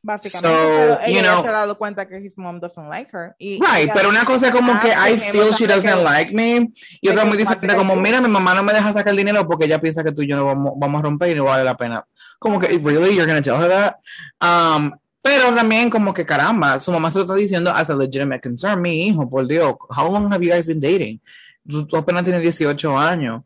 Básicamente, 0.00 0.48
So, 0.56 0.64
pero 0.64 0.94
you 1.00 1.18
ella 1.18 1.22
ya 1.22 1.32
know- 1.32 1.42
se 1.42 1.48
ha 1.48 1.52
dado 1.52 1.76
cuenta 1.78 2.06
que 2.08 2.18
his 2.18 2.38
mom 2.38 2.60
doesn't 2.60 2.88
like 2.88 3.10
her. 3.14 3.34
Y 3.38 3.58
Right, 3.60 3.90
pero 3.92 4.08
una 4.08 4.24
cosa 4.24 4.46
es 4.48 4.52
como 4.54 4.78
que 4.80 4.88
I 4.88 5.18
feel 5.18 5.50
she 5.52 5.66
que- 5.66 5.74
doesn't 5.74 6.04
like 6.04 6.32
me 6.32 6.70
y 7.00 7.08
otra 7.08 7.24
muy 7.24 7.36
diferente 7.36 7.74
como 7.74 7.94
you. 7.94 8.00
mira 8.00 8.20
mi 8.20 8.28
mamá 8.28 8.54
no 8.54 8.62
me 8.62 8.72
deja 8.72 8.92
sacar 8.92 9.10
el 9.10 9.16
dinero 9.16 9.46
porque 9.46 9.64
ella 9.66 9.80
piensa 9.80 10.04
que 10.04 10.12
tú 10.12 10.22
y 10.22 10.28
yo 10.28 10.36
no 10.36 10.44
vamos, 10.44 10.72
vamos 10.76 11.00
a 11.00 11.02
romper 11.02 11.30
y 11.30 11.34
no 11.34 11.44
vale 11.44 11.64
la 11.64 11.76
pena. 11.76 12.04
Como 12.38 12.58
que 12.60 12.68
really 12.78 13.14
you're 13.16 13.26
gonna 13.26 13.42
tell 13.42 13.56
her 13.60 13.68
that? 13.68 13.96
Um, 14.40 14.92
pero 15.20 15.52
también 15.52 15.90
como 15.90 16.14
que 16.14 16.24
caramba, 16.24 16.78
su 16.78 16.92
mamá 16.92 17.10
se 17.10 17.18
lo 17.18 17.24
está 17.24 17.34
diciendo 17.34 17.72
as 17.74 17.90
a 17.90 17.94
legitimate 17.96 18.40
concern, 18.40 18.80
mi 18.80 19.08
hijo, 19.08 19.28
por 19.28 19.46
Dios, 19.48 19.74
how 19.90 20.10
long 20.10 20.32
have 20.32 20.42
you 20.44 20.52
guys 20.52 20.66
been 20.66 20.80
dating? 20.80 21.20
Tú, 21.68 21.84
tú 21.86 21.96
apenas 21.96 22.22
tienes 22.24 22.40
18 22.40 22.96
años. 22.96 23.42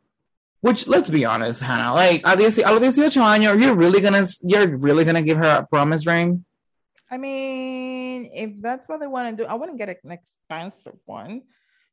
Which, 0.62 0.86
let's 0.86 1.10
be 1.10 1.24
honest, 1.24 1.60
Hannah, 1.60 1.92
like, 1.92 2.22
a, 2.24 2.36
10 2.36 2.64
a 2.64 2.72
los 2.72 2.96
18 2.96 3.22
años, 3.22 3.60
you're 3.60 3.74
really 3.74 4.00
gonna, 4.00 4.24
you're 4.42 4.76
really 4.78 5.04
gonna 5.04 5.20
give 5.20 5.36
her 5.36 5.58
a 5.58 5.66
promise 5.66 6.06
ring? 6.06 6.44
I 7.10 7.18
mean, 7.18 8.30
if 8.32 8.62
that's 8.62 8.88
what 8.88 9.00
they 9.00 9.06
want 9.06 9.36
to 9.36 9.42
do, 9.42 9.46
I 9.46 9.54
wouldn't 9.54 9.76
get 9.76 9.88
an 9.90 10.12
expensive 10.12 10.94
one. 11.04 11.42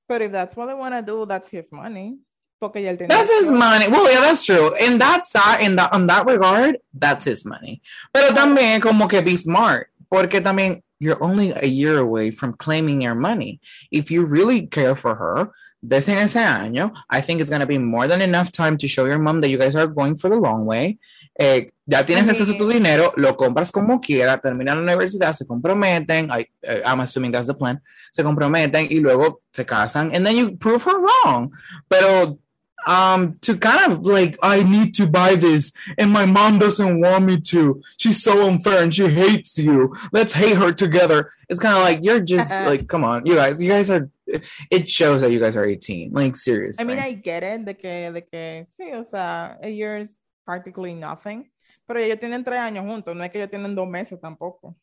But 0.07 0.21
if 0.21 0.31
that's 0.31 0.55
what 0.55 0.67
they 0.67 0.73
want 0.73 0.93
to 0.95 1.01
do, 1.01 1.25
that's 1.25 1.49
his 1.49 1.71
money. 1.71 2.19
Porque 2.59 2.81
ya 2.81 2.91
él 2.91 2.97
tiene 2.97 3.09
That's 3.09 3.29
his 3.29 3.49
money. 3.49 3.87
Well, 3.87 4.11
yeah, 4.11 4.21
that's 4.21 4.45
true. 4.45 4.75
In 4.75 4.97
that 4.99 5.27
side, 5.27 5.61
in 5.61 5.75
that, 5.77 5.93
on 5.93 6.07
that 6.07 6.25
regard, 6.25 6.77
that's 6.93 7.25
his 7.25 7.45
money. 7.45 7.81
Pero 8.13 8.33
también 8.33 8.81
como 8.81 9.07
que 9.07 9.21
be 9.21 9.35
smart, 9.35 9.87
porque 10.11 10.41
también 10.41 10.83
you're 10.99 11.21
only 11.23 11.51
a 11.51 11.65
year 11.65 11.97
away 11.97 12.31
from 12.31 12.53
claiming 12.53 13.01
your 13.01 13.15
money. 13.15 13.61
If 13.91 14.11
you 14.11 14.25
really 14.25 14.67
care 14.67 14.95
for 14.95 15.15
her, 15.15 15.51
desde 15.81 16.13
ese 16.21 16.37
año, 16.37 16.93
I 17.09 17.21
think 17.21 17.41
it's 17.41 17.49
going 17.49 17.61
to 17.61 17.67
be 17.67 17.77
more 17.77 18.07
than 18.07 18.21
enough 18.21 18.51
time 18.51 18.77
to 18.77 18.87
show 18.87 19.05
your 19.05 19.19
mom 19.19 19.41
that 19.41 19.49
you 19.49 19.57
guys 19.57 19.75
are 19.75 19.87
going 19.87 20.17
for 20.17 20.29
the 20.29 20.35
long 20.35 20.65
way. 20.65 20.97
Eh, 21.39 21.67
ya 21.85 22.03
tienes 22.03 22.27
acceso 22.27 22.51
a 22.51 22.57
tu 22.57 22.67
dinero, 22.67 23.13
lo 23.15 23.35
compras 23.35 23.71
como 23.71 24.01
quiera, 24.01 24.37
terminan 24.39 24.85
la 24.85 24.93
universidad, 24.93 25.33
se 25.33 25.45
comprometen, 25.45 26.29
I, 26.31 26.47
eh, 26.63 26.81
I'm 26.85 26.99
assuming 26.99 27.31
that's 27.31 27.47
the 27.47 27.53
plan, 27.53 27.81
se 28.11 28.23
comprometen 28.23 28.87
y 28.91 28.99
luego 28.99 29.41
se 29.53 29.63
casan, 29.63 30.13
and 30.13 30.25
then 30.25 30.35
you 30.35 30.57
prove 30.57 30.83
her 30.83 30.99
wrong. 30.99 31.51
Pero 31.89 32.39
um 32.87 33.35
to 33.41 33.57
kind 33.57 33.91
of 33.91 34.05
like 34.05 34.37
I 34.41 34.63
need 34.63 34.93
to 34.95 35.07
buy 35.07 35.35
this 35.35 35.71
and 35.97 36.11
my 36.11 36.25
mom 36.25 36.59
doesn't 36.59 37.01
want 37.01 37.25
me 37.25 37.39
to. 37.41 37.81
She's 37.97 38.23
so 38.23 38.47
unfair 38.47 38.83
and 38.83 38.93
she 38.93 39.07
hates 39.07 39.57
you. 39.57 39.93
Let's 40.11 40.33
hate 40.33 40.55
her 40.55 40.71
together. 40.71 41.31
It's 41.49 41.59
kind 41.59 41.75
of 41.75 41.83
like 41.83 41.99
you're 42.03 42.21
just 42.21 42.51
like 42.51 42.87
come 42.87 43.03
on, 43.03 43.25
you 43.25 43.35
guys, 43.35 43.61
you 43.61 43.69
guys 43.69 43.89
are 43.89 44.09
it 44.71 44.89
shows 44.89 45.21
that 45.21 45.31
you 45.31 45.39
guys 45.39 45.55
are 45.55 45.65
18. 45.65 46.11
Like 46.11 46.35
seriously. 46.35 46.83
I 46.83 46.85
mean, 46.85 46.99
I 46.99 47.13
get 47.13 47.43
it, 47.43 47.65
de 47.65 47.73
que, 47.73 48.11
de 48.11 48.21
que 48.21 48.67
sí, 48.77 48.93
o 48.93 49.03
sea, 49.03 49.57
a 49.61 49.69
year 49.69 49.97
is 49.97 50.15
practically 50.45 50.93
nothing. 50.93 51.49
Pero 51.87 51.99
ellos 51.99 52.19
tienen 52.19 52.43
tres 52.43 52.59
años 52.59 52.85
juntos, 52.85 53.15
no 53.15 53.23
es 53.23 53.31
que 53.31 53.39
ellos 53.39 53.49
tienen 53.49 53.75
dos 53.75 53.87
meses 53.87 54.19
tampoco. 54.19 54.75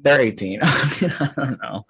They're 0.00 0.18
18. 0.18 0.60
I 0.62 1.00
mean, 1.00 1.12
I 1.20 1.32
don't 1.36 1.60
know. 1.60 1.86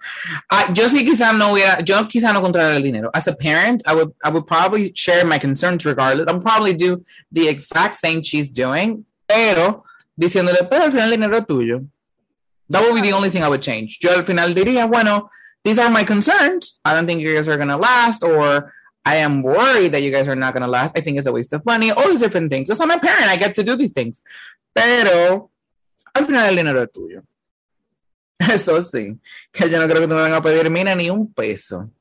I, 0.49 0.73
yo 0.73 0.89
sí 0.89 1.05
quizá 1.05 1.31
no 1.37 1.53
hubiera, 1.53 1.83
yo 1.83 2.07
quizá 2.07 2.33
no 2.33 2.41
controlar 2.41 2.75
el 2.75 2.81
dinero. 2.81 3.11
As 3.13 3.27
a 3.27 3.35
parent, 3.35 3.83
I 3.85 3.93
would, 3.93 4.13
I 4.23 4.29
would 4.29 4.47
probably 4.47 4.91
share 4.95 5.23
my 5.25 5.37
concerns 5.37 5.85
regardless. 5.85 6.27
I 6.27 6.33
would 6.33 6.43
probably 6.43 6.73
do 6.73 7.03
the 7.31 7.47
exact 7.47 7.95
same 7.95 8.23
she's 8.23 8.49
doing, 8.49 9.05
pero 9.27 9.83
diciéndole, 10.19 10.67
pero 10.69 10.85
al 10.85 10.91
final 10.91 11.05
el 11.05 11.11
dinero 11.11 11.37
es 11.37 11.45
tuyo. 11.45 11.87
That 12.69 12.81
would 12.81 12.95
be 12.95 13.01
the 13.01 13.13
only 13.13 13.29
thing 13.29 13.43
I 13.43 13.47
would 13.47 13.61
change. 13.61 13.99
Yo 14.01 14.11
al 14.11 14.23
final 14.23 14.53
diría, 14.55 14.87
bueno, 14.87 15.29
these 15.63 15.79
are 15.79 15.89
my 15.89 16.03
concerns. 16.03 16.79
I 16.85 16.93
don't 16.93 17.05
think 17.05 17.21
you 17.21 17.33
guys 17.33 17.47
are 17.47 17.57
going 17.57 17.69
to 17.69 17.77
last, 17.77 18.23
or 18.23 18.73
I 19.05 19.17
am 19.17 19.41
worried 19.41 19.91
that 19.93 20.01
you 20.01 20.11
guys 20.11 20.27
are 20.27 20.35
not 20.35 20.53
going 20.53 20.63
to 20.63 20.69
last. 20.69 20.97
I 20.97 21.01
think 21.01 21.17
it's 21.17 21.27
a 21.27 21.31
waste 21.31 21.53
of 21.53 21.65
money. 21.65 21.91
All 21.91 22.07
these 22.07 22.19
different 22.19 22.51
things. 22.51 22.69
As 22.69 22.79
I'm 22.79 22.91
a 22.91 22.99
parent, 22.99 23.29
I 23.29 23.37
get 23.37 23.55
to 23.55 23.63
do 23.63 23.75
these 23.75 23.91
things. 23.91 24.21
Pero 24.73 25.49
al 26.13 26.25
final 26.25 26.49
el 26.49 26.55
dinero 26.55 26.81
es 26.81 26.91
tuyo. 26.91 27.23
Eso 28.39 28.81
sí, 28.83 29.19
que 29.51 29.69
yo 29.69 29.79
no 29.79 29.87
creo 29.87 30.01
que 30.01 30.07
te 30.07 30.13
me 30.13 30.21
van 30.21 30.33
a 30.33 30.41
pedir, 30.41 30.69
mira, 30.69 30.95
ni 30.95 31.09
un 31.09 31.33
peso. 31.33 31.91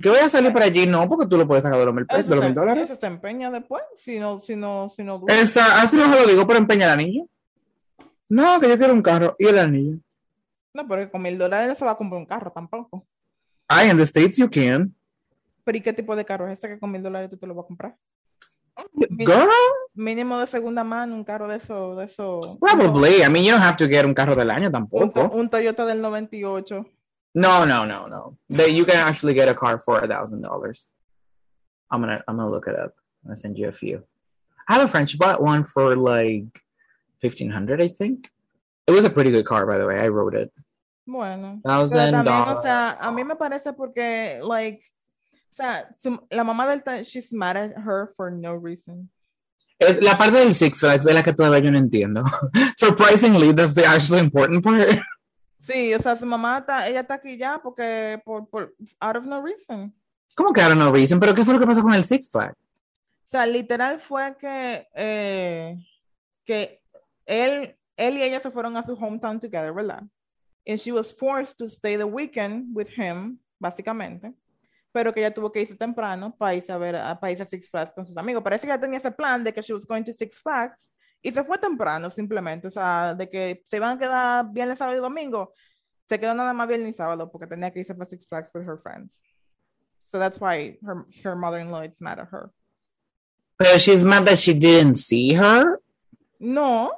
Que 0.00 0.08
voy 0.08 0.18
a 0.18 0.28
salir 0.28 0.52
por 0.52 0.62
allí, 0.62 0.86
no, 0.86 1.08
porque 1.08 1.26
tú 1.26 1.36
lo 1.36 1.46
puedes 1.46 1.62
sacar 1.62 1.78
de 1.78 1.84
los 1.84 1.94
mil 1.94 2.06
pesos, 2.06 2.28
de 2.28 2.36
los 2.36 2.44
mil 2.44 2.54
dólares. 2.54 2.90
eso 2.90 2.98
se 2.98 3.06
empeña 3.06 3.50
después, 3.50 3.82
si 3.94 4.18
no, 4.18 4.40
si 4.40 4.56
no, 4.56 4.92
si 4.96 5.04
no. 5.04 5.22
Esa, 5.28 5.82
así 5.82 5.96
no 5.96 6.12
se 6.12 6.20
lo 6.20 6.26
digo, 6.26 6.46
pero 6.46 6.58
empeña 6.58 6.86
el 6.86 6.92
anillo. 6.92 7.26
No, 8.30 8.58
que 8.58 8.68
yo 8.68 8.78
quiero 8.78 8.94
un 8.94 9.02
carro 9.02 9.36
y 9.38 9.46
el 9.46 9.58
anillo. 9.58 9.98
No, 10.74 10.86
porque 10.86 11.10
con 11.10 11.22
mil 11.22 11.36
dólares 11.38 11.68
no 11.68 11.74
se 11.74 11.84
va 11.84 11.92
a 11.92 11.96
comprar 11.96 12.18
un 12.20 12.26
carro 12.26 12.50
tampoco. 12.52 13.06
I, 13.70 13.90
in 13.90 13.96
the 13.96 14.02
States 14.04 14.36
you 14.36 14.48
can. 14.48 14.94
Pero 15.64 15.78
¿y 15.78 15.80
qué 15.80 15.92
tipo 15.92 16.14
de 16.16 16.24
carro 16.24 16.48
es 16.48 16.58
ese 16.58 16.68
que 16.68 16.78
con 16.78 16.90
mil 16.90 17.02
dólares 17.02 17.30
tú 17.30 17.36
te 17.36 17.46
lo 17.46 17.54
vas 17.54 17.64
a 17.64 17.66
comprar? 17.68 17.96
Girl, 19.18 19.48
Mínimo 19.94 20.38
de 20.38 20.46
segunda 20.46 20.84
mano, 20.84 21.14
un 21.14 21.24
carro 21.24 21.46
de 21.48 21.56
eso, 21.56 21.94
de 21.96 22.04
eso. 22.06 22.38
probably. 22.60 23.22
I 23.22 23.28
mean, 23.28 23.44
you 23.44 23.50
don't 23.52 23.62
have 23.62 23.76
to 23.76 23.86
get 23.86 24.04
un 24.06 24.14
carro 24.14 24.34
del 24.34 24.50
año 24.50 24.66
Un, 24.66 24.72
tampoco. 24.72 25.30
un 25.34 25.50
Toyota 25.50 25.84
del 25.84 26.00
98. 26.00 26.86
No, 27.34 27.66
no, 27.66 27.84
no, 27.84 28.06
no. 28.08 28.38
That 28.48 28.68
you 28.72 28.84
can 28.86 28.96
actually 29.06 29.34
get 29.34 29.48
a 29.48 29.54
car 29.54 29.78
for 29.80 30.02
a 30.02 30.08
thousand 30.08 30.42
dollars. 30.42 30.90
I'm 31.90 32.00
gonna 32.00 32.22
I'm 32.26 32.36
gonna 32.36 32.50
look 32.50 32.66
it 32.68 32.74
up. 32.74 32.94
I'm 33.22 33.28
gonna 33.30 33.36
send 33.36 33.56
you 33.58 33.68
a 33.68 33.72
few. 33.72 34.02
I 34.68 34.74
have 34.74 34.84
a 34.84 34.88
friend. 34.88 35.08
She 35.10 35.18
bought 35.18 35.42
one 35.42 35.64
for 35.64 35.94
like 35.96 36.46
fifteen 37.20 37.50
hundred, 37.50 37.80
I 37.82 37.88
think. 37.88 38.30
It 38.90 38.94
was 38.96 39.04
a 39.04 39.10
pretty 39.10 39.30
good 39.30 39.44
car, 39.44 39.66
by 39.66 39.78
the 39.78 39.86
way. 39.86 40.00
I 40.00 40.08
wrote 40.08 40.34
it. 40.34 40.52
Bueno. 41.06 41.60
Thousand 41.64 42.12
también, 42.12 42.56
o 42.56 42.62
sea, 42.62 42.98
a 43.00 43.10
mí 43.12 43.24
me 43.24 43.36
parece 43.36 43.72
porque, 43.72 44.40
like, 44.42 44.82
o 45.50 45.54
sea, 45.54 45.88
su- 45.96 46.26
la 46.30 46.42
mamá 46.42 46.66
del 46.66 47.04
she's 47.04 47.32
mad 47.32 47.56
at 47.56 47.72
her 47.78 48.08
for 48.16 48.32
no 48.32 48.56
reason. 48.56 49.08
Es 49.78 50.02
La 50.02 50.18
parte 50.18 50.38
del 50.38 50.54
Six 50.54 50.80
Flags 50.80 51.04
de 51.04 51.14
la 51.14 51.22
que 51.22 51.32
todavía 51.32 51.60
yo 51.60 51.70
no 51.70 51.78
entiendo. 51.78 52.22
Surprisingly, 52.76 53.52
that's 53.54 53.74
the 53.74 53.86
actually 53.86 54.20
important 54.20 54.62
part. 54.62 54.98
Sí, 55.60 55.94
o 55.94 56.00
sea, 56.00 56.16
su 56.16 56.26
mamá 56.26 56.58
está, 56.58 56.88
ella 56.88 57.00
está 57.00 57.14
aquí 57.14 57.36
ya 57.36 57.60
porque, 57.62 58.20
por, 58.24 58.48
por, 58.48 58.74
out 58.98 59.16
of 59.16 59.24
no 59.24 59.40
reason. 59.40 59.94
¿Cómo 60.34 60.52
que 60.52 60.60
I 60.60 60.64
don't 60.64 60.80
know 60.80 60.90
reason? 60.90 61.20
¿Pero 61.20 61.34
qué 61.34 61.44
fue 61.44 61.54
lo 61.54 61.60
que 61.60 61.66
pasó 61.66 61.82
con 61.82 61.92
el 61.92 62.02
Six 62.02 62.30
Flags? 62.30 62.56
O 62.56 63.28
sea, 63.28 63.46
literal 63.46 64.00
fue 64.00 64.36
que, 64.38 64.88
eh, 64.94 65.76
que 66.44 66.82
él, 67.26 67.76
él 68.00 68.16
y 68.16 68.22
ella 68.22 68.40
se 68.40 68.50
fueron 68.50 68.76
a 68.76 68.82
su 68.82 68.94
hometown 68.94 69.38
together, 69.38 69.72
¿verdad? 69.72 70.02
And 70.66 70.78
she 70.78 70.92
was 70.92 71.12
forced 71.12 71.58
to 71.58 71.68
stay 71.68 71.96
the 71.96 72.04
weekend 72.04 72.74
with 72.74 72.88
him, 72.96 73.38
básicamente. 73.58 74.32
Pero 74.92 75.12
que 75.12 75.20
ella 75.20 75.32
tuvo 75.32 75.52
que 75.52 75.60
irse 75.60 75.76
temprano 75.76 76.34
para 76.36 76.54
irse 76.54 76.72
a 76.72 76.78
ver, 76.78 76.96
a, 76.96 77.18
para 77.18 77.30
irse 77.30 77.42
a 77.42 77.46
Six 77.46 77.68
Flags 77.70 77.92
con 77.92 78.06
sus 78.06 78.16
amigos. 78.16 78.42
Parece 78.42 78.66
que 78.66 78.72
ella 78.72 78.80
tenía 78.80 78.98
ese 78.98 79.10
plan 79.10 79.44
de 79.44 79.52
que 79.52 79.62
she 79.62 79.72
was 79.72 79.86
going 79.86 80.02
to 80.02 80.12
Six 80.12 80.38
Flags 80.40 80.92
y 81.22 81.30
se 81.30 81.44
fue 81.44 81.58
temprano 81.58 82.10
simplemente. 82.10 82.66
O 82.66 82.70
sea, 82.70 83.14
de 83.14 83.28
que 83.28 83.62
se 83.66 83.76
iban 83.76 83.96
a 83.96 83.98
quedar 83.98 84.52
viernes, 84.52 84.78
sábado 84.78 84.98
y 84.98 85.00
domingo. 85.00 85.52
Se 86.08 86.18
quedó 86.18 86.34
nada 86.34 86.52
más 86.52 86.66
viernes 86.66 86.88
y 86.88 86.94
sábado 86.94 87.30
porque 87.30 87.46
tenía 87.46 87.70
que 87.70 87.80
irse 87.80 87.94
para 87.94 88.10
Six 88.10 88.26
Flags 88.26 88.50
with 88.52 88.62
her 88.62 88.78
friends. 88.78 89.20
So 90.06 90.18
that's 90.18 90.40
why 90.40 90.78
her, 90.84 91.06
her 91.22 91.36
mother-in-law 91.36 91.82
is 91.82 92.00
mad 92.00 92.18
at 92.18 92.28
her. 92.32 92.50
Pero 93.56 93.78
she's 93.78 94.02
mad 94.02 94.26
that 94.26 94.38
she 94.38 94.54
didn't 94.54 94.96
see 94.96 95.34
her? 95.34 95.80
No, 96.40 96.92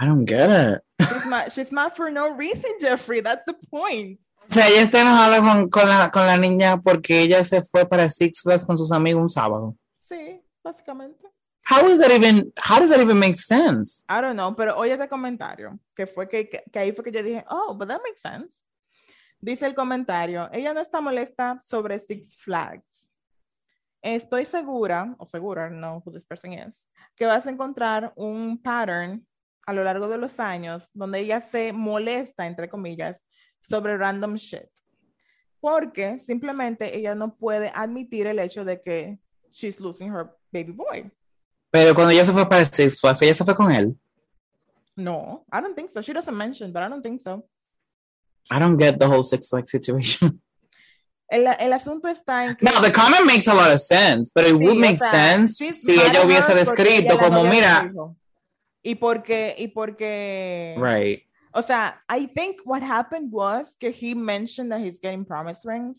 I 0.00 0.06
don't 0.06 0.24
get 0.24 0.48
it. 0.50 0.80
she's 0.98 1.26
not. 1.26 1.52
She's 1.52 1.72
not 1.72 1.94
for 1.94 2.10
no 2.10 2.34
reason, 2.34 2.72
Jeffrey. 2.80 3.20
That's 3.20 3.44
the 3.44 3.54
point. 3.70 4.18
O 4.48 4.52
sea, 4.52 4.66
ella 4.66 4.82
está 4.82 5.02
enojada 5.02 5.40
con, 5.40 5.68
con, 5.68 5.88
la, 5.88 6.10
con 6.10 6.26
la 6.26 6.36
niña 6.36 6.82
porque 6.82 7.20
ella 7.20 7.44
se 7.44 7.62
fue 7.62 7.84
para 7.86 8.08
Six 8.08 8.40
Flags 8.40 8.64
con 8.64 8.76
sus 8.76 8.90
amigos 8.90 9.22
un 9.22 9.28
sábado. 9.28 9.76
Sí, 9.98 10.40
básicamente. 10.64 11.28
How 11.62 11.86
is 11.86 12.00
that 12.00 12.10
even, 12.10 12.52
how 12.56 12.80
does 12.80 12.90
that 12.90 13.00
even 13.00 13.18
make 13.18 13.36
sense? 13.36 14.02
I 14.08 14.20
don't 14.20 14.34
know, 14.34 14.56
pero 14.56 14.76
oye 14.76 14.94
este 14.94 15.08
comentario, 15.08 15.78
que 15.94 16.06
fue 16.06 16.28
que, 16.28 16.48
que, 16.48 16.64
que 16.72 16.78
ahí 16.80 16.92
fue 16.92 17.04
que 17.04 17.12
yo 17.12 17.22
dije, 17.22 17.44
oh, 17.48 17.74
but 17.74 17.86
that 17.88 18.00
makes 18.02 18.20
sense. 18.20 18.50
Dice 19.40 19.66
el 19.66 19.74
comentario, 19.74 20.48
ella 20.52 20.74
no 20.74 20.80
está 20.80 21.00
molesta 21.00 21.60
sobre 21.62 22.00
Six 22.00 22.36
Flags. 22.38 22.84
Estoy 24.02 24.46
segura, 24.46 25.14
o 25.18 25.26
segura, 25.26 25.68
know 25.68 26.02
who 26.04 26.10
this 26.10 26.24
person 26.24 26.54
is, 26.54 26.74
que 27.14 27.26
vas 27.26 27.46
a 27.46 27.50
encontrar 27.50 28.12
un 28.16 28.60
pattern 28.60 29.24
a 29.66 29.72
lo 29.72 29.84
largo 29.84 30.08
de 30.08 30.18
los 30.18 30.38
años 30.40 30.90
donde 30.94 31.20
ella 31.20 31.40
se 31.50 31.72
molesta, 31.72 32.46
entre 32.46 32.68
comillas, 32.68 33.16
sobre 33.60 33.96
random 33.96 34.34
shit. 34.34 34.68
Porque 35.60 36.20
simplemente 36.24 36.96
ella 36.96 37.14
no 37.14 37.36
puede 37.36 37.70
admitir 37.74 38.26
el 38.26 38.38
hecho 38.38 38.64
de 38.64 38.80
que 38.82 39.18
she's 39.50 39.78
losing 39.78 40.08
her 40.08 40.30
baby 40.52 40.72
boy. 40.72 41.10
Pero 41.70 41.94
cuando 41.94 42.10
ella 42.10 42.24
se 42.24 42.32
fue 42.32 42.48
para 42.48 42.64
Six 42.64 43.00
Flags, 43.00 43.22
ella 43.22 43.34
se 43.34 43.44
fue 43.44 43.54
con 43.54 43.70
él. 43.70 43.96
No, 44.96 45.44
I 45.52 45.60
don't 45.60 45.76
think 45.76 45.90
so. 45.90 46.02
She 46.02 46.12
doesn't 46.12 46.36
mention, 46.36 46.72
but 46.72 46.82
I 46.82 46.88
don't 46.88 47.02
think 47.02 47.20
so. 47.20 47.46
I 48.50 48.58
don't 48.58 48.78
get 48.78 48.98
the 48.98 49.06
whole 49.06 49.22
Six 49.22 49.48
Flags 49.48 49.70
situation. 49.70 50.40
El, 51.32 51.46
el 51.46 51.72
asunto 51.72 52.08
está 52.08 52.44
en 52.44 52.56
que. 52.56 52.64
No, 52.64 52.80
the 52.80 52.90
comment 52.90 53.24
makes 53.24 53.46
a 53.46 53.54
lot 53.54 53.70
of 53.72 53.78
sense, 53.78 54.32
but 54.34 54.44
it 54.44 54.56
Sí, 54.56 54.64
would 54.64 54.78
make 54.78 54.98
sea, 54.98 55.10
sense 55.12 55.72
si 55.72 55.92
ella 55.92 56.24
hubiese 56.24 56.52
descrito 56.52 57.14
ella 57.14 57.18
como, 57.18 57.44
mira. 57.44 57.92
Y 58.82 58.94
porque, 58.94 59.54
y 59.58 59.68
porque, 59.68 60.74
right. 60.78 61.22
o 61.52 61.62
sea, 61.62 62.00
I 62.08 62.26
think 62.26 62.60
what 62.64 62.82
happened 62.82 63.30
was 63.30 63.74
que 63.78 63.90
he 63.90 64.14
mentioned 64.14 64.72
that 64.72 64.80
he's 64.80 64.98
getting 64.98 65.24
promise 65.24 65.64
rings. 65.64 65.96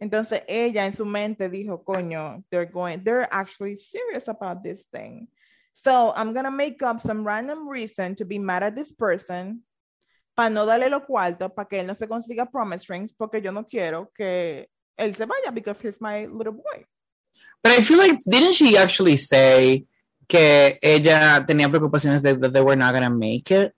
Entonces 0.00 0.42
ella 0.48 0.84
en 0.84 0.94
su 0.94 1.04
mente 1.04 1.48
dijo, 1.48 1.84
coño, 1.84 2.42
they're 2.50 2.66
going, 2.66 3.02
they're 3.04 3.28
actually 3.32 3.78
serious 3.78 4.28
about 4.28 4.62
this 4.62 4.82
thing. 4.92 5.28
So 5.74 6.12
I'm 6.14 6.32
gonna 6.32 6.50
make 6.50 6.82
up 6.82 7.00
some 7.00 7.24
random 7.24 7.68
reason 7.68 8.14
to 8.16 8.24
be 8.24 8.38
mad 8.38 8.62
at 8.62 8.74
this 8.74 8.92
person 8.92 9.62
para 10.34 10.50
no 10.50 10.66
darle 10.66 10.90
los 10.90 11.02
cuartos 11.02 11.52
para 11.54 11.68
que 11.68 11.80
él 11.80 11.86
no 11.86 11.94
se 11.94 12.06
consiga 12.06 12.50
promise 12.50 12.88
rings 12.88 13.12
porque 13.12 13.40
yo 13.42 13.52
no 13.52 13.64
quiero 13.64 14.10
que 14.16 14.68
él 14.98 15.14
se 15.14 15.24
vaya 15.24 15.52
because 15.52 15.80
he's 15.80 16.00
my 16.00 16.26
little 16.26 16.52
boy. 16.52 16.84
But 17.62 17.72
I 17.72 17.82
feel 17.82 17.98
like, 17.98 18.18
didn't 18.28 18.54
she 18.54 18.76
actually 18.76 19.16
say 19.16 19.86
que 20.32 20.78
ella 20.80 21.44
tenía 21.46 21.68
preocupaciones 21.68 22.22
de 22.22 22.34
that 22.38 22.52
they 22.52 22.62
were 22.62 22.76
not 22.76 22.92
going 22.94 23.04
to 23.04 23.10
make 23.10 23.50
it? 23.50 23.74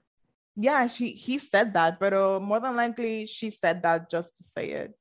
Yeah, 0.57 0.87
she 0.87 1.09
he 1.09 1.39
said 1.41 1.73
that, 1.75 1.99
but 1.99 2.13
more 2.41 2.61
than 2.61 2.77
likely 2.77 3.27
she 3.27 3.51
said 3.51 3.83
that 3.83 4.09
just 4.09 4.37
to 4.37 4.45
say 4.45 4.71
it. 4.71 4.95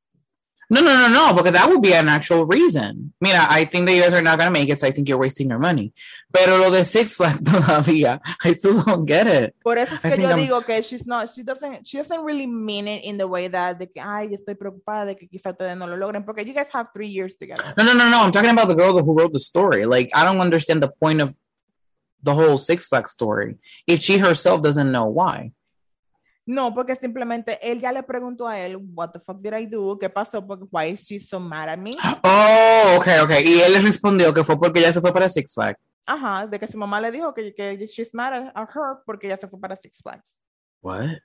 No, 0.69 0.81
no, 0.81 0.95
no, 0.95 1.07
no, 1.09 1.33
because 1.35 1.51
that 1.51 1.69
would 1.69 1.83
be 1.83 1.93
an 1.93 2.09
actual 2.09 2.45
reason. 2.45 3.13
Mira, 3.21 3.45
I 3.47 3.65
think 3.65 3.85
that 3.85 3.93
you 3.93 4.01
guys 4.01 4.13
are 4.13 4.23
not 4.23 4.39
going 4.39 4.47
to 4.47 4.59
make 4.59 4.69
it, 4.69 4.79
so 4.79 4.87
I 4.87 4.91
think 4.91 5.07
you're 5.07 5.19
wasting 5.19 5.49
your 5.49 5.59
money. 5.59 5.93
Pero 6.33 6.57
lo 6.57 6.71
de 6.71 6.83
Six 6.83 7.13
Flags 7.13 7.41
todavía, 7.43 8.19
I 8.43 8.53
still 8.53 8.81
don't 8.81 9.05
get 9.05 9.27
it. 9.27 9.53
Por 9.63 9.77
eso 9.77 9.93
es 9.93 10.01
que 10.01 10.17
yo 10.17 10.29
I'm- 10.29 10.39
digo 10.39 10.65
que 10.65 10.81
she's 10.81 11.05
not, 11.05 11.29
she 11.35 11.43
doesn't, 11.43 11.85
she 11.85 11.97
doesn't 11.97 12.23
really 12.23 12.47
mean 12.47 12.87
it 12.87 13.03
in 13.03 13.17
the 13.17 13.27
way 13.27 13.47
that 13.49 13.77
de 13.77 13.85
que, 13.87 14.01
ay, 14.01 14.33
estoy 14.33 14.55
preocupada 14.55 15.05
de 15.05 15.15
que 15.15 15.27
quizá 15.27 15.51
ustedes 15.51 15.77
no 15.77 15.85
lo 15.85 15.95
logren, 15.97 16.25
porque 16.25 16.43
you 16.47 16.53
guys 16.55 16.69
have 16.73 16.87
three 16.93 17.09
years 17.09 17.35
together. 17.37 17.71
No, 17.77 17.83
no, 17.83 17.93
no, 17.93 18.09
no. 18.09 18.23
I'm 18.23 18.31
talking 18.31 18.49
about 18.49 18.67
the 18.69 18.75
girl 18.75 18.97
who 18.99 19.13
wrote 19.13 19.33
the 19.33 19.39
story. 19.39 19.85
Like, 19.85 20.09
I 20.15 20.23
don't 20.23 20.39
understand 20.39 20.81
the 20.81 20.89
point 20.89 21.21
of 21.21 21.37
the 22.23 22.33
whole 22.33 22.57
Six 22.57 22.87
Flags 22.87 23.11
story 23.11 23.57
if 23.85 24.01
she 24.01 24.17
herself 24.17 24.61
doesn't 24.61 24.91
know 24.91 25.05
why. 25.05 25.51
No, 26.45 26.73
porque 26.73 26.95
simplemente 26.97 27.57
él 27.61 27.79
ya 27.79 27.91
le 27.93 28.03
preguntó 28.03 28.47
a 28.47 28.59
él, 28.59 28.75
what 28.93 29.11
the 29.13 29.19
fuck 29.19 29.41
did 29.41 29.53
I 29.53 29.65
do? 29.65 29.97
¿Qué 29.97 30.09
pasó? 30.09 30.45
Porque 30.45 30.65
why 30.71 30.91
is 30.91 31.05
she 31.05 31.17
so 31.19 31.39
mad 31.39 31.69
at 31.69 31.79
me? 31.79 31.95
Oh, 32.23 32.97
okay, 32.97 33.19
okay. 33.21 33.43
Y 33.45 33.61
él 33.61 33.71
le 33.71 33.79
respondió 33.79 34.33
que 34.33 34.43
fue 34.43 34.59
porque 34.59 34.79
ella 34.79 34.91
se 34.91 34.99
fue 34.99 35.13
para 35.13 35.29
Six 35.29 35.53
Flags. 35.53 35.79
Ajá, 36.05 36.45
de 36.45 36.59
que 36.59 36.67
su 36.67 36.77
mamá 36.77 36.99
le 36.99 37.11
dijo 37.11 37.33
que, 37.33 37.53
que 37.55 37.87
she's 37.87 38.13
mad 38.13 38.33
at, 38.33 38.51
at 38.55 38.69
her 38.75 38.97
porque 39.05 39.27
ella 39.27 39.37
se 39.37 39.47
fue 39.47 39.57
para 39.57 39.77
Six 39.77 40.01
Flags. 40.01 40.23
What? 40.81 41.17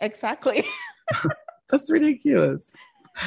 Exactly. 0.00 0.64
That's 1.68 1.90
ridiculous. 1.90 2.72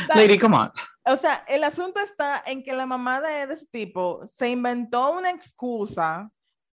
That- 0.07 0.17
Lady, 0.17 0.37
come 0.39 0.55
on. 0.55 0.71
O 1.05 1.15
sea, 1.15 1.43
el 1.47 1.63
asunto 1.63 1.99
está 1.99 2.41
en 2.45 2.63
que 2.63 2.73
la 2.73 2.87
mamá 2.87 3.21
de, 3.21 3.45
de 3.45 3.53
ese 3.53 3.67
tipo 3.67 4.25
se 4.25 4.49
inventó 4.49 5.11
una 5.11 5.29
excusa 5.29 6.29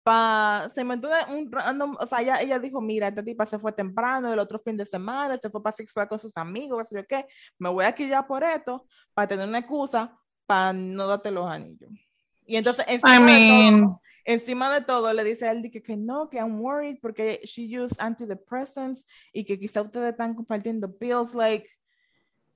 para, 0.03 0.69
se 0.73 0.81
inventó 0.81 1.09
un 1.29 1.51
random, 1.51 1.95
o 1.99 2.07
sea, 2.07 2.21
ella, 2.21 2.41
ella 2.41 2.59
dijo, 2.59 2.81
mira, 2.81 3.07
esta 3.07 3.23
tipa 3.23 3.45
se 3.45 3.59
fue 3.59 3.71
temprano 3.71 4.33
el 4.33 4.39
otro 4.39 4.59
fin 4.59 4.77
de 4.77 4.85
semana, 4.85 5.37
se 5.37 5.49
fue 5.49 5.61
para 5.61 5.75
Six 5.75 5.93
Flags 5.93 6.09
con 6.09 6.19
sus 6.19 6.35
amigos, 6.37 6.79
qué 6.79 6.85
sé 6.85 6.95
yo 7.01 7.07
qué, 7.07 7.27
me 7.59 7.69
voy 7.69 7.85
a 7.85 7.93
quillar 7.93 8.25
por 8.25 8.43
esto, 8.43 8.85
para 9.13 9.27
tener 9.27 9.47
una 9.47 9.59
excusa 9.59 10.17
para 10.45 10.73
no 10.73 11.07
darte 11.07 11.31
los 11.31 11.49
anillos. 11.49 11.91
Y 12.45 12.55
entonces, 12.55 12.83
encima, 12.87 13.15
I 13.15 13.19
de 13.19 13.25
mean, 13.25 13.81
todo, 13.81 14.01
encima 14.25 14.73
de 14.73 14.81
todo, 14.81 15.13
le 15.13 15.23
dice 15.23 15.47
a 15.47 15.51
él 15.51 15.61
de 15.61 15.71
que, 15.71 15.81
que 15.81 15.95
no, 15.95 16.29
que 16.29 16.37
I'm 16.37 16.59
worried 16.59 16.97
porque 17.01 17.39
she 17.43 17.63
used 17.63 17.95
antidepressants 17.99 19.05
y 19.31 19.45
que 19.45 19.59
quizá 19.59 19.81
ustedes 19.81 20.11
están 20.11 20.33
compartiendo 20.33 20.91
pills, 20.91 21.33
like, 21.35 21.69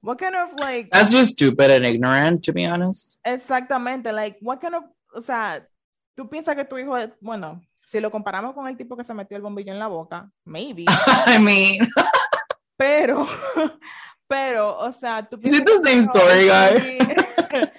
what 0.02 0.18
kind 0.18 0.36
of, 0.36 0.60
like, 0.60 0.90
that's 0.90 1.12
just 1.12 1.34
stupid 1.34 1.70
and 1.70 1.86
ignorant, 1.86 2.44
to 2.44 2.52
be 2.52 2.66
honest. 2.66 3.20
Exactamente, 3.24 4.12
like, 4.12 4.38
what 4.42 4.60
kind 4.60 4.76
of, 4.76 4.84
o 5.14 5.22
sea, 5.22 5.66
tú 6.16 6.30
piensas 6.30 6.56
que 6.56 6.66
tu 6.66 6.78
hijo 6.78 6.98
es, 6.98 7.10
bueno, 7.20 7.62
si 7.86 8.00
lo 8.00 8.10
comparamos 8.10 8.54
con 8.54 8.68
el 8.68 8.78
tipo 8.78 8.98
que 8.98 9.04
se 9.04 9.14
metió 9.14 9.38
el 9.38 9.44
bombillo 9.44 9.74
en 9.74 9.80
la 9.80 9.88
boca, 9.88 10.30
maybe, 10.46 10.86
I 11.28 11.38
mean, 11.38 11.88
pero, 12.78 13.28
pero, 14.28 14.80
o 14.80 14.92
sea, 14.92 15.24
tú 15.24 15.40
Is 15.44 15.54
it 15.54 15.66
piensas 15.66 15.82
the 15.84 15.90
que 15.90 15.90
same 15.90 16.04
story, 16.04 16.50
es 16.50 17.00
guy? 17.52 17.72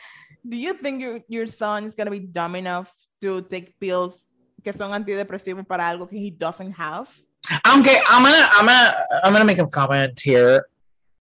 Do 0.45 0.57
you 0.57 0.75
think 0.75 1.01
your, 1.01 1.25
your 1.29 1.49
son 1.49 1.85
is 1.85 1.97
going 1.97 2.07
to 2.07 2.13
be 2.13 2.21
dumb 2.21 2.55
enough 2.55 2.93
to 3.21 3.43
take 3.43 3.75
pills 3.81 4.15
que 4.63 4.73
son 4.73 4.93
antidepresivos 4.93 5.67
para 5.67 5.89
algo 5.89 6.09
que 6.09 6.19
he 6.19 6.31
doesn't 6.31 6.73
have? 6.73 7.09
okay, 7.51 8.01
I'm 8.09 8.23
gonna, 8.23 8.49
I'm 8.53 8.67
gonna, 8.67 8.95
I'm 9.25 9.33
gonna 9.33 9.45
make 9.45 9.59
a 9.59 9.67
comment 9.67 10.21
here. 10.21 10.67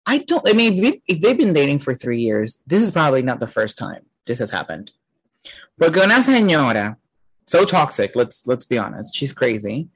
I 0.05 0.19
don't. 0.19 0.47
I 0.47 0.53
mean, 0.53 1.01
if 1.07 1.19
they've 1.19 1.37
been 1.37 1.53
dating 1.53 1.79
for 1.79 1.93
three 1.93 2.21
years, 2.21 2.61
this 2.65 2.81
is 2.81 2.91
probably 2.91 3.21
not 3.21 3.39
the 3.39 3.47
first 3.47 3.77
time 3.77 4.05
this 4.25 4.39
has 4.39 4.49
happened. 4.49 4.91
Porque 5.77 5.99
una 5.99 6.21
señora 6.21 6.97
so 7.45 7.65
toxic. 7.65 8.15
Let's 8.15 8.45
let's 8.45 8.65
be 8.65 8.77
honest. 8.77 9.15
She's 9.15 9.33
crazy. 9.33 9.89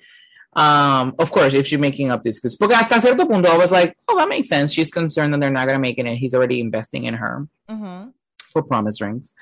Um, 0.53 1.15
of 1.17 1.31
course, 1.31 1.53
if 1.53 1.67
she's 1.67 1.79
making 1.79 2.11
up 2.11 2.23
this 2.23 2.37
excuse. 2.37 2.55
Porque 2.55 2.73
hasta 2.73 2.99
cierto 2.99 3.25
punto, 3.25 3.49
I 3.49 3.57
was 3.57 3.71
like, 3.71 3.95
oh, 4.09 4.17
that 4.17 4.27
makes 4.27 4.49
sense. 4.49 4.73
She's 4.73 4.91
concerned 4.91 5.33
that 5.33 5.39
they're 5.39 5.51
not 5.51 5.67
gonna 5.67 5.79
make 5.79 5.97
it. 5.97 6.05
He's 6.17 6.35
already 6.35 6.59
investing 6.59 7.05
in 7.05 7.13
her. 7.13 7.47
Ujú. 7.69 8.11
for 8.51 8.61
promise 8.61 9.01
rings. 9.01 9.33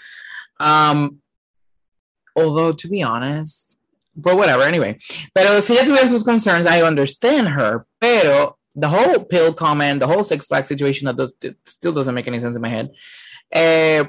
Um, 0.60 1.20
although 2.36 2.72
to 2.72 2.88
be 2.88 3.04
honest, 3.04 3.78
but 4.16 4.38
whatever. 4.38 4.64
Anyway, 4.64 4.98
pero 5.34 5.60
si 5.60 5.78
ella 5.78 5.86
tuviera 5.86 6.08
sus 6.08 6.24
concerns, 6.24 6.66
I 6.66 6.82
understand 6.82 7.50
her. 7.50 7.86
Pero 8.00 8.58
the 8.76 8.90
whole 8.90 9.24
pill 9.26 9.54
comment, 9.54 10.00
the 10.00 10.08
whole 10.08 10.24
Six 10.24 10.48
Flags 10.48 10.68
situation, 10.68 11.06
that 11.06 11.18
does, 11.18 11.34
still 11.66 11.92
doesn't 11.92 12.16
make 12.16 12.28
any 12.28 12.40
sense 12.40 12.56
in 12.56 12.62
my 12.62 12.70
head. 12.70 12.92
Eh, 13.52 14.04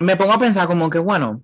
me 0.00 0.16
pongo 0.16 0.32
a 0.32 0.38
pensar 0.38 0.66
como 0.66 0.90
que 0.90 0.98
bueno, 0.98 1.42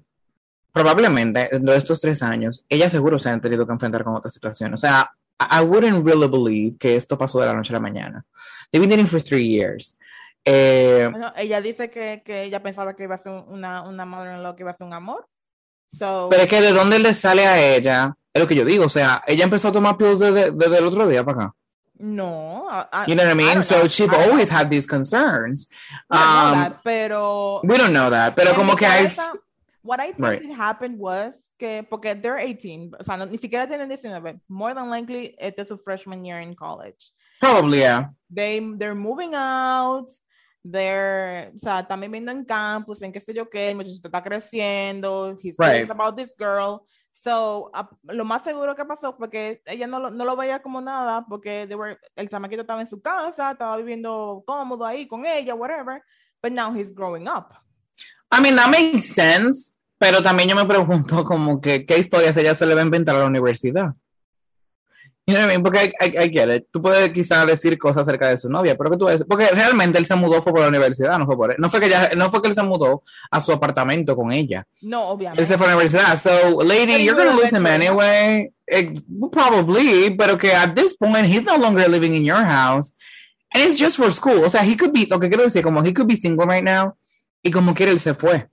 probablemente 0.72 1.48
dentro 1.52 1.72
de 1.72 1.78
estos 1.78 2.00
tres 2.00 2.22
años, 2.22 2.64
ella 2.68 2.90
seguro 2.90 3.18
se 3.18 3.30
ha 3.30 3.40
tenido 3.40 3.66
que 3.66 3.72
enfrentar 3.72 4.04
con 4.04 4.16
otra 4.16 4.30
situación. 4.30 4.74
O 4.74 4.76
sea, 4.76 5.10
I 5.38 5.62
wouldn't 5.62 6.04
really 6.04 6.28
believe 6.28 6.76
que 6.78 6.96
esto 6.96 7.16
pasó 7.16 7.40
de 7.40 7.46
la 7.46 7.54
noche 7.54 7.72
a 7.72 7.74
la 7.74 7.80
mañana. 7.80 8.24
They've 8.70 8.80
been 8.80 8.90
dating 8.90 9.06
for 9.06 9.22
three 9.22 9.46
years. 9.48 9.98
Eh, 10.44 11.08
Bueno, 11.10 11.32
ella 11.36 11.60
dice 11.60 11.90
que, 11.90 12.22
que 12.24 12.44
ella 12.44 12.62
pensaba 12.62 12.94
que 12.94 13.04
iba 13.04 13.14
a 13.14 13.18
ser 13.18 13.32
una, 13.48 13.82
una 13.82 14.04
mother-in-law, 14.04 14.54
que 14.56 14.62
iba 14.62 14.70
a 14.70 14.76
ser 14.76 14.86
un 14.86 14.92
amor. 14.92 15.26
So, 15.92 16.28
Pero 16.30 16.42
es 16.42 16.48
que 16.48 16.60
de 16.60 16.72
dónde 16.72 16.98
le 16.98 17.14
sale 17.14 17.46
a 17.46 17.74
ella, 17.74 18.16
es 18.32 18.42
lo 18.42 18.48
que 18.48 18.54
yo 18.54 18.64
digo, 18.64 18.84
o 18.84 18.88
sea, 18.88 19.22
ella 19.26 19.44
empezó 19.44 19.68
a 19.68 19.72
tomar 19.72 19.96
pills 19.96 20.18
desde, 20.18 20.50
desde 20.50 20.78
el 20.78 20.84
otro 20.84 21.06
día 21.06 21.24
para 21.24 21.44
acá. 21.44 21.54
No. 21.98 22.66
I- 22.68 22.86
I- 22.92 23.06
You 23.06 23.14
know 23.14 23.24
what 23.24 23.30
I 23.30 23.34
mean? 23.34 23.54
don't 23.54 23.64
so 23.64 23.76
I 24.10 24.28
always 24.28 24.48
had 24.48 24.70
these 24.70 24.86
concerns. 24.86 25.68
I 26.10 26.50
Um, 26.52 26.58
that, 26.58 26.80
pero 26.84 27.60
we 27.64 27.76
don't 27.76 27.92
know 27.92 28.10
that, 28.10 28.36
pero 28.36 28.54
como 28.54 28.74
que 28.76 28.86
what 29.82 30.00
I 30.00 30.12
think 30.12 30.18
Right. 30.18 30.42
it 30.42 30.52
happened 30.54 30.98
was 30.98 31.32
que 31.58 31.82
porque 31.88 32.14
they're 32.20 32.38
18, 32.38 32.92
o 32.98 33.02
sea, 33.02 33.16
no- 33.16 33.24
ni 33.26 33.38
siquiera 33.38 33.66
tienen 33.66 33.88
19, 33.88 34.40
more 34.48 34.74
than 34.74 34.90
likely 34.90 35.34
it 35.40 35.58
is 35.58 35.68
su 35.68 35.78
freshman 35.78 36.24
year 36.24 36.40
in 36.40 36.54
college. 36.54 37.12
Probably, 37.40 37.78
yeah. 37.80 38.10
They, 38.30 38.60
they're 38.76 38.94
moving 38.94 39.34
out, 39.34 40.08
they're, 40.64 41.52
o 41.54 41.58
sea, 41.58 41.80
están 41.80 42.00
viviendo 42.00 42.30
en 42.32 42.44
campus, 42.44 43.00
en 43.02 43.12
qué 43.12 43.20
sé 43.20 43.32
yo 43.34 43.48
qué, 43.48 43.70
el 43.70 43.76
muchachito 43.76 44.08
está 44.08 44.22
creciendo, 44.22 45.36
he's 45.42 45.56
Right. 45.58 45.88
about 45.90 46.16
this 46.16 46.32
girl. 46.38 46.86
So, 47.22 47.70
a- 47.72 47.88
lo 48.04 48.24
más 48.24 48.44
seguro 48.44 48.76
que 48.76 48.84
pasó 48.84 49.14
fue 49.16 49.30
que 49.30 49.62
ella 49.64 49.86
no 49.86 49.98
lo, 49.98 50.10
no 50.10 50.24
lo 50.24 50.36
veía 50.36 50.60
como 50.60 50.80
nada, 50.80 51.24
porque 51.28 51.66
they 51.66 51.74
were, 51.74 51.98
el 52.14 52.28
chamaquito 52.28 52.60
estaba 52.60 52.80
en 52.82 52.86
su 52.86 53.00
casa, 53.00 53.52
estaba 53.52 53.76
viviendo 53.78 54.44
cómodo 54.46 54.84
ahí 54.84 55.08
con 55.08 55.24
ella, 55.24 55.54
whatever, 55.54 56.02
but 56.42 56.52
now 56.52 56.72
he's 56.74 56.94
growing 56.94 57.26
up. 57.26 57.54
I 58.30 58.40
mean, 58.40 58.54
that 58.56 58.68
makes 58.68 59.06
sense, 59.14 59.76
pero 59.98 60.20
también 60.20 60.48
yo 60.50 60.56
me 60.56 60.66
pregunto 60.66 61.24
como 61.24 61.60
que 61.60 61.86
qué 61.86 61.98
historias 61.98 62.36
ella 62.36 62.54
se 62.54 62.66
le 62.66 62.74
va 62.74 62.82
a 62.82 62.84
inventar 62.84 63.16
a 63.16 63.20
la 63.20 63.26
universidad. 63.26 63.94
You 65.28 65.34
know 65.34 65.40
what 65.40 65.50
I 65.50 65.56
mean? 65.56 65.62
Porque 65.64 65.92
I, 66.00 66.06
I, 66.06 66.24
I 66.24 66.28
get 66.28 66.48
it. 66.54 66.66
Tú 66.70 66.80
puedes 66.80 67.10
quizás 67.10 67.44
decir 67.48 67.76
cosas 67.78 68.02
acerca 68.02 68.28
de 68.28 68.36
su 68.36 68.48
novia, 68.48 68.76
pero 68.76 68.90
que 68.90 68.96
tú 68.96 69.06
ves, 69.06 69.24
porque 69.28 69.48
realmente 69.48 69.98
él 69.98 70.06
se 70.06 70.14
mudó 70.14 70.40
fue 70.40 70.52
por 70.52 70.60
la 70.60 70.68
universidad, 70.68 71.18
no 71.18 71.26
fue 71.26 71.36
por 71.36 71.50
él. 71.50 71.56
No 71.58 71.68
fue 71.68 71.80
que 71.80 71.86
ella, 71.86 72.10
no 72.16 72.30
fue 72.30 72.40
que 72.40 72.48
él 72.48 72.54
se 72.54 72.62
mudó 72.62 73.02
a 73.28 73.40
su 73.40 73.50
apartamento 73.50 74.14
con 74.14 74.30
ella. 74.30 74.64
No, 74.82 75.08
obviamente. 75.08 75.42
Él 75.42 75.48
se 75.48 75.58
fue 75.58 75.66
a 75.66 75.70
la 75.70 75.76
universidad. 75.76 76.16
So, 76.16 76.62
lady, 76.62 76.92
he 76.92 77.04
you're 77.04 77.18
gonna 77.18 77.36
lose 77.36 77.52
him 77.52 77.66
anyway. 77.66 78.52
Ex- 78.68 79.02
probably, 79.32 80.14
pero 80.16 80.38
que 80.38 80.52
at 80.52 80.74
this 80.74 80.96
point 80.96 81.26
he's 81.26 81.42
no 81.42 81.56
longer 81.56 81.88
living 81.88 82.14
in 82.14 82.24
your 82.24 82.44
house. 82.44 82.94
And 83.52 83.64
it's 83.64 83.78
just 83.78 83.96
for 83.96 84.12
school. 84.12 84.44
O 84.44 84.48
sea, 84.48 84.62
he 84.62 84.76
could 84.76 84.92
be, 84.92 85.06
lo 85.10 85.18
que 85.18 85.28
quiero 85.28 85.42
decir, 85.42 85.64
como 85.64 85.82
he 85.82 85.92
could 85.92 86.06
be 86.06 86.14
single 86.14 86.46
right 86.46 86.64
now. 86.64 86.96
Y 87.42 87.50
como 87.50 87.74
quiere, 87.74 87.90
él 87.90 87.98
se 87.98 88.14
fue. 88.14 88.46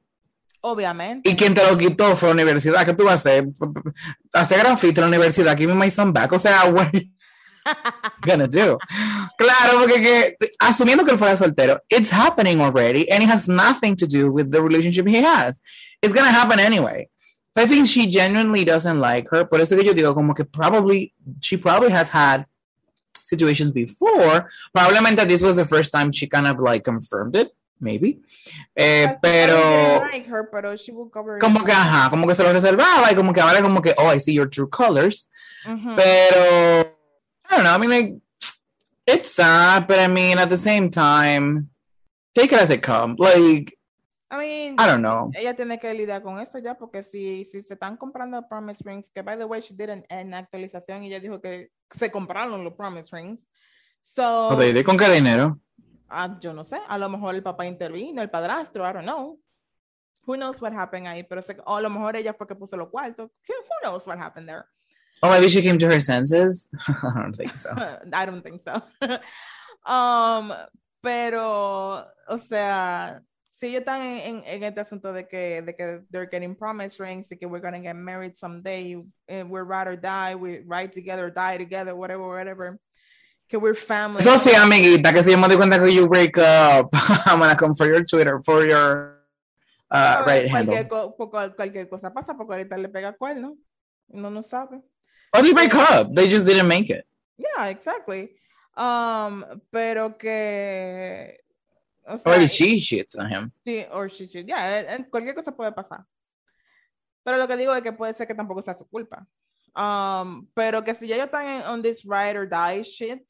Obviamente. 0.65 1.29
Y 1.29 1.35
quien 1.35 1.53
te 1.53 1.61
lo 1.69 1.77
quitó 1.77 2.15
fue 2.15 2.29
la 2.29 2.35
universidad. 2.35 2.85
¿Qué 2.85 2.93
tú 2.93 3.03
vas 3.03 3.13
a 3.13 3.15
hacer? 3.15 3.49
Hacer 4.31 4.59
grafite 4.59 5.01
en 5.01 5.01
la 5.01 5.07
universidad. 5.09 5.57
Give 5.57 5.73
me 5.73 5.85
my 5.85 5.91
son 5.91 6.13
back. 6.13 6.31
O 6.31 6.39
sea, 6.39 6.63
what 6.71 6.87
are 6.87 6.99
you 6.99 7.09
gonna 8.21 8.47
do? 8.47 8.79
Claro, 9.37 9.79
porque 9.79 10.01
que, 10.01 10.37
asumiendo 10.59 11.03
que 11.03 11.11
él 11.11 11.17
fuera 11.17 11.35
soltero, 11.35 11.81
it's 11.89 12.09
happening 12.09 12.61
already 12.61 13.09
and 13.11 13.21
it 13.21 13.29
has 13.29 13.49
nothing 13.49 13.93
to 13.97 14.07
do 14.07 14.31
with 14.31 14.51
the 14.51 14.61
relationship 14.61 15.05
he 15.05 15.21
has. 15.21 15.59
It's 16.01 16.13
gonna 16.13 16.31
happen 16.31 16.59
anyway. 16.59 17.09
So 17.53 17.61
I 17.61 17.67
think 17.67 17.85
she 17.85 18.07
genuinely 18.07 18.63
doesn't 18.63 19.01
like 19.01 19.27
her. 19.31 19.43
Por 19.43 19.59
eso 19.59 19.75
que 19.75 19.83
yo 19.83 19.93
digo, 19.93 20.13
como 20.15 20.33
que 20.33 20.45
probably, 20.45 21.13
she 21.41 21.57
probably 21.57 21.91
has 21.91 22.07
had 22.07 22.45
situations 23.25 23.71
before. 23.71 24.49
Probablemente 24.73 25.27
this 25.27 25.41
was 25.41 25.57
the 25.57 25.65
first 25.65 25.91
time 25.91 26.13
she 26.13 26.25
kind 26.25 26.47
of 26.47 26.57
like 26.59 26.85
confirmed 26.85 27.35
it, 27.35 27.51
maybe. 27.83 28.21
Eh, 28.75 29.07
pero 29.21 29.55
didn't 29.55 30.11
like 30.11 30.27
her, 30.27 30.49
pero 30.49 30.75
she 30.75 30.91
will 30.91 31.09
cover 31.09 31.37
it 31.37 31.41
como 31.41 31.63
que, 31.63 31.71
ajá, 31.71 32.09
como 32.09 32.25
que 32.27 32.33
se 32.33 32.43
lo 32.43 32.51
reservaba 32.51 33.11
y 33.11 33.15
como 33.15 33.33
que 33.33 33.41
ahora 33.41 33.61
como 33.61 33.81
que, 33.81 33.93
oh, 33.97 34.11
I 34.11 34.19
see 34.19 34.33
your 34.33 34.49
true 34.49 34.69
colors. 34.69 35.29
Pero, 35.63 36.81
I 37.49 37.55
don't 37.55 37.63
know, 37.63 37.73
I 37.73 37.77
mean, 37.77 37.89
like, 37.89 38.15
it's 39.05 39.31
sad, 39.31 39.87
but 39.87 39.99
I 39.99 40.07
mean, 40.07 40.37
at 40.39 40.49
the 40.49 40.57
same 40.57 40.89
time, 40.89 41.69
take 42.33 42.51
it 42.51 42.59
as 42.59 42.69
it 42.69 42.81
comes. 42.81 43.19
Like, 43.19 43.77
I 44.29 44.37
mean, 44.37 44.75
I 44.79 44.87
don't 44.87 45.01
know. 45.01 45.31
ella 45.35 45.53
tiene 45.53 45.79
que 45.79 45.93
lidiar 45.93 46.23
con 46.23 46.39
eso 46.39 46.57
ya, 46.57 46.75
porque 46.75 47.03
si, 47.03 47.45
si 47.45 47.61
se 47.63 47.75
están 47.75 47.97
comprando 47.97 48.41
promise 48.49 48.83
rings, 48.83 49.09
que 49.09 49.21
by 49.21 49.37
the 49.37 49.45
way, 49.45 49.61
she 49.61 49.75
did 49.75 49.89
an, 49.89 50.03
an 50.09 50.33
actualización 50.33 51.03
y 51.03 51.07
ella 51.07 51.19
dijo 51.19 51.39
que 51.39 51.69
se 51.91 52.09
compraron 52.09 52.63
los 52.63 52.73
promise 52.73 53.09
rings. 53.11 53.39
So, 54.01 54.49
O 54.49 54.57
sea, 54.59 54.67
¿y 54.67 54.83
con 54.83 54.97
qué 54.97 55.09
dinero? 55.09 55.59
Ah, 56.13 56.37
yo 56.39 56.53
no 56.53 56.63
sé, 56.63 56.79
a 56.87 56.97
lo 56.97 57.09
mejor 57.09 57.35
el 57.35 57.43
papá 57.43 57.65
intervino, 57.65 58.21
el 58.21 58.29
padrastro, 58.29 58.87
I 58.87 58.93
don't 58.93 59.05
know. 59.05 59.39
Who 60.25 60.37
knows 60.37 60.61
what 60.61 60.73
happened 60.73 61.07
ahí, 61.07 61.23
pero 61.23 61.41
se- 61.41 61.57
o 61.65 61.75
a 61.75 61.81
lo 61.81 61.89
mejor 61.89 62.15
ella 62.15 62.33
fue 62.33 62.47
que 62.47 62.55
puso 62.55 62.77
los 62.77 62.89
cuartos. 62.89 63.29
Who 63.47 63.53
knows 63.83 64.05
what 64.05 64.17
happened 64.17 64.47
there? 64.47 64.65
Oh, 65.21 65.29
maybe 65.29 65.49
she 65.49 65.61
came 65.61 65.77
to 65.77 65.87
her 65.87 65.99
senses? 65.99 66.69
I 66.87 67.11
don't 67.15 67.35
think 67.35 67.59
so. 67.59 67.69
I 68.13 68.25
don't 68.25 68.41
think 68.41 68.61
so. 68.63 68.81
um, 69.91 70.53
Pero, 71.03 72.07
o 72.29 72.37
sea, 72.37 73.21
si 73.51 73.67
ellos 73.67 73.81
están 73.81 74.01
en, 74.03 74.19
en, 74.37 74.43
en, 74.45 74.63
este 74.63 74.79
asunto 74.79 75.11
de 75.11 75.27
que, 75.27 75.61
de 75.61 75.75
que 75.75 75.99
they're 76.09 76.29
getting 76.31 76.55
promise 76.55 76.97
rings, 76.97 77.27
de 77.27 77.37
que 77.37 77.45
we're 77.45 77.59
gonna 77.59 77.81
get 77.81 77.97
married 77.97 78.37
someday, 78.37 78.95
uh, 78.95 79.43
we're 79.45 79.65
ride 79.65 79.89
or 79.89 79.97
die, 79.97 80.33
we 80.33 80.61
ride 80.65 80.93
together, 80.93 81.29
die 81.29 81.57
together, 81.57 81.93
whatever, 81.93 82.25
whatever. 82.25 82.79
Que 83.47 83.57
we're 83.57 83.75
family. 83.75 84.21
Eso 84.21 84.37
sí, 84.39 84.55
amiguita, 84.55 85.13
que 85.13 85.23
si 85.23 85.31
yo 85.31 85.37
me 85.37 85.47
doy 85.47 85.57
cuenta 85.57 85.79
que 85.79 85.93
you 85.93 86.07
break 86.07 86.37
up, 86.37 86.89
I'm 87.25 87.39
gonna 87.39 87.55
come 87.55 87.75
for 87.75 87.87
your 87.87 88.03
Twitter, 88.03 88.41
for 88.43 88.65
your 88.67 89.19
uh, 89.91 90.23
right 90.25 90.49
cualquier, 90.49 90.87
co 90.87 91.15
cualquier 91.55 91.87
cosa 91.87 92.11
pasa 92.11 92.33
porque 92.35 92.53
ahorita 92.53 92.77
le 92.77 92.89
pega 92.89 93.13
cuerno. 93.13 93.57
Uno 94.07 94.29
no 94.29 94.41
sabe. 94.41 94.81
Oh, 95.33 95.41
they 95.41 95.53
break 95.53 95.73
up. 95.73 96.13
They 96.13 96.27
just 96.27 96.45
didn't 96.45 96.67
make 96.67 96.89
it. 96.89 97.05
Yeah, 97.37 97.69
exactly. 97.69 98.31
Um, 98.75 99.45
pero 99.71 100.17
que 100.17 101.39
o 102.05 102.17
sea, 102.17 102.31
or 102.31 102.47
she 102.47 102.79
cheats 102.79 103.15
on 103.15 103.29
him. 103.29 103.51
Sí, 103.65 103.85
or 103.91 104.09
she 104.09 104.27
cheats. 104.27 104.47
Yeah, 104.47 104.97
cualquier 105.09 105.35
cosa 105.35 105.51
puede 105.55 105.71
pasar. 105.71 106.05
Pero 107.23 107.37
lo 107.37 107.47
que 107.47 107.57
digo 107.57 107.73
es 107.73 107.81
que 107.81 107.93
puede 107.93 108.13
ser 108.13 108.27
que 108.27 108.35
tampoco 108.35 108.61
sea 108.61 108.73
su 108.73 108.87
culpa. 108.87 109.25
Um, 109.75 110.47
pero 110.53 110.83
que 110.83 110.93
si 110.93 111.07
ya 111.07 111.15
ellos 111.15 111.25
están 111.25 111.47
en 111.47 111.61
on 111.63 111.81
this 111.81 112.03
ride 112.03 112.37
or 112.37 112.47
die 112.47 112.83
shit, 112.83 113.23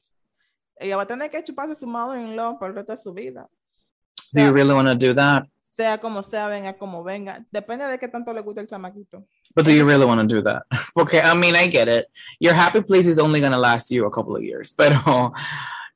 ella 0.78 0.96
va 0.96 1.02
a 1.02 1.06
tener 1.06 1.30
que 1.30 1.42
chuparse 1.42 1.74
su 1.74 1.86
mother-in-law 1.86 2.58
por 2.58 2.68
el 2.68 2.74
resto 2.74 2.92
de 2.94 3.02
su 3.02 3.12
vida. 3.12 3.48
Do 4.32 4.42
you 4.42 4.52
really 4.52 4.74
want 4.74 4.88
to 4.88 4.94
do 4.94 5.14
that? 5.14 5.46
Sea 5.76 5.98
como 5.98 6.22
sea, 6.22 6.48
venga 6.48 6.74
como 6.74 7.02
venga. 7.02 7.44
Depende 7.52 7.86
de 7.86 7.98
qué 7.98 8.08
tanto 8.08 8.32
le 8.32 8.42
guste 8.42 8.60
el 8.60 8.66
chamaquito. 8.66 9.24
But 9.56 9.64
do 9.64 9.72
you 9.72 9.84
really 9.84 10.04
want 10.04 10.20
to 10.20 10.26
do 10.26 10.42
that? 10.42 10.64
Okay, 10.96 11.20
I 11.20 11.34
mean, 11.34 11.56
I 11.56 11.66
get 11.66 11.88
it. 11.88 12.06
Your 12.38 12.54
happy 12.54 12.80
place 12.80 13.06
is 13.06 13.18
only 13.18 13.40
going 13.40 13.52
to 13.52 13.58
last 13.58 13.90
you 13.90 14.06
a 14.06 14.10
couple 14.10 14.36
of 14.36 14.42
years, 14.44 14.70
but 14.76 14.92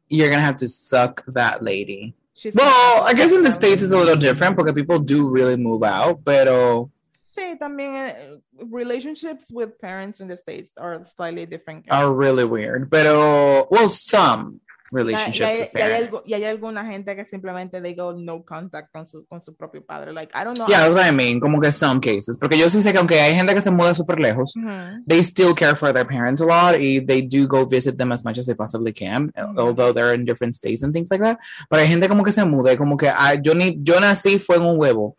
you're 0.08 0.28
going 0.28 0.40
to 0.40 0.44
have 0.44 0.56
to 0.58 0.68
suck 0.68 1.24
that 1.26 1.62
lady. 1.62 2.14
She's 2.34 2.54
well, 2.54 3.02
I 3.04 3.14
guess 3.14 3.32
in 3.32 3.42
the 3.42 3.50
States 3.50 3.82
it's 3.82 3.92
a 3.92 3.96
little 3.96 4.16
different 4.16 4.56
because 4.56 4.72
people 4.72 4.98
do 4.98 5.28
really 5.28 5.56
move 5.56 5.82
out, 5.82 6.24
pero... 6.24 6.90
Sí, 7.38 7.56
también 7.58 7.94
uh, 7.94 8.64
relationships 8.68 9.46
with 9.50 9.78
parents 9.80 10.20
in 10.20 10.26
the 10.26 10.36
States 10.36 10.72
are 10.76 11.04
slightly 11.04 11.46
different. 11.46 11.84
Are 11.88 12.12
really 12.12 12.44
weird, 12.44 12.90
pero, 12.90 13.68
well, 13.70 13.88
some 13.88 14.60
relationships 14.90 15.38
y, 15.38 15.54
y, 15.54 15.60
with 15.60 15.72
parents. 15.72 16.14
Y 16.26 16.34
hay, 16.34 16.40
y 16.40 16.44
hay, 16.44 16.50
alguna 16.50 16.84
gente 16.84 17.14
que 17.14 17.24
simplemente 17.26 17.80
they 17.80 17.94
go 17.94 18.12
no 18.12 18.42
contact 18.42 18.90
con 18.92 19.06
su, 19.06 19.24
con 19.26 19.40
su 19.40 19.54
propio 19.54 19.84
padre. 19.84 20.12
Like, 20.12 20.32
I 20.34 20.42
don't 20.42 20.56
know. 20.56 20.66
Yeah, 20.68 20.80
that's 20.80 20.94
what 20.94 21.06
I 21.06 21.12
mean. 21.12 21.38
Como 21.38 21.60
que 21.60 21.70
some 21.70 22.00
cases. 22.00 22.36
Porque 22.38 22.58
yo 22.58 22.68
sí 22.68 22.82
sé 22.82 22.92
que 22.92 22.98
aunque 22.98 23.20
hay 23.20 23.34
gente 23.34 23.54
que 23.54 23.60
se 23.60 23.70
muda 23.70 23.94
súper 23.94 24.18
lejos, 24.18 24.56
uh 24.56 24.60
-huh. 24.60 25.04
they 25.06 25.22
still 25.22 25.54
care 25.54 25.76
for 25.76 25.92
their 25.92 26.06
parents 26.06 26.40
a 26.40 26.44
lot 26.44 26.80
y 26.80 26.98
they 26.98 27.22
do 27.22 27.46
go 27.46 27.64
visit 27.64 27.96
them 27.96 28.10
as 28.10 28.24
much 28.24 28.38
as 28.38 28.46
they 28.46 28.56
possibly 28.56 28.92
can, 28.92 29.30
uh 29.36 29.42
-huh. 29.42 29.58
although 29.58 29.92
they're 29.92 30.14
in 30.14 30.24
different 30.24 30.56
states 30.56 30.82
and 30.82 30.92
things 30.92 31.08
like 31.10 31.22
that. 31.22 31.38
Pero 31.70 31.82
hay 31.82 31.88
gente 31.88 32.08
como 32.08 32.24
que 32.24 32.32
se 32.32 32.44
muda 32.44 32.76
como 32.76 32.96
que 32.96 33.08
ah, 33.08 33.34
yo, 33.34 33.54
ni, 33.54 33.78
yo 33.80 34.00
nací 34.00 34.38
fue 34.40 34.56
en 34.56 34.62
un 34.62 34.76
huevo 34.76 35.16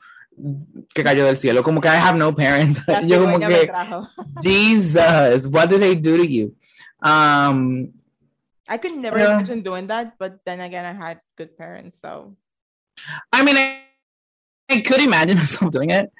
que 0.93 1.03
cayó 1.03 1.25
del 1.25 1.37
cielo. 1.37 1.63
Como 1.63 1.81
que 1.81 1.87
I 1.87 1.97
have 1.97 2.17
no 2.17 2.35
parents. 2.35 2.79
yo 3.05 3.21
como 3.23 3.39
que, 3.39 3.71
Jesus, 4.43 5.47
what 5.47 5.69
did 5.69 5.81
they 5.81 5.95
do 5.95 6.17
to 6.17 6.25
you? 6.25 6.55
Um, 7.01 7.93
I 8.67 8.77
could 8.77 8.95
never 8.95 9.17
yeah. 9.17 9.33
imagine 9.33 9.61
doing 9.61 9.87
that, 9.87 10.17
but 10.19 10.39
then 10.45 10.59
again, 10.61 10.85
I 10.85 10.93
had 10.93 11.21
good 11.35 11.57
parents, 11.57 11.99
so. 12.01 12.35
I 13.31 13.43
mean, 13.43 13.57
I, 13.57 13.81
I 14.69 14.81
could 14.81 15.01
imagine 15.01 15.37
myself 15.41 15.71
doing 15.71 15.89
it, 15.89 16.11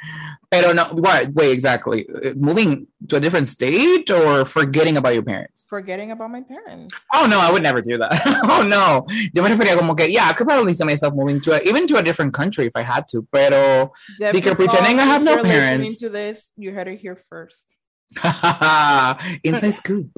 but 0.49 0.75
no. 0.75 0.85
What? 0.91 1.33
Wait, 1.33 1.51
exactly. 1.51 2.07
Moving 2.35 2.87
to 3.07 3.17
a 3.17 3.19
different 3.19 3.47
state 3.47 4.09
or 4.09 4.45
forgetting 4.45 4.97
about 4.97 5.13
your 5.13 5.23
parents? 5.23 5.67
Forgetting 5.69 6.11
about 6.11 6.31
my 6.31 6.41
parents. 6.41 6.93
Oh 7.13 7.27
no, 7.29 7.39
I 7.39 7.51
would 7.51 7.63
never 7.63 7.81
do 7.81 7.97
that. 7.97 8.21
oh 8.49 8.63
no, 8.63 9.05
yo 9.33 9.43
me 9.43 9.49
refería 9.49 9.77
como 9.77 9.95
que 9.95 10.07
yeah, 10.07 10.27
I 10.27 10.33
could 10.33 10.47
probably 10.47 10.73
see 10.73 10.83
myself 10.83 11.13
moving 11.13 11.39
to 11.41 11.53
a, 11.53 11.61
even 11.69 11.87
to 11.87 11.97
a 11.97 12.03
different 12.03 12.33
country 12.33 12.65
if 12.65 12.75
I 12.75 12.81
had 12.81 13.07
to, 13.09 13.27
pero 13.31 13.93
yeah, 14.19 14.31
que 14.31 14.55
pretending 14.55 14.99
I 14.99 15.03
have 15.03 15.23
no 15.23 15.43
parents. 15.43 15.99
To 15.99 16.09
this, 16.09 16.51
you 16.57 16.71
heard 16.71 16.87
it 16.87 16.99
here 16.99 17.17
first. 17.29 17.75
Inside 19.43 19.73
scoop. 19.75 20.09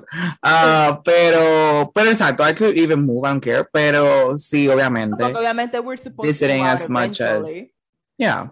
Uh, 0.41 0.95
pero, 1.03 1.91
pero 1.93 2.09
exacto, 2.09 2.41
I 2.41 2.53
could 2.53 2.79
even 2.79 3.05
move, 3.05 3.25
I 3.25 3.31
don't 3.31 3.41
care. 3.41 3.65
Pero 3.65 4.37
sí, 4.37 4.69
obviamente. 4.69 5.17
Porque 5.17 5.37
obviamente 5.37 5.79
we're 5.83 5.97
supposed 5.97 6.27
visiting 6.27 6.63
to 6.63 6.69
as 6.69 6.87
much 6.87 7.19
as. 7.19 7.45
Yeah. 8.21 8.49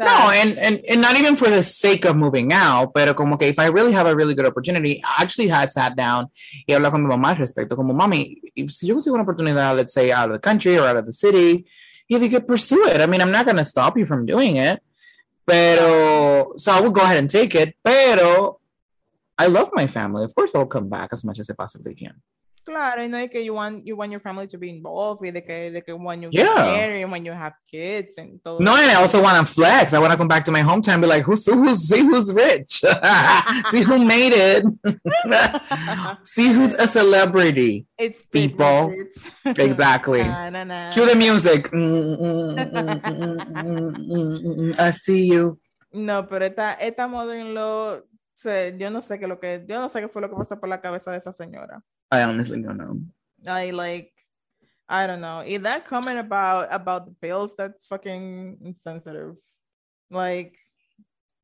no, 0.00 0.30
and, 0.30 0.58
and, 0.58 0.80
and 0.88 1.00
not 1.00 1.16
even 1.16 1.36
for 1.36 1.48
the 1.48 1.62
sake 1.62 2.04
of 2.04 2.16
moving 2.16 2.52
out, 2.52 2.92
pero 2.92 3.14
como 3.14 3.36
que 3.36 3.46
if 3.46 3.58
I 3.58 3.66
really 3.66 3.92
have 3.92 4.08
a 4.08 4.16
really 4.16 4.34
good 4.34 4.46
opportunity, 4.46 5.00
I 5.04 5.22
actually 5.22 5.46
had 5.46 5.70
sat 5.70 5.94
down 5.94 6.28
y 6.66 6.74
hablado 6.74 6.90
con 6.90 7.06
mi 7.06 7.14
mamá 7.14 7.28
al 7.28 7.36
respecto, 7.36 7.76
como 7.76 7.94
mami, 7.94 8.40
si 8.68 8.88
yo 8.88 8.96
consigo 8.96 9.14
una 9.14 9.22
oportunidad, 9.24 9.76
let's 9.76 9.94
say 9.94 10.10
out 10.10 10.28
of 10.28 10.32
the 10.32 10.40
country 10.40 10.76
or 10.76 10.86
out 10.86 10.96
of 10.96 11.06
the 11.06 11.12
city, 11.12 11.66
if 12.08 12.20
you 12.20 12.28
could 12.28 12.48
pursue 12.48 12.88
it. 12.88 13.00
I 13.00 13.06
mean, 13.06 13.20
I'm 13.20 13.30
not 13.30 13.44
going 13.44 13.58
to 13.58 13.64
stop 13.64 13.96
you 13.96 14.06
from 14.06 14.26
doing 14.26 14.56
it, 14.56 14.82
pero, 15.46 16.56
so 16.56 16.72
I 16.72 16.80
would 16.80 16.94
go 16.94 17.02
ahead 17.02 17.18
and 17.18 17.30
take 17.30 17.54
it, 17.54 17.76
pero 17.84 18.58
I 19.38 19.46
love 19.46 19.70
my 19.72 19.86
family. 19.86 20.24
Of 20.24 20.34
course, 20.34 20.52
I'll 20.54 20.66
come 20.66 20.88
back 20.88 21.10
as 21.12 21.22
much 21.22 21.38
as 21.38 21.48
I 21.48 21.54
possibly 21.54 21.94
can. 21.94 22.14
Claro, 22.64 23.08
no 23.08 23.18
es 23.18 23.28
que 23.28 23.42
you 23.42 23.54
want 23.54 23.84
you 23.84 23.96
want 23.96 24.12
your 24.12 24.20
family 24.20 24.46
to 24.46 24.56
be 24.56 24.70
involved, 24.70 25.20
que 25.20 25.32
de 25.32 25.82
que 25.82 25.96
when 25.96 26.22
you 26.22 26.28
yeah. 26.30 26.44
get 26.44 26.54
married, 26.54 27.04
when 27.10 27.24
you 27.24 27.32
have 27.32 27.54
kids 27.68 28.12
and 28.16 28.38
todo. 28.44 28.60
No, 28.60 28.76
and 28.76 28.88
I 28.88 28.94
also 28.94 29.20
want 29.20 29.44
to 29.44 29.52
flex. 29.52 29.92
I 29.92 29.98
want 29.98 30.12
to 30.12 30.16
come 30.16 30.28
back 30.28 30.44
to 30.44 30.52
my 30.52 30.62
hometown 30.62 30.94
and 30.94 31.02
be 31.02 31.08
like, 31.08 31.24
who's 31.24 31.44
who's 31.44 31.80
see 31.88 32.00
who's 32.00 32.32
rich, 32.32 32.84
see 33.70 33.82
who 33.82 34.04
made 34.04 34.32
it, 34.32 34.64
see 36.22 36.52
who's 36.52 36.72
a 36.74 36.86
celebrity. 36.86 37.84
It's 37.98 38.22
people. 38.22 38.94
exactly. 39.44 40.22
Nah, 40.22 40.50
nah, 40.50 40.62
nah. 40.62 40.92
Cue 40.92 41.06
the 41.06 41.16
music. 41.16 41.68
I 44.78 44.90
see 44.92 45.26
you. 45.26 45.58
No, 45.92 46.22
pero 46.28 46.44
esta 46.46 46.76
esta 46.80 47.08
mother-in-law 47.08 48.02
yo 48.44 48.90
no 48.90 49.00
sé 49.00 49.18
qué 49.18 49.26
lo 49.26 49.38
que, 49.38 49.64
yo 49.66 49.80
no 49.80 49.88
sé 49.88 50.00
qué 50.00 50.08
fue 50.08 50.22
lo 50.22 50.30
que 50.30 50.36
pasó 50.36 50.58
por 50.58 50.68
la 50.68 50.80
cabeza 50.80 51.10
de 51.10 51.18
esa 51.18 51.32
señora. 51.32 51.82
I 52.10 52.22
honestly 52.22 52.60
don't 52.60 52.76
know. 52.76 52.96
I 53.46 53.72
like, 53.72 54.12
I 54.88 55.06
don't 55.06 55.20
know. 55.20 55.40
And 55.40 55.64
that 55.64 55.86
comment 55.86 56.18
about 56.18 56.68
about 56.70 57.06
the 57.06 57.14
pills, 57.20 57.52
that's 57.56 57.86
fucking 57.86 58.58
insensitive. 58.62 59.36
Like, 60.10 60.58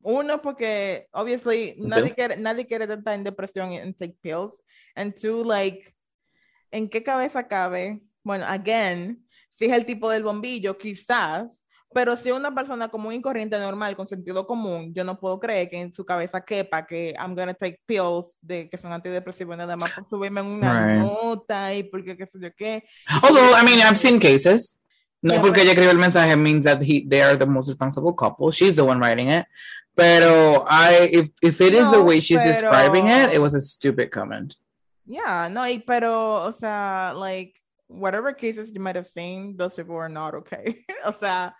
uno 0.03 0.38
porque 0.38 1.07
obviously 1.12 1.74
nadie 1.78 2.14
quiere, 2.14 2.36
nadie 2.36 2.66
quiere 2.66 2.86
estar 2.86 3.14
en 3.14 3.24
depresión 3.24 3.72
and 3.80 3.96
take 3.96 4.16
pills. 4.22 4.53
And 4.94 5.14
two, 5.14 5.42
like, 5.42 5.94
¿en 6.70 6.88
qué 6.88 7.03
cabeza 7.03 7.49
cabe? 7.49 8.01
Bueno, 8.22 8.44
again, 8.46 9.24
si 9.55 9.66
es 9.66 9.72
el 9.72 9.86
tipo 9.86 10.11
del 10.11 10.22
bombillo, 10.22 10.76
quizás 10.76 11.57
pero 11.93 12.16
si 12.16 12.30
una 12.30 12.55
persona 12.55 12.89
común 12.89 13.14
y 13.14 13.22
corriente 13.22 13.59
normal 13.59 13.97
con 13.97 14.07
sentido 14.07 14.47
común, 14.47 14.93
yo 14.95 15.05
no 15.05 15.18
puedo 15.18 15.41
creer 15.41 15.70
que 15.70 15.80
en 15.80 15.95
su 15.95 16.05
cabeza 16.05 16.45
quepa 16.45 16.86
que 16.86 17.14
I'm 17.18 17.34
gonna 17.34 17.55
take 17.55 17.80
pills 17.86 18.36
de 18.41 18.68
que 18.68 18.76
son 18.76 18.93
antidepresivos 18.93 19.57
nada 19.57 19.76
más 19.76 19.91
por 19.93 20.09
subirme 20.09 20.41
en 20.41 20.47
una 20.47 20.86
right. 20.86 20.99
nota 21.01 21.74
y 21.74 21.84
porque 21.84 22.16
qué 22.16 22.26
sé 22.26 22.39
yo 22.41 22.51
qué. 22.55 22.84
Although, 23.22 23.57
I 23.57 23.64
mean, 23.64 23.80
I've 23.80 23.97
seen 23.97 24.20
cases. 24.20 24.78
No 25.20 25.34
yeah, 25.34 25.43
porque 25.43 25.62
ella 25.62 25.72
escribió 25.72 25.91
el 25.91 25.99
mensaje 25.99 26.36
means 26.36 26.64
that 26.64 26.80
he, 26.80 27.05
they 27.09 27.22
are 27.22 27.36
the 27.36 27.47
most 27.47 27.68
responsible 27.68 28.14
couple. 28.14 28.53
She's 28.53 28.76
the 28.76 28.84
one 28.84 29.01
writing 29.01 29.30
it. 29.30 29.47
Pero 29.97 30.64
I, 30.68 31.11
if, 31.12 31.30
if 31.43 31.61
it 31.61 31.74
is 31.74 31.86
no, 31.86 31.93
the 31.93 32.03
way 32.03 32.20
she's 32.20 32.41
pero, 32.41 32.53
describing 32.53 33.09
it, 33.09 33.32
it 33.32 33.41
was 33.41 33.55
a 33.55 33.61
stupid 33.61 34.12
comment. 34.12 34.55
Yeah, 35.06 35.48
no, 35.48 35.62
y, 35.62 35.82
pero, 35.85 36.47
o 36.47 36.52
sea, 36.52 37.15
like, 37.16 37.55
whatever 37.89 38.32
cases 38.32 38.70
you 38.73 38.81
might 38.81 38.94
have 38.94 39.09
seen, 39.09 39.56
those 39.56 39.74
people 39.74 39.97
were 39.97 40.09
not 40.09 40.35
okay. 40.35 40.85
o 41.05 41.10
sea, 41.10 41.55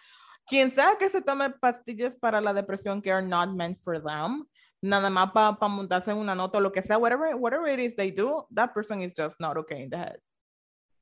quien 0.49 0.71
sea 0.71 0.97
que 0.99 1.11
se 1.11 1.21
tome 1.21 1.51
pastillas 1.51 2.17
para 2.17 2.41
la 2.41 2.53
depresión 2.53 3.03
que 3.03 3.13
are 3.13 3.27
not 3.27 3.51
meant 3.51 3.79
for 3.85 4.01
them, 4.03 4.47
nada 4.83 5.11
más 5.11 5.33
para 5.33 5.57
pa 5.59 5.69
montarse 5.69 6.11
en 6.11 6.17
una 6.17 6.35
nota 6.35 6.59
o 6.59 6.61
lo 6.61 6.73
que 6.73 6.83
sea, 6.83 6.99
whatever, 6.99 7.37
whatever 7.37 7.69
it 7.69 7.79
is 7.79 7.97
they 7.97 8.11
do, 8.11 8.47
that 8.51 8.73
person 8.73 9.01
is 9.01 9.13
just 9.15 9.39
not 9.39 9.57
okay 9.57 9.83
in 9.83 9.91
the 9.91 9.99
head. 9.99 10.19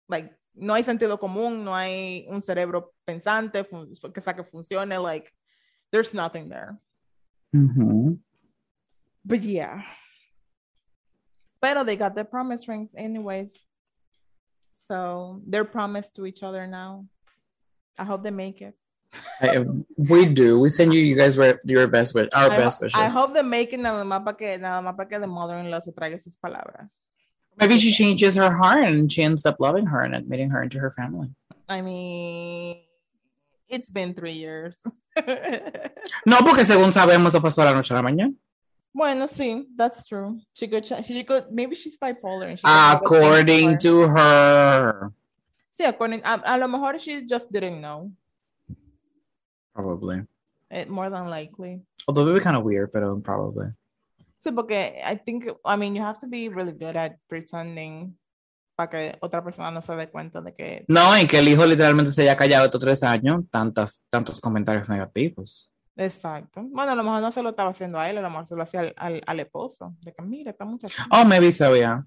Like, 0.08 0.32
no 0.54 0.74
hay 0.74 0.82
sentido 0.82 1.18
común, 1.18 1.64
no 1.64 1.74
hay 1.74 2.26
un 2.28 2.42
cerebro 2.42 2.92
pensante 3.06 3.64
que 4.12 4.20
sea 4.20 4.34
que 4.34 4.44
funcione, 4.44 4.98
like, 5.00 5.32
there's 5.92 6.12
nothing 6.12 6.48
there. 6.48 6.78
Mm 7.52 7.68
-hmm. 7.68 8.18
But 9.24 9.42
yeah. 9.42 9.82
Pero 11.60 11.84
they 11.84 11.96
got 11.96 12.14
their 12.14 12.28
promise 12.28 12.68
rings 12.68 12.90
anyways. 12.94 13.52
So 14.88 15.42
they're 15.46 15.64
promised 15.64 16.14
to 16.14 16.26
each 16.26 16.42
other 16.42 16.66
now. 16.66 17.06
I 17.98 18.04
hope 18.04 18.22
they 18.22 18.30
make 18.30 18.60
it. 18.60 18.76
I, 19.40 19.64
we 19.96 20.26
do. 20.26 20.58
We 20.58 20.68
send 20.68 20.94
you, 20.94 21.00
you 21.00 21.16
guys, 21.16 21.36
your 21.64 21.86
best 21.88 22.14
wish, 22.14 22.28
our 22.34 22.50
I 22.52 22.56
best 22.56 22.80
wishes. 22.80 22.96
I 22.96 23.08
hope 23.08 23.32
they 23.32 23.42
make 23.42 23.72
it 23.72 23.80
nada 23.80 24.04
más 24.04 24.24
para 24.24 24.36
que, 24.36 24.58
nada 24.58 24.82
más 24.82 24.96
para 24.96 25.08
que 25.08 25.18
the 25.18 25.26
mother-in-law 25.26 25.80
se 25.84 25.92
traiga 25.92 26.20
sus 26.20 26.36
palabras. 26.36 26.88
Maybe 27.58 27.78
she 27.78 27.92
changes 27.92 28.34
her 28.36 28.52
heart 28.52 28.84
and 28.84 29.10
she 29.10 29.22
ends 29.22 29.46
up 29.46 29.56
loving 29.60 29.86
her 29.86 30.02
and 30.02 30.14
admitting 30.14 30.50
her 30.50 30.62
into 30.62 30.78
her 30.78 30.90
family. 30.90 31.30
I 31.68 31.80
mean, 31.80 32.78
it's 33.68 33.90
been 33.90 34.14
three 34.14 34.34
years. 34.34 34.76
no, 36.26 36.38
porque 36.42 36.64
según 36.64 36.92
sabemos, 36.92 37.28
eso 37.28 37.40
pasó 37.40 37.64
la 37.64 37.72
noche 37.72 37.92
a 37.92 37.94
la 37.94 38.02
mañana. 38.02 38.34
Bueno, 38.94 39.26
sí, 39.26 39.66
that's 39.76 40.06
true. 40.06 40.40
She 40.54 40.68
could, 40.68 40.86
she 40.86 41.22
could, 41.24 41.50
maybe 41.50 41.74
she's 41.74 41.98
bipolar. 41.98 42.48
And 42.48 42.58
she 42.58 42.62
According 42.64 43.78
to 43.78 44.08
her. 44.08 45.12
Sí, 45.78 45.86
according, 45.86 46.22
a, 46.24 46.40
a 46.44 46.58
lo 46.58 46.66
mejor 46.68 46.98
she 46.98 47.26
just 47.26 47.52
didn't 47.52 47.80
know. 47.80 48.10
Probably. 49.76 50.26
It, 50.70 50.88
more 50.88 51.10
than 51.10 51.28
likely. 51.28 51.82
Although 52.08 52.22
it 52.22 52.32
would 52.32 52.38
be 52.40 52.44
kind 52.44 52.56
of 52.56 52.64
weird, 52.64 52.90
but 52.92 53.02
probably. 53.22 53.66
Sí, 54.42 54.50
porque 54.52 55.00
I 55.04 55.16
think, 55.16 55.46
I 55.64 55.76
mean, 55.76 55.94
you 55.94 56.02
have 56.02 56.18
to 56.20 56.26
be 56.26 56.48
really 56.48 56.72
good 56.72 56.96
at 56.96 57.16
pretending 57.28 58.16
para 58.74 58.90
que 58.90 59.18
otra 59.20 59.42
persona 59.44 59.70
no 59.70 59.80
se 59.80 59.94
dé 59.94 60.08
cuenta 60.08 60.40
de 60.40 60.54
que... 60.54 60.84
No, 60.88 61.18
y 61.18 61.26
que 61.26 61.38
el 61.38 61.48
hijo 61.48 61.64
literalmente 61.66 62.12
se 62.12 62.22
haya 62.22 62.36
callado 62.36 62.64
estos 62.64 62.80
tres 62.80 63.02
años, 63.02 63.44
tantas, 63.50 64.04
tantos 64.08 64.40
comentarios 64.40 64.88
negativos. 64.88 65.70
Exacto. 65.96 66.62
Bueno, 66.62 66.92
a 66.92 66.94
lo 66.94 67.02
mejor 67.02 67.22
no 67.22 67.32
se 67.32 67.42
lo 67.42 67.50
estaba 67.50 67.70
haciendo 67.70 67.98
a 67.98 68.10
él, 68.10 68.18
a 68.18 68.22
lo 68.22 68.30
mejor 68.30 68.46
se 68.46 68.54
lo 68.54 68.62
hacía 68.62 68.80
al, 68.80 68.94
al, 68.96 69.22
al 69.26 69.40
esposo. 69.40 69.94
De 70.00 70.12
que 70.12 70.22
mira, 70.22 70.50
esta 70.50 70.64
muchacha. 70.64 71.06
Oh, 71.10 71.24
maybe 71.24 71.50
so, 71.52 71.74
yeah. 71.74 72.04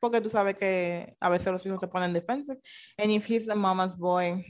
Porque 0.00 0.20
tú 0.20 0.28
sabes 0.28 0.56
que 0.56 1.16
a 1.20 1.28
veces 1.28 1.52
los 1.52 1.64
hijos 1.64 1.80
se 1.80 1.86
ponen 1.86 2.12
defensive. 2.12 2.60
And 2.98 3.10
if 3.12 3.30
he's 3.30 3.46
the 3.46 3.54
mama's 3.54 3.96
boy, 3.96 4.44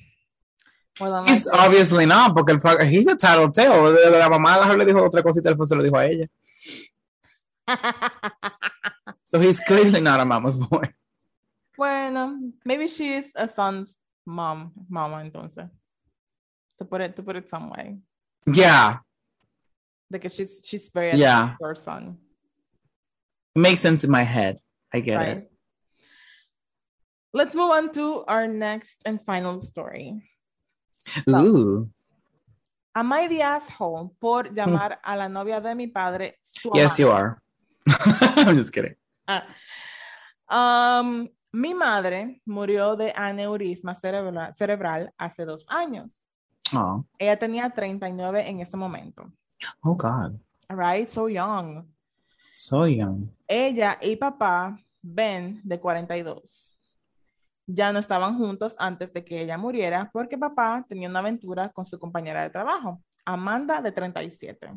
more 1.00 1.10
than 1.10 1.26
He's 1.26 1.46
obviously 1.48 2.06
not, 2.06 2.34
porque 2.34 2.50
el 2.50 2.60
fuck- 2.60 2.82
he's 2.82 3.06
a 3.06 3.16
tattletale. 3.16 3.92
La 4.18 4.28
mamá 4.28 4.54
a 4.54 4.58
lo 4.60 4.62
mejor 4.64 4.78
le 4.78 4.84
dijo 4.86 5.02
otra 5.08 5.22
cosita, 5.22 5.50
después 5.50 5.68
se 5.68 5.76
lo 5.76 5.82
dijo 5.82 5.96
a 5.96 6.06
ella. 6.06 6.28
So 9.24 9.40
he's 9.40 9.58
clearly 9.60 10.00
not 10.00 10.20
a 10.20 10.24
mama's 10.24 10.56
boy. 10.56 10.92
bueno, 11.76 12.38
maybe 12.64 12.86
she 12.88 13.14
is 13.14 13.26
a 13.34 13.48
son's 13.48 13.96
mom, 14.24 14.72
mama 14.88 15.16
entonces. 15.24 15.68
To 16.78 16.84
put 16.84 17.00
it, 17.00 17.16
to 17.16 17.22
put 17.22 17.36
it 17.36 17.48
some 17.48 17.70
way. 17.70 17.98
Yeah, 18.46 18.98
De 20.10 20.18
que 20.20 20.30
she's, 20.30 20.60
she's 20.64 20.88
very 20.88 21.16
Yeah. 21.18 21.56
her 21.60 21.74
son. 21.74 22.18
makes 23.56 23.80
sense 23.80 24.04
in 24.04 24.10
my 24.10 24.22
head. 24.22 24.58
I 24.94 25.00
get 25.00 25.16
Right. 25.16 25.36
it. 25.38 25.52
Let's 27.32 27.54
move 27.54 27.70
on 27.70 27.90
to 27.92 28.24
our 28.28 28.46
next 28.46 29.02
and 29.04 29.18
final 29.26 29.60
story. 29.60 30.22
Ooh. 31.28 31.88
Am 32.94 33.12
I 33.12 33.28
the 33.28 33.42
asshole 33.42 34.10
por 34.18 34.44
llamar 34.54 34.98
a 35.04 35.16
la 35.16 35.28
novia 35.28 35.60
de 35.60 35.74
mi 35.74 35.86
padre 35.86 36.38
su 36.44 36.70
Yes, 36.74 36.98
you 36.98 37.10
are. 37.10 37.40
I'm 37.86 38.56
just 38.56 38.72
kidding. 38.72 38.94
Um, 40.48 41.28
mi 41.52 41.74
madre 41.74 42.40
murió 42.46 42.96
de 42.96 43.12
aneurisma 43.14 43.94
cerebral, 43.94 44.54
cerebral 44.54 45.12
hace 45.18 45.44
dos 45.44 45.66
años. 45.68 46.24
Oh, 46.74 47.04
Ella 47.18 47.36
tenía 47.38 47.70
39 47.70 48.48
en 48.48 48.60
ese 48.60 48.76
momento. 48.76 49.30
oh 49.82 49.94
God. 49.94 50.40
Right? 50.68 51.08
So 51.08 51.28
young. 51.28 51.84
So 52.54 52.86
young. 52.86 53.28
Ella 53.46 53.98
y 54.00 54.16
papá, 54.16 54.76
Ben, 55.02 55.60
de 55.62 55.78
42. 55.78 56.75
Ya 57.66 57.92
no 57.92 57.98
estaban 57.98 58.38
juntos 58.38 58.76
antes 58.78 59.12
de 59.12 59.24
que 59.24 59.42
ella 59.42 59.58
muriera 59.58 60.08
porque 60.12 60.38
papá 60.38 60.84
tenía 60.88 61.08
una 61.08 61.18
aventura 61.18 61.68
con 61.70 61.84
su 61.84 61.98
compañera 61.98 62.42
de 62.42 62.50
trabajo, 62.50 63.02
Amanda, 63.24 63.80
de 63.80 63.90
37. 63.90 64.70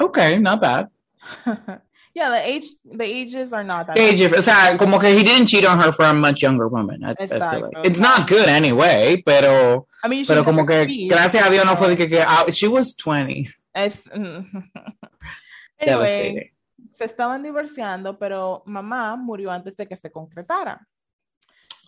Okay, 0.00 0.38
not 0.38 0.60
bad. 0.60 0.88
yeah, 2.14 2.30
the 2.30 2.42
age, 2.42 2.68
the 2.84 3.04
ages 3.04 3.52
are 3.52 3.64
not 3.64 3.86
that 3.86 3.98
Age, 3.98 4.26
o 4.34 4.40
sea, 4.40 4.76
como 4.78 4.98
que 4.98 5.08
he 5.08 5.22
didn't 5.22 5.46
cheat 5.46 5.66
on 5.66 5.78
her 5.78 5.92
for 5.92 6.06
a 6.06 6.14
much 6.14 6.42
younger 6.42 6.68
woman. 6.68 7.02
I, 7.04 7.14
I 7.20 7.36
like. 7.36 7.64
It's 7.84 8.00
not 8.00 8.28
good 8.28 8.48
anyway, 8.48 9.22
pero, 9.24 9.86
I 10.02 10.08
mean, 10.08 10.24
pero 10.26 10.44
como 10.44 10.64
que 10.64 10.86
gracias 11.08 11.44
a 11.44 11.50
Dios 11.50 11.66
no 11.66 11.76
fue 11.76 11.88
de 11.88 11.96
que, 11.96 12.08
que 12.08 12.22
ah, 12.22 12.46
she 12.50 12.66
was 12.68 12.94
20. 12.96 13.50
es- 13.74 14.02
anyway, 15.78 16.50
se 16.92 17.04
estaban 17.04 17.42
divorciando, 17.42 18.18
pero 18.18 18.62
mamá 18.66 19.16
murió 19.16 19.50
antes 19.50 19.76
de 19.76 19.86
que 19.86 19.96
se 19.96 20.10
concretara. 20.10 20.86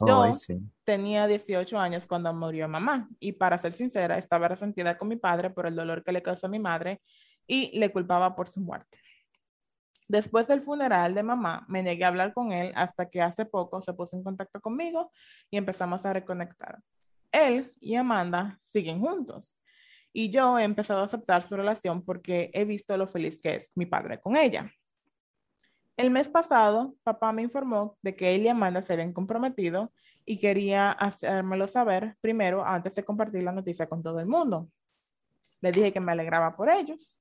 Oh, 0.01 0.07
Yo-. 0.07 0.59
Tenía 0.85 1.27
18 1.27 1.79
años 1.79 2.07
cuando 2.07 2.33
murió 2.33 2.69
mamá 2.69 3.09
y 3.21 3.33
para 3.33 3.59
ser 3.59 3.73
sincera, 3.73 4.19
estaba 4.19 4.49
resentida 4.49 4.97
con 4.97 5.09
mi 5.09 5.17
padre 5.17 5.51
por 5.51 5.67
el 5.67 5.77
dolor 5.77 6.03
que 6.03 6.13
le 6.13 6.23
causó 6.23 6.47
a 6.47 6.51
mi 6.51 6.59
madre 6.59 7.01
y 7.47 7.79
le 7.79 7.93
culpaba 7.93 8.35
por 8.35 8.49
su 8.49 8.61
muerte. 8.61 8.99
Después 10.09 10.49
del 10.49 10.63
funeral 10.63 11.15
de 11.15 11.23
mamá, 11.23 11.65
me 11.69 11.83
negué 11.83 12.05
a 12.05 12.09
hablar 12.09 12.33
con 12.33 12.51
él 12.51 12.73
hasta 12.75 13.09
que 13.09 13.23
hace 13.23 13.45
poco 13.45 13.81
se 13.81 13.93
puso 13.93 14.17
en 14.17 14.25
contacto 14.25 14.61
conmigo 14.61 15.13
y 15.51 15.57
empezamos 15.57 16.05
a 16.05 16.13
reconectar. 16.13 16.81
Él 17.31 17.73
y 17.81 17.95
Amanda 17.95 18.59
siguen 18.65 19.01
juntos 19.01 19.57
y 20.13 20.31
yo 20.31 20.59
he 20.59 20.65
empezado 20.65 21.01
a 21.01 21.05
aceptar 21.05 21.43
su 21.43 21.55
relación 21.55 22.05
porque 22.05 22.51
he 22.55 22.65
visto 22.65 22.97
lo 22.97 23.07
feliz 23.07 23.41
que 23.41 23.57
es 23.57 23.71
mi 23.75 23.87
padre 23.87 24.21
con 24.21 24.37
ella. 24.37 24.73
El 26.01 26.11
mes 26.11 26.31
pasado, 26.31 26.95
papá 27.03 27.31
me 27.31 27.43
informó 27.43 27.99
de 28.01 28.17
que 28.17 28.35
él 28.35 28.41
y 28.41 28.49
Amanda 28.49 28.81
se 28.81 28.95
habían 28.95 29.13
comprometido 29.13 29.91
y 30.25 30.39
quería 30.39 30.93
hacérmelo 30.93 31.69
saber 31.69 32.17
primero 32.23 32.65
antes 32.65 32.95
de 32.95 33.05
compartir 33.05 33.43
la 33.43 33.53
noticia 33.53 33.87
con 33.87 34.03
todo 34.03 34.19
el 34.19 34.25
mundo. 34.25 34.71
Le 35.61 35.73
dije 35.73 35.93
que 35.93 36.01
me 36.01 36.13
alegraba 36.13 36.57
por 36.57 36.71
ellos. 36.71 37.21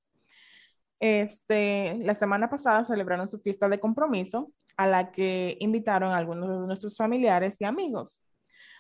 Este, 0.97 1.97
la 1.97 2.15
semana 2.15 2.49
pasada 2.49 2.85
celebraron 2.85 3.27
su 3.27 3.41
fiesta 3.41 3.67
de 3.67 3.81
compromiso 3.81 4.53
a 4.77 4.87
la 4.87 5.11
que 5.11 5.57
invitaron 5.59 6.13
a 6.13 6.17
algunos 6.17 6.61
de 6.61 6.65
nuestros 6.65 6.95
familiares 6.95 7.57
y 7.59 7.65
amigos. 7.65 8.23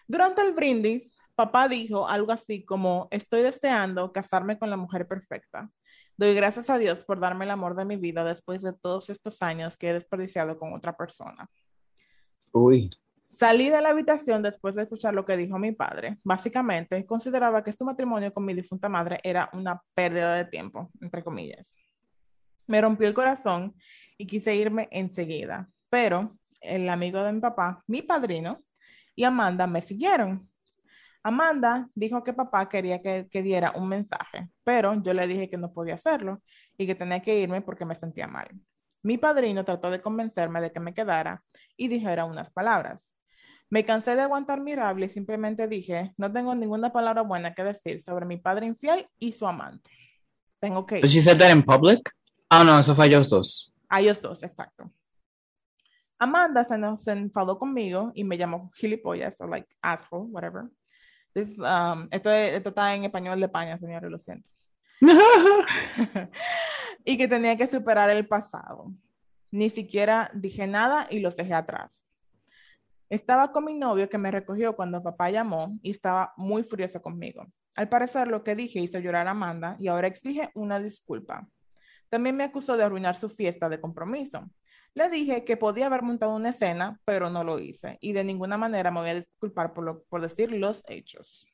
Durante 0.07 0.41
el 0.41 0.53
brindis, 0.53 1.13
papá 1.35 1.67
dijo 1.67 2.07
algo 2.07 2.31
así 2.31 2.63
como, 2.63 3.09
estoy 3.11 3.41
deseando 3.41 4.13
casarme 4.13 4.57
con 4.57 4.69
la 4.69 4.77
mujer 4.77 5.09
perfecta. 5.09 5.69
Doy 6.19 6.35
gracias 6.35 6.69
a 6.69 6.77
Dios 6.77 7.05
por 7.05 7.21
darme 7.21 7.45
el 7.45 7.51
amor 7.51 7.77
de 7.77 7.85
mi 7.85 7.95
vida 7.95 8.25
después 8.25 8.61
de 8.61 8.73
todos 8.73 9.09
estos 9.09 9.41
años 9.41 9.77
que 9.77 9.87
he 9.87 9.93
desperdiciado 9.93 10.59
con 10.59 10.73
otra 10.73 10.97
persona. 10.97 11.49
Uy. 12.51 12.89
Salí 13.29 13.69
de 13.69 13.79
la 13.79 13.91
habitación 13.91 14.43
después 14.43 14.75
de 14.75 14.81
escuchar 14.81 15.13
lo 15.13 15.23
que 15.25 15.37
dijo 15.37 15.57
mi 15.57 15.71
padre. 15.71 16.19
Básicamente, 16.25 17.05
consideraba 17.05 17.63
que 17.63 17.69
este 17.69 17.85
matrimonio 17.85 18.33
con 18.33 18.43
mi 18.43 18.53
difunta 18.53 18.89
madre 18.89 19.21
era 19.23 19.49
una 19.53 19.81
pérdida 19.93 20.35
de 20.35 20.43
tiempo, 20.43 20.91
entre 20.99 21.23
comillas. 21.23 21.73
Me 22.67 22.81
rompió 22.81 23.07
el 23.07 23.13
corazón 23.13 23.73
y 24.17 24.27
quise 24.27 24.53
irme 24.53 24.89
enseguida, 24.91 25.69
pero 25.89 26.37
el 26.59 26.89
amigo 26.89 27.23
de 27.23 27.31
mi 27.31 27.39
papá, 27.39 27.81
mi 27.87 28.01
padrino, 28.01 28.61
y 29.15 29.23
Amanda 29.23 29.67
me 29.67 29.81
siguieron. 29.81 30.48
Amanda 31.23 31.89
dijo 31.95 32.23
que 32.23 32.33
papá 32.33 32.69
quería 32.69 33.01
que, 33.01 33.27
que 33.29 33.41
diera 33.41 33.73
un 33.75 33.87
mensaje, 33.87 34.49
pero 34.63 35.01
yo 35.01 35.13
le 35.13 35.27
dije 35.27 35.49
que 35.49 35.57
no 35.57 35.73
podía 35.73 35.95
hacerlo 35.95 36.41
y 36.77 36.87
que 36.87 36.95
tenía 36.95 37.21
que 37.21 37.39
irme 37.39 37.61
porque 37.61 37.85
me 37.85 37.95
sentía 37.95 38.27
mal. 38.27 38.47
Mi 39.01 39.17
padrino 39.17 39.63
trató 39.65 39.91
de 39.91 40.01
convencerme 40.01 40.61
de 40.61 40.71
que 40.71 40.79
me 40.79 40.93
quedara 40.93 41.43
y 41.77 41.87
dijera 41.87 42.25
unas 42.25 42.49
palabras. 42.49 42.99
Me 43.69 43.85
cansé 43.85 44.15
de 44.15 44.21
aguantar 44.21 44.61
mi 44.61 44.75
rabia 44.75 45.05
y 45.05 45.09
simplemente 45.09 45.67
dije, 45.67 46.13
no 46.17 46.31
tengo 46.31 46.55
ninguna 46.55 46.91
palabra 46.91 47.21
buena 47.21 47.53
que 47.53 47.63
decir 47.63 48.01
sobre 48.01 48.25
mi 48.25 48.37
padre 48.37 48.65
infiel 48.65 49.07
y 49.19 49.31
su 49.31 49.45
amante. 49.45 49.91
Tengo 50.59 50.85
que 50.85 50.99
ir. 50.99 51.07
She 51.07 51.21
said 51.21 51.37
that 51.37 51.51
in 51.51 51.63
public? 51.63 52.09
Oh, 52.49 52.63
no, 52.63 52.79
eso 52.79 52.95
fue 52.95 53.05
a 53.05 53.07
ellos 53.07 53.29
dos. 53.29 53.73
A 53.87 54.01
ellos 54.01 54.21
dos, 54.21 54.41
exacto. 54.41 54.91
Amanda 56.17 56.63
se, 56.63 56.77
nos, 56.77 57.07
enfadó 57.07 57.57
conmigo 57.57 58.11
y 58.13 58.23
me 58.23 58.37
llamó 58.37 58.71
gilipollas 58.73 59.39
o 59.39 59.47
like 59.47 59.67
asshole, 59.81 60.25
whatever. 60.31 60.65
This, 61.33 61.49
um, 61.59 62.07
esto, 62.11 62.31
esto 62.31 62.69
está 62.69 62.93
en 62.95 63.05
español 63.05 63.39
de 63.39 63.45
España, 63.45 63.77
señores, 63.77 64.09
lo 64.09 64.17
siento. 64.17 64.49
y 67.05 67.17
que 67.17 67.27
tenía 67.27 67.55
que 67.55 67.67
superar 67.67 68.09
el 68.09 68.27
pasado. 68.27 68.91
Ni 69.51 69.69
siquiera 69.69 70.29
dije 70.33 70.67
nada 70.67 71.07
y 71.09 71.19
los 71.19 71.35
dejé 71.35 71.53
atrás. 71.53 72.05
Estaba 73.09 73.51
con 73.51 73.65
mi 73.65 73.73
novio 73.73 74.07
que 74.09 74.19
me 74.19 74.29
recogió 74.29 74.75
cuando 74.75 75.01
papá 75.01 75.31
llamó 75.31 75.79
y 75.81 75.91
estaba 75.91 76.33
muy 76.37 76.63
furioso 76.63 77.01
conmigo. 77.01 77.47
Al 77.75 77.89
parecer 77.89 78.27
lo 78.27 78.43
que 78.43 78.55
dije 78.55 78.79
hizo 78.79 78.99
llorar 78.99 79.27
a 79.27 79.31
Amanda 79.31 79.75
y 79.79 79.87
ahora 79.87 80.07
exige 80.07 80.51
una 80.53 80.79
disculpa. 80.79 81.47
También 82.09 82.35
me 82.35 82.43
acusó 82.43 82.77
de 82.77 82.83
arruinar 82.83 83.15
su 83.15 83.29
fiesta 83.29 83.69
de 83.69 83.79
compromiso. 83.79 84.47
Le 84.99 85.07
dije 85.07 85.45
que 85.45 85.55
podía 85.55 85.85
haber 85.85 86.01
montado 86.01 86.35
una 86.35 86.49
escena, 86.49 86.99
pero 87.05 87.29
no 87.29 87.45
lo 87.45 87.57
hice 87.57 87.97
y 88.01 88.11
de 88.11 88.25
ninguna 88.25 88.57
manera 88.57 88.91
me 88.91 88.99
voy 88.99 89.09
a 89.11 89.15
disculpar 89.15 89.71
por, 89.71 89.85
lo, 89.85 90.03
por 90.03 90.21
decir 90.21 90.51
los 90.51 90.83
hechos. 90.89 91.47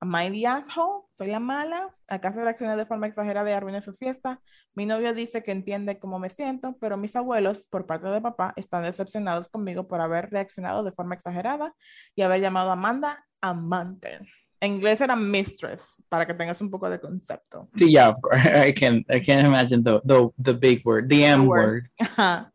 Am 0.00 0.14
I 0.16 0.30
the 0.30 0.46
asshole? 0.46 1.02
¿Soy 1.12 1.26
la 1.28 1.40
mala? 1.40 1.94
¿Acaso 2.08 2.40
reaccioné 2.40 2.74
de 2.76 2.86
forma 2.86 3.06
exagerada 3.06 3.50
y 3.50 3.52
arruiné 3.52 3.82
su 3.82 3.92
fiesta? 3.96 4.40
Mi 4.72 4.86
novio 4.86 5.12
dice 5.12 5.42
que 5.42 5.52
entiende 5.52 5.98
cómo 5.98 6.18
me 6.18 6.30
siento, 6.30 6.74
pero 6.80 6.96
mis 6.96 7.14
abuelos, 7.16 7.66
por 7.68 7.84
parte 7.84 8.08
de 8.08 8.22
papá, 8.22 8.54
están 8.56 8.82
decepcionados 8.82 9.50
conmigo 9.50 9.86
por 9.86 10.00
haber 10.00 10.30
reaccionado 10.30 10.82
de 10.82 10.92
forma 10.92 11.16
exagerada 11.16 11.74
y 12.14 12.22
haber 12.22 12.40
llamado 12.40 12.70
a 12.70 12.72
Amanda 12.72 13.26
amante. 13.42 14.20
En 14.58 14.76
inglés 14.76 15.02
era 15.02 15.16
mistress, 15.16 15.82
para 16.08 16.26
que 16.26 16.32
tengas 16.32 16.62
un 16.62 16.70
poco 16.70 16.88
de 16.88 16.98
concepto. 16.98 17.68
Sí, 17.76 17.90
yeah, 17.90 18.08
of 18.08 18.22
course. 18.22 18.68
I 18.68 18.72
can 18.72 19.04
I 19.10 19.20
can't 19.20 19.44
imagine 19.44 19.84
the 19.84 20.00
the 20.02 20.30
the 20.38 20.54
big 20.54 20.80
word, 20.86 21.10
the 21.10 21.26
M 21.26 21.46
word. 21.46 21.90
word. 21.98 22.50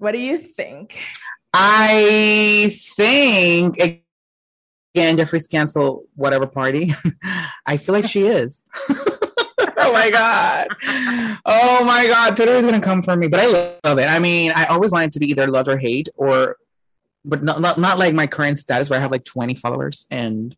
What 0.00 0.12
do 0.12 0.18
you 0.18 0.38
think? 0.38 0.98
I 1.52 2.74
think 2.96 3.78
again, 4.94 5.18
Jeffrey's 5.18 5.46
cancel 5.46 6.04
whatever 6.16 6.46
party. 6.46 6.94
I 7.66 7.76
feel 7.76 7.92
like 7.92 8.08
she 8.08 8.26
is. 8.26 8.64
oh 8.88 9.92
my 9.92 10.10
god. 10.10 10.68
Oh 11.44 11.84
my 11.84 12.06
god. 12.06 12.34
Twitter 12.34 12.54
is 12.54 12.64
gonna 12.64 12.80
come 12.80 13.02
for 13.02 13.14
me. 13.14 13.28
But 13.28 13.40
I 13.40 13.78
love 13.84 13.98
it. 13.98 14.08
I 14.08 14.18
mean, 14.20 14.52
I 14.56 14.64
always 14.64 14.90
wanted 14.90 15.12
to 15.12 15.20
be 15.20 15.32
either 15.32 15.46
love 15.48 15.68
or 15.68 15.76
hate 15.76 16.08
or 16.16 16.56
but 17.22 17.42
not, 17.42 17.60
not 17.60 17.78
not 17.78 17.98
like 17.98 18.14
my 18.14 18.26
current 18.26 18.56
status 18.56 18.88
where 18.88 18.98
I 18.98 19.02
have 19.02 19.10
like 19.10 19.24
20 19.24 19.54
followers 19.56 20.06
and 20.10 20.56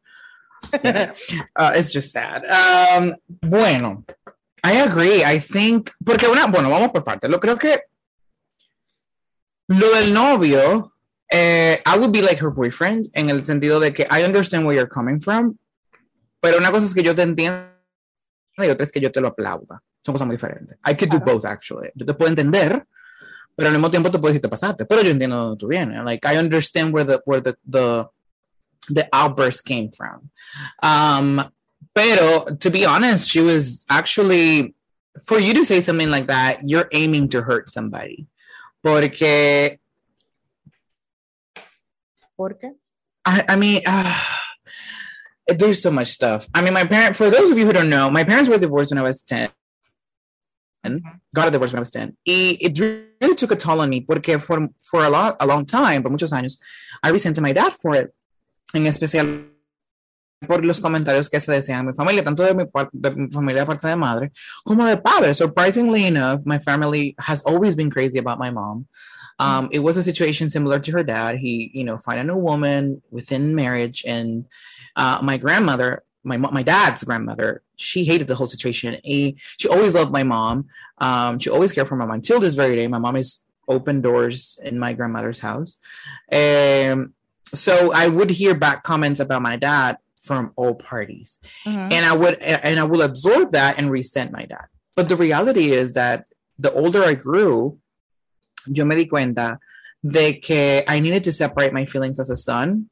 yeah, 0.85 1.15
uh, 1.57 1.73
it's 1.75 1.93
just 1.93 2.13
sad. 2.13 2.45
Um, 2.45 3.17
bueno, 3.41 4.05
I 4.63 4.83
agree. 4.83 5.25
I 5.25 5.41
think 5.41 5.91
porque 6.05 6.29
una 6.29 6.47
bueno 6.47 6.71
vamos 6.71 6.93
por 6.93 7.03
partes. 7.03 7.29
Lo 7.29 7.41
creo 7.41 7.59
que 7.59 7.81
lo 9.79 9.93
del 9.95 10.13
novio, 10.13 10.93
eh, 11.31 11.81
I 11.87 11.99
would 11.99 12.13
be 12.13 12.23
like 12.23 12.43
her 12.43 12.51
boyfriend 12.51 13.09
en 13.15 13.31
el 13.31 13.45
sentido 13.45 13.81
de 13.81 13.93
que 13.93 14.07
I 14.11 14.25
understand 14.25 14.67
where 14.67 14.75
you're 14.75 14.89
coming 14.89 15.21
from, 15.21 15.57
pero 16.41 16.59
una 16.59 16.71
cosa 16.71 16.87
es 16.87 16.95
que 16.95 17.03
yo 17.03 17.15
te 17.15 17.23
entiendo 17.23 17.69
y 18.59 18.69
otra 18.69 18.85
es 18.85 18.93
que 18.93 19.01
yo 19.01 19.11
te 19.11 19.21
lo 19.21 19.29
aplauda. 19.29 19.83
Son 20.05 20.13
cosas 20.13 20.27
muy 20.27 20.37
diferentes. 20.37 20.77
I 20.85 20.95
could 20.95 21.11
do 21.11 21.21
both 21.21 21.45
actually. 21.45 21.91
Yo 21.95 22.05
te 22.05 22.15
puedo 22.15 22.29
entender, 22.29 22.85
pero 23.55 23.69
al 23.69 23.75
mismo 23.75 23.91
tiempo 23.91 24.11
tú 24.11 24.21
puedes 24.21 24.35
decir 24.35 24.43
te 24.43 24.49
pasaste. 24.49 24.85
Pero 24.85 25.03
yo 25.03 25.11
entiendo 25.11 25.37
dónde 25.37 25.59
tú 25.59 25.69
vienes. 25.69 26.05
Like 26.05 26.27
I 26.27 26.39
understand 26.39 26.93
where 26.93 27.07
the 27.07 27.23
where 27.25 27.41
the 27.41 27.57
the 27.65 28.09
the 28.89 29.09
outburst 29.13 29.65
came 29.65 29.91
from. 29.91 30.31
Um, 30.83 31.41
pero 31.95 32.45
to 32.59 32.71
be 32.71 32.85
honest, 32.85 33.31
she 33.31 33.41
was 33.41 33.85
actually 33.89 34.75
for 35.27 35.39
you 35.39 35.55
to 35.55 35.65
say 35.65 35.81
something 35.81 36.11
like 36.11 36.27
that, 36.27 36.69
you're 36.69 36.89
aiming 36.93 37.29
to 37.31 37.43
hurt 37.43 37.71
somebody. 37.71 38.27
Porque 38.83 39.79
¿Por 42.37 42.59
qué? 42.59 42.73
I, 43.25 43.45
I 43.51 43.57
mean, 43.57 43.83
uh, 43.87 44.19
there's 45.47 45.81
so 45.81 45.93
much 45.93 46.09
stuff. 46.09 46.49
I 46.53 46.61
mean, 46.63 46.75
my 46.75 46.85
parents, 46.85 47.19
for 47.19 47.31
those 47.31 47.53
of 47.53 47.59
you 47.59 47.67
who 47.67 47.73
don't 47.73 47.89
know, 47.89 48.11
my 48.11 48.25
parents 48.25 48.49
were 48.49 48.59
divorced 48.59 48.91
when 48.91 48.99
I 48.99 49.03
was 49.03 49.23
10. 49.23 49.49
And 50.85 51.03
got 51.33 51.47
a 51.47 51.51
divorce 51.53 51.73
when 51.73 51.79
I 51.79 51.81
was 51.83 51.93
10. 51.93 52.17
Y 52.27 52.59
it 52.61 52.77
really 52.79 53.37
took 53.37 53.53
a 53.53 53.57
toll 53.57 53.81
on 53.81 53.91
me 53.91 54.01
porque 54.01 54.43
for, 54.43 54.69
for 54.91 55.05
a, 55.05 55.09
lot, 55.09 55.37
a 55.39 55.47
long 55.47 55.65
time, 55.65 56.03
por 56.03 56.11
muchos 56.11 56.33
años, 56.33 56.59
I 57.01 57.11
resented 57.11 57.43
my 57.43 57.53
dad 57.53 57.75
for 57.81 57.95
it. 57.95 58.13
En 58.75 58.87
especial 58.87 59.52
por 60.47 60.65
los 60.65 60.81
comentarios 60.81 61.29
que 61.29 61.41
se 61.41 61.53
decían 61.53 61.81
en 61.81 61.87
mi 61.87 61.93
familia, 61.95 62.23
tanto 62.23 62.43
de 62.43 62.55
mi, 62.55 62.65
de 62.93 63.11
mi 63.11 63.31
familia 63.31 63.67
parte 63.67 63.89
de 63.89 63.97
madre, 63.97 64.33
como 64.65 64.85
de 64.85 64.97
padre. 64.97 65.35
Surprisingly 65.35 66.07
enough, 66.07 66.45
my 66.45 66.59
family 66.59 67.15
has 67.19 67.43
always 67.43 67.75
been 67.75 67.91
crazy 67.91 68.19
about 68.19 68.39
my 68.39 68.51
mom. 68.51 68.87
Um, 69.39 69.69
it 69.73 69.81
was 69.81 69.97
a 69.97 70.03
situation 70.03 70.51
similar 70.51 70.79
to 70.79 70.93
her 70.93 71.03
dad. 71.03 71.37
He, 71.37 71.71
you 71.75 71.85
know, 71.85 71.99
find 71.99 72.21
a 72.21 72.25
new 72.25 72.37
woman 72.37 73.03
within 73.11 73.55
marriage, 73.55 74.05
and 74.07 74.45
uh, 74.95 75.19
my 75.23 75.37
grandmother, 75.37 76.05
my 76.23 76.37
my 76.37 76.63
dad's 76.63 77.03
grandmother, 77.03 77.63
she 77.77 78.05
hated 78.05 78.29
the 78.29 78.37
whole 78.37 78.47
situation. 78.47 78.99
He, 79.03 79.37
she 79.59 79.69
always 79.69 79.95
loved 79.95 80.13
my 80.13 80.23
mom. 80.23 80.69
Um, 80.99 81.39
she 81.39 81.51
always 81.51 81.73
cared 81.73 81.89
for 81.89 81.97
my 81.97 82.05
mom 82.05 82.15
until 82.15 82.39
this 82.39 82.55
very 82.55 82.77
day. 82.77 82.87
My 82.87 82.99
mom 82.99 83.17
is 83.17 83.43
open 83.67 84.01
doors 84.01 84.59
in 84.63 84.79
my 84.79 84.93
grandmother's 84.93 85.41
house. 85.41 85.79
Um, 86.31 87.15
so 87.55 87.93
I 87.93 88.07
would 88.09 88.31
hear 88.31 88.55
back 88.55 88.83
comments 88.83 89.21
about 89.21 89.43
my 89.43 89.57
dad 89.57 89.99
from 90.23 90.53
all 90.57 90.75
parties, 90.75 91.39
Ujú. 91.67 91.93
and 91.93 92.07
I 92.07 92.13
would 92.15 92.41
and 92.41 92.79
I 92.79 92.85
will 92.85 93.03
absorb 93.03 93.53
that 93.53 93.79
and 93.79 93.91
resent 93.91 94.33
my 94.33 94.47
dad. 94.47 94.67
But 94.95 95.09
the 95.09 95.17
reality 95.17 95.73
is 95.73 95.95
that 95.95 96.27
the 96.59 96.73
older 96.73 97.03
I 97.03 97.15
grew, 97.15 97.79
yo 98.67 98.85
me 98.85 98.97
di 98.97 99.07
cuenta 99.07 99.59
de 100.09 100.35
que 100.35 100.83
I 100.87 101.01
needed 101.01 101.25
to 101.25 101.33
separate 101.33 101.73
my 101.73 101.85
feelings 101.85 102.19
as 102.21 102.31
a 102.31 102.37
son 102.37 102.89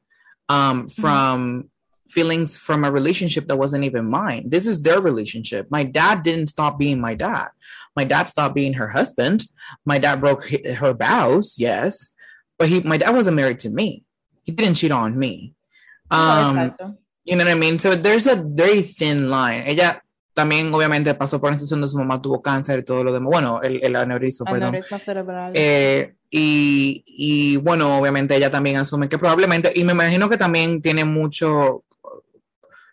um, 0.49 0.87
from 0.87 1.69
feelings 2.09 2.57
from 2.57 2.83
a 2.83 2.91
relationship 2.91 3.47
that 3.47 3.57
wasn't 3.57 3.85
even 3.85 4.05
mine. 4.09 4.49
This 4.49 4.67
is 4.67 4.81
their 4.81 4.99
relationship. 4.99 5.67
My 5.71 5.83
dad 5.83 6.23
didn't 6.23 6.47
stop 6.47 6.77
being 6.77 6.99
my 6.99 7.15
dad. 7.15 7.47
My 7.95 8.03
dad 8.03 8.27
stopped 8.27 8.55
being 8.55 8.73
her 8.73 8.89
husband. 8.89 9.47
My 9.85 9.97
dad 9.97 10.19
broke 10.19 10.49
her 10.49 10.93
vows, 10.93 11.55
yes, 11.57 12.09
but 12.57 12.67
he, 12.67 12.81
my 12.81 12.97
dad 12.97 13.11
wasn't 13.15 13.37
married 13.37 13.59
to 13.59 13.69
me. 13.69 14.03
He 14.43 14.51
didn't 14.51 14.75
cheat 14.75 14.91
on 14.91 15.17
me. 15.17 15.53
Um. 16.09 16.75
You 17.25 17.35
know 17.35 17.45
what 17.45 17.51
I 17.51 17.55
mean? 17.55 17.79
So 17.79 17.95
there's 17.95 18.27
a 18.27 18.41
very 18.43 18.83
thin 18.83 19.29
line. 19.29 19.63
Ella 19.67 20.03
también, 20.33 20.73
obviamente, 20.73 21.13
pasó 21.13 21.39
por 21.39 21.49
una 21.49 21.57
situación 21.57 21.81
donde 21.81 21.91
su 21.91 21.97
mamá 21.97 22.21
tuvo 22.21 22.41
cáncer 22.41 22.79
y 22.79 22.83
todo 22.83 23.03
lo 23.03 23.11
demás. 23.11 23.29
Bueno, 23.31 23.61
el, 23.61 23.83
el 23.83 23.95
aneurisma, 23.95 24.49
perdón. 24.49 24.77
Cerebral. 25.03 25.51
Eh, 25.55 26.13
y, 26.29 27.03
y 27.05 27.57
bueno, 27.57 27.97
obviamente 27.99 28.35
ella 28.35 28.49
también 28.49 28.77
asume 28.77 29.09
que 29.09 29.17
probablemente, 29.17 29.71
y 29.75 29.83
me 29.83 29.91
imagino 29.91 30.29
que 30.29 30.37
también 30.37 30.81
tiene 30.81 31.03
mucho, 31.03 31.83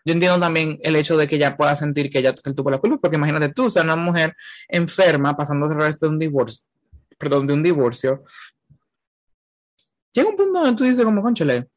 yo 0.03 0.13
entiendo 0.13 0.37
también 0.37 0.77
el 0.83 0.97
hecho 0.97 1.15
de 1.15 1.25
que 1.25 1.37
ella 1.37 1.55
pueda 1.55 1.73
sentir 1.77 2.09
que 2.09 2.19
ella 2.19 2.33
que 2.33 2.49
él 2.49 2.55
tuvo 2.55 2.69
la 2.69 2.79
culpa, 2.79 2.97
porque 2.97 3.15
imagínate 3.15 3.49
tú, 3.53 3.69
ser 3.69 3.85
una 3.85 3.95
mujer 3.95 4.35
enferma 4.67 5.37
pasando 5.37 5.67
el 5.67 5.75
resto 5.75 6.07
de 6.07 6.11
un 6.11 6.19
divorcio, 6.19 6.65
perdón, 7.17 7.47
de 7.47 7.53
un 7.53 7.63
divorcio, 7.63 8.25
llega 10.11 10.27
un 10.27 10.35
punto 10.35 10.59
donde 10.59 10.75
tú 10.75 10.83
dices 10.83 11.05
como, 11.05 11.21
conchale, 11.21 11.69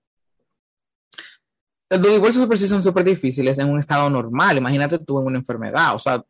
los 1.98 2.12
divorcios 2.12 2.46
por 2.46 2.58
sí 2.58 2.66
son 2.66 2.82
súper 2.82 3.04
difíciles 3.04 3.58
en 3.58 3.68
un 3.70 3.78
estado 3.78 4.08
normal, 4.10 4.56
imagínate 4.58 4.98
tú 4.98 5.18
en 5.20 5.26
una 5.26 5.38
enfermedad, 5.38 5.94
o 5.94 5.98
sea, 5.98 6.22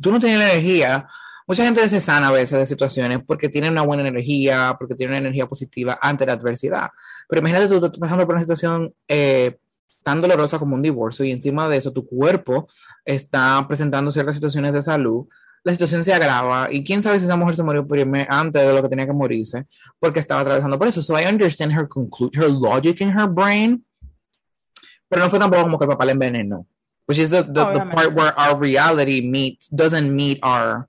tú 0.00 0.10
no 0.10 0.18
tienes 0.20 0.38
la 0.38 0.52
energía, 0.52 1.06
mucha 1.46 1.64
gente 1.64 1.88
se 1.88 2.00
sana 2.00 2.28
a 2.28 2.32
veces 2.32 2.58
de 2.58 2.66
situaciones 2.66 3.20
porque 3.26 3.48
tiene 3.48 3.70
una 3.70 3.82
buena 3.82 4.06
energía, 4.06 4.74
porque 4.78 4.94
tiene 4.94 5.12
una 5.12 5.18
energía 5.18 5.46
positiva 5.46 5.98
ante 6.02 6.26
la 6.26 6.32
adversidad. 6.32 6.88
Pero 7.28 7.40
imagínate 7.40 7.68
tú, 7.68 7.80
tú 7.90 8.00
pasando 8.00 8.26
por 8.26 8.34
una 8.34 8.42
situación 8.42 8.92
eh, 9.06 9.56
tan 10.02 10.20
dolorosa 10.20 10.58
como 10.58 10.74
un 10.74 10.82
divorcio 10.82 11.24
y 11.24 11.30
encima 11.30 11.68
de 11.68 11.76
eso 11.76 11.92
tu 11.92 12.04
cuerpo 12.06 12.66
está 13.04 13.64
presentando 13.68 14.10
ciertas 14.10 14.34
situaciones 14.34 14.72
de 14.72 14.82
salud, 14.82 15.26
la 15.62 15.72
situación 15.72 16.04
se 16.04 16.12
agrava 16.14 16.68
y 16.70 16.84
quién 16.84 17.02
sabe 17.02 17.18
si 17.18 17.24
esa 17.24 17.36
mujer 17.36 17.56
se 17.56 17.62
murió 17.62 17.86
primer- 17.86 18.26
antes 18.30 18.62
de 18.66 18.72
lo 18.72 18.82
que 18.82 18.88
tenía 18.88 19.06
que 19.06 19.12
morirse 19.12 19.66
porque 20.00 20.20
estaba 20.20 20.40
atravesando 20.42 20.78
por 20.78 20.88
eso. 20.88 21.00
So 21.02 21.18
I 21.18 21.26
understand 21.26 21.72
her, 21.72 21.88
conclu- 21.88 22.30
her 22.36 22.48
logic 22.50 23.00
in 23.00 23.10
her 23.16 23.28
brain, 23.28 23.84
pero 25.08 25.22
no 25.22 25.30
fue 25.30 25.38
tampoco 25.38 25.62
como 25.62 25.78
que 25.78 25.84
el 25.84 25.90
papá 25.90 26.04
le 26.04 26.12
envenenó. 26.12 26.66
Which 27.06 27.18
is 27.18 27.30
the, 27.30 27.44
the, 27.44 27.64
oh, 27.64 27.72
the 27.72 27.86
part 27.86 28.14
where 28.14 28.32
our 28.38 28.56
reality 28.56 29.20
meets, 29.20 29.68
doesn't 29.68 30.14
meet 30.14 30.40
our 30.42 30.88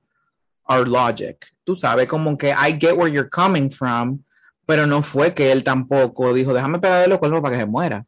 our 0.67 0.85
logic. 0.85 1.47
Tú 1.65 1.75
sabes, 1.75 2.07
como 2.07 2.37
que 2.37 2.51
I 2.51 2.71
get 2.71 2.97
where 2.97 3.07
you're 3.07 3.29
coming 3.29 3.69
from, 3.69 4.23
pero 4.65 4.85
no 4.85 5.01
fue 5.01 5.33
que 5.33 5.51
él 5.51 5.63
tampoco 5.63 6.33
dijo, 6.33 6.53
déjame 6.53 6.79
pegarle 6.79 7.07
los 7.07 7.19
cuernos 7.19 7.41
para 7.41 7.55
que 7.55 7.61
se 7.61 7.67
muera. 7.67 8.05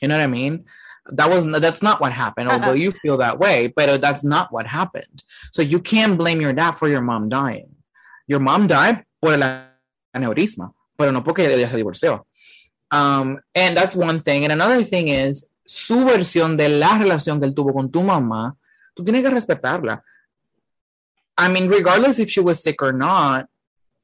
You 0.00 0.08
know 0.08 0.16
what 0.16 0.24
I 0.24 0.26
mean? 0.26 0.64
That 1.12 1.28
was 1.28 1.44
that's 1.60 1.82
not 1.82 2.00
what 2.00 2.12
happened, 2.12 2.50
although 2.50 2.72
you 2.72 2.92
feel 2.92 3.16
that 3.18 3.38
way, 3.38 3.68
but 3.68 4.00
that's 4.00 4.22
not 4.22 4.52
what 4.52 4.66
happened. 4.66 5.22
So 5.52 5.62
you 5.62 5.80
can't 5.80 6.16
blame 6.16 6.40
your 6.40 6.52
dad 6.52 6.72
for 6.72 6.88
your 6.88 7.00
mom 7.00 7.28
dying. 7.28 7.74
Your 8.26 8.38
mom 8.38 8.66
died 8.66 9.04
por 9.20 9.34
el 9.34 9.42
aneurisma, 10.14 10.72
pero 10.96 11.10
no 11.10 11.22
porque 11.22 11.40
ella 11.40 11.68
se 11.68 11.76
divorció. 11.76 12.26
Um, 12.90 13.40
and 13.54 13.76
that's 13.76 13.94
one 13.94 14.20
thing. 14.20 14.44
And 14.44 14.52
another 14.52 14.82
thing 14.82 15.08
is 15.08 15.46
su 15.66 16.04
versión 16.04 16.56
de 16.56 16.68
la 16.68 16.98
relación 16.98 17.40
que 17.40 17.46
él 17.46 17.54
tuvo 17.54 17.72
con 17.72 17.90
tu 17.90 18.02
mamá, 18.02 18.56
tú 18.94 19.04
tienes 19.04 19.22
que 19.22 19.30
respetarla. 19.30 20.02
I 21.38 21.48
mean, 21.48 21.68
regardless 21.68 22.18
if 22.18 22.28
she 22.28 22.40
was 22.40 22.62
sick 22.62 22.82
or 22.82 22.92
not, 22.92 23.48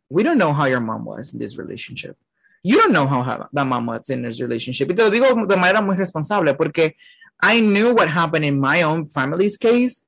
we 0.08 0.22
don't 0.22 0.38
know 0.38 0.52
how 0.52 0.66
your 0.66 0.80
mom 0.80 1.04
was 1.04 1.32
in 1.32 1.38
this 1.38 1.58
relationship. 1.58 2.16
You 2.62 2.80
don't 2.80 2.92
know 2.92 3.06
how 3.06 3.48
that 3.52 3.66
mom 3.66 3.86
was 3.86 4.08
in 4.10 4.22
this 4.22 4.40
relationship. 4.40 4.88
Y 4.88 4.94
te 4.94 5.02
lo 5.02 5.10
digo 5.10 5.46
de 5.46 5.56
manera 5.56 5.82
muy 5.82 5.96
responsable 5.96 6.54
porque 6.54 6.94
I 7.40 7.60
knew 7.60 7.94
what 7.94 8.08
happened 8.08 8.44
in 8.44 8.58
my 8.58 8.82
own 8.82 9.08
family's 9.08 9.56
case, 9.56 10.02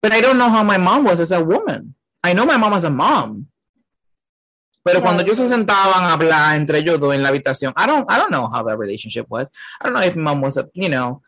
but 0.00 0.12
I 0.12 0.20
don't 0.20 0.38
know 0.38 0.48
how 0.48 0.62
my 0.62 0.78
mom 0.78 1.04
was 1.04 1.20
as 1.20 1.30
a 1.30 1.42
woman. 1.42 1.94
I 2.22 2.32
know 2.32 2.46
my 2.46 2.56
mom 2.56 2.72
was 2.72 2.84
a 2.84 2.90
mom. 2.90 3.48
Pero 4.84 5.00
cuando 5.00 5.22
ellos 5.22 5.38
se 5.38 5.48
sentaban 5.48 6.04
a 6.04 6.12
hablar 6.12 6.56
entre 6.56 6.78
ellos 6.78 7.00
dos 7.00 7.14
en 7.14 7.22
la 7.22 7.30
habitación, 7.30 7.72
I 7.74 7.86
don't, 7.86 8.10
I 8.10 8.18
don't 8.18 8.30
know 8.30 8.46
how 8.46 8.62
that 8.64 8.78
relationship 8.78 9.26
was. 9.30 9.48
I 9.80 9.84
don't 9.84 9.94
know 9.94 10.04
if 10.04 10.14
mom 10.14 10.42
was 10.42 10.58
a, 10.58 10.68
you 10.74 10.90
know, 10.90 11.22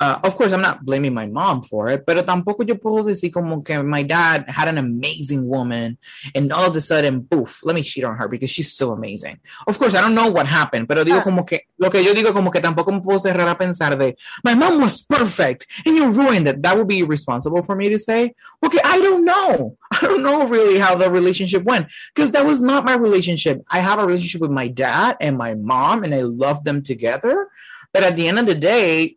uh, 0.00 0.20
of 0.22 0.36
course 0.36 0.52
I'm 0.52 0.62
not 0.62 0.84
blaming 0.84 1.12
my 1.12 1.26
mom 1.26 1.62
for 1.62 1.88
it, 1.88 2.06
pero 2.06 2.22
tampoco 2.22 2.66
yo 2.66 2.76
puedo 2.76 3.04
decir 3.04 3.32
como 3.32 3.62
que 3.62 3.82
my 3.82 4.02
dad 4.02 4.44
had 4.48 4.68
an 4.68 4.78
amazing 4.78 5.46
woman 5.48 5.98
and 6.34 6.52
all 6.52 6.66
of 6.70 6.76
a 6.76 6.80
sudden, 6.80 7.26
poof, 7.28 7.60
let 7.64 7.74
me 7.74 7.82
cheat 7.82 8.04
on 8.04 8.16
her 8.16 8.28
because 8.28 8.48
she's 8.50 8.72
so 8.72 8.92
amazing. 8.92 9.38
Of 9.66 9.78
course, 9.78 9.94
I 9.94 10.00
don't 10.00 10.14
know 10.14 10.28
what 10.30 10.46
happened, 10.46 10.88
pero 10.88 11.04
digo 11.04 11.18
Ah. 11.18 11.24
como 11.24 11.44
que, 11.44 11.66
lo 11.78 11.90
que 11.90 12.02
yo 12.02 12.14
digo 12.14 12.32
como 12.32 12.50
que 12.50 12.60
tampoco 12.60 12.92
me 12.92 13.00
puedo 13.00 13.18
cerrar 13.18 13.48
a 13.48 13.56
pensar 13.56 13.98
de, 13.98 14.16
my 14.44 14.54
mom 14.54 14.80
was 14.80 15.02
perfect 15.02 15.66
and 15.84 15.96
you 15.96 16.08
ruined 16.10 16.46
it. 16.48 16.62
That 16.62 16.76
would 16.76 16.88
be 16.88 17.00
irresponsible 17.00 17.62
for 17.62 17.74
me 17.74 17.88
to 17.90 17.98
say. 17.98 18.34
Okay, 18.64 18.78
I 18.84 18.98
don't 19.00 19.24
know. 19.24 19.76
I 19.90 20.00
don't 20.02 20.22
know 20.22 20.46
really 20.46 20.78
how 20.78 20.94
the 20.94 21.10
relationship 21.10 21.64
went 21.64 21.88
because 22.14 22.30
that 22.32 22.46
was 22.46 22.62
not 22.62 22.84
my 22.84 22.94
relationship. 22.94 23.64
I 23.70 23.80
have 23.80 23.98
a 23.98 24.06
relationship 24.06 24.40
with 24.42 24.50
my 24.52 24.68
dad 24.68 25.16
and 25.20 25.36
my 25.36 25.54
mom, 25.54 26.04
and 26.04 26.14
I 26.14 26.22
love 26.22 26.62
them 26.64 26.82
together. 26.82 27.48
But 27.92 28.04
at 28.04 28.16
the 28.16 28.28
end 28.28 28.38
of 28.38 28.46
the 28.46 28.54
day, 28.54 29.16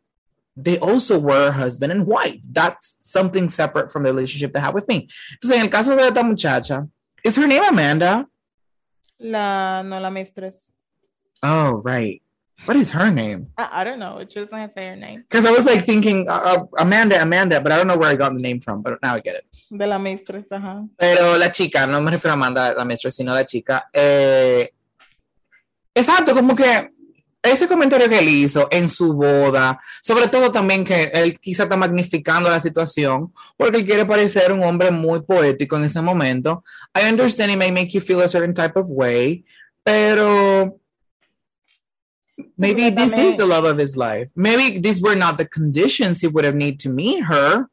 they 0.56 0.78
also 0.80 1.18
were 1.20 1.52
husband 1.52 1.92
and 1.92 2.06
wife. 2.06 2.40
That's 2.52 2.98
something 3.02 3.50
separate 3.50 3.92
from 3.92 4.04
the 4.04 4.14
relationship 4.14 4.54
they 4.54 4.60
have 4.60 4.74
with 4.74 4.88
me. 4.88 5.08
Entonces, 5.34 5.58
en 5.58 5.62
el 5.62 5.70
caso 5.70 5.96
de 5.96 6.04
esta 6.04 6.24
muchacha, 6.24 6.88
is 7.24 7.36
her 7.36 7.48
name 7.48 7.64
Amanda? 7.64 8.28
La, 9.20 9.82
no, 9.84 10.00
la 10.00 10.10
mistress. 10.10 10.72
Oh, 11.44 11.82
right. 11.84 12.22
What 12.66 12.78
is 12.78 12.92
her 12.92 13.10
name? 13.10 13.48
I, 13.58 13.82
I 13.82 13.84
don't 13.84 13.98
know. 13.98 14.20
It 14.20 14.30
just 14.30 14.52
doesn't 14.52 14.74
say 14.74 14.88
her 14.88 14.96
name. 14.96 15.24
Because 15.28 15.46
I 15.46 15.52
was 15.52 15.66
like 15.66 15.84
thinking 15.84 16.30
uh, 16.30 16.34
uh, 16.34 16.66
Amanda, 16.78 17.20
Amanda, 17.20 17.60
but 17.60 17.72
I 17.72 17.78
don't 17.78 17.88
know 17.88 17.98
where 17.98 18.12
I 18.12 18.16
got 18.16 18.34
the 18.34 18.40
name 18.40 18.62
from, 18.62 18.84
but 18.84 19.02
now 19.02 19.16
I 19.16 19.20
get 19.20 19.36
it. 19.36 19.46
De 19.76 19.88
la 19.88 19.98
mistress, 19.98 20.48
ajá. 20.52 20.88
Pero 20.98 21.38
la 21.38 21.50
chica, 21.50 21.88
no 21.88 22.02
me 22.02 22.12
refiero 22.12 22.34
a 22.34 22.34
Amanda, 22.34 22.74
la 22.78 22.86
maestra, 22.86 23.10
sino 23.10 23.34
la 23.34 23.44
chica, 23.46 23.90
eh, 23.92 24.70
Exacto, 25.94 26.34
como 26.34 26.56
que 26.56 26.92
este 27.44 27.68
comentario 27.68 28.08
que 28.08 28.20
él 28.20 28.30
hizo 28.30 28.68
en 28.72 28.88
su 28.90 29.14
boda, 29.14 29.80
sobre 30.02 30.28
todo 30.28 30.52
también 30.52 30.84
que 30.84 31.12
él 31.14 31.40
quizá 31.40 31.64
está 31.64 31.76
magnificando 31.76 32.50
la 32.50 32.60
situación 32.60 33.34
porque 33.58 33.78
él 33.78 33.86
quiere 33.86 34.06
parecer 34.06 34.52
un 34.52 34.64
hombre 34.64 34.92
muy 34.92 35.22
poético 35.22 35.76
en 35.76 35.86
ese 35.86 36.02
momento. 36.02 36.64
I 36.94 37.10
understand 37.10 37.52
it 37.52 37.58
may 37.58 37.72
make 37.72 37.90
you 37.94 38.02
feel 38.02 38.22
a 38.22 38.28
certain 38.28 38.54
type 38.54 38.78
of 38.78 38.90
way, 38.90 39.44
pero 39.84 40.80
maybe 42.58 42.92
this 42.92 43.18
is 43.18 43.38
the 43.38 43.46
love 43.46 43.66
of 43.66 43.80
his 43.80 43.96
life. 43.98 44.30
Maybe 44.36 44.80
these 44.80 45.02
were 45.02 45.16
not 45.16 45.38
the 45.38 45.48
conditions 45.48 46.22
he 46.22 46.28
would 46.28 46.46
have 46.46 46.56
need 46.56 46.80
to 46.82 46.90
meet 46.90 47.24
her. 47.24 47.68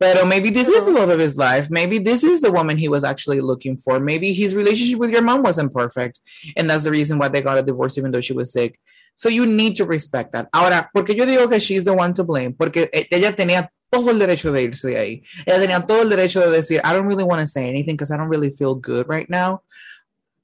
But 0.00 0.26
maybe 0.26 0.48
this 0.48 0.68
is 0.68 0.84
the 0.84 0.92
love 0.92 1.10
of 1.10 1.18
his 1.18 1.36
life. 1.36 1.68
Maybe 1.70 1.98
this 1.98 2.24
is 2.24 2.40
the 2.40 2.50
woman 2.50 2.78
he 2.78 2.88
was 2.88 3.04
actually 3.04 3.40
looking 3.42 3.76
for. 3.76 4.00
Maybe 4.00 4.32
his 4.32 4.54
relationship 4.54 4.98
with 4.98 5.10
your 5.10 5.20
mom 5.20 5.42
wasn't 5.42 5.74
perfect. 5.74 6.20
And 6.56 6.70
that's 6.70 6.84
the 6.84 6.90
reason 6.90 7.18
why 7.18 7.28
they 7.28 7.42
got 7.42 7.58
a 7.58 7.62
divorce, 7.62 7.98
even 7.98 8.10
though 8.10 8.22
she 8.22 8.32
was 8.32 8.50
sick. 8.50 8.80
So 9.14 9.28
you 9.28 9.44
need 9.44 9.76
to 9.76 9.84
respect 9.84 10.32
that. 10.32 10.48
Ahora, 10.54 10.88
porque 10.94 11.14
yo 11.14 11.26
digo 11.26 11.50
que 11.50 11.60
she's 11.60 11.84
the 11.84 11.92
one 11.92 12.14
to 12.14 12.24
blame, 12.24 12.54
porque 12.54 12.88
eh, 12.94 13.04
ella 13.10 13.36
tenía 13.36 13.68
todo 13.90 14.10
el 14.10 14.18
derecho 14.18 14.50
de 14.50 14.62
irse 14.62 14.88
de 14.88 14.96
ahí. 14.96 15.22
Ella 15.46 15.58
tenía 15.58 15.86
todo 15.86 16.00
el 16.00 16.08
derecho 16.08 16.40
de 16.40 16.50
decir, 16.50 16.80
I 16.82 16.94
don't 16.94 17.06
really 17.06 17.24
want 17.24 17.42
to 17.42 17.46
say 17.46 17.68
anything 17.68 17.94
because 17.94 18.10
I 18.10 18.16
don't 18.16 18.30
really 18.30 18.50
feel 18.50 18.74
good 18.74 19.06
right 19.06 19.28
now. 19.28 19.62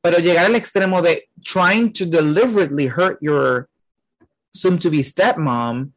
Pero 0.02 0.18
llegar 0.18 0.44
al 0.44 0.54
extremo 0.54 1.02
de 1.02 1.22
trying 1.42 1.94
to 1.94 2.04
deliberately 2.04 2.88
hurt 2.88 3.22
your 3.22 3.68
soon 4.52 4.78
to 4.80 4.90
be 4.90 5.02
stepmom 5.02 5.92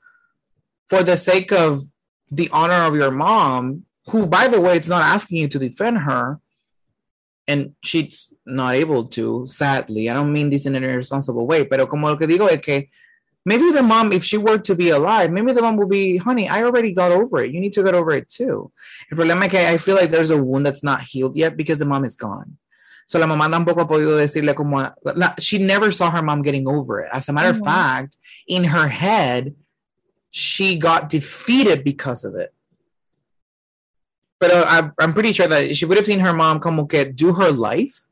for 0.88 1.03
the 1.03 1.18
sake 1.18 1.52
of 1.52 1.84
the 2.32 2.50
honor 2.52 2.86
of 2.86 2.96
your 2.96 3.12
mom, 3.12 3.86
who, 4.10 4.26
by 4.26 4.48
the 4.48 4.62
way, 4.62 4.76
it's 4.76 4.88
not 4.88 5.04
asking 5.04 5.40
you 5.40 5.48
to 5.48 5.60
defend 5.60 6.00
her, 6.00 6.40
and 7.48 7.74
she's 7.84 8.34
not 8.46 8.76
able 8.76 9.06
to, 9.06 9.46
sadly. 9.48 10.10
I 10.10 10.14
don't 10.14 10.34
mean 10.34 10.50
this 10.50 10.66
in 10.66 10.76
an 10.76 10.84
irresponsible 10.84 11.46
way, 11.48 11.66
pero 11.66 11.88
como 11.88 12.10
lo 12.10 12.18
que 12.18 12.28
digo 12.28 12.48
es 12.50 12.62
que 12.62 12.90
maybe 13.46 13.72
the 13.72 13.82
mom, 13.82 14.12
if 14.12 14.24
she 14.24 14.38
were 14.38 14.58
to 14.60 14.76
be 14.76 14.90
alive, 14.90 15.32
maybe 15.32 15.54
the 15.54 15.62
mom 15.62 15.78
will 15.78 15.88
be, 15.88 16.18
honey, 16.18 16.48
I 16.48 16.64
already 16.64 16.94
got 16.94 17.12
over 17.12 17.40
it. 17.40 17.52
You 17.52 17.60
need 17.60 17.74
to 17.74 17.84
get 17.84 17.96
over 17.96 18.12
it 18.12 18.30
too. 18.30 18.72
El 19.12 19.18
problema 19.18 19.46
es 19.46 19.52
que 19.52 19.60
I 19.60 19.78
feel 19.78 19.96
like 19.96 20.12
there's 20.12 20.30
a 20.30 20.42
wound 20.42 20.66
that's 20.66 20.84
not 20.84 21.02
healed 21.02 21.36
yet 21.36 21.58
because 21.58 21.80
the 21.80 21.86
mom 21.86 22.06
is 22.06 22.16
gone. 22.16 22.58
So 23.08 23.18
la 23.18 23.26
mamá 23.26 23.50
tampoco 23.50 23.80
ha 23.80 23.88
podido 23.88 24.16
decirle 24.16 24.56
como, 24.56 24.88
la, 25.04 25.34
she 25.40 25.58
never 25.58 25.92
saw 25.92 26.12
her 26.12 26.22
mom 26.22 26.44
getting 26.44 26.68
over 26.68 27.00
it. 27.00 27.10
As 27.12 27.28
a 27.28 27.34
matter 27.34 27.54
mm-hmm. 27.54 27.62
of 27.62 27.68
fact, 27.68 28.18
in 28.48 28.66
her 28.66 28.88
head, 28.88 29.56
she 30.32 30.78
got 30.78 31.10
defeated 31.10 31.84
because 31.84 32.26
of 32.26 32.36
it. 32.36 32.54
But 34.40 34.52
uh, 34.52 34.66
I, 34.68 35.04
I'm 35.04 35.14
pretty 35.14 35.34
sure 35.34 35.48
that 35.48 35.76
she 35.76 35.86
would 35.86 35.98
have 35.98 36.06
seen 36.06 36.20
her 36.20 36.34
mom 36.34 36.60
como 36.60 36.86
que 36.86 37.06
do 37.06 37.34
her 37.34 37.52
life 37.52 38.06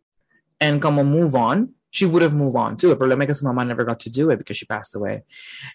and 0.60 0.82
como 0.82 1.04
move 1.04 1.36
on. 1.36 1.74
She 1.90 2.06
would 2.06 2.22
have 2.22 2.34
moved 2.34 2.58
on 2.58 2.76
too. 2.76 2.92
El 2.92 2.98
problema 2.98 3.22
es 3.22 3.28
que 3.28 3.36
su 3.36 3.46
mamá 3.46 3.66
never 3.66 3.86
got 3.86 4.02
to 4.02 4.10
do 4.10 4.30
it 4.30 4.38
because 4.38 4.58
she 4.58 4.66
passed 4.66 4.94
away. 4.94 5.24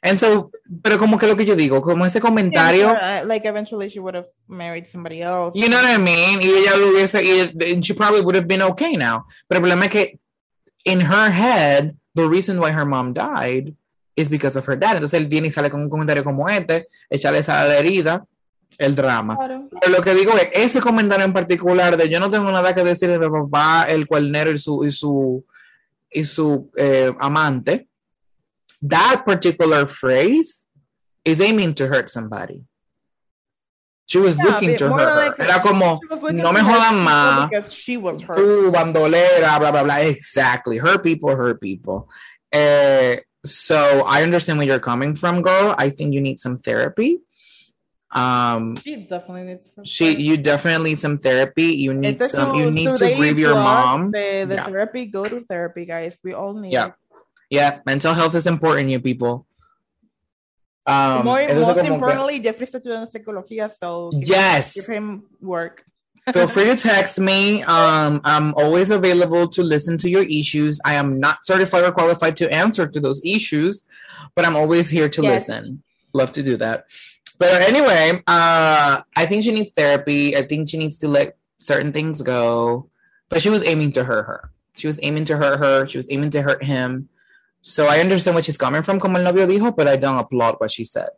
And 0.03 0.21
so, 0.21 0.53
pero 0.83 0.99
como 0.99 1.17
que 1.17 1.27
lo 1.27 1.35
que 1.35 1.47
yo 1.47 1.57
digo, 1.57 1.83
como 1.83 2.05
ese 2.05 2.21
comentario. 2.21 2.93
Yeah, 2.93 3.23
uh, 3.23 3.27
like 3.27 3.47
eventually 3.47 3.89
she 3.89 3.99
would 3.99 4.15
have 4.15 4.29
married 4.47 4.87
somebody 4.87 5.23
else. 5.23 5.57
You 5.57 5.71
know 5.71 5.79
what 5.79 5.87
I 5.87 5.97
mean? 5.97 6.41
Y 6.41 6.49
ella 6.49 6.77
lo 6.77 6.93
hubiese, 6.93 7.73
and 7.73 7.85
she 7.85 7.95
probably 7.95 8.21
would 8.21 8.35
have 8.35 8.47
been 8.47 8.63
okay 8.63 8.95
now. 8.95 9.25
Pero 9.49 9.61
el 9.61 9.67
problema 9.67 9.87
es 9.87 9.91
que 9.91 10.19
in 10.85 11.01
her 11.01 11.31
head, 11.31 11.97
the 12.15 12.29
reason 12.29 12.61
why 12.61 12.73
her 12.73 12.85
mom 12.85 13.15
died 13.15 13.75
is 14.15 14.29
because 14.29 14.59
of 14.59 14.69
her 14.69 14.79
dad. 14.79 14.97
Entonces 14.97 15.19
él 15.21 15.27
viene 15.27 15.49
y 15.49 15.51
sale 15.51 15.71
con 15.71 15.81
un 15.81 15.91
comentario 15.91 16.25
como 16.25 16.49
este, 16.49 16.89
echarle 17.09 17.39
esa 17.39 17.67
herida, 17.77 18.25
el 18.79 18.95
drama. 18.95 19.37
Claro. 19.37 19.69
Pero 19.81 19.93
lo 19.93 20.03
que 20.03 20.15
digo 20.15 20.33
es, 20.37 20.49
ese 20.53 20.81
comentario 20.81 21.25
en 21.25 21.33
particular 21.33 21.97
de 21.97 22.09
yo 22.09 22.21
no 22.21 22.31
tengo 22.31 22.51
nada 22.51 22.75
que 22.75 22.85
decir 22.85 23.09
de 23.09 23.19
mi 23.19 23.29
papá, 23.29 23.85
el 23.89 24.07
cuernero 24.07 24.51
y 24.51 24.59
su, 24.59 24.85
y 24.85 24.91
su, 24.91 25.45
y 26.11 26.25
su 26.25 26.71
eh, 26.77 27.13
amante, 27.19 27.89
that 28.87 29.25
particular 29.25 29.89
phrase 29.89 30.67
is 31.25 31.41
aiming 31.41 31.75
to 31.75 31.87
hurt 31.87 32.09
somebody. 32.09 32.63
She 34.07 34.19
was 34.19 34.37
yeah, 34.37 34.45
looking 34.45 34.77
to 34.77 34.93
her. 34.93 35.17
Like 35.17 35.41
Era 35.41 35.63
como, 35.63 36.01
no 36.33 36.53
me 36.53 36.61
jodan 36.61 37.03
más. 37.03 37.73
She 37.73 37.97
was 37.97 38.21
hurt. 38.21 38.37
Tú, 38.37 38.71
bandolera, 38.71 39.59
bla, 39.59 39.71
bla, 39.71 39.85
bla. 39.85 40.03
Exactly. 40.03 40.77
Hurt 40.77 41.03
people, 41.03 41.31
hurt 41.35 41.61
people. 41.61 42.09
Eh, 42.53 43.23
so 43.45 44.03
I 44.07 44.23
understand 44.23 44.59
where 44.59 44.67
you're 44.67 44.79
coming 44.79 45.15
from, 45.15 45.43
girl. 45.43 45.75
I 45.79 45.91
think 45.91 46.15
you 46.15 46.21
need 46.21 46.39
some 46.39 46.57
therapy. 46.57 47.19
Um, 48.13 48.77
she 48.77 48.97
definitely 48.97 49.45
needs 49.45 49.73
some. 49.73 49.85
She, 49.85 50.17
you 50.17 50.37
definitely 50.37 50.91
need 50.91 51.01
some 51.01 51.19
therapy. 51.19 51.75
You 51.75 51.95
need 51.95 52.23
some. 52.23 52.55
You 52.55 52.71
need 52.71 52.95
to 52.97 53.15
grieve 53.17 53.39
your 53.39 53.55
mom. 53.55 54.11
The, 54.11 54.45
the 54.47 54.55
yeah. 54.55 54.67
therapy, 54.67 55.07
go 55.07 55.25
to 55.25 55.41
therapy, 55.49 55.87
guys. 55.87 56.17
We 56.23 56.35
all 56.35 56.53
need. 56.53 56.73
Yeah, 56.73 56.93
yeah. 57.49 57.81
Mental 57.87 58.13
health 58.13 58.35
is 58.35 58.47
important, 58.47 58.91
you 58.91 59.01
people. 59.01 59.47
Um, 60.85 61.25
more, 61.25 61.47
most 61.49 61.79
importantly, 61.79 62.41
que... 62.41 62.51
Jeffrey 62.51 62.67
está 62.67 62.79
estudiando 62.79 63.07
psicología, 63.07 63.71
so 63.71 64.11
yes, 64.13 64.75
give 64.75 64.89
him 64.89 65.23
work. 65.41 65.85
Feel 66.31 66.47
free 66.47 66.67
to 66.67 66.77
text 66.77 67.19
me. 67.19 67.65
Um, 67.65 68.21
I'm 68.23 68.55
always 68.55 68.91
available 68.91 69.49
to 69.49 69.63
listen 69.63 69.99
to 69.99 70.09
your 70.09 70.23
issues. 70.23 70.81
I 70.85 70.95
am 70.95 71.19
not 71.19 71.45
certified 71.45 71.83
or 71.83 71.91
qualified 71.91 72.37
to 72.37 72.53
answer 72.53 72.87
to 72.87 73.01
those 73.01 73.21
issues, 73.25 73.89
but 74.37 74.45
I'm 74.45 74.55
always 74.55 74.89
here 74.89 75.09
to 75.09 75.23
yes. 75.23 75.49
listen. 75.49 75.83
Love 76.13 76.31
to 76.33 76.43
do 76.43 76.57
that. 76.59 76.87
But 77.39 77.63
anyway, 77.63 78.23
uh, 78.29 79.03
I 79.17 79.27
think 79.27 79.43
she 79.43 79.51
needs 79.51 79.71
therapy. 79.71 80.37
I 80.37 80.47
think 80.47 80.69
she 80.69 80.79
needs 80.79 80.99
to 80.99 81.09
let 81.09 81.37
certain 81.59 81.93
things 81.93 82.23
go. 82.23 82.89
But 83.29 83.43
she 83.43 83.51
was 83.51 83.65
aiming 83.65 83.93
to 83.93 84.05
hurt 84.05 84.27
her. 84.27 84.53
She 84.77 84.87
was 84.87 85.01
aiming 85.03 85.25
to 85.25 85.37
hurt 85.37 85.59
her. 85.59 85.89
She 85.89 85.99
was 85.99 86.07
aiming 86.09 86.31
to 86.31 86.43
hurt 86.43 86.63
him. 86.63 87.09
So 87.63 87.89
I 87.89 87.99
understand 87.99 88.37
what 88.37 88.45
she's 88.45 88.59
coming 88.59 88.83
from, 88.83 89.01
como 89.01 89.19
el 89.19 89.25
novio 89.25 89.47
dijo, 89.47 89.75
but 89.75 89.89
I 89.89 89.97
don't 89.97 90.19
applaud 90.19 90.57
what 90.59 90.71
she 90.71 90.85
said. 90.85 91.11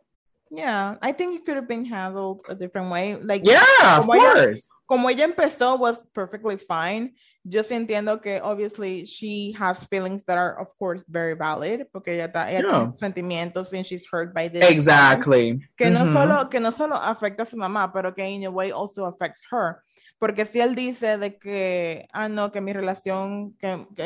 Yeah, 0.55 0.95
I 1.01 1.11
think 1.11 1.35
it 1.35 1.45
could 1.45 1.55
have 1.55 1.67
been 1.67 1.85
handled 1.85 2.41
a 2.49 2.55
different 2.55 2.91
way. 2.91 3.15
Like, 3.15 3.41
yeah, 3.45 3.97
of 3.97 4.05
course. 4.05 4.21
Ella, 4.23 4.57
como 4.87 5.09
ella 5.09 5.27
empezó 5.27 5.77
was 5.77 5.99
perfectly 6.13 6.57
fine. 6.57 7.13
Yo 7.47 7.61
entiendo 7.61 8.21
que 8.21 8.39
obviously 8.41 9.05
she 9.05 9.51
has 9.53 9.83
feelings 9.85 10.23
that 10.25 10.37
are 10.37 10.59
of 10.59 10.67
course 10.79 11.03
very 11.07 11.35
valid 11.35 11.85
porque 11.93 12.09
ella, 12.09 12.27
está, 12.27 12.47
ella 12.47 12.63
yeah. 12.63 12.69
tiene 12.69 12.97
sentimientos 12.97 13.73
and 13.73 13.85
she's 13.85 14.05
hurt 14.11 14.33
by 14.33 14.47
this. 14.47 14.65
Exactly. 14.65 15.59
Que 15.77 15.85
mm-hmm. 15.85 16.05
no 16.05 16.13
solo 16.13 16.49
que 16.49 16.59
no 16.59 16.71
solo 16.71 16.95
afecta 16.95 17.41
a 17.41 17.45
su 17.45 17.57
mamá, 17.57 17.91
pero 17.93 18.11
que 18.11 18.23
in 18.23 18.45
a 18.45 18.51
way 18.51 18.71
also 18.71 19.05
affects 19.05 19.41
her. 19.51 19.83
Porque 20.17 20.45
si 20.45 20.61
él 20.61 20.75
dice 20.75 21.17
de 21.17 21.37
que, 21.37 22.07
ah, 22.13 22.29
no, 22.29 22.51
que 22.51 22.61
mi 22.61 22.71
relación, 22.71 23.53
que, 23.59 23.85
que, 23.95 24.03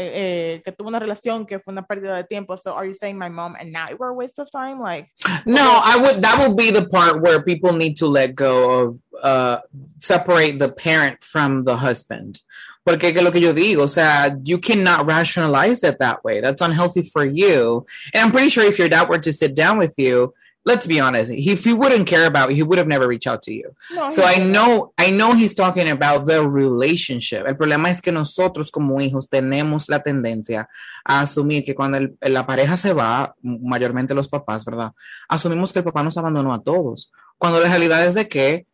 eh, 0.55 0.61
que, 0.65 0.71
tuvo 0.71 0.89
una 0.89 0.99
relación 0.99 1.45
que 1.45 1.59
fue 1.59 1.71
una 1.71 1.85
pérdida 1.85 2.15
de 2.15 2.23
tiempo, 2.23 2.57
so 2.57 2.75
are 2.75 2.87
you 2.87 2.95
saying 2.95 3.17
my 3.17 3.29
mom 3.29 3.55
and 3.59 3.71
now 3.71 3.85
were 3.97 4.09
a 4.09 4.13
waste 4.13 4.39
of 4.39 4.49
time? 4.49 4.81
Like, 4.81 5.09
no, 5.45 5.61
I 5.83 5.97
would, 5.97 6.21
that 6.21 6.39
would 6.39 6.57
be 6.57 6.71
the 6.71 6.87
part 6.87 7.21
where 7.21 7.43
people 7.43 7.73
need 7.73 7.95
to 7.97 8.07
let 8.07 8.33
go 8.33 8.71
of, 8.71 8.99
uh, 9.21 9.59
separate 9.99 10.57
the 10.57 10.69
parent 10.69 11.23
from 11.23 11.63
the 11.63 11.77
husband. 11.77 12.39
Porque 12.83 13.13
que 13.13 13.21
lo 13.21 13.31
que 13.31 13.39
yo 13.39 13.53
digo, 13.53 13.83
o 13.83 13.87
sea, 13.87 14.35
you 14.43 14.57
cannot 14.57 15.05
rationalize 15.05 15.83
it 15.83 15.99
that 15.99 16.23
way. 16.23 16.41
That's 16.41 16.61
unhealthy 16.61 17.03
for 17.03 17.23
you. 17.23 17.85
And 18.13 18.23
I'm 18.23 18.31
pretty 18.31 18.49
sure 18.49 18.63
if 18.63 18.79
your 18.79 18.89
dad 18.89 19.09
were 19.09 19.19
to 19.19 19.31
sit 19.31 19.53
down 19.53 19.77
with 19.77 19.93
you, 19.97 20.33
let's 20.69 20.85
be 20.85 20.99
honest 20.99 21.31
if 21.31 21.63
he 21.65 21.73
wouldn't 21.73 22.07
care 22.07 22.25
about 22.27 22.49
you 22.49 22.55
he 22.55 22.63
would 22.63 22.77
have 22.77 22.87
never 22.87 23.07
reached 23.07 23.27
out 23.27 23.41
to 23.41 23.51
you 23.51 23.75
no, 23.93 24.07
so 24.09 24.23
i 24.23 24.35
know 24.35 24.93
i 24.97 25.09
know 25.09 25.33
he's 25.33 25.55
talking 25.55 25.89
about 25.89 26.25
the 26.25 26.39
relationship 26.47 27.45
el 27.47 27.55
problema 27.55 27.89
es 27.89 28.01
que 28.01 28.11
nosotros 28.11 28.71
como 28.71 29.01
hijos 29.01 29.27
tenemos 29.27 29.89
la 29.89 29.99
tendencia 30.01 30.69
a 31.03 31.21
asumir 31.21 31.65
que 31.65 31.73
cuando 31.73 31.97
el, 31.97 32.17
la 32.21 32.45
pareja 32.45 32.77
se 32.77 32.93
va 32.93 33.33
mayormente 33.41 34.13
los 34.13 34.27
papás 34.27 34.63
verdad 34.63 34.91
asumimos 35.27 35.73
que 35.73 35.79
el 35.79 35.85
papá 35.85 36.03
nos 36.03 36.17
abandonó 36.17 36.53
a 36.53 36.61
todos 36.61 37.11
cuando 37.37 37.59
la 37.59 37.67
realidad 37.67 38.05
es 38.05 38.13
de 38.13 38.27
que 38.27 38.65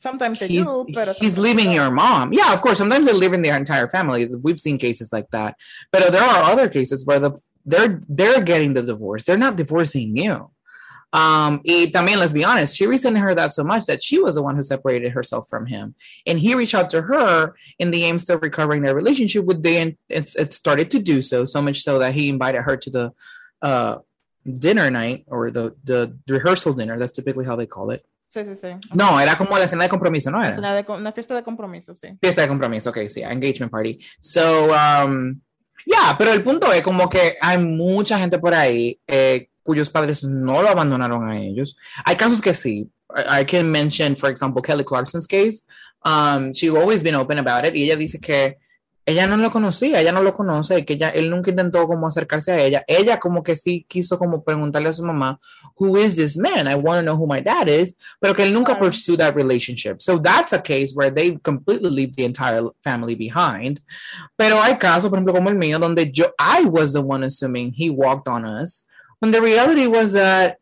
Sometimes 0.00 0.38
they 0.38 0.48
he's, 0.48 0.64
do, 0.64 0.86
but 0.94 1.14
he's 1.18 1.36
leaving 1.36 1.70
your 1.72 1.90
mom. 1.90 2.32
Yeah, 2.32 2.54
of 2.54 2.62
course. 2.62 2.78
Sometimes 2.78 3.06
they 3.06 3.12
live 3.12 3.34
in 3.34 3.42
their 3.42 3.54
entire 3.54 3.86
family. 3.86 4.24
We've 4.24 4.58
seen 4.58 4.78
cases 4.78 5.12
like 5.12 5.28
that, 5.32 5.56
but 5.92 6.10
there 6.10 6.22
are 6.22 6.42
other 6.42 6.70
cases 6.70 7.04
where 7.04 7.20
the 7.20 7.32
they're 7.66 8.00
they're 8.08 8.40
getting 8.40 8.72
the 8.72 8.82
divorce. 8.82 9.24
They're 9.24 9.36
not 9.36 9.56
divorcing 9.56 10.16
you. 10.16 10.48
Um, 11.12 11.60
y 11.64 11.90
también, 11.92 12.18
let's 12.18 12.32
be 12.32 12.44
honest, 12.44 12.76
she 12.76 12.86
resented 12.86 13.20
her 13.22 13.34
that 13.34 13.52
so 13.52 13.64
much 13.64 13.86
that 13.86 14.02
she 14.02 14.20
was 14.20 14.36
the 14.36 14.42
one 14.42 14.54
who 14.54 14.62
separated 14.62 15.12
herself 15.12 15.48
from 15.48 15.66
him. 15.66 15.94
And 16.26 16.38
he 16.38 16.54
reached 16.54 16.74
out 16.74 16.90
to 16.90 17.02
her 17.02 17.54
in 17.78 17.90
the 17.90 18.04
aims 18.04 18.30
of 18.30 18.42
recovering 18.42 18.82
their 18.82 18.94
relationship, 18.94 19.44
with 19.44 19.62
the 19.62 19.96
it, 20.08 20.34
it 20.36 20.52
started 20.52 20.90
to 20.90 21.00
do 21.00 21.20
so, 21.20 21.44
so 21.44 21.60
much 21.60 21.82
so 21.82 21.98
that 21.98 22.14
he 22.14 22.28
invited 22.28 22.62
her 22.62 22.76
to 22.76 22.90
the 22.90 23.12
uh, 23.62 23.98
dinner 24.46 24.90
night 24.90 25.24
or 25.26 25.50
the, 25.50 25.74
the 25.84 26.16
rehearsal 26.28 26.74
dinner. 26.74 26.98
That's 26.98 27.12
typically 27.12 27.44
how 27.44 27.56
they 27.56 27.66
call 27.66 27.90
it. 27.90 28.02
Sí, 28.32 28.44
sí, 28.44 28.54
sí. 28.54 28.94
No, 28.94 29.18
era 29.18 29.36
como 29.36 29.58
la 29.58 29.66
cena 29.66 29.82
de 29.82 29.88
compromiso, 29.88 30.30
¿no 30.30 30.40
era? 30.40 30.54
Cena 30.54 30.72
de, 30.72 30.84
una 30.88 31.10
fiesta 31.10 31.34
de 31.34 31.42
compromiso, 31.42 31.96
sí. 31.96 32.16
Fiesta 32.20 32.42
de 32.42 32.48
compromiso, 32.48 32.90
ok, 32.90 33.08
sí, 33.08 33.22
engagement 33.22 33.72
party. 33.72 33.98
So, 34.20 34.68
um, 34.70 35.40
yeah, 35.84 36.14
pero 36.16 36.32
el 36.32 36.40
punto 36.44 36.72
es 36.72 36.80
como 36.82 37.08
que 37.08 37.36
hay 37.40 37.58
mucha 37.58 38.20
gente 38.20 38.38
por 38.38 38.54
ahí 38.54 39.00
eh, 39.08 39.49
cuyos 39.70 39.88
padres 39.88 40.24
no 40.24 40.62
lo 40.62 40.68
abandonaron 40.68 41.28
a 41.28 41.38
ellos. 41.38 41.76
Hay 42.04 42.16
casos 42.16 42.40
que 42.40 42.52
sí. 42.52 42.90
I, 43.14 43.44
can 43.44 43.70
mention, 43.70 44.16
for 44.16 44.28
example, 44.28 44.60
Kelly 44.60 44.82
Clarkson's 44.84 45.28
case. 45.28 45.62
Um, 46.04 46.52
she's 46.52 46.70
always 46.70 47.04
been 47.04 47.14
open 47.14 47.38
about 47.38 47.64
it. 47.64 47.76
Y 47.76 47.84
ella 47.84 47.94
dice 47.96 48.18
que 48.20 48.56
ella 49.06 49.28
no 49.28 49.36
lo 49.36 49.52
conocía, 49.52 50.00
ella 50.00 50.10
no 50.10 50.22
lo 50.22 50.34
conoce, 50.34 50.84
que 50.84 50.94
ella, 50.94 51.10
él 51.10 51.30
nunca 51.30 51.50
intentó 51.50 51.86
como 51.86 52.08
acercarse 52.08 52.50
a 52.50 52.60
ella. 52.60 52.84
Ella 52.88 53.20
como 53.20 53.44
que 53.44 53.54
sí 53.54 53.86
quiso 53.88 54.18
como 54.18 54.42
preguntarle 54.42 54.88
a 54.88 54.92
su 54.92 55.04
mamá, 55.04 55.38
who 55.76 55.96
is 55.96 56.16
this 56.16 56.36
man? 56.36 56.66
I 56.66 56.74
want 56.74 56.98
to 56.98 57.02
know 57.02 57.16
who 57.16 57.28
my 57.28 57.40
dad 57.40 57.68
is, 57.68 57.94
pero 58.20 58.34
que 58.34 58.42
él 58.42 58.52
nunca 58.52 58.76
pursued 58.76 59.18
that 59.18 59.36
relationship. 59.36 60.00
So 60.00 60.18
that's 60.18 60.52
a 60.52 60.60
case 60.60 60.92
where 60.94 61.12
they 61.12 61.36
completely 61.44 61.90
leave 61.90 62.16
the 62.16 62.24
entire 62.24 62.62
family 62.82 63.14
behind. 63.14 63.80
Pero 64.36 64.60
hay 64.60 64.74
casos, 64.78 65.10
por 65.10 65.18
ejemplo, 65.18 65.32
como 65.32 65.48
el 65.48 65.56
mío, 65.56 65.78
donde 65.78 66.10
yo, 66.10 66.32
I 66.40 66.64
was 66.64 66.92
the 66.92 67.02
one 67.02 67.24
assuming 67.24 67.72
he 67.72 67.90
walked 67.90 68.26
on 68.26 68.44
us, 68.44 68.84
when 69.20 69.30
the 69.30 69.40
reality 69.40 69.86
was 69.86 70.12
that 70.12 70.58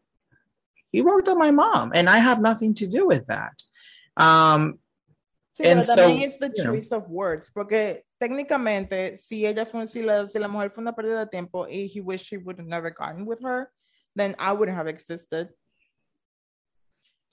he 0.90 1.00
worked 1.00 1.28
on 1.28 1.38
my 1.38 1.50
mom, 1.50 1.92
and 1.94 2.08
I 2.08 2.18
have 2.18 2.40
nothing 2.40 2.74
to 2.74 2.86
do 2.86 3.06
with 3.06 3.26
that. 3.26 3.54
Um, 4.16 4.78
Sí, 5.58 5.64
And 5.66 5.84
so, 5.84 5.96
también 5.96 6.22
it's 6.22 6.38
the 6.38 6.52
you 6.54 6.62
know. 6.62 6.72
choice 6.72 6.92
of 6.92 7.08
words, 7.10 7.50
porque 7.52 8.04
técnicamente, 8.20 9.18
si 9.18 9.44
ella 9.44 9.66
fue, 9.66 9.88
si 9.88 10.02
la, 10.02 10.28
si 10.28 10.38
la 10.38 10.46
mujer 10.46 10.70
fue 10.70 10.82
una 10.82 10.92
pérdida 10.94 11.18
de 11.18 11.26
tiempo 11.26 11.66
y 11.66 11.88
he 11.92 12.00
wished 12.00 12.28
he 12.30 12.36
would 12.36 12.58
have 12.60 12.68
never 12.68 12.90
gotten 12.90 13.26
with 13.26 13.40
her, 13.42 13.68
then 14.14 14.36
I 14.38 14.52
wouldn't 14.52 14.76
have 14.78 14.86
existed. 14.86 15.48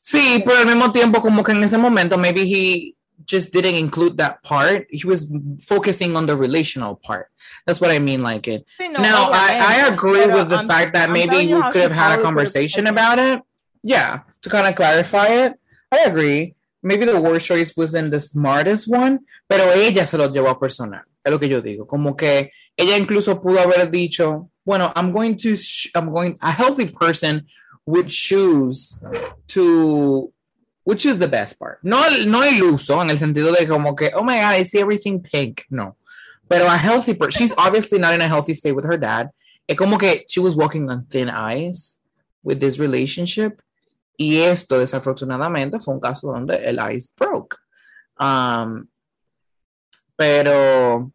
Sí, 0.01 0.41
pero 0.43 0.57
al 0.57 0.65
mismo 0.65 0.91
tiempo, 0.91 1.21
como 1.21 1.43
que 1.43 1.51
en 1.51 1.63
ese 1.63 1.77
momento, 1.77 2.17
maybe 2.17 2.41
he 2.41 2.95
just 3.25 3.53
didn't 3.53 3.75
include 3.75 4.17
that 4.17 4.43
part. 4.43 4.87
He 4.89 5.05
was 5.07 5.31
focusing 5.61 6.15
on 6.17 6.25
the 6.25 6.35
relational 6.35 6.95
part. 6.95 7.27
That's 7.65 7.79
what 7.79 7.91
I 7.91 7.99
mean, 7.99 8.21
like 8.21 8.47
it. 8.47 8.65
No, 8.79 8.89
now, 9.01 9.29
I, 9.31 9.57
I 9.85 9.87
agree 9.93 10.25
with 10.27 10.49
the 10.49 10.57
I'm- 10.57 10.67
fact 10.67 10.93
that 10.93 11.09
I'm 11.09 11.13
maybe 11.13 11.53
we 11.53 11.61
could 11.71 11.81
have 11.81 11.91
had 11.91 12.19
a 12.19 12.21
conversation 12.21 12.87
about 12.87 13.19
it. 13.19 13.39
Yeah, 13.83 14.21
to 14.41 14.49
kind 14.49 14.67
of 14.67 14.75
clarify 14.75 15.27
it. 15.45 15.53
I 15.91 15.99
agree. 16.05 16.55
Maybe 16.83 17.05
the 17.05 17.19
word 17.21 17.41
choice 17.41 17.75
wasn't 17.77 18.11
the 18.11 18.19
smartest 18.19 18.87
one, 18.87 19.19
pero 19.49 19.71
ella 19.71 20.05
se 20.05 20.17
lo 20.17 20.27
llevó 20.29 20.49
a 20.51 20.59
personal. 20.59 21.01
Es 21.23 21.31
lo 21.31 21.39
que 21.39 21.47
yo 21.47 21.61
digo. 21.61 21.87
Como 21.87 22.15
que 22.15 22.51
ella 22.77 22.97
incluso 22.97 23.41
pudo 23.41 23.59
haber 23.59 23.89
dicho, 23.89 24.49
bueno, 24.63 24.91
I'm 24.95 25.11
going 25.11 25.35
to, 25.37 25.55
sh- 25.55 25.89
I'm 25.95 26.11
going, 26.11 26.37
a 26.41 26.51
healthy 26.51 26.87
person 26.87 27.45
would 27.87 28.07
choose 28.07 28.99
to 29.47 30.31
which 30.85 31.05
is 31.05 31.17
the 31.17 31.27
best 31.27 31.59
part. 31.59 31.79
No, 31.83 32.07
no 32.25 32.41
iluso 32.41 33.01
en 33.01 33.09
el 33.09 33.17
sentido 33.17 33.51
de 33.51 33.67
como 33.67 33.95
que, 33.95 34.11
oh 34.13 34.23
my 34.23 34.37
God, 34.37 34.53
I 34.53 34.63
see 34.63 34.79
everything 34.79 35.19
pink. 35.19 35.65
No. 35.69 35.97
Pero 36.47 36.67
a 36.67 36.77
healthy 36.77 37.15
person, 37.15 37.41
she's 37.41 37.53
obviously 37.57 37.97
not 37.99 38.13
in 38.13 38.21
a 38.21 38.27
healthy 38.27 38.53
state 38.53 38.75
with 38.75 38.85
her 38.85 38.97
dad. 38.97 39.31
Es 39.67 39.75
como 39.75 39.97
que 39.97 40.23
she 40.27 40.39
was 40.39 40.55
walking 40.55 40.89
on 40.89 41.05
thin 41.05 41.27
ice 41.27 41.97
with 42.43 42.59
this 42.59 42.79
relationship. 42.79 43.61
Y 44.17 44.37
esto, 44.37 44.79
desafortunadamente, 44.79 45.83
fue 45.83 45.95
un 45.95 45.99
caso 45.99 46.31
donde 46.31 46.63
el 46.63 46.79
ice 46.79 47.09
broke. 47.17 47.57
Um, 48.17 48.87
pero, 50.15 51.11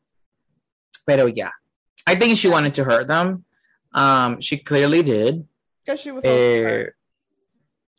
pero 1.06 1.26
yeah. 1.26 1.52
I 2.06 2.16
think 2.16 2.36
she 2.36 2.48
wanted 2.48 2.74
to 2.74 2.84
hurt 2.84 3.06
them. 3.06 3.44
Um, 3.94 4.40
she 4.40 4.59
clearly 4.59 5.05
did. 5.05 5.47
Because 5.84 6.01
she 6.01 6.10
was 6.10 6.24
scared. 6.24 6.94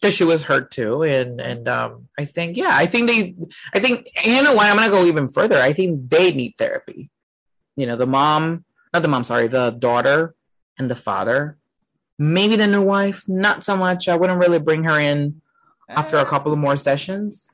Because 0.02 0.16
she 0.16 0.24
was 0.24 0.44
hurt 0.44 0.72
too 0.72 1.04
and 1.04 1.40
and 1.40 1.70
um 1.70 2.08
i 2.18 2.26
think 2.26 2.58
yeah 2.58 2.72
i 2.74 2.86
think 2.88 3.08
they 3.08 3.36
i 3.74 3.80
think 3.80 4.10
you 4.26 4.42
know 4.42 4.54
what 4.54 4.66
i'm 4.66 4.76
gonna 4.76 4.90
go 4.90 5.06
even 5.06 5.30
further. 5.30 5.58
I 5.58 5.74
think 5.74 6.10
they 6.10 6.32
need 6.32 6.56
therapy. 6.58 7.12
You 7.76 7.86
know 7.86 7.96
the 7.96 8.08
mom 8.08 8.66
not 8.94 9.02
the 9.04 9.08
mom 9.08 9.24
sorry 9.24 9.48
the 9.48 9.70
daughter 9.72 10.36
and 10.78 10.90
the 10.90 10.96
father. 10.96 11.58
Maybe 12.18 12.56
the 12.56 12.68
new 12.68 12.82
wife 12.82 13.24
not 13.28 13.64
so 13.64 13.78
much. 13.78 14.08
I 14.10 14.16
wouldn't 14.16 14.40
really 14.40 14.60
bring 14.60 14.84
her 14.84 15.00
in 15.00 15.42
after 15.88 16.18
a 16.18 16.26
couple 16.26 16.52
of 16.52 16.60
more 16.60 16.78
sessions. 16.78 17.52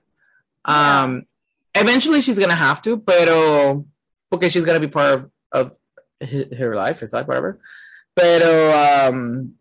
Yeah. 0.68 1.04
um 1.04 1.24
eventually 1.76 2.22
she's 2.22 2.40
gonna 2.40 2.56
have 2.56 2.82
to 2.84 2.98
pero 2.98 3.86
okay 4.32 4.50
she's 4.50 4.66
gonna 4.66 4.80
be 4.80 4.88
part 4.88 5.14
of 5.16 5.20
of 5.52 5.66
her 6.58 6.76
life 6.76 7.00
his 7.02 7.12
life 7.12 7.28
whatever. 7.28 7.60
Pero 8.16 8.52
um 8.72 9.54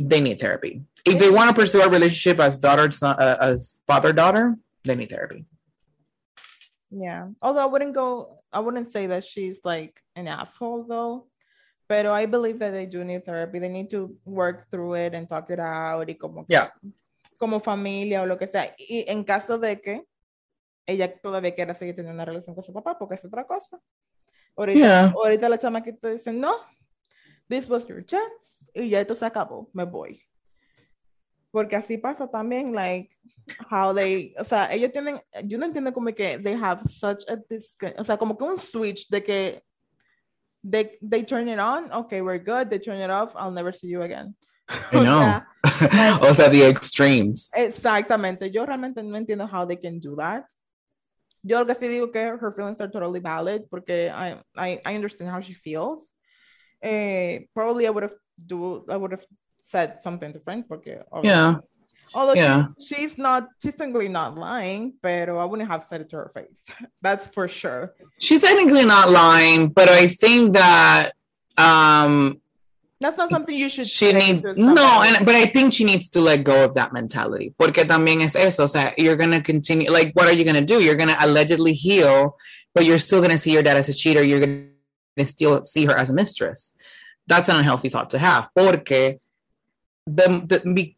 they 0.00 0.20
need 0.20 0.40
therapy 0.40 0.82
if 1.04 1.18
they 1.18 1.30
want 1.30 1.48
to 1.48 1.54
pursue 1.54 1.82
a 1.82 1.88
relationship 1.88 2.40
as 2.40 2.58
daughter 2.58 2.90
son, 2.90 3.16
uh, 3.18 3.36
as 3.40 3.80
father 3.86 4.12
daughter 4.12 4.56
they 4.84 4.94
need 4.96 5.10
therapy 5.10 5.44
Yeah. 6.90 7.30
Although 7.42 7.62
I 7.62 7.66
wouldn't 7.66 7.92
go, 7.94 8.38
I 8.52 8.60
wouldn't 8.60 8.92
say 8.92 9.08
that 9.08 9.24
she's 9.24 9.58
like 9.64 10.00
an 10.14 10.28
asshole 10.28 10.84
though. 10.86 11.26
But 11.88 12.06
I 12.06 12.26
believe 12.26 12.60
that 12.60 12.70
they 12.70 12.86
do 12.86 13.02
need 13.02 13.24
therapy. 13.26 13.58
They 13.58 13.68
need 13.68 13.90
to 13.90 14.14
work 14.24 14.70
through 14.70 14.94
it 14.94 15.12
and 15.12 15.28
talk 15.28 15.50
it 15.50 15.58
out 15.58 16.06
y 16.08 16.14
como, 16.14 16.44
Yeah. 16.48 16.70
como 17.36 17.58
familia 17.58 18.22
o 18.22 18.26
lo 18.26 18.36
que 18.38 18.46
sea. 18.46 18.72
Y 18.78 19.04
en 19.08 19.24
caso 19.24 19.58
de 19.58 19.80
que 19.80 20.02
ella 20.86 21.12
todavía 21.20 21.52
quiera 21.54 21.74
seguir 21.74 21.96
teniendo 21.96 22.14
una 22.14 22.24
relación 22.26 22.54
con 22.54 22.62
su 22.62 22.72
papá, 22.72 22.96
porque 22.96 23.16
es 23.16 23.24
otra 23.24 23.44
cosa. 23.44 23.76
Ahorita, 24.56 24.78
Yeah. 24.78 25.12
ahorita 25.16 25.48
la 25.48 25.58
chamaquita 25.58 26.10
dice, 26.10 26.32
no, 26.32 26.54
this 27.48 27.68
was 27.68 27.88
your 27.88 28.04
chance. 28.06 28.70
Y 28.72 28.88
ya 28.90 29.00
esto 29.00 29.16
se 29.16 29.26
acabó, 29.26 29.68
me 29.72 29.84
voy. 29.84 30.22
Porque 31.54 31.76
así 31.76 31.98
pasa 31.98 32.26
también, 32.26 32.74
like, 32.74 33.10
how 33.70 33.94
they, 33.94 34.34
o 34.36 34.42
sea, 34.42 34.72
ellos 34.72 34.90
tienen, 34.90 35.20
yo 35.44 35.56
no 35.56 35.66
entiendo 35.66 35.92
como 35.92 36.12
que 36.12 36.36
they 36.38 36.54
have 36.54 36.82
such 36.82 37.24
a 37.28 37.38
o 37.96 38.02
sea, 38.02 38.16
como 38.16 38.36
que 38.36 38.42
un 38.42 38.58
switch 38.58 39.08
de 39.08 39.22
que 39.22 39.62
they, 40.68 40.98
they 41.00 41.22
turn 41.22 41.48
it 41.48 41.60
on, 41.60 41.92
okay, 41.92 42.22
we're 42.22 42.40
good, 42.40 42.68
they 42.70 42.80
turn 42.80 43.00
it 43.00 43.08
off, 43.08 43.36
I'll 43.36 43.52
never 43.52 43.72
see 43.72 43.86
you 43.86 44.02
again. 44.02 44.34
I 44.68 44.98
know. 45.04 45.42
o 46.28 46.34
sea 46.34 46.48
the 46.48 46.66
extremes 46.66 47.50
Exactamente, 47.54 48.50
yo 48.50 48.66
realmente 48.66 49.00
no 49.04 49.16
entiendo 49.16 49.48
how 49.48 49.64
they 49.64 49.76
can 49.76 50.00
do 50.00 50.16
that. 50.16 50.44
Yo 51.44 51.60
lo 51.60 51.66
que 51.66 51.74
sí 51.74 51.86
digo 51.86 52.10
que 52.10 52.20
her 52.20 52.52
feelings 52.56 52.80
are 52.80 52.90
totally 52.90 53.20
valid 53.20 53.62
porque 53.70 54.10
I, 54.10 54.40
I, 54.56 54.80
I 54.84 54.96
understand 54.96 55.30
how 55.30 55.40
she 55.40 55.54
feels. 55.54 56.04
Eh, 56.82 57.46
probably 57.54 57.86
I 57.86 57.90
would 57.90 58.02
have 58.02 58.16
do 58.44 58.84
I 58.88 58.96
would 58.96 59.12
have 59.12 59.24
said 59.68 60.02
something 60.02 60.32
different 60.32 60.68
porque 60.68 61.02
yeah. 61.22 61.56
Although 62.16 62.34
yeah. 62.34 62.66
she, 62.80 62.94
she's 62.94 63.18
not 63.18 63.48
she's 63.60 63.74
technically 63.74 64.06
not 64.08 64.36
lying, 64.36 64.94
but 65.02 65.28
I 65.28 65.44
wouldn't 65.44 65.68
have 65.68 65.86
said 65.90 66.00
it 66.00 66.10
to 66.10 66.16
her 66.16 66.30
face. 66.32 66.62
That's 67.02 67.26
for 67.26 67.48
sure. 67.48 67.92
she's 68.18 68.40
technically 68.40 68.84
not 68.84 69.10
lying 69.10 69.68
but 69.68 69.88
i 69.88 70.06
think 70.08 70.52
that 70.54 71.12
um 71.58 72.40
That's 73.00 73.18
not 73.18 73.30
something 73.30 73.54
you 73.54 73.68
should 73.68 73.86
she 73.86 74.10
say 74.10 74.32
needs 74.32 74.42
no 74.56 75.02
and 75.04 75.26
but 75.26 75.34
i 75.34 75.46
think 75.46 75.72
she 75.72 75.84
needs 75.84 76.08
to 76.10 76.20
let 76.20 76.44
go 76.44 76.64
of 76.64 76.74
that 76.74 76.92
mentality 76.92 77.52
porque 77.58 77.84
también 77.84 78.22
es 78.22 78.34
eso 78.36 78.64
o 78.64 78.66
sea 78.66 78.94
you're 78.96 79.16
gonna 79.16 79.42
continue 79.42 79.90
like 79.90 80.12
what 80.14 80.26
are 80.26 80.32
you 80.32 80.44
gonna 80.44 80.62
do? 80.62 80.82
You're 80.82 80.96
gonna 80.96 81.16
allegedly 81.20 81.74
heal 81.74 82.36
but 82.74 82.84
you're 82.84 82.98
still 82.98 83.20
gonna 83.20 83.38
see 83.38 83.52
your 83.52 83.62
dad 83.62 83.76
as 83.76 83.88
a 83.88 83.94
cheater 83.94 84.22
you're 84.22 84.40
gonna 84.40 85.26
still 85.26 85.64
see 85.64 85.84
her 85.84 85.96
as 85.96 86.10
a 86.10 86.14
mistress. 86.14 86.74
That's 87.26 87.48
an 87.48 87.56
unhealthy 87.56 87.88
thought 87.88 88.10
to 88.10 88.18
have 88.18 88.48
porque 88.54 89.18
the, 90.06 90.42
the 90.46 90.94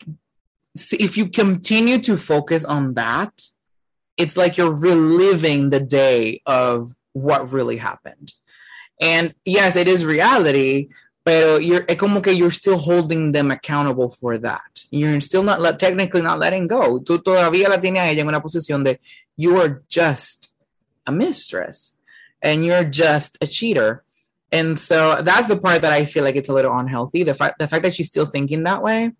if 0.93 1.16
you 1.16 1.28
continue 1.28 1.99
to 1.99 2.16
focus 2.16 2.65
on 2.65 2.95
that 2.95 3.43
it's 4.16 4.37
like 4.37 4.57
you're 4.57 4.74
reliving 4.74 5.70
the 5.70 5.81
day 5.81 6.43
of 6.47 6.95
what 7.12 7.53
really 7.53 7.77
happened 7.77 8.33
and 9.01 9.35
yes 9.45 9.77
it 9.77 9.89
is 9.89 10.05
reality 10.05 10.89
but 11.27 11.65
you're 11.65 11.83
como 11.97 12.20
que 12.20 12.33
you're 12.33 12.53
still 12.53 12.78
holding 12.78 13.33
them 13.33 13.51
accountable 13.51 14.11
for 14.11 14.39
that. 14.39 14.85
You're 14.91 15.20
still 15.20 15.43
not 15.43 15.61
let, 15.61 15.81
technically 15.81 16.23
not 16.23 16.39
letting 16.39 16.69
go. 16.69 17.01
Tú 17.01 17.19
todavía 17.19 17.69
la 17.69 17.78
tienes 17.78 18.09
ella 18.09 18.20
en 18.20 18.28
una 18.28 18.41
posición 18.41 18.85
de 18.85 19.01
you 19.37 19.61
are 19.61 19.83
just 19.89 20.53
a 21.05 21.11
mistress 21.11 21.97
and 22.41 22.65
you're 22.65 22.85
just 22.85 23.39
a 23.41 23.49
cheater. 23.49 24.05
And 24.57 24.78
so 24.81 25.20
that's 25.23 25.49
the 25.49 25.59
part 25.59 25.83
that 25.83 25.93
I 25.93 26.05
feel 26.07 26.24
like 26.24 26.37
it's 26.37 26.49
a 26.49 26.57
little 26.59 26.77
unhealthy. 26.77 27.23
The 27.24 27.35
fact 27.35 27.59
the 27.59 27.69
fact 27.69 27.83
that 27.85 27.95
she's 27.95 28.09
still 28.09 28.27
thinking 28.27 28.62
that 28.65 28.83
way, 28.83 29.12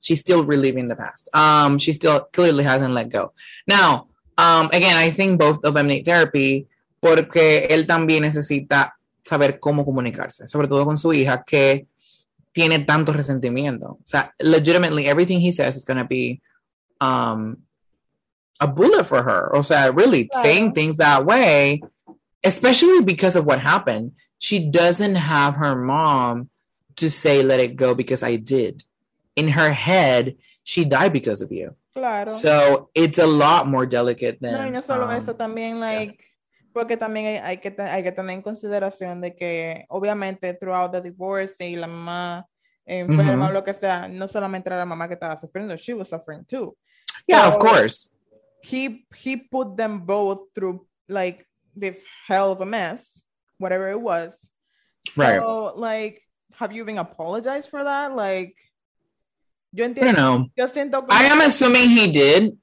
she's 0.00 0.20
still 0.20 0.44
reliving 0.44 0.88
the 0.88 0.96
past. 0.96 1.28
Um, 1.34 1.78
she 1.78 1.92
still 1.92 2.20
clearly 2.32 2.64
hasn't 2.64 2.94
let 2.94 3.08
go. 3.08 3.32
Now, 3.66 4.08
um, 4.38 4.70
again, 4.72 4.96
I 4.96 5.10
think 5.10 5.38
both 5.38 5.64
of 5.64 5.74
them 5.74 5.88
need 5.88 6.04
therapy 6.04 6.66
porque 7.00 7.66
él 7.70 7.86
también 7.86 8.22
necesita 8.22 8.92
saber 9.24 9.58
cómo 9.58 9.84
comunicarse, 9.84 10.48
sobre 10.48 10.68
todo 10.68 10.84
con 10.84 10.96
su 10.96 11.12
hija 11.12 11.44
que 11.44 11.86
tiene 12.52 12.78
tanto 12.80 13.12
resentimiento. 13.12 13.98
O 13.98 14.06
sea, 14.06 14.32
legitimately, 14.40 15.06
everything 15.08 15.40
he 15.40 15.52
says 15.52 15.76
is 15.76 15.84
going 15.84 15.98
to 15.98 16.06
be 16.06 16.40
um, 17.00 17.58
a 18.60 18.66
bullet 18.66 19.04
for 19.04 19.22
her. 19.22 19.54
O 19.54 19.62
sea, 19.62 19.90
really 19.92 20.30
saying 20.42 20.72
things 20.72 20.96
that 20.96 21.26
way, 21.26 21.82
especially 22.42 23.02
because 23.02 23.36
of 23.36 23.44
what 23.44 23.58
happened. 23.60 24.12
She 24.38 24.58
doesn't 24.58 25.16
have 25.16 25.54
her 25.54 25.74
mom 25.74 26.50
to 26.96 27.10
say, 27.10 27.42
let 27.42 27.60
it 27.60 27.76
go 27.76 27.94
because 27.94 28.22
I 28.22 28.36
did. 28.36 28.84
In 29.34 29.48
her 29.48 29.70
head, 29.70 30.36
she 30.64 30.84
died 30.84 31.12
because 31.12 31.42
of 31.42 31.52
you. 31.52 31.74
Claro. 31.94 32.26
So 32.26 32.90
it's 32.94 33.18
a 33.18 33.26
lot 33.26 33.66
more 33.66 33.86
delicate 33.86 34.38
than. 34.40 34.52
No, 34.52 34.60
y 34.60 34.68
no 34.70 34.80
solo 34.80 35.04
um, 35.04 35.10
eso, 35.12 35.34
también, 35.34 35.80
like, 35.80 36.22
porque 36.74 36.98
también 36.98 37.26
hay, 37.26 37.36
hay 37.38 37.56
que, 37.56 37.74
hay 37.78 38.02
que 38.02 38.12
tener 38.12 38.32
en 38.32 38.42
consideración 38.42 39.22
de 39.22 39.34
que, 39.34 39.86
obviamente, 39.88 40.52
throughout 40.58 40.92
the 40.92 41.00
divorce 41.00 41.54
y 41.60 41.76
la 41.76 41.86
mamá 41.86 42.44
enferma 42.86 43.46
o 43.46 43.48
Ujú. 43.48 43.54
lo 43.54 43.64
que 43.64 43.72
sea, 43.72 44.08
no 44.08 44.28
solamente 44.28 44.68
era 44.68 44.76
la 44.76 44.84
mamá 44.84 45.08
que 45.08 45.14
estaba 45.14 45.36
sufriendo, 45.38 45.76
she 45.76 45.94
was 45.94 46.10
suffering 46.10 46.44
too. 46.44 46.76
Yeah, 47.26 47.48
of 47.48 47.58
course. 47.58 48.10
He, 48.62 49.06
he 49.16 49.36
put 49.36 49.76
them 49.76 50.04
both 50.04 50.52
through, 50.54 50.86
like, 51.08 51.46
this 51.74 52.04
hell 52.26 52.52
of 52.52 52.60
a 52.60 52.66
mess, 52.66 53.15
whatever 53.58 53.88
it 53.90 54.00
was. 54.00 54.34
Right. 55.16 55.40
So, 55.40 55.72
like, 55.76 56.22
have 56.58 56.72
you 56.72 56.82
even 56.82 56.98
apologized 56.98 57.70
for 57.70 57.84
that? 57.84 58.14
Like, 58.14 58.54
yo 59.72 59.84
I 59.84 59.88
don't 59.88 59.96
entiendo. 59.96 60.16
know. 60.16 60.50
Yo 60.56 60.68
siento 60.68 61.06
como 61.06 61.12
I 61.12 61.26
am 61.26 61.40
assuming 61.40 61.90
he 61.90 62.08
did 62.08 62.54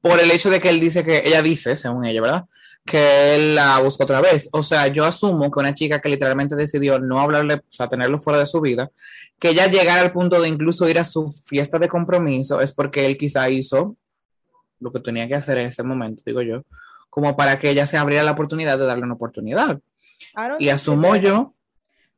por 0.00 0.20
el 0.20 0.30
hecho 0.30 0.50
de 0.50 0.60
que 0.60 0.68
él 0.68 0.80
dice 0.80 1.04
que 1.04 1.22
ella 1.24 1.42
dice, 1.42 1.76
según 1.76 2.04
ella, 2.04 2.20
¿verdad? 2.20 2.44
Que 2.84 3.36
él 3.36 3.54
la 3.54 3.78
buscó 3.78 4.02
otra 4.02 4.20
vez. 4.20 4.48
O 4.52 4.62
sea, 4.62 4.88
yo 4.88 5.04
asumo 5.04 5.50
que 5.50 5.60
una 5.60 5.72
chica 5.72 6.00
que 6.00 6.08
literalmente 6.08 6.56
decidió 6.56 6.98
no 6.98 7.20
hablarle, 7.20 7.54
o 7.54 7.62
sea, 7.70 7.88
tenerlo 7.88 8.18
fuera 8.18 8.40
de 8.40 8.46
su 8.46 8.60
vida, 8.60 8.90
que 9.38 9.50
ella 9.50 9.68
llegara 9.68 10.02
al 10.02 10.12
punto 10.12 10.40
de 10.40 10.48
incluso 10.48 10.88
ir 10.88 10.98
a 10.98 11.04
su 11.04 11.28
fiesta 11.28 11.78
de 11.78 11.88
compromiso, 11.88 12.60
es 12.60 12.72
porque 12.72 13.06
él 13.06 13.16
quizá 13.16 13.48
hizo 13.48 13.96
lo 14.80 14.92
que 14.92 14.98
tenía 14.98 15.28
que 15.28 15.36
hacer 15.36 15.58
en 15.58 15.68
ese 15.68 15.84
momento, 15.84 16.22
digo 16.26 16.42
yo, 16.42 16.62
como 17.08 17.36
para 17.36 17.58
que 17.58 17.70
ella 17.70 17.86
se 17.86 17.96
abriera 17.96 18.24
la 18.24 18.32
oportunidad 18.32 18.78
de 18.78 18.86
darle 18.86 19.04
una 19.04 19.14
oportunidad. 19.14 19.78
I 20.36 20.48
don't 20.48 20.60
Y 20.60 20.68
asumo 20.68 21.14
yo 21.16 21.54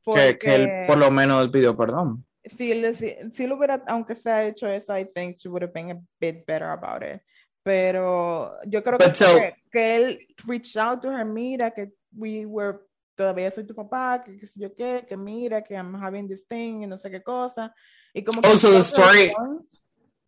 que, 0.04 0.38
que 0.38 0.54
él 0.54 0.68
por 0.86 0.98
lo 0.98 1.10
menos 1.10 1.48
pidió 1.50 1.76
perdón. 1.76 2.24
si, 2.44 2.94
si, 2.94 3.14
si 3.32 3.46
lo 3.46 3.56
hubiera, 3.56 3.82
aunque 3.86 4.14
sea 4.14 4.44
hecho 4.46 4.68
eso, 4.68 4.96
I 4.96 5.06
think 5.14 5.38
she 5.38 5.48
would 5.48 5.62
have 5.62 5.72
been 5.72 5.90
a 5.90 6.00
bit 6.20 6.44
better 6.46 6.68
about 6.70 7.02
it. 7.02 7.22
Pero 7.62 8.52
yo 8.66 8.82
creo 8.82 8.98
que, 8.98 9.06
But 9.06 9.16
so- 9.16 9.34
que, 9.36 9.54
que 9.72 9.96
él 9.96 10.18
reached 10.46 10.76
out 10.76 11.00
to 11.00 11.10
her, 11.10 11.24
mira, 11.24 11.70
que 11.72 11.88
we 12.14 12.44
were, 12.44 12.78
todavía 13.16 13.50
soy 13.50 13.64
tu 13.64 13.74
papá, 13.74 14.22
que 14.22 14.38
qué 14.38 14.46
sé 14.46 14.60
yo 14.60 14.74
qué, 14.74 15.06
que 15.08 15.16
mira, 15.16 15.62
que 15.64 15.74
I'm 15.74 15.94
having 15.94 16.28
this 16.28 16.46
thing, 16.46 16.82
y 16.82 16.86
no 16.86 16.98
sé 16.98 17.10
qué 17.10 17.22
cosa. 17.22 17.74
Y 18.12 18.22
como 18.22 18.42
que 18.42 18.48
Oh, 18.50 18.56
so 18.58 18.70
the 18.70 18.80
story- 18.82 19.28
response- 19.28 19.80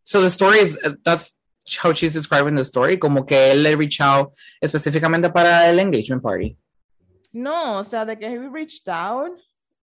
So 0.02 0.20
the 0.22 0.28
story 0.30 0.60
is 0.60 0.78
that's 1.02 1.36
how 1.82 1.92
she's 1.92 2.14
describing 2.14 2.54
the 2.54 2.62
story, 2.64 2.96
como 2.96 3.26
que 3.26 3.50
él 3.50 3.62
le 3.64 3.74
reach 3.76 4.00
out 4.00 4.32
específicamente 4.60 5.28
para 5.30 5.68
el 5.68 5.78
engagement 5.80 6.22
party. 6.22 6.56
No, 7.36 7.80
o 7.80 7.84
sea, 7.84 8.06
de 8.06 8.16
que 8.16 8.26
he 8.26 8.38
reached 8.48 8.88
out, 8.88 9.38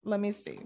let 0.05 0.19
me 0.19 0.33
see. 0.33 0.59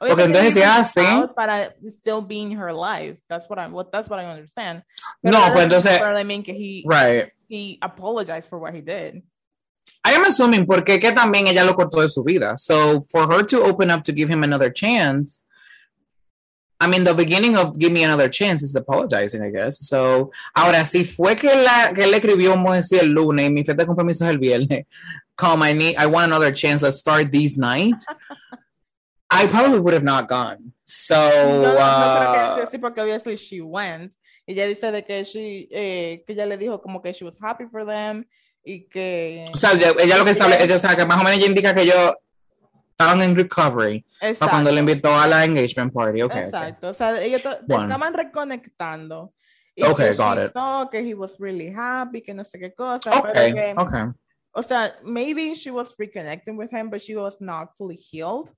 Ok, 0.00 0.10
Obviamente 0.10 0.38
entonces 0.38 0.54
reached 0.54 0.94
sí. 0.94 1.34
Para 1.36 1.74
still 1.98 2.22
be 2.22 2.38
in 2.42 2.52
her 2.58 2.72
life. 2.72 3.18
That's 3.28 3.46
what 3.48 3.58
I 3.58 3.68
what 3.68 3.90
that's 3.92 4.08
what 4.08 4.18
I 4.18 4.24
understand. 4.24 4.82
No, 5.22 5.32
that 5.32 5.52
pues 5.52 5.64
entonces- 5.66 5.84
necessarily 5.84 6.24
mean 6.24 6.42
que 6.42 6.54
he 6.54 6.84
Right. 6.86 7.32
he 7.48 7.78
apologized 7.82 8.48
for 8.48 8.58
what 8.58 8.74
he 8.74 8.80
did. 8.80 9.22
I 10.06 10.12
am 10.14 10.24
assuming 10.24 10.66
porque 10.66 10.98
que 10.98 11.12
también 11.12 11.46
ella 11.48 11.64
lo 11.64 11.74
cortó 11.74 12.00
de 12.00 12.08
su 12.08 12.22
vida. 12.24 12.56
So 12.56 13.02
for 13.02 13.26
her 13.30 13.42
to 13.46 13.62
open 13.62 13.90
up 13.90 14.02
to 14.04 14.12
give 14.12 14.28
him 14.30 14.42
another 14.42 14.70
chance, 14.72 15.44
I 16.80 16.86
mean, 16.86 17.04
the 17.04 17.14
beginning 17.14 17.56
of 17.56 17.78
give 17.78 17.92
me 17.92 18.02
another 18.04 18.28
chance 18.28 18.62
is 18.62 18.74
apologizing, 18.74 19.42
I 19.42 19.50
guess. 19.50 19.86
So 19.86 20.30
ahora, 20.56 20.84
si 20.84 21.04
fue 21.04 21.36
que, 21.36 21.54
la, 21.54 21.92
que 21.94 22.04
él 22.04 22.10
le 22.10 22.18
escribió, 22.18 22.50
vamos 22.50 22.72
a 22.72 22.76
decir, 22.76 23.00
el 23.00 23.10
lunes 23.10 23.48
y 23.48 23.52
mi 23.52 23.64
fecha 23.64 23.78
de 23.78 23.86
compromiso 23.86 24.24
es 24.24 24.30
el 24.30 24.38
viernes, 24.38 24.86
come, 25.36 25.62
I 25.62 25.72
need, 25.72 25.96
I 25.96 26.06
want 26.06 26.26
another 26.26 26.52
chance, 26.52 26.82
let's 26.82 26.98
start 26.98 27.30
these 27.30 27.56
night. 27.56 27.94
I 29.30 29.46
probably 29.46 29.80
would 29.80 29.94
have 29.94 30.04
not 30.04 30.28
gone. 30.28 30.72
So, 30.84 31.16
no, 31.16 31.62
no, 31.62 31.62
no 31.62 31.74
creo 31.74 32.32
que 32.32 32.38
uh, 32.38 32.54
sea 32.56 32.64
así 32.64 32.78
porque 32.78 33.00
obviously 33.00 33.36
she 33.36 33.60
went. 33.60 34.12
Y 34.46 34.52
ella 34.52 34.66
dice 34.66 34.92
de 34.92 35.02
que 35.04 35.24
she, 35.24 35.68
eh, 35.70 36.22
que 36.26 36.34
ella 36.34 36.46
le 36.46 36.56
dijo 36.56 36.80
como 36.82 37.00
que 37.00 37.12
she 37.12 37.24
was 37.24 37.38
happy 37.40 37.64
for 37.70 37.86
them 37.86 38.26
y 38.62 38.86
que 38.88 39.46
O 39.52 39.56
sea, 39.56 39.72
ella, 39.72 39.94
ella 39.98 40.18
lo 40.18 40.24
que 40.24 40.32
establece, 40.32 40.64
ella, 40.64 40.76
o 40.76 40.78
sea, 40.78 40.96
que 40.96 41.06
más 41.06 41.20
o 41.20 41.24
menos 41.24 41.38
ella 41.38 41.46
indica 41.46 41.74
que 41.74 41.82
ellos 41.82 42.14
estaban 42.96 43.22
en 43.22 43.34
recovery 43.36 44.04
para 44.38 44.50
cuando 44.50 44.70
le 44.70 44.80
invitó 44.80 45.14
a 45.14 45.26
la 45.26 45.44
engagement 45.44 45.92
party. 45.92 46.22
Okay, 46.22 46.24
okay. 46.24 46.42
Exacto, 46.44 46.88
o 46.90 46.94
sea, 46.94 47.20
ellos 47.22 47.42
Bueno. 47.66 47.82
estaban 47.84 48.14
reconectando. 48.14 49.32
Y 49.76 49.82
Okay, 49.84 50.10
que 50.10 50.14
got 50.16 50.38
it. 50.38 50.52
que 50.92 51.00
he 51.00 51.14
was 51.14 51.36
really 51.40 51.68
happy, 51.74 52.22
que 52.22 52.32
no 52.32 52.44
sé 52.44 52.60
qué 52.60 52.72
cosa. 52.72 53.10
Okay, 53.18 53.52
pero 53.52 53.54
que, 53.54 53.74
okay. 53.76 54.04
O 54.52 54.62
sea, 54.62 54.94
maybe 55.02 55.54
she 55.56 55.70
was 55.72 55.96
reconnecting 55.98 56.56
with 56.56 56.70
him, 56.72 56.88
but 56.88 57.00
she 57.02 57.16
was 57.16 57.40
not 57.40 57.70
fully 57.76 57.96
healed. 57.96 58.52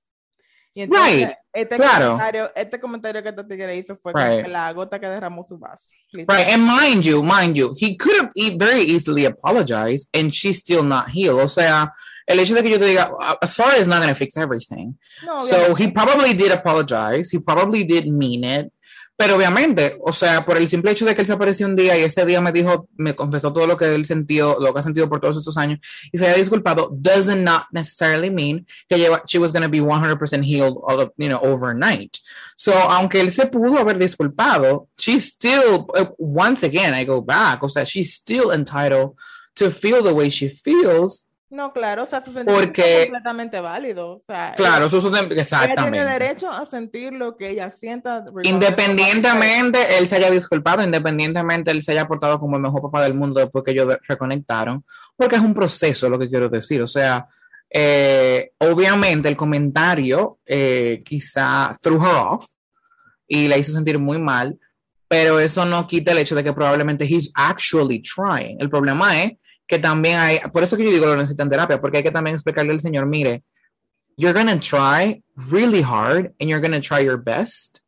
Y 0.77 0.87
Right, 0.87 1.31
este, 1.53 1.77
claro. 1.77 2.11
comentario, 2.13 2.51
este 2.55 2.79
comentario 2.81 3.23
que 3.23 3.33
tigre 3.33 3.77
hizo 3.77 3.97
fue 3.97 4.13
Right. 4.15 4.45
que 4.45 4.51
la 4.51 4.73
gota 4.73 5.01
que 5.01 5.07
derramó 5.07 5.45
su 5.49 5.59
vaso. 5.59 5.89
Right, 6.13 6.51
and 6.51 6.63
mind 6.65 7.03
you, 7.03 7.23
mind 7.23 7.55
you, 7.57 7.75
he 7.79 7.97
could 7.97 8.17
have 8.17 8.31
very 8.59 8.83
easily 8.83 9.25
apologized 9.25 10.09
and 10.13 10.31
she's 10.33 10.59
still 10.59 10.83
not 10.85 11.07
healed. 11.11 11.41
O 11.41 11.49
sea, 11.49 11.93
el 12.27 12.39
hecho 12.41 12.55
de 12.55 12.63
que 12.63 12.71
yo 12.71 12.79
te 12.79 12.87
diga, 12.87 13.11
"Uh, 13.11 13.47
sorry 13.47 13.81
is 13.81 13.89
not 13.89 13.99
going 14.03 14.13
to 14.13 14.15
fix 14.15 14.37
everything. 14.37 14.99
No, 15.25 15.39
So 15.39 15.75
he 15.75 15.89
probably 15.91 16.35
did 16.35 16.53
apologize. 16.53 17.31
He 17.31 17.39
probably 17.39 17.85
did 17.85 18.07
mean 18.07 18.45
it. 18.45 18.73
Pero 19.19 19.37
obviamente, 19.37 19.97
o 20.03 20.13
sea, 20.13 20.45
por 20.45 20.59
el 20.59 20.69
simple 20.69 20.91
hecho 20.91 21.07
de 21.07 21.15
que 21.15 21.23
él 21.23 21.27
se 21.27 21.33
apareció 21.33 21.67
un 21.67 21.75
día 21.75 21.99
y 21.99 22.03
ese 22.03 22.27
día 22.27 22.41
me 22.43 22.53
dijo, 22.53 22.87
me 22.99 23.15
confesó 23.15 23.51
todo 23.51 23.67
lo 23.67 23.77
que 23.77 23.95
él 23.95 24.05
sintió, 24.05 24.59
lo 24.61 24.75
que 24.75 24.81
ha 24.81 24.83
sentido 24.83 25.09
por 25.09 25.21
todos 25.21 25.39
estos 25.39 25.57
años 25.57 25.79
y 26.13 26.19
se 26.19 26.27
haya 26.27 26.37
disculpado, 26.37 26.91
doesn't 26.93 27.43
not 27.43 27.63
necessarily 27.73 28.29
mean 28.31 28.67
que 28.89 28.99
lleva- 28.99 29.23
she 29.27 29.39
was 29.39 29.53
going 29.53 29.63
to 29.63 29.71
be 29.71 29.81
100% 29.81 30.45
healed, 30.45 30.77
all 30.87 31.01
of, 31.01 31.13
you 31.17 31.29
know, 31.29 31.41
overnight. 31.43 32.19
So, 32.57 32.73
aunque 32.75 33.21
él 33.21 33.31
se 33.31 33.47
pudo 33.47 33.79
haber 33.79 33.99
disculpado, 33.99 34.89
she's 34.99 35.25
still, 35.33 35.87
once 36.19 36.63
again, 36.63 36.93
I 36.93 37.05
go 37.05 37.23
back, 37.23 37.63
o 37.63 37.69
sea, 37.69 37.85
she's 37.85 38.13
still 38.13 38.51
entitled 38.53 39.15
to 39.55 39.71
feel 39.71 40.03
the 40.03 40.13
way 40.13 40.29
she 40.29 40.51
feels. 40.51 41.26
No, 41.49 41.73
claro, 41.73 42.03
o 42.03 42.07
sea, 42.07 42.21
su 42.21 42.33
sentimiento 42.33 42.55
Porque- 42.67 43.03
es 43.03 43.07
completamente 43.07 43.61
válido. 43.61 44.17
O 44.17 44.21
sea, 44.27 44.53
Claro, 44.57 44.87
eso 44.87 44.99
es 44.99 45.05
ella, 45.05 45.19
ella 45.21 45.29
tiene 45.29 45.41
exactamente. 45.43 46.01
derecho 46.01 46.51
a 46.51 46.67
sentir 46.67 47.13
lo 47.13 47.37
que 47.37 47.51
ella 47.51 47.71
sienta. 47.71 48.25
Independientemente 48.43 49.99
él 49.99 50.09
se 50.09 50.17
haya 50.17 50.31
disculpado, 50.31 50.83
independientemente 50.83 51.71
él 51.71 51.83
se 51.83 51.93
haya 51.93 52.07
portado 52.09 52.39
como 52.41 52.57
el 52.57 52.63
mejor 52.63 52.83
papá 52.83 53.03
del 53.03 53.15
mundo 53.15 53.41
después 53.41 53.65
que 53.65 53.71
ellos 53.73 53.97
reconectaron, 54.09 54.85
porque 55.17 55.37
es 55.37 55.43
un 55.43 55.55
proceso 55.55 56.09
lo 56.09 56.19
que 56.19 56.29
quiero 56.29 56.49
decir. 56.49 56.83
O 56.83 56.87
sea, 56.87 57.27
eh, 57.71 58.53
obviamente 58.59 59.29
el 59.29 59.37
comentario 59.37 60.39
eh, 60.47 61.01
quizá 61.05 61.77
threw 61.81 62.03
her 62.05 62.15
off 62.15 62.47
y 63.29 63.49
la 63.49 63.57
hizo 63.57 63.73
sentir 63.73 63.99
muy 63.99 64.19
mal, 64.19 64.59
pero 65.09 65.39
eso 65.41 65.65
no 65.65 65.87
quita 65.87 66.13
el 66.13 66.19
hecho 66.19 66.35
de 66.35 66.43
que 66.45 66.53
probablemente 66.53 67.05
he's 67.05 67.31
actually 67.35 68.03
trying. 68.03 68.57
El 68.61 68.71
problema 68.71 69.23
es 69.23 69.33
que 69.67 69.79
también 69.79 70.17
hay, 70.17 70.39
por 70.53 70.63
eso 70.63 70.77
que 70.77 70.85
yo 70.85 70.91
digo 70.91 71.07
lo 71.07 71.17
necesitan 71.17 71.51
terapia, 71.51 71.81
porque 71.81 71.99
hay 71.99 72.03
que 72.03 72.11
también 72.11 72.35
explicarle 72.35 72.73
al 72.73 72.81
señor, 72.81 73.07
mire, 73.07 73.43
you're 74.17 74.33
gonna 74.33 74.59
try 74.59 75.23
really 75.51 75.83
hard 75.83 76.33
and 76.41 76.49
you're 76.49 76.61
gonna 76.61 76.81
try 76.81 77.01
your 77.01 77.19
best 77.19 77.83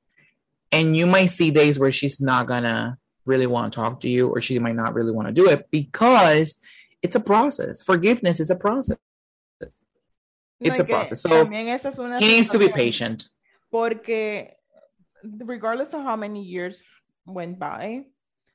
and 0.73 0.97
you 0.97 1.07
might 1.07 1.31
see 1.31 1.51
days 1.51 1.79
where 1.79 1.93
she's 1.93 2.21
not 2.21 2.47
gonna 2.47 2.99
really 3.25 3.47
want 3.47 3.73
to 3.73 3.77
talk 3.77 4.01
to 4.01 4.09
you 4.09 4.29
or 4.29 4.41
she 4.41 4.59
might 4.59 4.75
not 4.75 4.95
really 4.95 5.13
want 5.13 5.29
to 5.29 5.33
do 5.33 5.49
it 5.49 5.69
because 5.71 6.61
it's 7.03 7.15
a 7.15 7.21
process. 7.21 7.83
Forgiveness 7.83 8.41
is 8.41 8.51
a 8.51 8.57
process. 8.57 8.99
It's 10.61 10.79
y 10.79 10.83
a 10.83 10.85
process. 10.85 11.21
So 11.21 11.47
he 11.47 12.27
needs 12.27 12.49
to 12.49 12.59
be 12.59 12.69
patient. 12.69 13.31
Porque 13.71 14.57
regardless 15.23 15.95
of 15.95 16.03
how 16.03 16.17
many 16.17 16.43
years 16.43 16.83
went 17.27 17.59
by, 17.59 18.05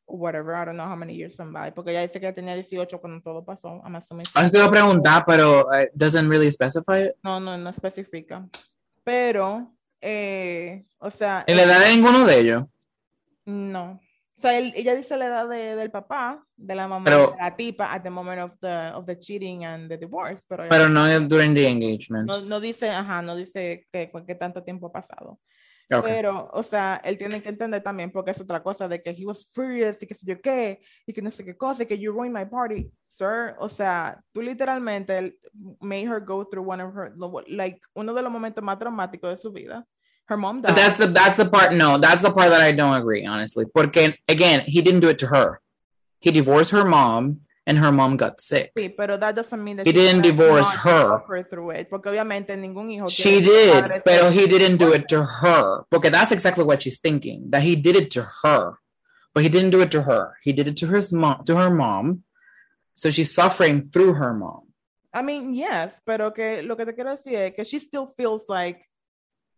whatever, 0.05 0.53
I 0.55 0.65
don't 0.65 0.75
know 0.75 0.85
how 0.87 0.95
many 0.95 1.15
years 1.15 1.37
went 1.37 1.53
by, 1.53 1.71
porque 1.71 1.91
ella 1.91 2.01
dice 2.01 2.19
que 2.19 2.31
tenía 2.33 2.55
18 2.55 2.99
cuando 2.99 3.21
todo 3.21 3.43
pasó. 3.43 3.81
I'm 3.85 3.95
assuming. 3.95 4.25
Te 4.51 4.57
iba 4.57 4.65
a 4.65 4.71
preguntar 4.71 5.23
pero 5.25 5.61
uh, 5.67 5.85
doesn't 5.93 6.29
really 6.29 6.51
specify 6.51 7.05
it 7.05 7.13
No, 7.23 7.39
no, 7.39 7.57
no 7.57 7.69
especifica. 7.69 8.47
Pero, 9.03 9.71
eh, 10.01 10.85
o 10.99 11.09
sea, 11.11 11.43
en 11.47 11.57
la 11.57 11.63
edad 11.63 11.79
de 11.81 11.89
ninguno 11.95 12.25
de 12.25 12.39
ellos 12.39 12.63
no. 13.45 13.99
O 14.35 14.41
sea, 14.43 14.57
él- 14.57 14.73
ella 14.75 14.95
dice 14.95 15.15
la 15.15 15.27
edad 15.27 15.47
de- 15.47 15.75
del 15.75 15.91
papá, 15.91 16.43
de 16.57 16.75
la 16.75 16.87
mamá, 16.87 17.05
Pero- 17.05 17.31
de 17.31 17.37
la 17.37 17.55
tipa, 17.55 17.93
at 17.93 18.01
the 18.01 18.09
moment 18.09 18.41
of 18.41 18.51
the, 18.61 18.91
of 18.95 19.05
the 19.05 19.17
cheating 19.17 19.63
and 19.63 19.87
the 19.89 19.97
divorce, 19.97 20.41
pero, 20.47 20.67
pero 20.69 20.89
no 20.89 21.07
during 21.21 21.53
the 21.53 21.67
engagement 21.67 22.27
no, 22.27 22.41
no 22.41 22.59
dice, 22.59 22.89
ajá, 22.89 23.21
no 23.21 23.35
dice 23.35 23.85
que, 23.91 24.11
qué 24.25 24.35
tanto 24.35 24.63
tiempo 24.63 24.87
ha 24.87 24.91
pasado. 24.91 25.39
Okay 25.91 26.11
Pero, 26.11 26.49
o 26.53 26.63
sea, 26.63 27.01
él 27.03 27.17
tiene 27.17 27.41
que 27.41 27.49
entender 27.49 27.81
también, 27.81 28.11
porque 28.11 28.31
es 28.31 28.41
otra 28.41 28.61
cosa 28.61 28.87
de 28.87 29.01
que 29.01 29.11
he 29.11 29.25
was 29.25 29.45
furious 29.53 30.01
y 30.01 30.07
que 30.07 30.13
sé 30.13 30.25
yo 30.25 30.41
qué, 30.41 30.81
y 31.05 31.13
que 31.13 31.21
no 31.21 31.31
sé 31.31 31.43
qué 31.43 31.55
cosa, 31.55 31.83
y 31.83 31.85
que 31.85 31.97
you 31.97 32.11
ruined 32.11 32.33
my 32.33 32.45
party. 32.45 32.91
Sir, 32.99 33.55
o 33.59 33.69
sea, 33.69 34.21
tú 34.33 34.41
literalmente 34.41 35.37
made 35.81 36.07
her 36.07 36.19
go 36.19 36.45
through 36.45 36.67
one 36.67 36.81
of 36.81 36.93
her, 36.95 37.13
like, 37.47 37.79
uno 37.93 38.13
de 38.13 38.21
los 38.21 38.31
momentos 38.31 38.63
más 38.63 38.79
traumáticos 38.79 39.29
de 39.29 39.37
su 39.37 39.51
vida. 39.51 39.85
Her 40.25 40.37
mom 40.37 40.61
died. 40.61 40.69
But 40.69 40.75
that's 40.75 40.97
the 40.97 41.07
that's 41.07 41.37
the 41.37 41.45
part. 41.45 41.73
No, 41.73 41.97
that's 41.97 42.21
the 42.21 42.31
part 42.31 42.49
that 42.49 42.61
I 42.61 42.71
don't 42.71 42.93
agree, 42.93 43.25
honestly. 43.25 43.65
Porque 43.65 44.17
again, 44.29 44.61
he 44.65 44.81
didn't 44.81 45.01
do 45.01 45.09
it 45.09 45.17
to 45.19 45.27
her. 45.27 45.59
He 46.19 46.31
divorced 46.31 46.71
her 46.71 46.85
mom, 46.85 47.41
and 47.65 47.77
her 47.77 47.91
mom 47.91 48.17
got 48.17 48.39
sick. 48.41 48.71
Sí, 48.77 48.89
pero 48.89 49.17
that 49.17 49.35
doesn't 49.35 49.63
mean 49.63 49.77
that 49.77 49.85
He 49.87 49.91
didn't 49.93 50.21
divorce 50.21 50.67
not 50.69 50.79
her. 50.83 51.43
through 51.49 51.71
it, 51.71 51.89
porque 51.89 52.07
obviamente 52.09 52.55
ningún 52.57 52.91
hijo 52.91 53.07
She 53.07 53.41
quiere 53.41 53.41
que 53.41 53.73
su 53.73 53.81
did, 53.89 54.01
pero 54.05 54.29
he 54.31 54.47
didn't 54.47 54.77
do 54.77 54.91
it 54.93 55.07
to 55.07 55.23
her. 55.23 55.85
Porque 55.89 56.09
that's 56.11 56.31
exactly 56.31 56.63
what 56.63 56.81
she's 56.83 56.99
thinking. 56.99 57.49
That 57.49 57.63
he 57.63 57.75
did 57.75 57.95
it 57.95 58.09
to 58.11 58.23
her, 58.43 58.79
but 59.33 59.43
he 59.43 59.49
didn't 59.49 59.71
do 59.71 59.81
it 59.81 59.91
to 59.91 60.01
her. 60.03 60.33
He 60.43 60.51
did 60.53 60.67
it 60.67 60.75
to 60.77 60.87
his 60.87 61.13
mom, 61.13 61.43
to 61.45 61.55
her 61.55 61.69
mom. 61.69 62.23
So 62.95 63.09
she's 63.09 63.33
suffering 63.33 63.89
through 63.91 64.13
her 64.15 64.33
mom. 64.33 64.67
I 65.13 65.21
mean, 65.21 65.53
yes, 65.53 65.99
pero 66.05 66.31
que 66.31 66.61
lo 66.63 66.75
que 66.75 66.85
te 66.85 66.93
quiero 66.93 67.11
decir 67.11 67.35
es 67.39 67.53
que 67.55 67.63
she 67.63 67.79
still 67.79 68.13
feels 68.17 68.43
like 68.49 68.81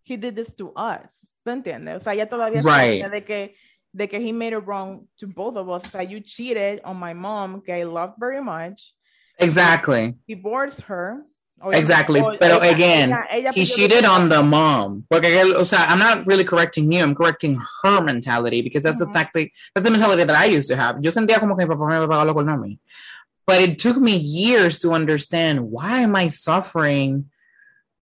he 0.04 0.16
did 0.18 0.36
this 0.36 0.54
to 0.56 0.72
us. 0.76 1.08
¿Tú 1.46 1.52
entiendes? 1.52 1.96
O 1.96 2.00
sea, 2.00 2.14
ella 2.14 2.28
todavía 2.28 2.62
Right. 2.62 3.06
de 3.12 3.24
que 3.24 3.56
de 3.96 4.08
que 4.08 4.20
he 4.20 4.32
made 4.32 4.54
it 4.54 4.60
wrong 4.60 5.08
to 5.20 5.28
both 5.28 5.56
of 5.56 5.70
us. 5.70 5.84
That 5.92 6.10
you 6.10 6.20
cheated 6.20 6.82
on 6.84 6.98
my 6.98 7.14
mom, 7.14 7.62
que 7.62 7.74
I 7.74 7.84
love 7.84 8.14
very 8.20 8.42
much, 8.42 8.96
Exactly. 9.40 10.16
Divorced 10.28 10.82
her. 10.82 11.24
Exactly. 11.72 12.22
But 12.22 12.70
again, 12.70 13.12
ella, 13.12 13.26
ella 13.32 13.52
he 13.54 13.66
cheated 13.66 14.04
on 14.06 14.30
the 14.30 14.44
mom. 14.44 15.06
Porque, 15.10 15.26
o 15.56 15.64
sea, 15.64 15.86
I'm 15.88 16.00
not 16.00 16.28
really 16.28 16.44
correcting 16.44 16.92
you. 16.92 17.02
I'm 17.02 17.16
correcting 17.16 17.60
her 17.84 18.02
mentality 18.02 18.62
because 18.62 18.84
that's 18.84 19.02
uh-huh. 19.02 19.06
the 19.06 19.14
fact 19.14 19.34
that 19.34 19.50
that's 19.74 19.86
the 19.86 19.92
mentality 19.92 20.26
that 20.26 20.36
I 20.36 20.46
used 20.46 20.68
to 20.68 20.76
have. 20.76 20.98
Yo 21.02 21.12
sentía 21.12 21.40
como 21.40 21.56
que 21.56 21.66
mi 21.66 21.74
papá 21.74 21.88
me 21.88 22.08
pagaba 22.08 22.26
lo 22.26 22.40
a 22.40 22.58
mí. 22.58 22.78
But 23.48 23.62
it 23.62 23.80
took 23.80 23.98
me 23.98 24.18
years 24.18 24.80
to 24.80 24.92
understand 24.92 25.72
why 25.72 26.00
am 26.00 26.16
I 26.16 26.28
suffering 26.28 27.30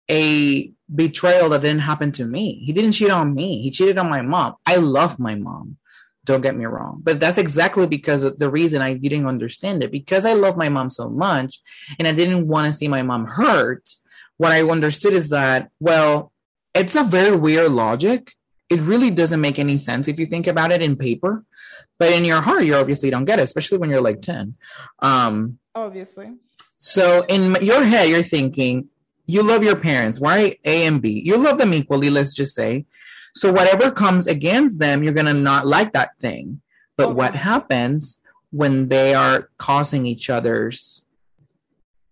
a 0.09 0.71
betrayal 0.93 1.49
that 1.49 1.61
didn't 1.61 1.79
happen 1.81 2.11
to 2.13 2.25
me. 2.25 2.63
He 2.65 2.73
didn't 2.73 2.93
cheat 2.93 3.09
on 3.09 3.33
me. 3.33 3.61
He 3.61 3.71
cheated 3.71 3.97
on 3.97 4.09
my 4.09 4.21
mom. 4.21 4.55
I 4.65 4.75
love 4.77 5.19
my 5.19 5.35
mom. 5.35 5.77
Don't 6.25 6.41
get 6.41 6.55
me 6.55 6.65
wrong. 6.65 7.01
But 7.03 7.19
that's 7.19 7.37
exactly 7.37 7.87
because 7.87 8.23
of 8.23 8.37
the 8.37 8.49
reason 8.49 8.81
I 8.81 8.93
didn't 8.93 9.25
understand 9.25 9.83
it. 9.83 9.91
Because 9.91 10.25
I 10.25 10.33
love 10.33 10.55
my 10.55 10.69
mom 10.69 10.89
so 10.89 11.09
much 11.09 11.59
and 11.99 12.07
I 12.07 12.11
didn't 12.13 12.47
want 12.47 12.67
to 12.67 12.77
see 12.77 12.87
my 12.87 13.01
mom 13.01 13.25
hurt. 13.25 13.87
What 14.37 14.51
I 14.51 14.63
understood 14.63 15.13
is 15.13 15.29
that, 15.29 15.69
well, 15.79 16.31
it's 16.73 16.95
a 16.95 17.03
very 17.03 17.35
weird 17.35 17.71
logic. 17.71 18.33
It 18.69 18.81
really 18.81 19.11
doesn't 19.11 19.41
make 19.41 19.59
any 19.59 19.77
sense 19.77 20.07
if 20.07 20.19
you 20.19 20.25
think 20.25 20.47
about 20.47 20.71
it 20.71 20.81
in 20.81 20.95
paper. 20.95 21.43
But 21.99 22.13
in 22.13 22.25
your 22.25 22.41
heart, 22.41 22.63
you 22.63 22.75
obviously 22.75 23.09
don't 23.09 23.25
get 23.25 23.39
it, 23.39 23.43
especially 23.43 23.77
when 23.77 23.89
you're 23.89 24.01
like 24.01 24.21
10. 24.21 24.55
Um, 24.99 25.59
obviously. 25.75 26.33
So 26.77 27.23
in 27.29 27.55
your 27.61 27.83
head, 27.83 28.09
you're 28.09 28.23
thinking, 28.23 28.89
you 29.25 29.43
love 29.43 29.63
your 29.63 29.75
parents, 29.75 30.19
right? 30.19 30.59
A 30.65 30.85
and 30.85 31.01
B. 31.01 31.21
You 31.25 31.37
love 31.37 31.57
them 31.57 31.73
equally, 31.73 32.09
let's 32.09 32.33
just 32.33 32.55
say. 32.55 32.85
So 33.33 33.51
whatever 33.51 33.91
comes 33.91 34.27
against 34.27 34.79
them, 34.79 35.03
you're 35.03 35.13
gonna 35.13 35.33
not 35.33 35.65
like 35.65 35.93
that 35.93 36.17
thing. 36.19 36.61
But 36.97 37.07
okay. 37.07 37.15
what 37.15 37.35
happens 37.35 38.19
when 38.51 38.89
they 38.89 39.13
are 39.13 39.49
causing 39.57 40.05
each 40.05 40.29
other's 40.29 41.03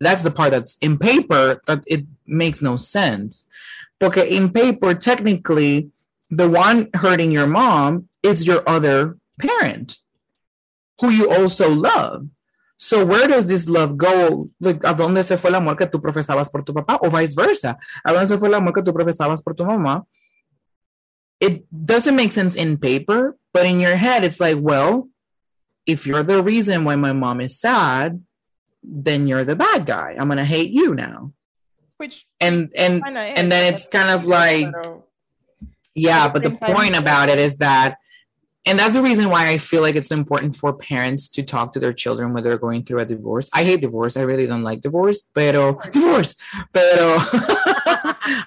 that's 0.01 0.23
the 0.23 0.31
part 0.31 0.51
that's 0.51 0.77
in 0.81 0.97
paper 0.97 1.61
that 1.67 1.83
it 1.85 2.05
makes 2.25 2.61
no 2.61 2.75
sense. 2.75 3.45
Because 3.99 4.23
in 4.23 4.49
paper, 4.49 4.95
technically, 4.95 5.91
the 6.31 6.49
one 6.49 6.89
hurting 6.95 7.31
your 7.31 7.45
mom 7.45 8.09
is 8.23 8.47
your 8.47 8.67
other 8.67 9.17
parent 9.39 9.99
who 10.99 11.09
you 11.09 11.31
also 11.31 11.69
love. 11.69 12.27
So 12.81 13.05
where 13.05 13.27
does 13.27 13.45
this 13.45 13.69
love 13.69 13.95
go? 13.95 14.47
Like, 14.59 14.83
¿A 14.83 14.95
dónde 14.95 15.23
se 15.23 15.37
fue 15.37 15.51
el 15.51 15.55
amor 15.55 15.77
que 15.77 15.85
tú 15.85 16.01
profesabas 16.01 16.49
por 16.49 16.63
tu 16.63 16.73
papá? 16.73 16.97
O 17.03 17.11
vice 17.11 17.35
versa. 17.35 17.77
¿A 18.03 18.11
dónde 18.11 18.25
se 18.25 18.39
fue 18.39 18.47
el 18.47 18.55
amor 18.55 18.73
que 18.73 18.81
tú 18.81 18.91
profesabas 18.91 19.43
por 19.43 19.53
tu 19.53 19.63
mamá? 19.63 20.03
It 21.39 21.63
doesn't 21.69 22.15
make 22.15 22.31
sense 22.31 22.55
in 22.55 22.77
paper, 22.77 23.37
but 23.53 23.67
in 23.67 23.79
your 23.79 23.95
head, 23.95 24.25
it's 24.25 24.39
like, 24.39 24.57
well, 24.59 25.09
if 25.85 26.07
you're 26.07 26.23
the 26.23 26.41
reason 26.41 26.83
why 26.83 26.95
my 26.95 27.13
mom 27.13 27.39
is 27.41 27.59
sad, 27.59 28.23
then 28.81 29.27
you're 29.27 29.45
the 29.45 29.55
bad 29.55 29.85
guy. 29.85 30.15
I'm 30.17 30.27
gonna 30.27 30.43
hate 30.43 30.71
you 30.71 30.95
now. 30.95 31.33
Which 31.97 32.25
and 32.39 32.71
and 32.75 33.03
and 33.05 33.51
then 33.51 33.75
it's 33.75 33.87
kind 33.89 34.09
of 34.09 34.25
like, 34.25 34.73
yeah. 35.93 36.29
But 36.29 36.41
the 36.41 36.57
point 36.57 36.95
about 36.95 37.29
it 37.29 37.39
is 37.39 37.57
that 37.57 37.97
and 38.65 38.77
that's 38.77 38.93
the 38.93 39.01
reason 39.01 39.29
why 39.29 39.49
I 39.49 39.57
feel 39.57 39.81
like 39.81 39.95
it's 39.95 40.11
important 40.11 40.55
for 40.55 40.71
parents 40.73 41.27
to 41.29 41.41
talk 41.41 41.73
to 41.73 41.79
their 41.79 41.93
children 41.93 42.33
when 42.33 42.43
they're 42.43 42.59
going 42.59 42.83
through 42.83 42.99
a 42.99 43.05
divorce. 43.05 43.49
I 43.53 43.63
hate 43.63 43.81
divorce. 43.81 44.15
I 44.15 44.21
really 44.21 44.45
don't 44.45 44.63
like 44.63 44.81
divorce, 44.81 45.21
pero 45.33 45.79
divorce, 45.91 46.35
pero 46.71 47.17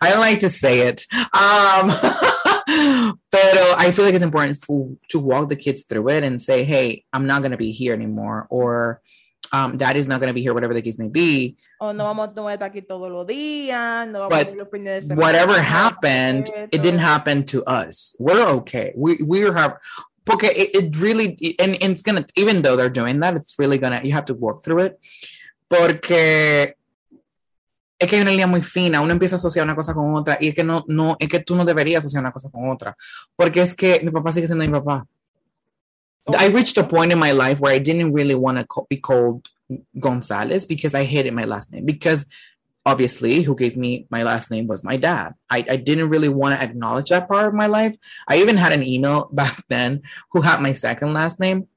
I 0.00 0.10
don't 0.10 0.20
like 0.20 0.40
to 0.40 0.48
say 0.48 0.86
it. 0.86 1.04
Um, 1.12 1.90
pero 3.32 3.74
I 3.76 3.92
feel 3.92 4.04
like 4.04 4.14
it's 4.14 4.22
important 4.24 4.56
for, 4.58 4.96
to 5.08 5.18
walk 5.18 5.48
the 5.48 5.56
kids 5.56 5.84
through 5.84 6.08
it 6.10 6.22
and 6.22 6.40
say, 6.40 6.62
"Hey, 6.62 7.04
I'm 7.12 7.26
not 7.26 7.42
going 7.42 7.50
to 7.50 7.58
be 7.58 7.72
here 7.72 7.92
anymore," 7.92 8.46
or 8.50 9.02
um, 9.54 9.76
"Daddy's 9.76 10.08
not 10.08 10.20
going 10.20 10.28
to 10.28 10.34
be 10.34 10.42
here," 10.42 10.54
whatever 10.54 10.74
the 10.74 10.82
case 10.82 10.98
may 10.98 11.08
be. 11.08 11.56
Oh, 11.80 11.92
no 11.92 12.04
vamos, 12.04 12.34
no 12.34 12.48
estar 12.50 12.70
aquí 12.70 12.82
todos 12.82 13.10
los 13.10 13.26
días. 13.26 14.08
No 14.08 14.28
but 14.28 14.54
whatever 15.16 15.60
happened, 15.60 16.50
it 16.72 16.82
didn't 16.82 17.00
happen 17.00 17.44
to 17.44 17.62
us. 17.64 18.16
We're 18.18 18.46
okay. 18.58 18.92
We 18.96 19.18
we 19.22 19.40
have 19.40 19.78
porque 20.24 20.44
it, 20.44 20.74
it 20.74 20.96
really 20.96 21.36
and, 21.58 21.76
and, 21.82 21.92
it's 21.92 22.02
gonna 22.02 22.26
even 22.36 22.62
though 22.62 22.76
they're 22.76 22.90
doing 22.90 23.20
that, 23.20 23.36
it's 23.36 23.58
really 23.58 23.78
gonna 23.78 24.00
you 24.02 24.12
have 24.12 24.24
to 24.26 24.34
work 24.34 24.62
through 24.62 24.80
it. 24.80 24.98
Porque 25.68 26.74
es 27.98 28.08
que 28.08 28.16
hay 28.16 28.22
una 28.22 28.30
línea 28.30 28.46
muy 28.46 28.62
fina, 28.62 29.00
uno 29.00 29.12
empieza 29.12 29.36
a 29.36 29.38
asociar 29.38 29.64
una 29.64 29.74
cosa 29.74 29.94
con 29.94 30.14
otra 30.14 30.36
y 30.40 30.48
es 30.48 30.54
que 30.54 30.64
no, 30.64 30.84
no, 30.88 31.16
es 31.18 31.28
que 31.28 31.40
tú 31.40 31.54
no 31.54 31.64
deberías 31.64 32.00
asociar 32.00 32.22
una 32.22 32.32
cosa 32.32 32.50
con 32.50 32.68
otra, 32.68 32.96
porque 33.36 33.62
es 33.62 33.74
que 33.74 34.00
mi 34.02 34.10
papá 34.10 34.32
sigue 34.32 34.46
siendo 34.46 34.64
mi 34.64 34.70
papá. 34.70 35.06
Oh. 36.26 36.34
I 36.36 36.46
reached 36.46 36.76
a 36.78 36.84
point 36.84 37.12
in 37.12 37.18
my 37.18 37.32
life 37.32 37.60
where 37.60 37.74
I 37.74 37.78
didn't 37.78 38.12
really 38.12 38.34
want 38.34 38.58
to 38.58 38.66
be 38.88 38.96
called 38.96 39.48
Gonzalez 39.98 40.64
because 40.66 40.94
I 40.94 41.04
hated 41.04 41.34
my 41.34 41.44
last 41.44 41.70
name. 41.70 41.84
Because 41.84 42.26
obviously, 42.86 43.42
who 43.42 43.54
gave 43.54 43.76
me 43.76 44.06
my 44.10 44.22
last 44.22 44.50
name 44.50 44.66
was 44.66 44.84
my 44.84 44.96
dad. 44.96 45.34
I, 45.50 45.64
I 45.68 45.76
didn't 45.76 46.08
really 46.08 46.28
want 46.28 46.58
to 46.58 46.64
acknowledge 46.64 47.10
that 47.10 47.28
part 47.28 47.48
of 47.48 47.54
my 47.54 47.66
life. 47.66 47.96
I 48.28 48.38
even 48.38 48.56
had 48.56 48.72
an 48.72 48.82
email 48.82 49.28
back 49.32 49.64
then 49.68 50.02
who 50.32 50.40
had 50.40 50.60
my 50.60 50.72
second 50.72 51.12
last 51.12 51.40
name. 51.40 51.68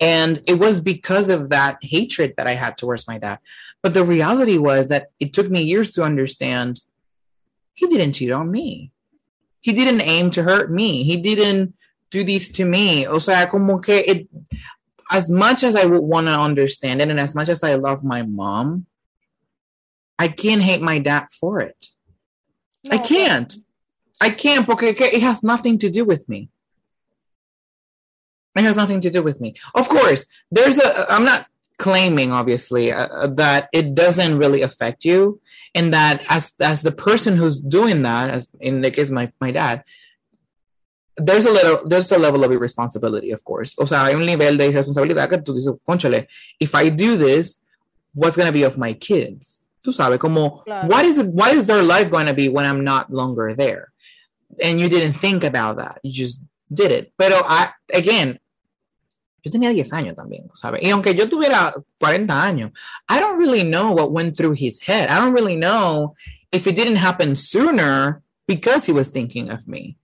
And 0.00 0.42
it 0.48 0.54
was 0.54 0.80
because 0.80 1.28
of 1.28 1.50
that 1.50 1.78
hatred 1.80 2.34
that 2.36 2.48
I 2.48 2.54
had 2.54 2.76
towards 2.76 3.06
my 3.06 3.18
dad. 3.18 3.38
But 3.82 3.94
the 3.94 4.04
reality 4.04 4.58
was 4.58 4.88
that 4.88 5.10
it 5.20 5.32
took 5.32 5.48
me 5.48 5.62
years 5.62 5.92
to 5.92 6.02
understand 6.02 6.80
he 7.74 7.86
didn't 7.86 8.14
cheat 8.14 8.32
on 8.32 8.50
me. 8.50 8.90
He 9.60 9.72
didn't 9.72 10.00
aim 10.00 10.30
to 10.32 10.42
hurt 10.42 10.72
me. 10.72 11.04
He 11.04 11.16
didn't 11.18 11.74
do 12.12 12.22
this 12.22 12.50
to 12.50 12.64
me. 12.64 13.06
O 13.08 13.18
sea, 13.18 13.48
como 13.50 13.78
que 13.80 13.94
it, 14.06 14.28
as 15.10 15.32
much 15.32 15.64
as 15.64 15.74
I 15.74 15.86
would 15.86 16.02
want 16.02 16.28
to 16.28 16.32
understand 16.32 17.02
it 17.02 17.08
and 17.08 17.18
as 17.18 17.34
much 17.34 17.48
as 17.48 17.62
I 17.64 17.74
love 17.74 18.04
my 18.04 18.22
mom, 18.22 18.86
I 20.18 20.28
can't 20.28 20.62
hate 20.62 20.82
my 20.82 20.98
dad 21.00 21.26
for 21.40 21.60
it. 21.60 21.86
No, 22.84 22.96
I 22.96 22.98
can't. 22.98 23.56
I 24.20 24.30
can't 24.30 24.68
because 24.68 25.00
it 25.00 25.22
has 25.22 25.42
nothing 25.42 25.78
to 25.78 25.90
do 25.90 26.04
with 26.04 26.28
me. 26.28 26.48
It 28.54 28.62
has 28.62 28.76
nothing 28.76 29.00
to 29.00 29.10
do 29.10 29.22
with 29.22 29.40
me. 29.40 29.54
Of 29.74 29.88
course, 29.88 30.26
there's 30.50 30.78
a, 30.78 31.10
I'm 31.10 31.24
not 31.24 31.46
claiming 31.78 32.30
obviously 32.30 32.92
uh, 32.92 33.08
uh 33.08 33.26
that 33.26 33.68
it 33.72 33.94
doesn't 33.94 34.38
really 34.38 34.60
affect 34.62 35.04
you 35.04 35.40
and 35.74 35.92
that 35.92 36.22
as 36.28 36.52
as 36.60 36.82
the 36.82 36.92
person 36.92 37.36
who's 37.36 37.58
doing 37.60 38.02
that 38.02 38.30
as 38.30 38.50
in 38.60 38.82
the 38.82 38.90
case 38.90 39.08
of 39.08 39.14
my, 39.14 39.32
my 39.40 39.50
dad 39.50 39.82
there's 41.16 41.46
a 41.46 41.50
little 41.50 41.86
there's 41.86 42.10
a 42.12 42.18
level 42.18 42.44
of 42.44 42.52
irresponsibility, 42.52 43.30
of 43.30 43.44
course. 43.44 43.74
O 43.78 43.84
sea, 43.84 44.06
hay 44.06 44.14
un 44.14 44.26
nivel 44.26 44.56
de 44.56 44.70
responsabilidad 44.70 45.28
que 45.28 45.38
tú 45.38 45.54
dices, 45.54 45.74
conchale, 45.86 46.26
if 46.58 46.74
I 46.74 46.88
do 46.88 47.16
this, 47.16 47.58
what's 48.14 48.36
going 48.36 48.46
to 48.46 48.52
be 48.52 48.62
of 48.62 48.78
my 48.78 48.94
kids? 48.94 49.58
Tú 49.82 49.92
sabes, 49.92 50.18
como, 50.18 50.62
claro. 50.64 50.88
what 50.88 51.04
is 51.04 51.20
what 51.20 51.54
is 51.54 51.66
their 51.66 51.82
life 51.82 52.10
going 52.10 52.26
to 52.26 52.34
be 52.34 52.48
when 52.48 52.64
I'm 52.64 52.84
not 52.84 53.12
longer 53.12 53.54
there? 53.54 53.92
And 54.62 54.80
you 54.80 54.88
didn't 54.88 55.14
think 55.14 55.44
about 55.44 55.76
that. 55.78 55.98
You 56.02 56.12
just 56.12 56.40
did 56.72 56.92
it. 56.92 57.12
Pero, 57.18 57.42
I, 57.44 57.70
again, 57.92 58.38
yo 59.42 59.50
tenía 59.50 59.72
10 59.72 59.92
años 59.92 60.14
también, 60.14 60.50
¿sabes? 60.54 60.82
Y 60.82 60.90
aunque 60.90 61.14
yo 61.14 61.28
tuviera 61.28 61.74
40 61.98 62.32
años, 62.32 62.72
I 63.08 63.18
don't 63.18 63.38
really 63.38 63.64
know 63.64 63.92
what 63.92 64.12
went 64.12 64.36
through 64.36 64.52
his 64.52 64.80
head. 64.80 65.08
I 65.10 65.18
don't 65.20 65.34
really 65.34 65.56
know 65.56 66.14
if 66.52 66.66
it 66.66 66.76
didn't 66.76 66.96
happen 66.96 67.34
sooner 67.34 68.22
because 68.46 68.84
he 68.84 68.92
was 68.92 69.08
thinking 69.08 69.50
of 69.50 69.66
me. 69.66 69.96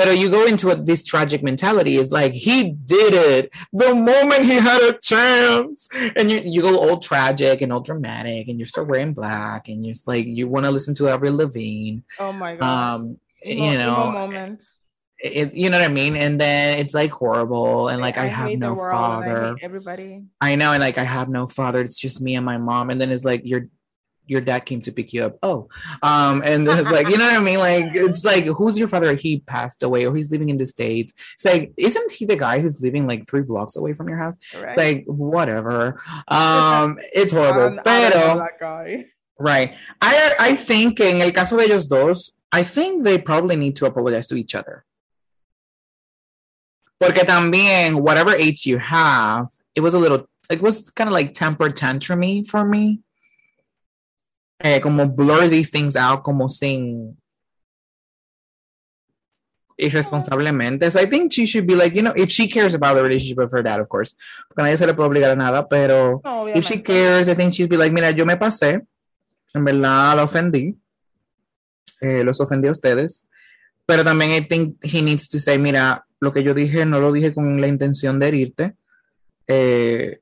But 0.00 0.16
you 0.16 0.30
go 0.30 0.46
into 0.46 0.66
what 0.68 0.86
this 0.86 1.02
tragic 1.02 1.42
mentality 1.42 1.98
is 1.98 2.10
like, 2.10 2.32
he 2.32 2.70
did 2.70 3.12
it 3.12 3.50
the 3.70 3.94
moment 3.94 4.46
he 4.46 4.54
had 4.54 4.80
a 4.80 4.94
chance. 4.98 5.90
And 6.16 6.32
you, 6.32 6.40
you 6.42 6.62
go 6.62 6.78
all 6.78 7.00
tragic 7.00 7.60
and 7.60 7.70
all 7.70 7.80
dramatic 7.80 8.48
and 8.48 8.58
you 8.58 8.64
start 8.64 8.88
wearing 8.88 9.12
black 9.12 9.68
and 9.68 9.84
you're 9.84 9.92
just 9.92 10.08
like, 10.08 10.24
you 10.24 10.48
want 10.48 10.64
to 10.64 10.70
listen 10.70 10.94
to 10.94 11.08
Avril 11.10 11.36
Lavigne. 11.36 11.98
Oh 12.18 12.32
my 12.32 12.56
God. 12.56 12.94
Um, 12.94 13.18
you 13.44 13.76
know, 13.76 14.10
moment. 14.10 14.62
It, 15.22 15.52
you 15.52 15.68
know 15.68 15.78
what 15.78 15.90
I 15.90 15.92
mean? 15.92 16.16
And 16.16 16.40
then 16.40 16.78
it's 16.78 16.94
like 16.94 17.10
horrible. 17.10 17.88
And 17.88 18.00
like, 18.00 18.16
I, 18.16 18.24
I 18.24 18.28
have 18.28 18.52
no 18.52 18.76
father. 18.76 19.54
I 19.60 19.62
everybody. 19.62 20.22
I 20.40 20.56
know. 20.56 20.72
And 20.72 20.80
like, 20.80 20.96
I 20.96 21.04
have 21.04 21.28
no 21.28 21.46
father. 21.46 21.82
It's 21.82 21.98
just 21.98 22.22
me 22.22 22.36
and 22.36 22.46
my 22.46 22.56
mom. 22.56 22.88
And 22.88 22.98
then 22.98 23.10
it's 23.10 23.24
like, 23.24 23.42
you're 23.44 23.68
your 24.30 24.40
dad 24.40 24.60
came 24.60 24.80
to 24.82 24.92
pick 24.92 25.12
you 25.12 25.24
up. 25.24 25.36
Oh, 25.42 25.68
um, 26.02 26.42
and 26.44 26.66
it's 26.68 26.88
like, 26.88 27.08
you 27.08 27.18
know 27.18 27.24
what 27.24 27.34
I 27.34 27.40
mean? 27.40 27.58
Like, 27.58 27.90
it's 27.94 28.24
like, 28.24 28.44
who's 28.46 28.78
your 28.78 28.88
father? 28.88 29.14
He 29.14 29.40
passed 29.40 29.82
away, 29.82 30.06
or 30.06 30.14
he's 30.14 30.30
living 30.30 30.48
in 30.48 30.56
the 30.56 30.66
states. 30.66 31.12
It's 31.34 31.44
like, 31.44 31.72
isn't 31.76 32.12
he 32.12 32.24
the 32.24 32.36
guy 32.36 32.60
who's 32.60 32.80
living 32.80 33.06
like 33.06 33.28
three 33.28 33.42
blocks 33.42 33.76
away 33.76 33.92
from 33.92 34.08
your 34.08 34.18
house? 34.18 34.36
Right. 34.54 34.68
It's 34.68 34.76
like, 34.76 35.04
whatever. 35.06 36.00
Um, 36.28 36.98
it's 37.12 37.32
horrible. 37.32 37.82
Pero, 37.84 38.46
right. 39.38 39.74
I 40.00 40.34
I 40.38 40.54
think 40.54 41.00
in 41.00 41.20
el 41.20 41.32
caso 41.32 41.56
de 41.56 41.64
ellos 41.64 41.88
dos, 41.88 42.30
I 42.52 42.62
think 42.62 43.04
they 43.04 43.18
probably 43.18 43.56
need 43.56 43.76
to 43.76 43.86
apologize 43.86 44.28
to 44.28 44.36
each 44.36 44.54
other. 44.54 44.84
Porque 47.00 47.24
también, 47.24 47.94
whatever 48.00 48.34
age 48.36 48.66
you 48.66 48.78
have, 48.78 49.48
it 49.74 49.80
was 49.80 49.94
a 49.94 49.98
little, 49.98 50.28
it 50.50 50.60
was 50.60 50.90
kind 50.90 51.08
of 51.08 51.14
like 51.14 51.32
temper 51.32 51.70
tantrumy 51.70 52.46
for 52.46 52.64
me 52.64 53.00
eh, 54.60 54.80
como 54.80 55.06
blur 55.06 55.48
these 55.48 55.70
things 55.70 55.96
out 55.96 56.22
como 56.22 56.48
sin 56.48 57.16
irresponsablemente. 59.80 60.90
So 60.90 61.00
I 61.00 61.06
think 61.06 61.32
she 61.32 61.46
should 61.46 61.66
be 61.66 61.74
like, 61.74 61.96
you 61.96 62.02
know, 62.02 62.12
if 62.14 62.30
she 62.30 62.46
cares 62.48 62.74
about 62.74 62.94
the 62.94 63.02
relationship 63.02 63.38
of 63.38 63.50
her 63.52 63.62
dad, 63.62 63.80
of 63.80 63.88
course, 63.88 64.14
porque 64.48 64.62
nadie 64.62 64.76
se 64.76 64.86
le 64.86 64.94
puede 64.94 65.08
obligar 65.08 65.30
a 65.30 65.36
nada, 65.36 65.66
pero 65.68 66.20
No, 66.22 66.46
if 66.48 66.66
she 66.66 66.82
cares, 66.82 67.28
I 67.28 67.34
think 67.34 67.54
she'd 67.54 67.70
be 67.70 67.78
like, 67.78 67.92
mira, 67.92 68.10
yo 68.10 68.26
me 68.26 68.36
pasé, 68.36 68.86
en 69.54 69.64
verdad 69.64 70.16
la 70.16 70.24
ofendí, 70.24 70.76
eh, 72.02 72.22
los 72.22 72.40
ofendí 72.40 72.68
a 72.68 72.72
ustedes, 72.72 73.26
pero 73.86 74.04
también 74.04 74.32
I 74.32 74.46
think 74.46 74.76
he 74.82 75.02
needs 75.02 75.28
to 75.30 75.40
say, 75.40 75.58
mira, 75.58 76.04
lo 76.20 76.32
que 76.32 76.42
yo 76.42 76.52
dije 76.52 76.84
no 76.84 77.00
lo 77.00 77.12
dije 77.12 77.32
con 77.32 77.60
la 77.60 77.66
intención 77.66 78.18
de 78.18 78.28
herirte, 78.28 78.74
eh, 79.46 80.20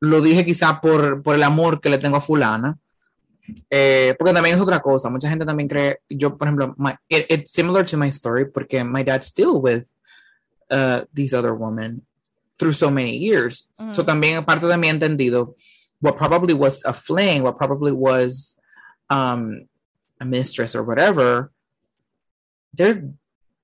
lo 0.00 0.22
dije 0.22 0.46
quizá 0.46 0.80
por, 0.80 1.22
por 1.22 1.36
el 1.36 1.42
amor 1.42 1.82
que 1.82 1.90
le 1.90 1.98
tengo 1.98 2.16
a 2.16 2.22
fulana, 2.22 2.78
eh, 3.70 4.14
porque 4.18 4.32
también 4.34 4.54
es 4.56 4.60
otra 4.60 4.80
cosa, 4.80 5.08
mucha 5.10 5.28
gente 5.28 5.44
también 5.44 5.68
cree, 5.68 5.98
yo 6.08 6.36
por 6.36 6.48
ejemplo, 6.48 6.74
my, 6.78 6.92
it- 7.08 7.26
it's 7.28 7.52
similar 7.52 7.84
to 7.84 7.96
my 7.96 8.08
story, 8.10 8.44
porque 8.44 8.84
my 8.84 9.02
dad's 9.02 9.26
still 9.26 9.60
with 9.60 9.86
uh, 10.70 11.04
these 11.12 11.32
other 11.34 11.54
women 11.54 12.02
through 12.58 12.72
so 12.74 12.90
many 12.90 13.16
years. 13.16 13.68
Ujú. 13.78 13.94
So 13.94 14.02
también 14.04 14.44
parte 14.44 14.66
de 14.66 14.76
mi 14.76 14.88
entendido, 14.88 15.54
what 16.00 16.16
probably 16.16 16.54
was 16.54 16.82
a 16.84 16.92
fling, 16.92 17.42
what 17.42 17.56
probably 17.56 17.92
was 17.92 18.56
um, 19.08 19.66
a 20.20 20.24
mistress 20.24 20.74
or 20.74 20.82
whatever, 20.82 21.50
they're, 22.74 23.02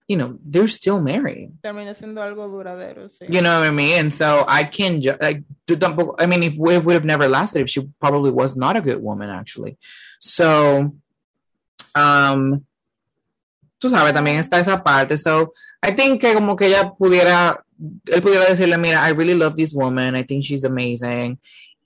you 0.08 0.16
know, 0.16 0.38
they're 0.44 0.68
still 0.68 1.00
married. 1.00 1.50
Termina 1.62 1.94
siendo 1.94 2.22
algo 2.22 2.48
duradero, 2.48 3.08
sí. 3.08 3.26
You 3.28 3.42
know 3.42 3.58
what 3.58 3.68
I 3.68 3.72
mean? 3.72 3.98
And 3.98 4.12
so 4.12 4.44
I 4.46 4.64
can, 4.64 5.00
ju- 5.00 5.16
like, 5.20 5.42
I 6.18 6.26
mean, 6.26 6.42
if 6.44 6.54
it 6.54 6.58
would 6.84 6.94
have 6.94 7.04
never 7.04 7.28
lasted, 7.28 7.62
if 7.62 7.70
she 7.70 7.88
probably 8.00 8.30
was 8.30 8.56
not 8.56 8.76
a 8.76 8.80
good 8.80 9.02
woman, 9.02 9.30
actually. 9.30 9.76
So, 10.20 10.92
um, 11.94 12.64
tú 13.80 13.90
sabes, 13.90 14.12
también 14.12 14.38
está 14.38 14.60
esa 14.60 14.82
parte. 14.82 15.16
So, 15.18 15.52
I 15.82 15.90
think 15.90 16.20
que 16.20 16.34
como 16.34 16.54
que 16.54 16.66
ella 16.68 16.92
pudiera, 16.96 17.64
él 18.06 18.22
pudiera 18.22 18.46
decirle, 18.48 18.78
mira, 18.78 19.00
I 19.02 19.10
really 19.10 19.34
love 19.34 19.56
this 19.56 19.72
woman. 19.74 20.14
I 20.14 20.22
think 20.22 20.44
she's 20.44 20.62
amazing. 20.64 21.38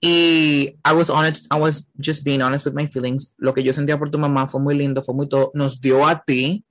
Y 0.03 0.75
I 0.85 0.93
was 0.93 1.11
honest, 1.11 1.47
I 1.51 1.59
was 1.59 1.87
just 1.99 2.25
being 2.25 2.43
honest 2.43 2.65
with 2.65 2.75
my 2.75 2.87
feelings. 2.87 3.35
Lo 3.39 3.53
que 3.53 3.63
yo 3.63 3.73
sentía 3.73 3.99
por 3.99 4.11
tu 4.11 4.19
mamá 4.19 4.47
fue 4.47 4.61
muy 4.61 4.75
lindo, 4.75 5.03
fue 5.03 5.15
muy 5.15 5.27
todo, 5.27 5.51
nos 5.55 5.81
dio 5.81 6.07
a 6.07 6.23
ti, 6.23 6.65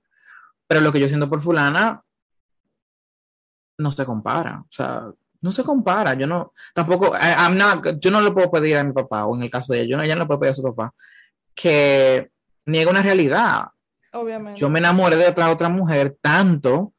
pero 0.70 0.82
lo 0.82 0.92
que 0.92 1.00
yo 1.00 1.08
siento 1.08 1.28
por 1.28 1.42
fulana 1.42 2.00
no 3.78 3.90
se 3.90 4.04
compara. 4.04 4.60
O 4.60 4.70
sea, 4.70 5.10
no 5.40 5.50
se 5.50 5.64
compara. 5.64 6.14
Yo 6.14 6.28
no, 6.28 6.52
tampoco, 6.72 7.08
I- 7.16 7.34
I'm 7.36 7.58
not, 7.58 7.98
yo 7.98 8.12
no 8.12 8.20
le 8.20 8.30
puedo 8.30 8.52
pedir 8.52 8.76
a 8.76 8.84
mi 8.84 8.92
papá, 8.92 9.24
o 9.24 9.34
en 9.34 9.42
el 9.42 9.50
caso 9.50 9.72
de 9.72 9.80
ella, 9.80 9.90
yo 9.90 9.96
no, 9.96 10.04
ella 10.04 10.14
no 10.14 10.20
le 10.20 10.26
puedo 10.28 10.38
pedir 10.38 10.52
a 10.52 10.54
su 10.54 10.62
papá, 10.62 10.94
que 11.56 12.30
niegue 12.66 12.88
una 12.88 13.02
realidad. 13.02 13.64
Obviamente. 14.12 14.60
Yo 14.60 14.70
me 14.70 14.78
enamoré 14.78 15.16
de 15.16 15.26
otra 15.26 15.50
otra 15.50 15.68
mujer 15.68 16.16
tanto 16.20 16.92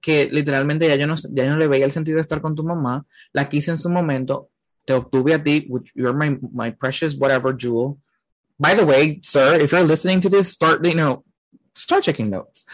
que 0.00 0.28
literalmente 0.30 0.86
ya 0.86 0.94
yo 0.94 1.08
no, 1.08 1.16
ya 1.16 1.44
yo 1.44 1.50
no 1.50 1.56
le 1.56 1.66
veía 1.66 1.86
el 1.86 1.90
sentido 1.90 2.18
de 2.18 2.20
estar 2.20 2.40
con 2.40 2.54
tu 2.54 2.62
mamá. 2.62 3.04
La 3.32 3.48
quise 3.48 3.72
en 3.72 3.78
su 3.78 3.90
momento, 3.90 4.50
te 4.84 4.92
obtuve 4.92 5.34
a 5.34 5.42
ti, 5.42 5.66
which 5.68 5.90
you're 5.96 6.16
my, 6.16 6.38
my 6.52 6.70
precious 6.70 7.16
whatever 7.18 7.52
jewel. 7.52 7.98
By 8.60 8.76
the 8.76 8.84
way, 8.84 9.18
sir, 9.24 9.60
if 9.60 9.72
you're 9.72 9.82
listening 9.84 10.20
to 10.20 10.28
this, 10.28 10.52
start, 10.52 10.86
you 10.86 10.94
know, 10.94 11.24
start 11.78 12.04
checking 12.04 12.30
notes. 12.30 12.64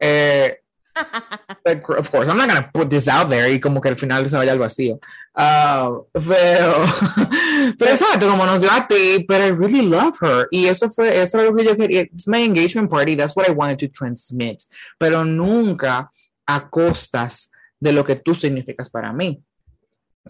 Eh, 0.00 0.54
of 0.96 2.10
course, 2.10 2.28
I'm 2.28 2.36
not 2.36 2.48
gonna 2.48 2.70
put 2.72 2.88
this 2.88 3.08
out 3.08 3.28
there 3.28 3.50
y 3.50 3.58
como 3.58 3.80
que 3.80 3.88
al 3.88 3.96
final 3.96 4.28
se 4.28 4.36
vaya 4.36 4.52
al 4.52 4.58
vacío. 4.58 5.00
Ah, 5.34 5.90
pero, 6.12 6.84
pero 7.78 7.90
exacto, 7.90 8.28
como 8.28 8.46
nos 8.46 8.60
dio 8.60 8.70
a 8.70 8.86
ti, 8.86 9.24
but 9.26 9.40
I 9.40 9.50
really 9.50 9.82
love 9.82 10.16
her. 10.20 10.46
Y 10.50 10.66
eso 10.66 10.88
fue, 10.88 11.20
eso 11.20 11.38
es 11.38 11.44
lo 11.50 11.56
que 11.56 11.64
yo 11.64 11.76
quería. 11.76 12.02
It's 12.02 12.28
my 12.28 12.42
engagement 12.42 12.90
party, 12.90 13.16
that's 13.16 13.34
what 13.34 13.48
I 13.48 13.52
wanted 13.52 13.78
to 13.80 13.88
transmit. 13.88 14.62
Pero 14.98 15.24
nunca 15.24 16.10
a 16.46 16.68
costas 16.68 17.50
de 17.80 17.92
lo 17.92 18.04
que 18.04 18.16
tú 18.16 18.34
significas 18.34 18.88
para 18.88 19.12
mí. 19.12 19.42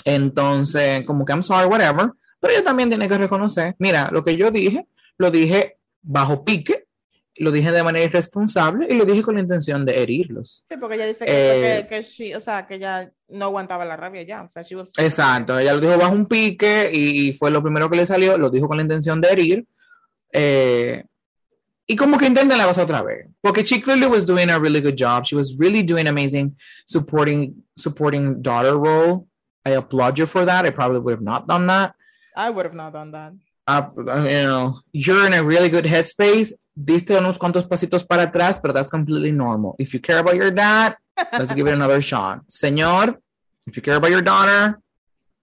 Entonces, 0.04 1.04
como 1.06 1.24
que 1.24 1.32
I'm 1.32 1.42
sorry, 1.42 1.66
whatever. 1.66 2.12
Pero 2.40 2.54
ella 2.54 2.64
también 2.64 2.88
tiene 2.88 3.08
que 3.08 3.16
reconocer, 3.16 3.74
mira, 3.78 4.10
lo 4.12 4.24
que 4.24 4.36
yo 4.36 4.50
dije, 4.50 4.86
lo 5.16 5.30
dije 5.30 5.78
bajo 6.02 6.44
pique, 6.44 6.83
lo 7.36 7.50
dije 7.50 7.72
de 7.72 7.82
manera 7.82 8.04
irresponsable 8.04 8.86
y 8.88 8.94
lo 8.96 9.04
dije 9.04 9.22
con 9.22 9.34
la 9.34 9.40
intención 9.40 9.84
de 9.84 10.02
herirlos. 10.02 10.64
Sí, 10.68 10.76
porque 10.80 10.94
ella 10.96 11.06
dice 11.06 11.24
que, 11.24 11.32
Eh, 11.78 11.86
que, 11.88 11.96
que 11.96 12.02
she- 12.02 12.36
o 12.36 12.40
sea, 12.40 12.66
que 12.66 12.74
ella 12.76 13.10
no 13.28 13.46
aguantaba 13.46 13.84
la 13.84 13.96
rabia 13.96 14.22
ya. 14.22 14.42
O 14.42 14.48
sea, 14.48 14.62
she 14.62 14.76
was... 14.76 14.92
Exacto, 14.98 15.58
ella 15.58 15.74
lo 15.74 15.80
dijo 15.80 15.98
bajo 15.98 16.14
un 16.14 16.26
pique 16.26 16.90
y, 16.92 17.28
y 17.28 17.32
fue 17.32 17.50
lo 17.50 17.62
primero 17.62 17.90
que 17.90 17.96
le 17.96 18.06
salió, 18.06 18.38
lo 18.38 18.50
dijo 18.50 18.68
con 18.68 18.76
la 18.76 18.82
intención 18.84 19.20
de 19.20 19.28
herir. 19.32 19.66
eh, 20.32 21.04
y 21.86 21.96
como 21.96 22.16
que 22.16 22.26
intenten 22.26 22.56
la 22.56 22.64
cosa 22.66 22.82
otra 22.84 23.02
vez. 23.02 23.26
Porque 23.42 23.62
she 23.62 23.78
clearly 23.80 24.06
was 24.06 24.24
doing 24.24 24.48
a 24.50 24.58
really 24.58 24.80
good 24.80 24.94
job. 24.96 25.24
She 25.24 25.36
was 25.36 25.54
really 25.58 25.82
doing 25.82 26.06
amazing 26.08 26.56
supporting 26.86 27.54
supporting 27.76 28.40
daughter 28.40 28.72
role. 28.74 29.26
I 29.66 29.72
applaud 29.76 30.16
you 30.18 30.26
for 30.26 30.46
that. 30.46 30.64
I 30.64 30.70
probably 30.70 31.00
would 31.00 31.14
have 31.16 31.22
not 31.22 31.46
done 31.46 31.66
that. 31.66 31.94
I 32.34 32.48
would 32.48 32.64
have 32.64 32.74
not 32.74 32.92
done 32.94 33.10
that. 33.12 33.32
Uh, 33.66 33.82
you 33.96 34.42
know, 34.44 34.78
you're 34.92 35.26
in 35.26 35.32
a 35.32 35.42
really 35.42 35.68
good 35.70 35.84
headspace. 35.86 36.52
Diste 36.76 37.16
unos 37.16 37.38
cuantos 37.38 37.66
pasitos 37.66 38.06
para 38.06 38.26
atrás, 38.26 38.60
but 38.60 38.74
that's 38.74 38.90
completely 38.90 39.32
normal. 39.32 39.74
If 39.78 39.94
you 39.94 40.00
care 40.00 40.18
about 40.18 40.36
your 40.36 40.50
dad, 40.50 40.96
let's 41.32 41.52
give 41.52 41.66
it 41.66 41.72
another 41.72 42.00
shot. 42.02 42.46
Señor, 42.48 43.16
if 43.66 43.76
you 43.76 43.82
care 43.82 43.96
about 43.96 44.10
your 44.10 44.20
daughter, 44.22 44.78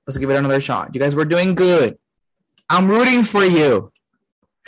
let's 0.06 0.18
give 0.18 0.30
it 0.30 0.36
another 0.36 0.60
shot. 0.60 0.94
You 0.94 1.00
guys 1.02 1.16
were 1.16 1.26
doing 1.26 1.56
good. 1.56 1.98
I'm 2.70 2.88
rooting 2.90 3.24
for 3.24 3.44
you. 3.44 3.92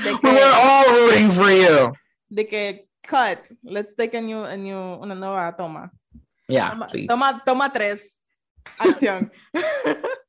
We 0.03 0.13
were 0.23 0.53
all 0.55 0.85
rooting 0.91 1.29
for 1.29 1.51
you. 1.51 1.93
de 2.33 2.45
que 2.45 2.85
cut. 3.03 3.45
Let's 3.63 3.93
take 3.95 4.15
a 4.15 4.21
new, 4.21 4.43
a 4.43 4.57
new, 4.57 4.75
una 5.03 5.13
nueva 5.13 5.53
toma. 5.55 5.91
Yeah, 6.49 6.69
Toma, 6.69 6.87
please. 6.87 7.07
toma, 7.07 7.41
toma 7.45 7.69
tres. 7.73 8.01
Acción. 8.79 9.29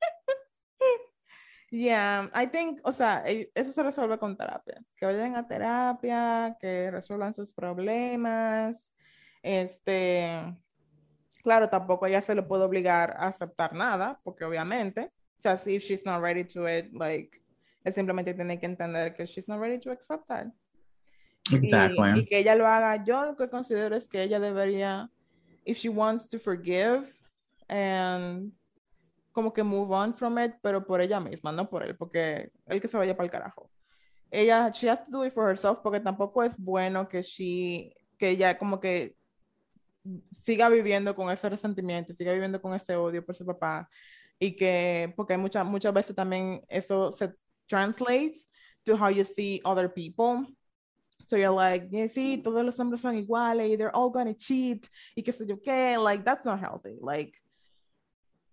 yeah, 1.74 2.30
I 2.32 2.46
think, 2.46 2.80
o 2.84 2.92
sea, 2.92 3.22
eh, 3.26 3.50
eso 3.54 3.72
se 3.72 3.82
resuelve 3.82 4.18
con 4.18 4.36
terapia. 4.36 4.80
Que 4.96 5.06
vayan 5.06 5.34
a 5.34 5.46
terapia, 5.46 6.56
que 6.60 6.90
resuelvan 6.90 7.34
sus 7.34 7.52
problemas. 7.52 8.80
Este, 9.42 10.56
claro, 11.42 11.68
tampoco 11.68 12.06
ella 12.06 12.22
se 12.22 12.34
le 12.34 12.42
puede 12.42 12.64
obligar 12.64 13.16
a 13.18 13.26
aceptar 13.26 13.74
nada, 13.74 14.20
porque 14.22 14.44
obviamente, 14.44 15.10
o 15.36 15.40
sea, 15.40 15.56
si 15.56 15.78
she's 15.78 16.06
not 16.06 16.22
ready 16.22 16.44
to 16.44 16.68
it, 16.68 16.92
like, 16.92 17.42
es 17.82 17.94
simplemente 17.94 18.34
tiene 18.34 18.58
que 18.58 18.66
entender 18.66 19.14
que 19.14 19.26
she's 19.26 19.48
not 19.48 19.60
ready 19.60 19.78
to 19.78 19.90
accept 19.90 20.26
that. 20.28 20.46
Y- 21.50 21.56
Exactly. 21.56 22.20
Y, 22.20 22.26
que 22.26 22.38
ella 22.38 22.54
lo 22.54 22.66
haga. 22.66 23.04
Yo 23.04 23.24
lo 23.26 23.36
que 23.36 23.50
considero 23.50 23.96
es 23.96 24.06
que 24.06 24.22
ella 24.22 24.38
debería, 24.38 25.10
if 25.64 25.78
she 25.78 25.88
wants 25.88 26.28
to 26.28 26.38
forgive 26.38 27.12
and 27.68 28.52
como 29.34 29.52
que 29.52 29.64
move 29.64 29.92
on 29.92 30.14
from 30.14 30.38
it, 30.38 30.54
pero 30.62 30.86
por 30.86 31.00
ella 31.00 31.18
misma, 31.18 31.50
no 31.50 31.68
por 31.68 31.82
él, 31.82 31.96
porque 31.96 32.52
él 32.66 32.80
que 32.80 32.86
se 32.88 32.96
vaya 32.96 33.16
para 33.16 33.24
el 33.24 33.32
carajo. 33.32 33.68
Ella, 34.30 34.70
she 34.70 34.88
has 34.88 35.04
to 35.04 35.10
do 35.10 35.24
it 35.24 35.34
for 35.34 35.50
herself, 35.50 35.80
porque 35.82 35.98
tampoco 36.00 36.44
es 36.44 36.56
bueno 36.56 37.08
que 37.08 37.20
she, 37.20 37.94
que 38.16 38.30
ella 38.30 38.56
como 38.56 38.78
que 38.78 39.16
siga 40.44 40.68
viviendo 40.68 41.16
con 41.16 41.30
ese 41.30 41.48
resentimiento, 41.48 42.14
siga 42.14 42.32
viviendo 42.32 42.62
con 42.62 42.74
ese 42.74 42.94
odio 42.94 43.26
por 43.26 43.34
su 43.34 43.44
papá, 43.44 43.88
y 44.38 44.54
que, 44.54 45.12
porque 45.16 45.36
muchas 45.36 45.66
muchas 45.66 45.92
veces 45.92 46.14
también 46.14 46.62
eso 46.68 47.10
se 47.10 47.34
translates 47.66 48.46
to 48.84 48.94
how 48.94 49.08
you 49.10 49.24
see 49.24 49.60
other 49.64 49.92
people. 49.92 50.46
So 51.26 51.36
you're 51.36 51.54
like, 51.54 51.88
yeah, 51.90 52.06
sí, 52.06 52.40
todos 52.42 52.64
los 52.64 52.78
hombres 52.78 53.00
son 53.00 53.16
iguales, 53.16 53.78
they're 53.78 53.90
all 53.94 54.10
gonna 54.10 54.34
cheat, 54.34 54.86
y 55.16 55.22
qué 55.22 55.32
sé 55.32 55.44
yo 55.44 55.60
qué, 55.60 55.96
like, 55.98 56.22
that's 56.22 56.44
not 56.44 56.60
healthy. 56.60 56.98
Like, 57.00 57.34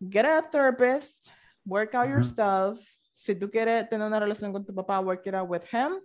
get 0.09 0.25
a 0.25 0.43
therapist, 0.51 1.29
work 1.65 1.93
out 1.93 2.07
your 2.07 2.21
Ujú. 2.21 2.29
stuff. 2.29 2.79
Si 3.15 3.35
tú 3.35 3.51
quieres 3.51 3.87
tener 3.89 4.07
una 4.07 4.19
relación 4.19 4.51
con 4.51 4.65
tu 4.65 4.73
papá, 4.73 5.03
work 5.03 5.27
it 5.27 5.35
out 5.35 5.47
with 5.47 5.63
him. 5.65 5.99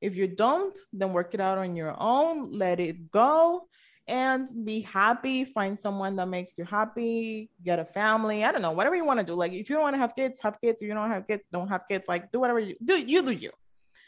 If 0.00 0.14
you 0.14 0.26
don't, 0.26 0.76
then 0.92 1.12
work 1.12 1.34
it 1.34 1.40
out 1.40 1.58
on 1.58 1.76
your 1.76 1.94
own, 1.98 2.50
let 2.52 2.80
it 2.80 3.10
go, 3.10 3.68
and 4.08 4.48
be 4.64 4.80
happy. 4.80 5.44
Find 5.44 5.78
someone 5.78 6.16
that 6.16 6.26
makes 6.26 6.56
you 6.56 6.64
happy, 6.64 7.50
get 7.62 7.78
a 7.78 7.84
family. 7.84 8.44
I 8.44 8.52
don't 8.52 8.62
know, 8.62 8.72
whatever 8.72 8.96
you 8.96 9.04
want 9.04 9.20
to 9.20 9.24
do. 9.24 9.34
Like, 9.34 9.52
if 9.52 9.68
you 9.68 9.76
don't 9.76 9.82
want 9.82 9.94
to 9.94 10.00
have 10.00 10.14
kids, 10.14 10.38
have 10.42 10.60
kids. 10.60 10.82
If 10.82 10.88
you 10.88 10.94
don't 10.94 11.10
have 11.10 11.26
kids, 11.26 11.44
don't 11.52 11.68
have 11.68 11.82
kids. 11.88 12.04
Like, 12.08 12.32
do 12.32 12.40
whatever 12.40 12.60
you 12.60 12.76
do. 12.82 12.96
You 12.96 13.22
do 13.22 13.32
you. 13.32 13.52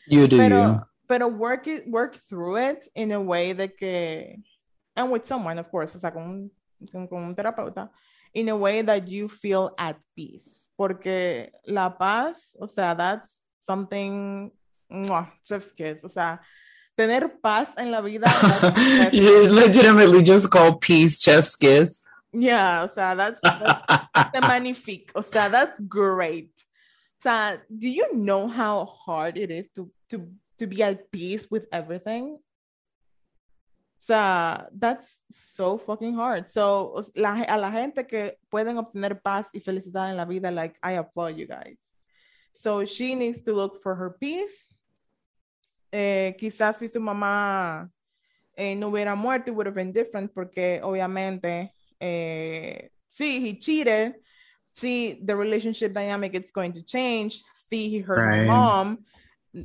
You 0.07 0.27
do 0.27 0.37
you. 0.37 0.43
Pero, 0.43 0.87
pero 1.09 1.29
work 1.29 1.67
it, 1.67 1.87
work 1.89 2.21
through 2.29 2.57
it 2.57 2.89
in 2.95 3.13
a 3.13 3.21
way 3.21 3.53
that 3.53 3.77
que, 3.79 4.37
and 4.97 5.11
with 5.11 5.25
someone, 5.25 5.59
of 5.59 5.71
course, 5.71 5.95
o 5.95 5.99
sea, 5.99 6.11
con, 6.11 6.51
con, 6.91 7.07
con 7.07 7.25
un 7.25 7.35
terapeuta, 7.35 7.91
in 8.35 8.49
a 8.49 8.57
way 8.57 8.83
that 8.83 9.09
you 9.09 9.29
feel 9.29 9.75
at 9.79 9.97
peace. 10.17 10.49
Porque 10.77 11.51
la 11.67 11.91
paz, 11.91 12.37
o 12.59 12.67
sea, 12.67 12.95
that's 12.95 13.37
something, 13.61 14.51
mwah, 14.91 15.29
chef's 15.45 15.71
kiss, 15.73 16.05
o 16.05 16.09
sea, 16.09 16.41
tener 16.97 17.29
paz 17.43 17.69
en 17.77 17.91
la 17.91 18.01
vida. 18.01 18.27
you 19.13 19.49
legitimately 19.49 20.23
just 20.23 20.51
call 20.51 20.77
peace 20.77 21.21
chef's 21.21 21.55
kiss. 21.55 22.05
yeah, 22.33 22.83
o 22.83 22.89
sea, 22.89 23.15
that's, 23.15 23.41
that's 23.43 24.33
the 24.33 24.41
magnifique. 24.41 25.13
O 25.15 25.21
sea, 25.21 25.49
that's 25.49 25.79
great. 25.81 26.51
O 26.57 27.23
sea, 27.23 27.59
do 27.69 27.89
you 27.89 28.15
know 28.15 28.49
how 28.49 28.87
hard 28.87 29.37
it 29.37 29.51
is 29.51 29.67
to, 29.77 29.91
to, 30.11 30.29
to 30.59 30.67
be 30.67 30.83
at 30.83 31.11
peace 31.13 31.47
with 31.51 31.67
everything? 31.73 32.39
Sea, 34.07 34.67
that's 34.77 35.07
so 35.57 35.79
fucking 35.79 36.15
hard. 36.15 36.49
So, 36.51 37.05
la, 37.15 37.43
a 37.49 37.59
la 37.59 37.71
gente 37.71 38.07
que 38.07 38.35
pueden 38.51 38.79
obtener 38.79 39.21
paz 39.23 39.47
y 39.53 39.61
felicidad 39.61 40.11
en 40.11 40.17
la 40.17 40.25
vida, 40.25 40.51
like, 40.51 40.77
I 40.83 40.93
applaud 40.93 41.37
you 41.37 41.47
guys. 41.47 41.77
So, 42.53 42.85
she 42.85 43.15
needs 43.15 43.43
to 43.43 43.53
look 43.53 43.83
for 43.83 43.95
her 43.95 44.17
peace. 44.19 44.67
Eh, 45.93 46.35
quizás 46.41 46.79
si 46.79 46.89
su 46.89 47.01
mamá 47.01 47.91
eh, 48.57 48.75
no 48.75 48.91
hubiera 48.91 49.17
muerto, 49.17 49.51
it 49.51 49.55
would 49.55 49.67
have 49.67 49.75
been 49.75 49.93
different, 49.93 50.33
porque 50.35 50.81
obviamente, 50.83 51.71
eh, 52.01 52.89
sí, 53.11 53.41
he 53.41 53.59
cheated. 53.59 54.15
See, 54.75 55.21
the 55.23 55.37
relationship 55.37 55.93
dynamic 55.93 56.35
is 56.35 56.51
going 56.51 56.73
to 56.73 56.83
change. 56.83 57.43
See, 57.69 57.91
he 57.91 57.99
hurt 57.99 58.19
right. 58.19 58.39
my 58.39 58.45
mom. 58.47 59.05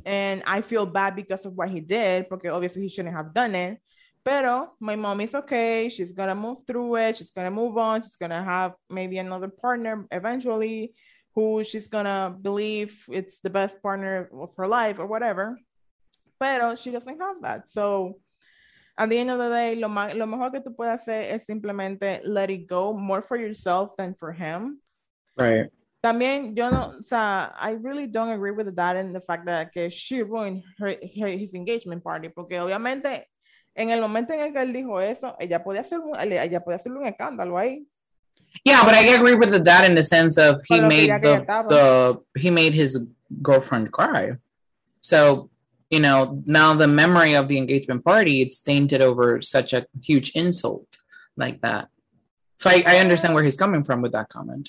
And 0.04 0.42
I 0.46 0.60
feel 0.60 0.84
bad 0.84 1.16
because 1.16 1.46
of 1.46 1.54
what 1.54 1.70
he 1.70 1.80
did, 1.80 2.28
porque 2.28 2.52
obviously 2.52 2.82
he 2.82 2.88
shouldn't 2.88 3.16
have 3.16 3.32
done 3.32 3.54
it. 3.54 3.80
Pero 4.24 4.72
my 4.80 4.96
mom 4.96 5.20
is 5.20 5.34
okay. 5.34 5.88
She's 5.88 6.12
gonna 6.12 6.34
move 6.34 6.58
through 6.66 6.96
it. 6.96 7.16
She's 7.16 7.30
gonna 7.30 7.50
move 7.50 7.78
on. 7.78 8.02
She's 8.02 8.16
gonna 8.16 8.42
have 8.42 8.74
maybe 8.90 9.18
another 9.18 9.48
partner 9.48 10.06
eventually 10.10 10.94
who 11.34 11.62
she's 11.64 11.86
gonna 11.86 12.36
believe 12.40 13.04
it's 13.08 13.40
the 13.40 13.50
best 13.50 13.80
partner 13.82 14.28
of 14.32 14.50
her 14.56 14.66
life 14.66 14.98
or 14.98 15.06
whatever. 15.06 15.58
Pero 16.40 16.74
she 16.74 16.90
doesn't 16.90 17.20
have 17.20 17.42
that. 17.42 17.68
So 17.68 18.20
at 18.98 19.08
the 19.08 19.18
end 19.18 19.30
of 19.30 19.38
the 19.38 19.48
day, 19.48 19.76
lo, 19.76 19.88
lo 19.88 20.26
mejor 20.26 20.50
que 20.50 20.60
tú 20.60 20.74
puedes 20.74 21.00
hacer 21.00 21.32
es 21.32 21.46
simplemente 21.46 22.20
let 22.24 22.50
it 22.50 22.66
go 22.66 22.92
more 22.92 23.22
for 23.22 23.36
yourself 23.36 23.96
than 23.96 24.14
for 24.14 24.32
him. 24.32 24.80
Right. 25.36 25.70
También 26.04 26.56
yo 26.56 26.70
no, 26.70 26.94
o 26.98 27.02
sea, 27.02 27.52
I 27.58 27.72
really 27.72 28.06
don't 28.06 28.30
agree 28.30 28.52
with 28.52 28.74
that 28.76 28.96
and 28.96 29.14
the 29.14 29.20
fact 29.20 29.46
that 29.46 29.72
que 29.72 29.90
she 29.90 30.22
ruined 30.22 30.62
her, 30.78 30.96
her, 31.20 31.28
his 31.28 31.54
engagement 31.54 32.04
party, 32.04 32.28
porque 32.28 32.52
obviamente 32.52 33.24
en 33.74 33.90
el 33.90 34.00
momento 34.00 34.32
en 34.32 34.40
el 34.40 34.52
que 34.52 34.62
él 34.62 34.72
dijo 34.72 35.00
eso, 35.00 35.36
ella 35.38 35.62
podía 35.62 35.82
hacer 35.82 36.00
un, 36.00 36.18
ella 36.18 36.60
podía 36.60 36.80
un 36.86 37.06
escándalo 37.06 37.58
ahí. 37.58 37.86
Yeah, 38.64 38.82
but 38.84 38.94
I 38.94 39.14
agree 39.14 39.34
with 39.34 39.50
the 39.50 39.60
dad 39.60 39.84
in 39.84 39.94
the 39.94 40.02
sense 40.02 40.38
of 40.38 40.62
he 40.68 40.80
made 40.80 41.10
the, 41.22 41.44
the 41.68 42.40
he 42.40 42.50
made 42.50 42.72
his 42.72 42.98
girlfriend 43.42 43.92
cry. 43.92 44.32
So, 45.02 45.50
you 45.90 46.00
know, 46.00 46.42
now 46.46 46.74
the 46.74 46.88
memory 46.88 47.34
of 47.34 47.46
the 47.46 47.58
engagement 47.58 48.04
party 48.04 48.42
it's 48.42 48.60
tainted 48.60 49.00
over 49.00 49.40
such 49.42 49.72
a 49.72 49.86
huge 50.02 50.32
insult 50.34 50.86
like 51.36 51.60
that. 51.60 51.88
So 52.58 52.70
I, 52.70 52.82
I 52.86 52.98
understand 52.98 53.34
where 53.34 53.44
he's 53.44 53.56
coming 53.56 53.84
from 53.84 54.02
with 54.02 54.12
that 54.12 54.28
comment. 54.28 54.68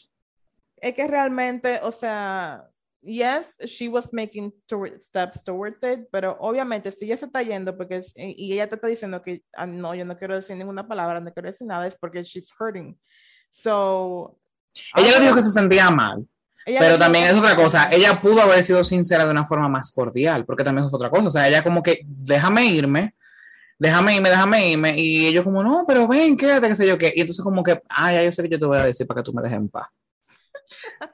Es 0.81 0.93
que 0.93 1.07
realmente, 1.07 1.80
o 1.81 1.91
sea, 1.91 2.69
yes, 3.01 3.55
she 3.65 3.88
was 3.88 4.11
making 4.11 4.51
steps 4.99 5.43
towards 5.43 5.84
it, 5.84 6.07
pero 6.11 6.38
obviamente 6.39 6.91
si 6.91 7.05
ella 7.05 7.17
se 7.17 7.26
está 7.26 7.41
yendo 7.41 7.77
porque 7.77 8.01
y 8.15 8.53
ella 8.53 8.67
te 8.67 8.76
está 8.76 8.88
diciendo 8.88 9.21
que 9.21 9.43
ah, 9.55 9.65
no, 9.65 9.95
yo 9.95 10.05
no 10.05 10.17
quiero 10.17 10.35
decir 10.35 10.55
ninguna 10.57 10.88
palabra, 10.88 11.19
no 11.19 11.31
quiero 11.34 11.49
decir 11.49 11.67
nada, 11.67 11.88
es 11.88 11.95
porque 11.95 12.23
she's 12.23 12.49
hurting. 12.59 12.97
So, 13.51 14.38
ella 14.95 15.17
le 15.17 15.26
dijo 15.26 15.35
que 15.35 15.41
se 15.41 15.51
sentía 15.51 15.89
mal. 15.89 16.27
Pero 16.65 16.99
también 16.99 17.26
es 17.26 17.34
otra 17.34 17.55
cosa, 17.55 17.89
ella 17.91 18.21
pudo 18.21 18.41
haber 18.41 18.63
sido 18.63 18.84
sincera 18.84 19.26
de 19.26 19.31
una 19.31 19.45
forma 19.45 19.67
más 19.67 19.91
cordial, 19.91 20.45
porque 20.45 20.63
también 20.63 20.85
es 20.85 20.93
otra 20.93 21.09
cosa, 21.09 21.27
o 21.27 21.31
sea, 21.31 21.47
ella 21.47 21.63
como 21.63 21.81
que, 21.81 22.01
déjame 22.05 22.65
irme, 22.65 23.15
déjame 23.80 24.17
irme, 24.17 24.30
déjame 24.30 24.69
irme, 24.69 24.93
y 24.95 25.26
ellos 25.26 25.43
como, 25.43 25.63
no, 25.63 25.85
pero 25.88 26.07
ven, 26.07 26.38
quédate, 26.38 26.67
qué 26.67 26.76
sé 26.76 26.85
yo 26.85 26.95
qué, 26.95 27.11
y 27.15 27.21
entonces 27.21 27.43
como 27.43 27.63
que, 27.63 27.81
ay, 27.89 28.17
ya 28.17 28.23
yo 28.23 28.31
sé 28.31 28.43
que 28.43 28.49
yo 28.49 28.59
te 28.59 28.65
voy 28.67 28.77
a 28.77 28.85
decir 28.85 29.07
para 29.07 29.19
que 29.19 29.26
tú 29.26 29.34
me 29.34 29.41
dejes 29.41 29.57
en 29.57 29.69
paz 29.69 29.88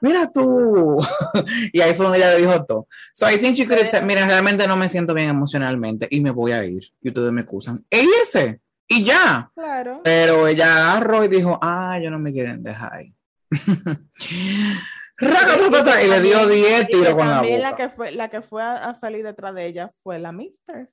mira 0.00 0.30
tú. 0.32 0.98
y 1.72 1.80
ahí 1.80 1.94
fue 1.94 2.06
donde 2.06 2.18
ella 2.18 2.34
dijo 2.34 2.64
todo. 2.64 2.88
So 3.12 3.30
I 3.30 3.38
think 3.38 3.56
she 3.56 3.66
could 3.66 3.78
have 3.78 3.88
said, 3.88 4.02
mira, 4.02 4.26
realmente 4.26 4.66
no 4.66 4.76
me 4.76 4.88
siento 4.88 5.14
bien 5.14 5.28
emocionalmente 5.28 6.06
y 6.10 6.20
me 6.20 6.30
voy 6.30 6.52
a 6.52 6.64
ir. 6.64 6.84
Y 7.00 7.08
ustedes 7.08 7.32
me 7.32 7.42
acusan. 7.42 7.84
E 7.90 8.02
irse. 8.02 8.60
Y 8.88 9.04
ya. 9.04 9.50
Claro. 9.54 10.00
Pero 10.04 10.46
ella 10.46 10.92
agarró 10.92 11.24
y 11.24 11.28
dijo, 11.28 11.58
ah, 11.60 11.98
yo 12.02 12.10
no 12.10 12.18
me 12.18 12.32
quieren 12.32 12.62
dejar 12.62 12.94
ahí. 12.94 13.14
y 15.20 16.08
le 16.08 16.20
dio 16.20 16.46
10 16.46 16.88
tiros 16.88 17.14
con 17.14 17.28
la 17.28 17.42
boca. 17.42 17.58
La 17.58 17.76
que 17.76 17.88
fue, 17.88 18.12
la 18.12 18.28
que 18.28 18.42
fue 18.42 18.62
a, 18.62 18.94
salir 18.94 19.24
detrás 19.24 19.54
de 19.54 19.66
ella 19.66 19.92
fue 20.02 20.18
la 20.18 20.32
mistress. 20.32 20.88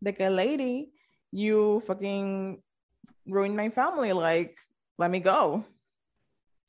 De 0.00 0.14
que, 0.14 0.30
lady, 0.30 0.92
you 1.30 1.80
fucking 1.86 2.62
ruined 3.26 3.56
my 3.56 3.70
family. 3.70 4.12
Like, 4.12 4.56
let 4.98 5.10
me 5.10 5.20
go. 5.20 5.64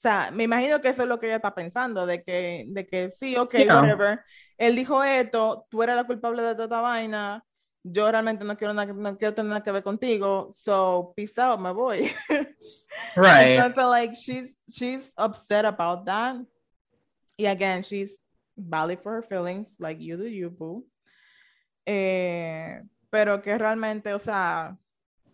Sea, 0.03 0.31
me 0.34 0.43
imagino 0.43 0.81
que 0.81 0.89
eso 0.89 1.03
es 1.03 1.07
lo 1.07 1.17
que 1.17 1.27
ella 1.27 1.38
está 1.38 1.55
pensando, 1.55 2.05
de 2.05 2.23
que, 2.23 2.65
de 2.67 2.85
que 2.85 3.09
sí, 3.11 3.38
ok, 3.38 3.53
whatever. 3.69 4.19
Él 4.57 4.75
dijo 4.75 5.01
esto, 5.01 5.65
tú 5.69 5.81
eres 5.81 5.95
la 5.95 6.03
culpable 6.03 6.43
de 6.43 6.55
toda 6.55 6.65
esta 6.65 6.81
vaina, 6.81 7.45
yo 7.84 8.11
realmente 8.11 8.43
no 8.43 8.57
quiero, 8.57 8.73
no 8.73 9.17
quiero 9.17 9.34
tener 9.34 9.49
nada 9.49 9.63
que 9.63 9.71
ver 9.71 9.81
contigo, 9.81 10.49
so 10.51 11.13
peace 11.15 11.39
out, 11.39 11.57
me 11.57 11.71
voy. 11.71 12.11
Right. 13.15 13.59
I 13.59 13.71
feel 13.71 13.88
like 13.88 14.13
she's, 14.13 14.53
she's 14.69 15.09
upset 15.17 15.63
about 15.63 16.05
that. 16.05 16.35
Y 17.38 17.45
again, 17.45 17.81
she's 17.81 18.21
valid 18.57 18.99
for 19.01 19.13
her 19.13 19.21
feelings, 19.21 19.69
like 19.80 20.01
you 20.01 20.17
do 20.17 20.27
you, 20.27 20.49
boo. 20.49 20.85
Eh, 21.85 22.81
pero 23.09 23.41
que 23.41 23.57
realmente, 23.57 24.13
o 24.13 24.19
sea, 24.19 24.77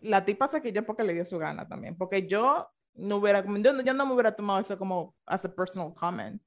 la 0.00 0.24
tipa 0.24 0.48
se 0.48 0.62
quilló 0.62 0.86
porque 0.86 1.02
le 1.02 1.14
dio 1.14 1.24
su 1.24 1.38
gana 1.38 1.66
también, 1.66 1.96
porque 1.96 2.28
yo 2.28 2.68
no 3.00 3.16
hubiera, 3.16 3.44
yo, 3.44 3.82
yo 3.82 3.94
no 3.94 4.06
me 4.06 4.14
hubiera 4.14 4.34
tomado 4.34 4.60
eso 4.60 4.78
como 4.78 5.14
as 5.26 5.44
a 5.44 5.54
personal 5.54 5.92
comment. 5.94 6.40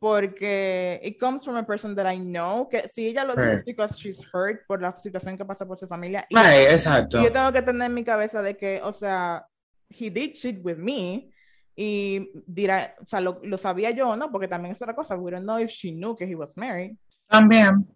Porque 0.00 1.00
it 1.02 1.18
comes 1.18 1.44
from 1.44 1.56
a 1.56 1.66
person 1.66 1.94
that 1.96 2.06
I 2.06 2.18
know, 2.18 2.68
que 2.68 2.88
si 2.88 3.08
ella 3.08 3.24
lo 3.24 3.34
dice 3.34 3.64
because 3.66 3.98
she's 3.98 4.22
hurt 4.32 4.64
por 4.68 4.80
la 4.80 4.96
situación 4.96 5.36
que 5.36 5.44
pasa 5.44 5.66
por 5.66 5.76
su 5.76 5.88
familia. 5.88 6.24
Right, 6.30 6.70
exacto. 6.70 7.20
Y 7.20 7.24
yo 7.24 7.32
tengo 7.32 7.52
que 7.52 7.62
tener 7.62 7.86
en 7.86 7.94
mi 7.94 8.04
cabeza 8.04 8.40
de 8.40 8.56
que, 8.56 8.80
o 8.82 8.92
sea, 8.92 9.44
he 9.90 10.10
did 10.10 10.34
cheat 10.34 10.58
with 10.62 10.76
me. 10.76 11.30
Y 11.74 12.30
dirá, 12.46 12.94
o 13.00 13.06
sea, 13.06 13.20
lo, 13.20 13.40
lo 13.44 13.56
sabía 13.56 13.92
yo, 13.92 14.16
¿no? 14.16 14.32
Porque 14.32 14.48
también 14.48 14.72
es 14.72 14.82
otra 14.82 14.96
cosa. 14.96 15.16
We 15.16 15.30
don't 15.30 15.44
know 15.44 15.58
if 15.58 15.70
she 15.70 15.92
knew 15.92 16.16
que 16.16 16.24
he 16.24 16.34
was 16.34 16.56
married. 16.56 16.96
También. 17.28 17.86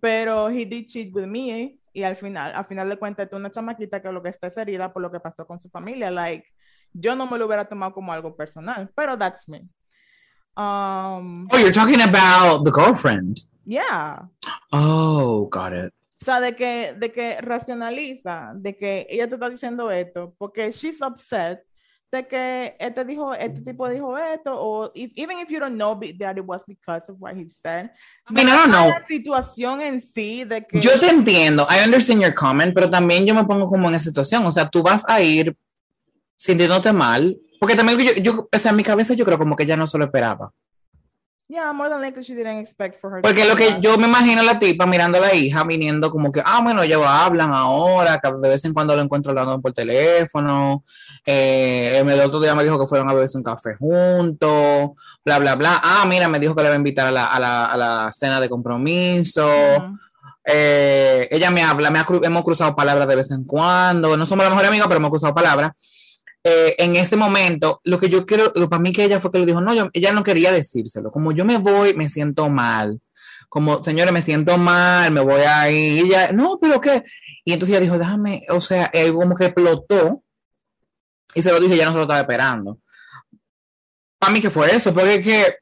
Pero 0.00 0.48
he 0.48 0.64
did 0.64 0.86
cheat 0.86 1.12
with 1.12 1.26
me. 1.26 1.78
Y 1.92 2.02
al 2.02 2.16
final, 2.16 2.52
al 2.54 2.64
final 2.66 2.88
de 2.88 2.96
cuentas, 2.96 3.28
tú 3.28 3.36
una 3.36 3.50
chamaquita 3.50 4.00
que 4.00 4.12
lo 4.12 4.22
que 4.22 4.28
está 4.28 4.46
es 4.46 4.56
herida 4.58 4.92
por 4.92 5.02
lo 5.02 5.10
que 5.10 5.18
pasó 5.18 5.44
con 5.44 5.58
su 5.58 5.68
familia. 5.68 6.10
Like, 6.10 6.46
yo 6.92 7.14
no 7.14 7.26
me 7.26 7.38
lo 7.38 7.46
hubiera 7.46 7.64
tomado 7.64 7.92
como 7.92 8.12
algo 8.12 8.36
personal, 8.36 8.88
pero 8.94 9.16
that's 9.16 9.48
me. 9.48 9.68
Um, 10.56 11.48
oh, 11.52 11.58
you're 11.58 11.72
talking 11.72 12.00
about 12.00 12.64
the 12.64 12.72
girlfriend. 12.72 13.40
Yeah. 13.64 14.28
Oh, 14.72 15.48
got 15.50 15.72
it. 15.72 15.92
O 16.20 16.24
sea, 16.24 16.40
de 16.40 16.56
que, 16.56 16.94
de 16.94 17.12
que 17.12 17.40
racionaliza, 17.40 18.52
de 18.54 18.76
que 18.76 19.06
ella 19.10 19.28
te 19.28 19.34
está 19.34 19.50
diciendo 19.50 19.90
esto, 19.90 20.34
porque 20.38 20.72
she's 20.72 21.02
upset 21.02 21.62
de 22.12 22.26
que 22.26 22.76
este 22.78 23.04
dijo, 23.04 23.34
este 23.34 23.60
tipo 23.60 23.88
dijo 23.88 24.16
esto, 24.16 24.54
o 24.54 24.90
if, 24.94 25.12
even 25.16 25.38
if 25.38 25.48
you 25.50 25.58
don't 25.58 25.76
know 25.76 25.98
that 26.18 26.36
it 26.36 26.44
was 26.44 26.62
because 26.66 27.10
of 27.10 27.16
what 27.20 27.34
he 27.36 27.48
said. 27.62 27.90
I 28.28 28.32
mean, 28.32 28.48
I 28.48 28.52
don't 28.52 28.70
know. 28.70 28.88
La 28.88 29.04
situación 29.06 29.80
en 29.80 30.00
sí 30.00 30.44
de 30.44 30.64
que... 30.66 30.80
Yo 30.80 30.98
te 30.98 31.08
entiendo, 31.08 31.66
I 31.68 31.84
understand 31.84 32.22
your 32.22 32.34
comment, 32.34 32.74
pero 32.74 32.88
también 32.88 33.26
yo 33.26 33.34
me 33.34 33.44
pongo 33.44 33.68
como 33.68 33.88
en 33.88 33.96
esa 33.96 34.08
situación, 34.08 34.46
o 34.46 34.52
sea, 34.52 34.68
tú 34.68 34.82
vas 34.82 35.04
a 35.08 35.20
ir 35.20 35.56
sintiéndote 36.36 36.92
mal, 36.92 37.38
porque 37.60 37.76
también 37.76 37.98
yo, 37.98 38.12
yo, 38.14 38.48
o 38.52 38.58
sea, 38.58 38.70
en 38.70 38.76
mi 38.76 38.84
cabeza 38.84 39.14
yo 39.14 39.24
creo 39.24 39.38
como 39.38 39.56
que 39.56 39.64
ella 39.64 39.76
no 39.76 39.86
se 39.86 39.98
lo 39.98 40.04
esperaba. 40.04 40.52
Yeah, 41.48 41.72
more 41.72 41.88
than 41.88 42.00
likely 42.00 42.24
she 42.24 42.34
didn't 42.34 42.58
expect 42.58 43.00
for 43.00 43.12
her. 43.12 43.22
Porque 43.22 43.44
lo 43.44 43.54
que 43.54 43.76
yo 43.80 43.96
me 43.98 44.08
imagino 44.08 44.40
a 44.40 44.44
la 44.44 44.58
tipa 44.58 44.84
mirando 44.84 45.18
a 45.18 45.20
la 45.20 45.34
hija 45.34 45.62
viniendo 45.62 46.10
como 46.10 46.32
que, 46.32 46.42
ah, 46.44 46.60
bueno, 46.60 46.84
ya 46.84 47.24
hablan 47.24 47.52
ahora, 47.54 48.20
de 48.42 48.48
vez 48.48 48.64
en 48.64 48.74
cuando 48.74 48.96
lo 48.96 49.02
encuentro 49.02 49.30
hablando 49.30 49.60
por 49.60 49.72
teléfono. 49.72 50.82
Eh, 51.24 52.02
el 52.04 52.20
otro 52.20 52.40
día 52.40 52.52
me 52.56 52.64
dijo 52.64 52.80
que 52.80 52.88
fueron 52.88 53.08
a 53.08 53.14
beberse 53.14 53.38
un 53.38 53.44
café 53.44 53.76
juntos, 53.76 54.90
bla, 55.24 55.38
bla, 55.38 55.54
bla. 55.54 55.80
Ah, 55.84 56.04
mira, 56.08 56.28
me 56.28 56.40
dijo 56.40 56.56
que 56.56 56.64
le 56.64 56.68
va 56.68 56.74
a 56.74 56.78
invitar 56.78 57.06
a 57.06 57.12
la, 57.12 57.26
a 57.26 57.38
la, 57.38 57.66
a 57.66 57.76
la 57.76 58.12
cena 58.12 58.40
de 58.40 58.48
compromiso. 58.48 59.48
eh, 60.44 61.28
ella 61.30 61.52
me 61.52 61.62
habla, 61.62 61.92
me 61.92 62.02
hemos 62.22 62.42
cruzado 62.42 62.74
palabras 62.74 63.06
de 63.06 63.14
vez 63.14 63.30
en 63.30 63.44
cuando. 63.44 64.16
No 64.16 64.26
somos 64.26 64.44
la 64.44 64.50
mejor 64.50 64.66
amiga, 64.66 64.86
pero 64.88 64.96
hemos 64.96 65.10
cruzado 65.10 65.32
palabras. 65.32 65.70
Eh, 66.48 66.76
en 66.78 66.94
ese 66.94 67.16
momento, 67.16 67.80
lo 67.82 67.98
que 67.98 68.08
yo 68.08 68.24
quiero, 68.24 68.52
para 68.52 68.78
mí 68.78 68.92
que 68.92 69.02
ella 69.02 69.18
fue 69.18 69.32
que 69.32 69.40
le 69.40 69.46
dijo, 69.46 69.60
no, 69.60 69.74
yo, 69.74 69.90
ella 69.92 70.12
no 70.12 70.22
quería 70.22 70.52
decírselo, 70.52 71.10
como 71.10 71.32
yo 71.32 71.44
me 71.44 71.58
voy, 71.58 71.92
me 71.94 72.08
siento 72.08 72.48
mal, 72.48 73.00
como, 73.48 73.82
señores, 73.82 74.12
me 74.12 74.22
siento 74.22 74.56
mal, 74.56 75.10
me 75.10 75.22
voy 75.22 75.40
a 75.40 75.68
ir, 75.72 76.04
ella, 76.04 76.30
no, 76.30 76.60
pero 76.62 76.80
qué, 76.80 77.02
y 77.44 77.52
entonces 77.52 77.74
ella 77.74 77.80
dijo, 77.80 77.98
déjame, 77.98 78.46
o 78.48 78.60
sea, 78.60 78.88
él 78.94 79.12
como 79.12 79.34
que 79.34 79.46
explotó, 79.46 80.22
y 81.34 81.42
se 81.42 81.50
lo 81.50 81.58
dije, 81.58 81.76
ya 81.76 81.86
no 81.86 81.90
se 81.90 81.96
lo 81.96 82.02
estaba 82.02 82.20
esperando. 82.20 82.78
Para 84.16 84.32
mí 84.32 84.40
que 84.40 84.48
fue 84.48 84.72
eso, 84.72 84.94
porque 84.94 85.20
que, 85.20 85.56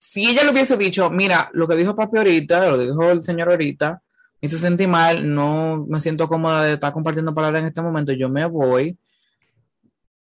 si 0.00 0.28
ella 0.28 0.42
le 0.42 0.50
hubiese 0.50 0.76
dicho, 0.76 1.08
mira, 1.08 1.50
lo 1.52 1.68
que 1.68 1.76
dijo 1.76 1.94
papi 1.94 2.18
ahorita, 2.18 2.68
lo 2.68 2.78
dijo 2.78 3.12
el 3.12 3.22
señor 3.22 3.50
ahorita, 3.50 4.02
me 4.42 4.48
hizo 4.48 4.58
sentir 4.58 4.88
mal, 4.88 5.32
no 5.32 5.86
me 5.88 6.00
siento 6.00 6.26
cómoda 6.26 6.64
de 6.64 6.72
estar 6.72 6.92
compartiendo 6.92 7.32
palabras 7.32 7.60
en 7.60 7.68
este 7.68 7.80
momento, 7.80 8.10
yo 8.10 8.28
me 8.28 8.44
voy, 8.44 8.98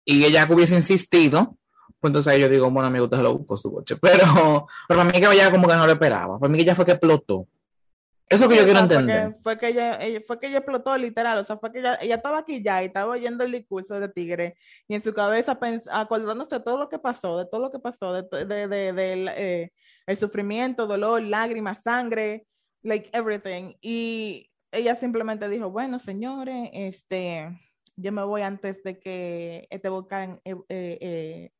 y 0.09 0.23
ella 0.23 0.47
hubiese 0.49 0.73
insistido, 0.73 1.57
pues 1.99 2.11
entonces 2.11 2.31
ahí 2.31 2.39
yo 2.39 2.47
digo, 2.47 2.71
bueno, 2.71 2.87
amigo, 2.87 3.05
usted 3.05 3.17
se 3.17 3.23
lo 3.23 3.37
busco 3.37 3.57
su 3.57 3.73
coche. 3.73 3.97
Pero, 4.01 4.65
pero 4.87 4.99
para 4.99 5.03
mí 5.03 5.11
que 5.11 5.25
ella 5.25 5.51
como 5.51 5.67
que 5.67 5.75
no 5.75 5.85
lo 5.85 5.91
esperaba. 5.91 6.39
Para 6.39 6.49
mí 6.49 6.57
que 6.57 6.63
ella 6.63 6.75
fue 6.75 6.85
que 6.85 6.91
explotó. 6.91 7.45
Es 8.29 8.39
lo 8.39 8.47
que 8.47 8.55
yo 8.55 8.63
quiero 8.63 8.79
entender. 8.79 9.23
Fue 9.23 9.33
que, 9.33 9.41
fue 9.41 9.57
que 9.57 9.67
ella, 9.67 10.01
ella, 10.01 10.21
fue 10.25 10.39
que 10.39 10.47
ella 10.47 10.57
explotó 10.59 10.97
literal, 10.97 11.37
o 11.39 11.43
sea, 11.43 11.57
fue 11.57 11.73
que 11.73 11.79
ella, 11.79 11.97
ella 12.01 12.15
estaba 12.15 12.39
aquí 12.39 12.61
ya 12.61 12.81
y 12.81 12.85
estaba 12.85 13.11
oyendo 13.11 13.43
el 13.43 13.51
discurso 13.51 13.99
de 13.99 14.07
Tigre 14.07 14.55
y 14.87 14.95
en 14.95 15.01
su 15.01 15.13
cabeza 15.13 15.59
acordándose 15.91 16.55
de 16.55 16.63
todo 16.63 16.77
lo 16.77 16.87
que 16.87 16.99
pasó, 16.99 17.37
de 17.37 17.45
todo 17.45 17.59
lo 17.59 17.71
que 17.71 17.79
pasó, 17.79 18.13
de, 18.13 18.45
de, 18.45 18.67
de, 18.67 18.93
de 18.93 19.33
eh, 19.35 19.71
el 20.05 20.17
sufrimiento, 20.17 20.87
dolor, 20.87 21.21
lágrimas, 21.21 21.81
sangre, 21.83 22.47
like 22.81 23.09
everything. 23.11 23.73
Y 23.81 24.49
ella 24.71 24.95
simplemente 24.95 25.49
dijo, 25.49 25.69
bueno, 25.69 25.99
señores, 25.99 26.69
este, 26.71 27.49
yo 27.97 28.11
me 28.11 28.23
voy 28.23 28.43
antes 28.43 28.81
de 28.83 28.99
que 28.99 29.67
este 29.69 29.89
volcán 29.89 30.39
eh, 30.45 30.55
eh, 30.69 30.97
eh 31.01 31.51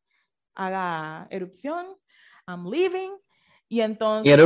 haga 0.56 1.28
erupción. 1.30 1.86
I'm 2.48 2.66
leaving. 2.70 3.12
Y 3.68 3.82
entonces. 3.82 4.38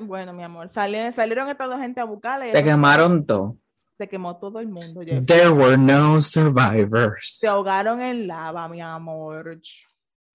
Bueno, 0.00 0.32
mi 0.32 0.42
amor, 0.42 0.68
salieron, 0.68 1.12
salieron 1.12 1.48
estas 1.48 1.68
dos 1.68 1.78
gente 1.78 2.00
a 2.00 2.04
buscarla. 2.04 2.46
Se 2.46 2.64
quemaron 2.64 3.26
todo. 3.26 3.58
Se 3.98 4.08
quemó 4.08 4.36
todo 4.38 4.58
el 4.58 4.68
mundo. 4.68 5.02
There 5.04 5.50
were 5.50 5.76
no 5.76 6.20
survivors. 6.20 7.38
Se 7.38 7.46
ahogaron 7.46 8.00
en 8.00 8.26
lava, 8.26 8.68
mi 8.68 8.80
amor. 8.80 9.60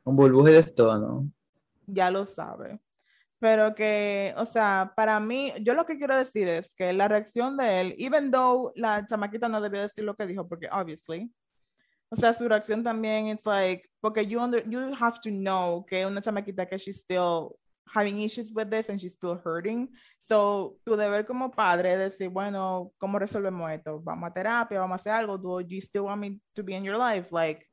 Un 0.04 0.16
burbujas 0.16 0.76
de 0.76 0.84
¿no? 0.84 1.30
Ya 1.88 2.10
lo 2.10 2.26
sabe. 2.26 2.80
Pero 3.40 3.74
que, 3.74 4.34
o 4.38 4.46
sea, 4.46 4.92
para 4.96 5.20
mí, 5.20 5.54
yo 5.62 5.74
lo 5.74 5.86
que 5.86 5.98
quiero 5.98 6.18
decir 6.18 6.48
es 6.48 6.76
que 6.76 6.92
la 6.92 7.08
reacción 7.08 7.56
de 7.56 7.82
él, 7.82 7.96
even 7.98 8.32
though 8.32 8.74
la 8.76 9.06
chamaquita 9.06 9.48
no 9.48 9.62
debió 9.62 9.82
decir 9.82 10.04
lo 10.04 10.16
que 10.16 10.28
dijo, 10.28 10.48
porque 10.48 10.68
obviously, 10.72 11.32
o 12.10 12.16
sea, 12.16 12.34
su 12.34 12.48
reacción 12.50 12.84
también 12.84 13.28
es 13.28 13.46
like, 13.46 13.88
porque 14.02 14.26
you, 14.26 14.42
under, 14.42 14.68
you 14.70 14.94
have 15.00 15.20
to 15.22 15.30
know 15.30 15.86
que 15.86 16.06
una 16.06 16.22
chamaquita 16.22 16.68
que 16.68 16.78
she's 16.78 16.98
still 16.98 17.56
having 17.94 18.20
issues 18.20 18.52
with 18.52 18.70
this 18.70 18.90
and 18.90 19.00
she's 19.00 19.14
still 19.14 19.40
hurting. 19.44 19.90
So, 20.20 20.78
tu 20.86 20.96
deber 20.96 21.26
como 21.26 21.50
padre 21.52 21.94
es 21.94 22.00
decir, 22.00 22.30
bueno, 22.30 22.92
¿cómo 22.98 23.20
resolvemos 23.20 23.72
esto? 23.72 24.00
¿Vamos 24.02 24.30
a 24.30 24.34
terapia? 24.34 24.80
¿Vamos 24.80 24.96
a 24.96 25.02
hacer 25.02 25.14
algo? 25.14 25.38
Do 25.38 25.62
you 25.62 25.82
still 25.82 26.04
want 26.04 26.22
me 26.22 26.40
to 26.56 26.64
be 26.64 26.74
in 26.76 26.84
your 26.84 26.98
life? 26.98 27.32
Like, 27.32 27.66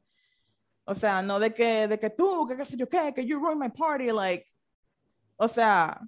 o 0.86 0.94
sea, 0.94 1.22
no 1.22 1.38
de 1.38 1.52
que, 1.52 1.88
de 1.88 1.98
que 1.98 2.10
tú, 2.10 2.47
que 2.47 2.56
qué 2.56 2.64
sé 2.64 2.76
yo 2.76 2.88
qué, 2.88 3.12
que 3.14 3.26
you 3.26 3.38
ruin 3.38 3.59
my 3.59 3.68
party, 3.68 4.12
like, 4.12 4.47
o 5.36 5.48
sea, 5.48 6.00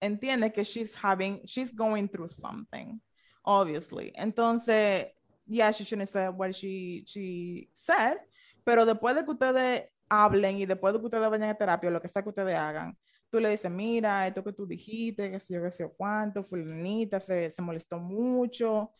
entiende 0.00 0.52
que 0.52 0.64
she's 0.64 0.94
having, 0.94 1.40
she's 1.46 1.72
going 1.72 2.08
through 2.08 2.28
something, 2.28 3.00
obviously. 3.44 4.12
Entonces, 4.16 5.06
yeah, 5.46 5.70
she 5.72 5.84
shouldn't 5.84 6.08
say 6.08 6.28
what 6.28 6.54
she, 6.54 7.04
she 7.06 7.68
said, 7.78 8.18
pero 8.64 8.84
después 8.84 9.14
de 9.14 9.24
que 9.24 9.32
ustedes 9.32 9.82
hablen 10.10 10.58
y 10.58 10.66
después 10.66 10.92
de 10.92 11.00
que 11.00 11.06
ustedes 11.06 11.30
vayan 11.30 11.50
a 11.50 11.54
terapia, 11.54 11.90
lo 11.90 12.00
que 12.00 12.08
sea 12.08 12.22
que 12.22 12.28
ustedes 12.30 12.56
hagan, 12.56 12.96
tú 13.30 13.40
le 13.40 13.50
dices, 13.50 13.70
mira, 13.70 14.26
esto 14.26 14.42
que 14.42 14.52
tú 14.52 14.66
dijiste, 14.66 15.30
que 15.30 15.40
sé 15.40 15.54
yo, 15.54 15.62
que 15.62 15.70
sé 15.70 15.90
cuánto, 15.96 16.42
fulanita 16.42 17.20
se, 17.20 17.50
se 17.50 17.62
molestó 17.62 17.98
mucho, 17.98 18.92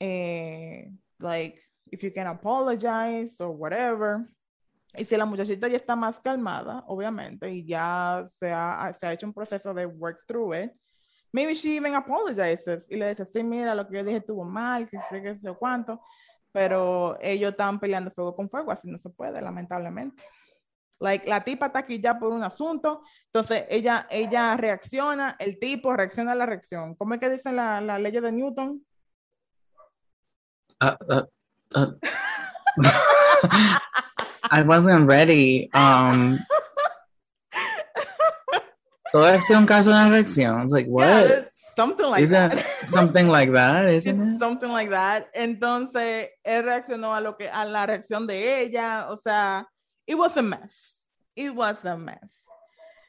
eh, 0.00 0.90
like, 1.18 1.60
if 1.90 2.02
you 2.02 2.12
can 2.12 2.26
apologize 2.26 3.40
or 3.40 3.50
whatever. 3.50 4.28
Y 4.98 5.04
si 5.04 5.16
la 5.16 5.26
muchachita 5.26 5.68
ya 5.68 5.76
está 5.76 5.96
más 5.96 6.18
calmada, 6.20 6.84
obviamente, 6.86 7.50
y 7.50 7.66
ya 7.66 8.28
se 8.38 8.52
ha, 8.52 8.92
se 8.98 9.06
ha 9.06 9.12
hecho 9.12 9.26
un 9.26 9.34
proceso 9.34 9.74
de 9.74 9.86
work 9.86 10.24
through 10.26 10.54
it, 10.54 10.72
maybe 11.32 11.54
she 11.54 11.76
even 11.76 11.94
apologizes 11.94 12.86
y 12.88 12.96
le 12.96 13.10
dice, 13.10 13.24
sí, 13.26 13.42
mira, 13.42 13.74
lo 13.74 13.86
que 13.86 13.96
yo 13.96 14.04
dije 14.04 14.18
estuvo 14.18 14.44
mal, 14.44 14.88
que 14.88 14.98
sé, 15.10 15.22
que 15.22 15.34
sé 15.34 15.52
cuánto, 15.58 16.00
pero 16.50 17.18
ellos 17.20 17.50
están 17.50 17.78
peleando 17.78 18.10
fuego 18.10 18.34
con 18.34 18.48
fuego, 18.48 18.72
así 18.72 18.90
no 18.90 18.96
se 18.96 19.10
puede, 19.10 19.42
lamentablemente. 19.42 20.24
Like, 20.98 21.28
la 21.28 21.44
tipa 21.44 21.66
está 21.66 21.80
aquí 21.80 22.00
ya 22.00 22.18
por 22.18 22.32
un 22.32 22.42
asunto, 22.42 23.02
entonces 23.26 23.64
ella, 23.68 24.06
ella 24.10 24.56
reacciona, 24.56 25.36
el 25.38 25.58
tipo 25.58 25.94
reacciona 25.94 26.32
a 26.32 26.36
la 26.36 26.46
reacción. 26.46 26.94
¿Cómo 26.94 27.12
es 27.12 27.20
que 27.20 27.28
dice 27.28 27.52
la, 27.52 27.82
la 27.82 27.98
ley 27.98 28.12
de 28.12 28.32
Newton? 28.32 28.82
Uh, 30.80 30.96
uh, 31.14 31.80
uh. 31.80 31.98
I 34.50 34.62
wasn't 34.62 35.08
ready. 35.08 35.70
Um, 35.72 36.38
todo 39.12 39.26
es 39.26 39.50
un 39.50 39.66
caso 39.66 39.90
de 39.90 40.10
reacción. 40.10 40.68
like, 40.70 40.86
what? 40.86 41.28
Yeah, 41.28 41.44
something 41.76 42.06
like 42.06 42.28
that. 42.28 42.66
something 42.88 43.28
like 43.28 43.52
that, 43.52 43.86
isn't 43.86 44.34
it? 44.34 44.38
Something 44.38 44.70
like 44.70 44.90
that. 44.90 45.28
Entonces, 45.34 46.28
él 46.44 46.64
reaccionó 46.64 47.14
a 47.14 47.20
lo 47.20 47.36
que 47.36 47.48
a 47.48 47.64
la 47.64 47.86
reacción 47.86 48.26
de 48.26 48.62
ella, 48.62 49.06
o 49.10 49.16
sea, 49.16 49.66
it 50.06 50.16
was 50.16 50.36
a 50.36 50.42
mess. 50.42 51.06
It 51.34 51.54
was 51.54 51.84
a 51.84 51.96
mess. 51.96 52.32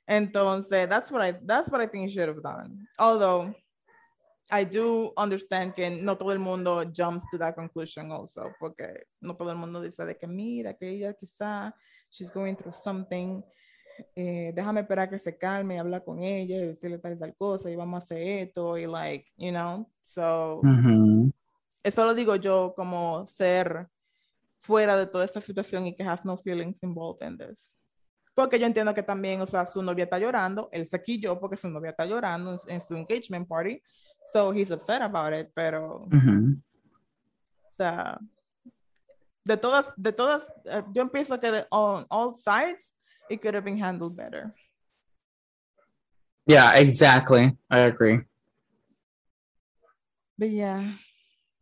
Entonces, 0.09 0.87
that's 0.87 1.11
what 1.11 1.21
I 1.21 1.33
that's 1.45 1.69
what 1.69 1.81
I 1.81 1.87
think 1.87 2.09
he 2.09 2.13
should 2.13 2.29
have 2.29 2.41
done. 2.41 2.87
Although 2.97 3.53
I 4.49 4.63
do 4.63 5.13
understand 5.17 5.73
que 5.73 5.89
no 5.89 6.17
todo 6.17 6.31
el 6.31 6.39
mundo 6.39 6.83
jumps 6.95 7.25
to 7.29 7.37
that 7.37 7.55
conclusion 7.55 8.11
also, 8.11 8.53
porque 8.59 9.07
no 9.19 9.35
todo 9.35 9.51
el 9.51 9.57
mundo 9.57 9.81
dice 9.81 10.05
de 10.05 10.17
que 10.17 10.27
mira, 10.27 10.73
que 10.73 10.89
ella 10.89 11.13
quizá, 11.13 11.73
she's 12.09 12.31
going 12.31 12.55
through 12.55 12.73
something, 12.73 13.43
eh, 14.15 14.51
déjame 14.55 14.81
esperar 14.81 15.09
que 15.09 15.19
se 15.19 15.37
calme 15.37 15.79
hablar 15.79 16.03
con 16.03 16.23
ella 16.23 16.57
y 16.57 16.67
decirle 16.67 16.99
tal 16.99 17.13
y 17.13 17.19
tal 17.19 17.35
cosa 17.35 17.69
y 17.69 17.75
vamos 17.75 17.95
a 17.95 18.05
hacer 18.05 18.21
esto 18.21 18.77
y 18.77 18.85
like, 18.85 19.25
you 19.37 19.51
know, 19.51 19.89
so, 20.03 20.61
eso 21.83 22.05
lo 22.05 22.13
digo 22.13 22.35
yo 22.35 22.73
como 22.75 23.25
ser 23.27 23.87
fuera 24.61 24.95
de 24.97 25.07
toda 25.07 25.25
esta 25.25 25.41
situación 25.41 25.87
y 25.87 25.95
que 25.95 26.03
has 26.03 26.23
no 26.23 26.37
feelings 26.37 26.83
involved 26.83 27.25
in 27.25 27.37
this. 27.37 27.69
Porque 28.33 28.59
yo 28.59 28.67
entiendo 28.67 28.93
que 28.93 29.01
también, 29.01 29.41
o 29.41 29.47
sea, 29.47 29.65
su 29.65 29.81
novia 29.81 30.03
está 30.03 30.19
llorando, 30.19 30.69
él 30.71 30.87
se 30.87 31.01
quilló 31.01 31.39
porque 31.39 31.57
su 31.57 31.69
novia 31.69 31.89
está 31.89 32.05
llorando 32.05 32.61
en 32.67 32.81
su 32.81 32.95
engagement 32.95 33.47
party, 33.47 33.81
so 34.31 34.51
he's 34.51 34.71
upset 34.71 35.01
about 35.01 35.33
it, 35.33 35.51
pero, 35.55 36.07
o 36.11 37.69
sea, 37.69 38.17
de 39.45 39.57
todas, 39.57 39.91
de 39.97 40.11
todas, 40.11 40.43
uh, 40.69 40.81
yo 40.93 41.07
pienso 41.07 41.39
que 41.39 41.51
de, 41.51 41.65
on 41.71 42.05
all 42.09 42.35
sides, 42.37 42.81
it 43.29 43.41
could 43.41 43.53
have 43.53 43.63
been 43.63 43.77
handled 43.77 44.15
better. 44.15 44.53
Yeah, 46.45 46.75
exactly. 46.75 47.57
I 47.69 47.79
agree. 47.79 48.21
But 50.37 50.49
yeah, 50.49 50.93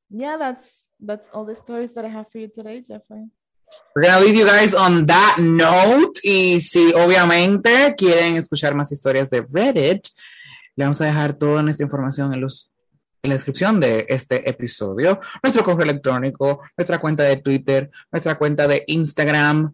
yeah, 0.10 0.38
that's 0.38 0.84
that's 1.00 1.30
all 1.34 1.46
the 1.46 1.56
stories 1.56 1.94
that 1.94 2.06
I 2.06 2.10
have 2.10 2.30
for 2.32 2.40
you 2.40 2.48
today, 2.48 2.82
Jeffrey. 2.82 3.30
We're 3.96 4.04
gonna 4.04 4.24
leave 4.24 4.36
you 4.36 4.46
guys 4.46 4.74
on 4.74 5.06
that 5.08 5.38
note. 5.40 6.20
Y 6.24 6.60
si 6.60 6.94
obviamente 6.94 7.96
quieren 7.96 8.36
escuchar 8.36 8.76
más 8.76 8.92
historias 8.92 9.30
de 9.30 9.42
Reddit, 9.42 10.10
le 10.76 10.86
vamos 10.86 11.00
a 11.02 11.06
dejar 11.06 11.34
toda 11.34 11.64
nuestra 11.64 11.84
información 11.84 12.34
en, 12.34 12.42
los, 12.42 12.72
en 13.24 13.30
la 13.30 13.36
descripción 13.36 13.80
de 13.80 14.06
este 14.10 14.50
episodio. 14.50 15.20
Nuestro 15.42 15.64
correo 15.64 15.84
electrónico, 15.84 16.62
nuestra 16.78 17.00
cuenta 17.00 17.24
de 17.24 17.38
Twitter, 17.38 17.90
nuestra 18.12 18.38
cuenta 18.38 18.68
de 18.68 18.84
Instagram. 18.88 19.74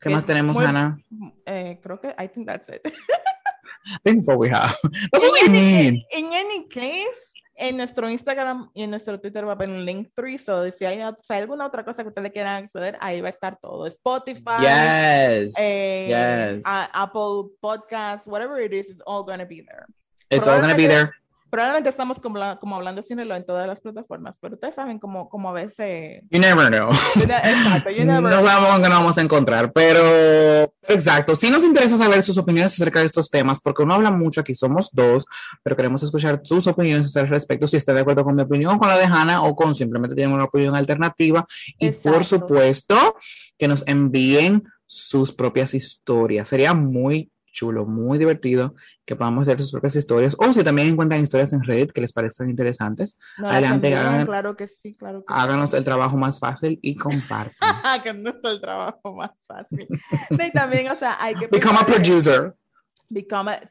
¿Qué 0.00 0.10
más 0.10 0.24
tenemos, 0.24 0.58
Hannah? 0.58 0.98
Eh, 1.46 1.78
creo 1.82 2.00
que 2.00 2.08
I 2.18 2.28
think 2.28 2.46
that's 2.46 2.68
it. 2.68 2.80
I 2.84 3.98
think 4.04 4.18
that's 4.18 4.28
all 4.28 4.38
we 4.38 4.50
have. 4.50 4.74
That's 5.12 5.24
what 5.24 5.32
we 5.42 5.48
mean. 5.48 6.02
In 6.12 6.32
any 6.32 6.68
case, 6.68 7.32
en 7.54 7.76
nuestro 7.76 8.08
Instagram 8.08 8.70
y 8.74 8.82
en 8.82 8.90
nuestro 8.90 9.20
Twitter 9.20 9.44
va 9.44 9.52
a 9.52 9.54
haber 9.54 9.68
un 9.68 9.84
link 9.84 10.08
tree, 10.14 10.38
so 10.38 10.70
si 10.70 10.84
hay, 10.84 11.00
alguna 11.28 11.66
otra 11.66 11.84
cosa 11.84 12.02
que 12.02 12.08
ustedes 12.08 12.32
quieran 12.32 12.64
acceder, 12.64 12.96
ahí 13.00 13.20
va 13.20 13.28
a 13.28 13.30
estar 13.30 13.58
todo. 13.60 13.86
Spotify, 13.86 14.60
yes, 14.60 15.54
eh, 15.58 16.60
Apple 16.64 17.50
Podcasts, 17.60 18.26
whatever 18.26 18.60
it 18.60 18.72
is, 18.72 18.90
it's 18.90 19.02
all 19.06 19.24
going 19.24 19.38
to 19.38 19.46
be 19.46 19.62
there. 19.62 19.86
It's 20.32 20.48
all 20.48 20.60
to 20.60 20.74
be 20.74 20.88
there 20.88 21.12
probablemente 21.52 21.90
estamos 21.90 22.18
como, 22.18 22.40
como 22.58 22.76
hablando 22.76 23.02
lo 23.02 23.36
en 23.36 23.44
todas 23.44 23.66
las 23.66 23.78
plataformas, 23.78 24.38
pero 24.40 24.54
ustedes 24.54 24.74
saben 24.74 24.98
cómo, 24.98 25.28
cómo 25.28 25.50
a 25.50 25.52
veces... 25.52 26.22
You 26.30 26.40
never 26.40 26.68
know. 26.68 26.88
exacto, 27.14 27.90
you 27.90 28.06
never 28.06 28.32
no 28.32 28.42
sabemos 28.42 28.70
dónde 28.72 28.88
nos 28.88 28.98
vamos 28.98 29.18
a 29.18 29.20
encontrar, 29.20 29.70
pero 29.70 30.72
exacto. 30.88 31.36
Sí 31.36 31.50
nos 31.50 31.62
interesa 31.62 31.98
saber 31.98 32.22
sus 32.22 32.38
opiniones 32.38 32.72
acerca 32.72 33.00
de 33.00 33.04
estos 33.04 33.28
temas, 33.28 33.60
porque 33.60 33.82
uno 33.82 33.92
habla 33.92 34.10
mucho, 34.10 34.40
aquí 34.40 34.54
somos 34.54 34.88
dos, 34.92 35.26
pero 35.62 35.76
queremos 35.76 36.02
escuchar 36.02 36.40
sus 36.42 36.66
opiniones 36.66 37.14
al 37.18 37.28
respecto, 37.28 37.66
si 37.66 37.76
está 37.76 37.92
de 37.92 38.00
acuerdo 38.00 38.24
con 38.24 38.34
mi 38.34 38.40
opinión, 38.40 38.78
con 38.78 38.88
la 38.88 38.96
de 38.96 39.04
Hannah, 39.04 39.42
o 39.42 39.54
con 39.54 39.74
simplemente 39.74 40.16
tienen 40.16 40.34
una 40.34 40.44
opinión 40.44 40.74
alternativa. 40.74 41.44
Y 41.78 41.90
por 41.90 42.24
supuesto, 42.24 43.18
que 43.58 43.68
nos 43.68 43.86
envíen 43.86 44.64
sus 44.86 45.32
propias 45.32 45.74
historias. 45.74 46.48
Sería 46.48 46.72
muy 46.72 47.30
chulo, 47.52 47.86
muy 47.86 48.18
divertido, 48.18 48.74
que 49.04 49.14
podamos 49.14 49.42
hacer 49.42 49.60
sus 49.60 49.72
propias 49.72 49.94
historias, 49.94 50.34
o 50.38 50.52
si 50.52 50.64
también 50.64 50.88
encuentran 50.88 51.22
historias 51.22 51.52
en 51.52 51.62
Reddit 51.62 51.92
que 51.92 52.00
les 52.00 52.12
parezcan 52.12 52.50
interesantes, 52.50 53.18
adelante, 53.38 53.94
hagan, 53.94 54.26
claro 54.26 54.56
que 54.56 54.66
sí, 54.66 54.94
claro 54.94 55.24
que 55.24 55.32
háganos 55.32 55.74
el 55.74 55.84
trabajo 55.84 56.16
más 56.16 56.40
fácil 56.40 56.78
y 56.82 56.96
compartan. 56.96 57.52
que 58.02 58.14
no 58.14 58.30
es 58.30 58.36
el 58.42 58.60
trabajo 58.60 59.14
más 59.14 59.30
fácil. 59.46 59.86
y 60.30 60.50
también, 60.50 60.90
o 60.90 60.96
sea, 60.96 61.16
hay 61.20 61.34
que... 61.34 61.46
Become 61.46 61.78
a 61.78 61.86
producer. 61.86 62.54
Become 63.08 63.52
a, 63.52 63.70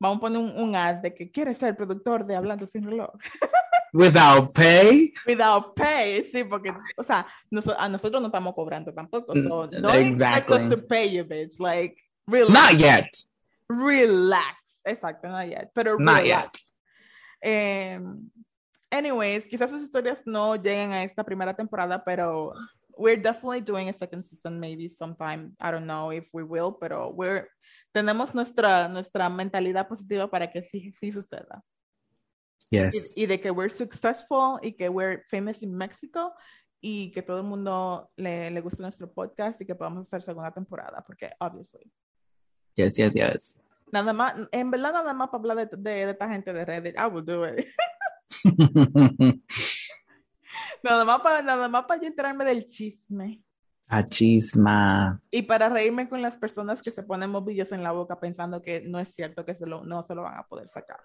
vamos 0.00 0.16
a 0.16 0.20
poner 0.20 0.38
un, 0.38 0.50
un, 0.58 0.74
ad 0.74 0.96
de 0.96 1.14
que 1.14 1.30
quiere 1.30 1.54
ser 1.54 1.76
productor 1.76 2.26
de 2.26 2.34
Hablando 2.34 2.66
Sin 2.66 2.84
Reloj. 2.84 3.10
Without 3.92 4.52
pay. 4.52 5.12
Without 5.26 5.74
pay, 5.74 6.24
sí, 6.24 6.44
porque, 6.44 6.72
o 6.96 7.02
sea, 7.02 7.26
a 7.78 7.88
nosotros 7.88 8.20
no 8.20 8.28
estamos 8.28 8.54
cobrando 8.54 8.92
tampoco. 8.92 9.34
So, 9.34 9.66
no 9.80 9.92
exactly. 9.92 10.08
expect 10.08 10.50
us 10.50 10.68
to 10.68 10.86
pay 10.86 11.10
you, 11.10 11.24
bitch. 11.24 11.58
Like, 11.58 11.96
Relax. 12.28 12.52
Not 12.52 12.78
yet. 12.78 13.10
Relax. 13.68 14.80
Exacto, 14.84 15.28
not 15.28 15.48
yet. 15.48 15.70
Pero 15.74 15.96
not 15.98 16.24
yet. 16.24 16.50
Eh, 17.42 17.98
anyways, 18.90 19.46
quizás 19.46 19.70
sus 19.70 19.82
historias 19.82 20.22
no 20.26 20.56
lleguen 20.56 20.92
a 20.92 21.04
esta 21.04 21.24
primera 21.24 21.54
temporada, 21.54 22.04
pero 22.04 22.52
we're 22.96 23.16
definitely 23.16 23.60
doing 23.60 23.88
a 23.88 23.92
second 23.92 24.24
season 24.24 24.60
maybe 24.60 24.88
sometime. 24.88 25.56
I 25.60 25.70
don't 25.70 25.86
know 25.86 26.10
if 26.10 26.26
we 26.32 26.42
will, 26.42 26.72
pero 26.78 27.10
we're 27.10 27.48
tenemos 27.94 28.34
nuestra 28.34 28.88
nuestra 28.88 29.30
mentalidad 29.30 29.88
positiva 29.88 30.28
para 30.30 30.50
que 30.50 30.62
sí 30.62 30.92
sí 31.00 31.12
suceda. 31.12 31.62
Yes. 32.70 33.16
Y, 33.16 33.22
y 33.22 33.26
de 33.26 33.40
que 33.40 33.50
we're 33.50 33.70
successful 33.70 34.58
y 34.62 34.72
que 34.72 34.90
we're 34.90 35.22
famous 35.30 35.62
in 35.62 35.74
Mexico 35.74 36.34
y 36.82 37.10
que 37.12 37.22
todo 37.22 37.38
el 37.38 37.44
mundo 37.44 38.10
le, 38.16 38.50
le 38.50 38.60
guste 38.60 38.82
nuestro 38.82 39.10
podcast 39.10 39.60
y 39.62 39.64
que 39.66 39.74
podamos 39.74 40.06
hacer 40.06 40.22
segunda 40.22 40.52
temporada, 40.52 41.02
porque 41.06 41.30
obviously. 41.40 41.90
Yes, 42.78 42.94
yes, 42.96 43.12
yes. 43.12 43.62
Nada 43.90 44.12
más, 44.12 44.34
en 44.52 44.70
verdad 44.70 44.92
nada 44.92 45.12
más 45.12 45.30
para 45.30 45.40
hablar 45.40 45.68
de, 45.68 45.76
de, 45.76 46.06
de 46.06 46.10
esta 46.12 46.28
gente 46.28 46.52
de 46.52 46.64
Reddit, 46.64 46.94
I 46.96 47.06
will 47.12 47.24
do 47.24 47.44
it. 47.44 47.66
nada 50.82 51.04
más 51.04 51.20
para 51.20 51.42
nada 51.42 51.68
más 51.68 51.84
para 51.86 52.00
yo 52.00 52.06
enterarme 52.06 52.44
del 52.44 52.64
chisme. 52.66 53.42
A 53.88 54.06
chisma. 54.06 55.20
Y 55.30 55.42
para 55.42 55.68
reírme 55.70 56.08
con 56.08 56.20
las 56.22 56.36
personas 56.36 56.82
que 56.82 56.90
se 56.90 57.02
ponen 57.02 57.30
movillos 57.30 57.72
en 57.72 57.82
la 57.82 57.90
boca 57.92 58.20
pensando 58.20 58.60
que 58.62 58.82
no 58.82 59.00
es 59.00 59.08
cierto 59.14 59.44
que 59.44 59.54
se 59.54 59.66
lo, 59.66 59.82
no 59.82 60.04
se 60.04 60.14
lo 60.14 60.22
van 60.22 60.38
a 60.38 60.46
poder 60.46 60.68
sacar. 60.68 61.00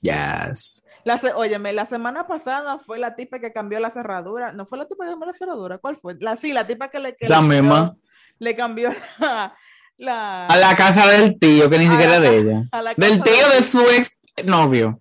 Yes. 0.00 0.84
La, 1.04 1.20
óyeme, 1.36 1.72
la 1.72 1.86
semana 1.86 2.26
pasada 2.26 2.78
fue 2.78 2.98
la 2.98 3.14
tipa 3.14 3.38
que 3.38 3.52
cambió 3.52 3.78
la 3.80 3.90
cerradura. 3.90 4.50
¿No 4.52 4.66
fue 4.66 4.78
la 4.78 4.88
tipa 4.88 5.04
que 5.04 5.10
cambió 5.10 5.26
la 5.26 5.34
cerradura? 5.34 5.78
¿Cuál 5.78 5.98
fue? 5.98 6.16
La, 6.18 6.36
sí, 6.36 6.52
la 6.52 6.66
tipa 6.66 6.88
que 6.88 6.98
le, 7.00 7.14
que 7.14 7.26
le 7.28 7.34
cambió- 7.34 7.62
misma. 7.62 7.96
le 8.38 8.56
cambió 8.56 8.94
la, 9.20 9.54
la- 9.98 10.46
A 10.46 10.56
la 10.56 10.74
casa 10.76 11.06
del 11.08 11.38
tío, 11.38 11.68
que 11.70 11.78
ni 11.78 11.86
A 11.86 11.90
siquiera 11.90 12.12
la 12.18 12.20
de 12.20 12.36
ella. 12.38 12.62
a 12.72 12.82
la 12.82 12.94
Del 12.94 13.22
tío 13.22 13.48
de- 13.48 13.56
de 13.56 13.62
su 13.62 13.80
ex 13.80 14.18
novio. 14.44 15.00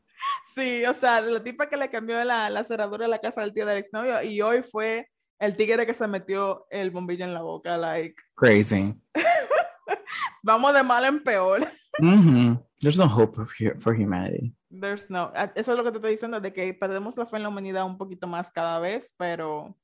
Sí, 0.55 0.85
o 0.85 0.93
sea, 0.93 1.19
la 1.21 1.43
tipa 1.43 1.67
que 1.67 1.75
le 1.77 1.89
cambió 1.89 2.23
la, 2.23 2.49
la 2.49 2.63
cerradura 2.63 3.05
de 3.05 3.09
la 3.09 3.19
casa 3.19 3.41
del 3.41 3.53
tío 3.53 3.65
del 3.65 3.79
exnovio 3.79 4.21
y 4.23 4.41
hoy 4.41 4.63
fue 4.63 5.09
el 5.39 5.57
tigre 5.57 5.85
que 5.85 5.93
se 5.93 6.07
metió 6.07 6.65
el 6.69 6.91
bombillo 6.91 7.25
en 7.25 7.33
la 7.33 7.41
boca, 7.41 7.77
like, 7.77 8.15
Crazy. 8.35 8.95
vamos 10.43 10.73
de 10.73 10.83
mal 10.83 11.03
en 11.05 11.23
peor. 11.23 11.67
Mhm. 11.99 12.59
There's 12.79 12.97
no 12.97 13.05
hope 13.05 13.35
for 13.79 13.95
humanity. 13.95 14.53
There's 14.69 15.09
no, 15.09 15.31
ah, 15.35 15.51
eso 15.55 15.71
es 15.71 15.77
lo 15.77 15.83
que 15.83 15.91
te 15.91 15.97
estoy 15.97 16.11
diciendo, 16.11 16.39
de 16.39 16.53
que 16.53 16.73
perdemos 16.73 17.17
la 17.17 17.25
fe 17.25 17.37
en 17.37 17.43
la 17.43 17.49
humanidad 17.49 17.85
un 17.85 17.97
poquito 17.97 18.27
más 18.27 18.51
cada 18.51 18.79
vez, 18.79 19.13
pero 19.17 19.77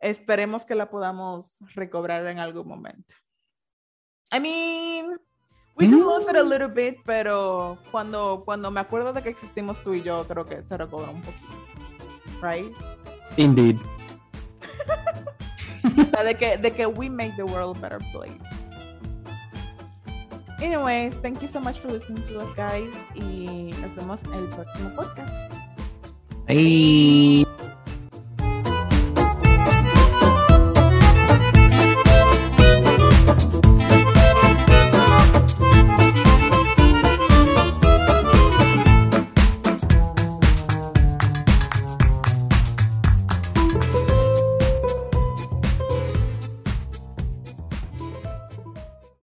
esperemos 0.00 0.64
que 0.64 0.74
la 0.74 0.90
podamos 0.90 1.56
recobrar 1.74 2.26
en 2.26 2.38
algún 2.40 2.66
momento. 2.66 3.14
I 4.32 4.38
mean, 4.38 5.18
we 5.76 5.88
can 5.88 6.00
lose 6.00 6.26
it 6.26 6.36
a 6.36 6.42
little 6.42 6.68
bit, 6.68 6.96
pero 7.04 7.76
cuando, 7.90 8.42
cuando 8.46 8.70
me 8.70 8.80
acuerdo 8.80 9.12
de 9.12 9.22
que 9.22 9.28
existimos 9.28 9.78
tú 9.82 9.92
y 9.92 10.02
yo, 10.02 10.24
creo 10.26 10.46
que 10.46 10.62
se 10.62 10.76
recobra 10.78 11.10
un 11.10 11.20
poquito. 11.20 11.52
Right? 12.40 12.72
Indeed. 13.36 13.78
De 16.24 16.34
que, 16.36 16.56
de 16.56 16.70
que 16.70 16.86
we 16.86 17.08
make 17.08 17.34
the 17.36 17.42
world 17.42 17.76
a 17.76 17.80
better 17.80 17.98
place. 18.12 18.38
Anyways, 20.62 21.12
thank 21.22 21.42
you 21.42 21.48
so 21.48 21.58
much 21.58 21.80
for 21.80 21.88
listening 21.90 22.22
to 22.24 22.38
us, 22.38 22.54
guys. 22.54 22.88
Y 23.16 23.74
nos 23.80 23.96
vemos 23.96 24.22
en 24.22 24.34
el 24.34 24.48
próximo 24.48 24.94
podcast. 24.94 25.32
Bye. 26.46 27.44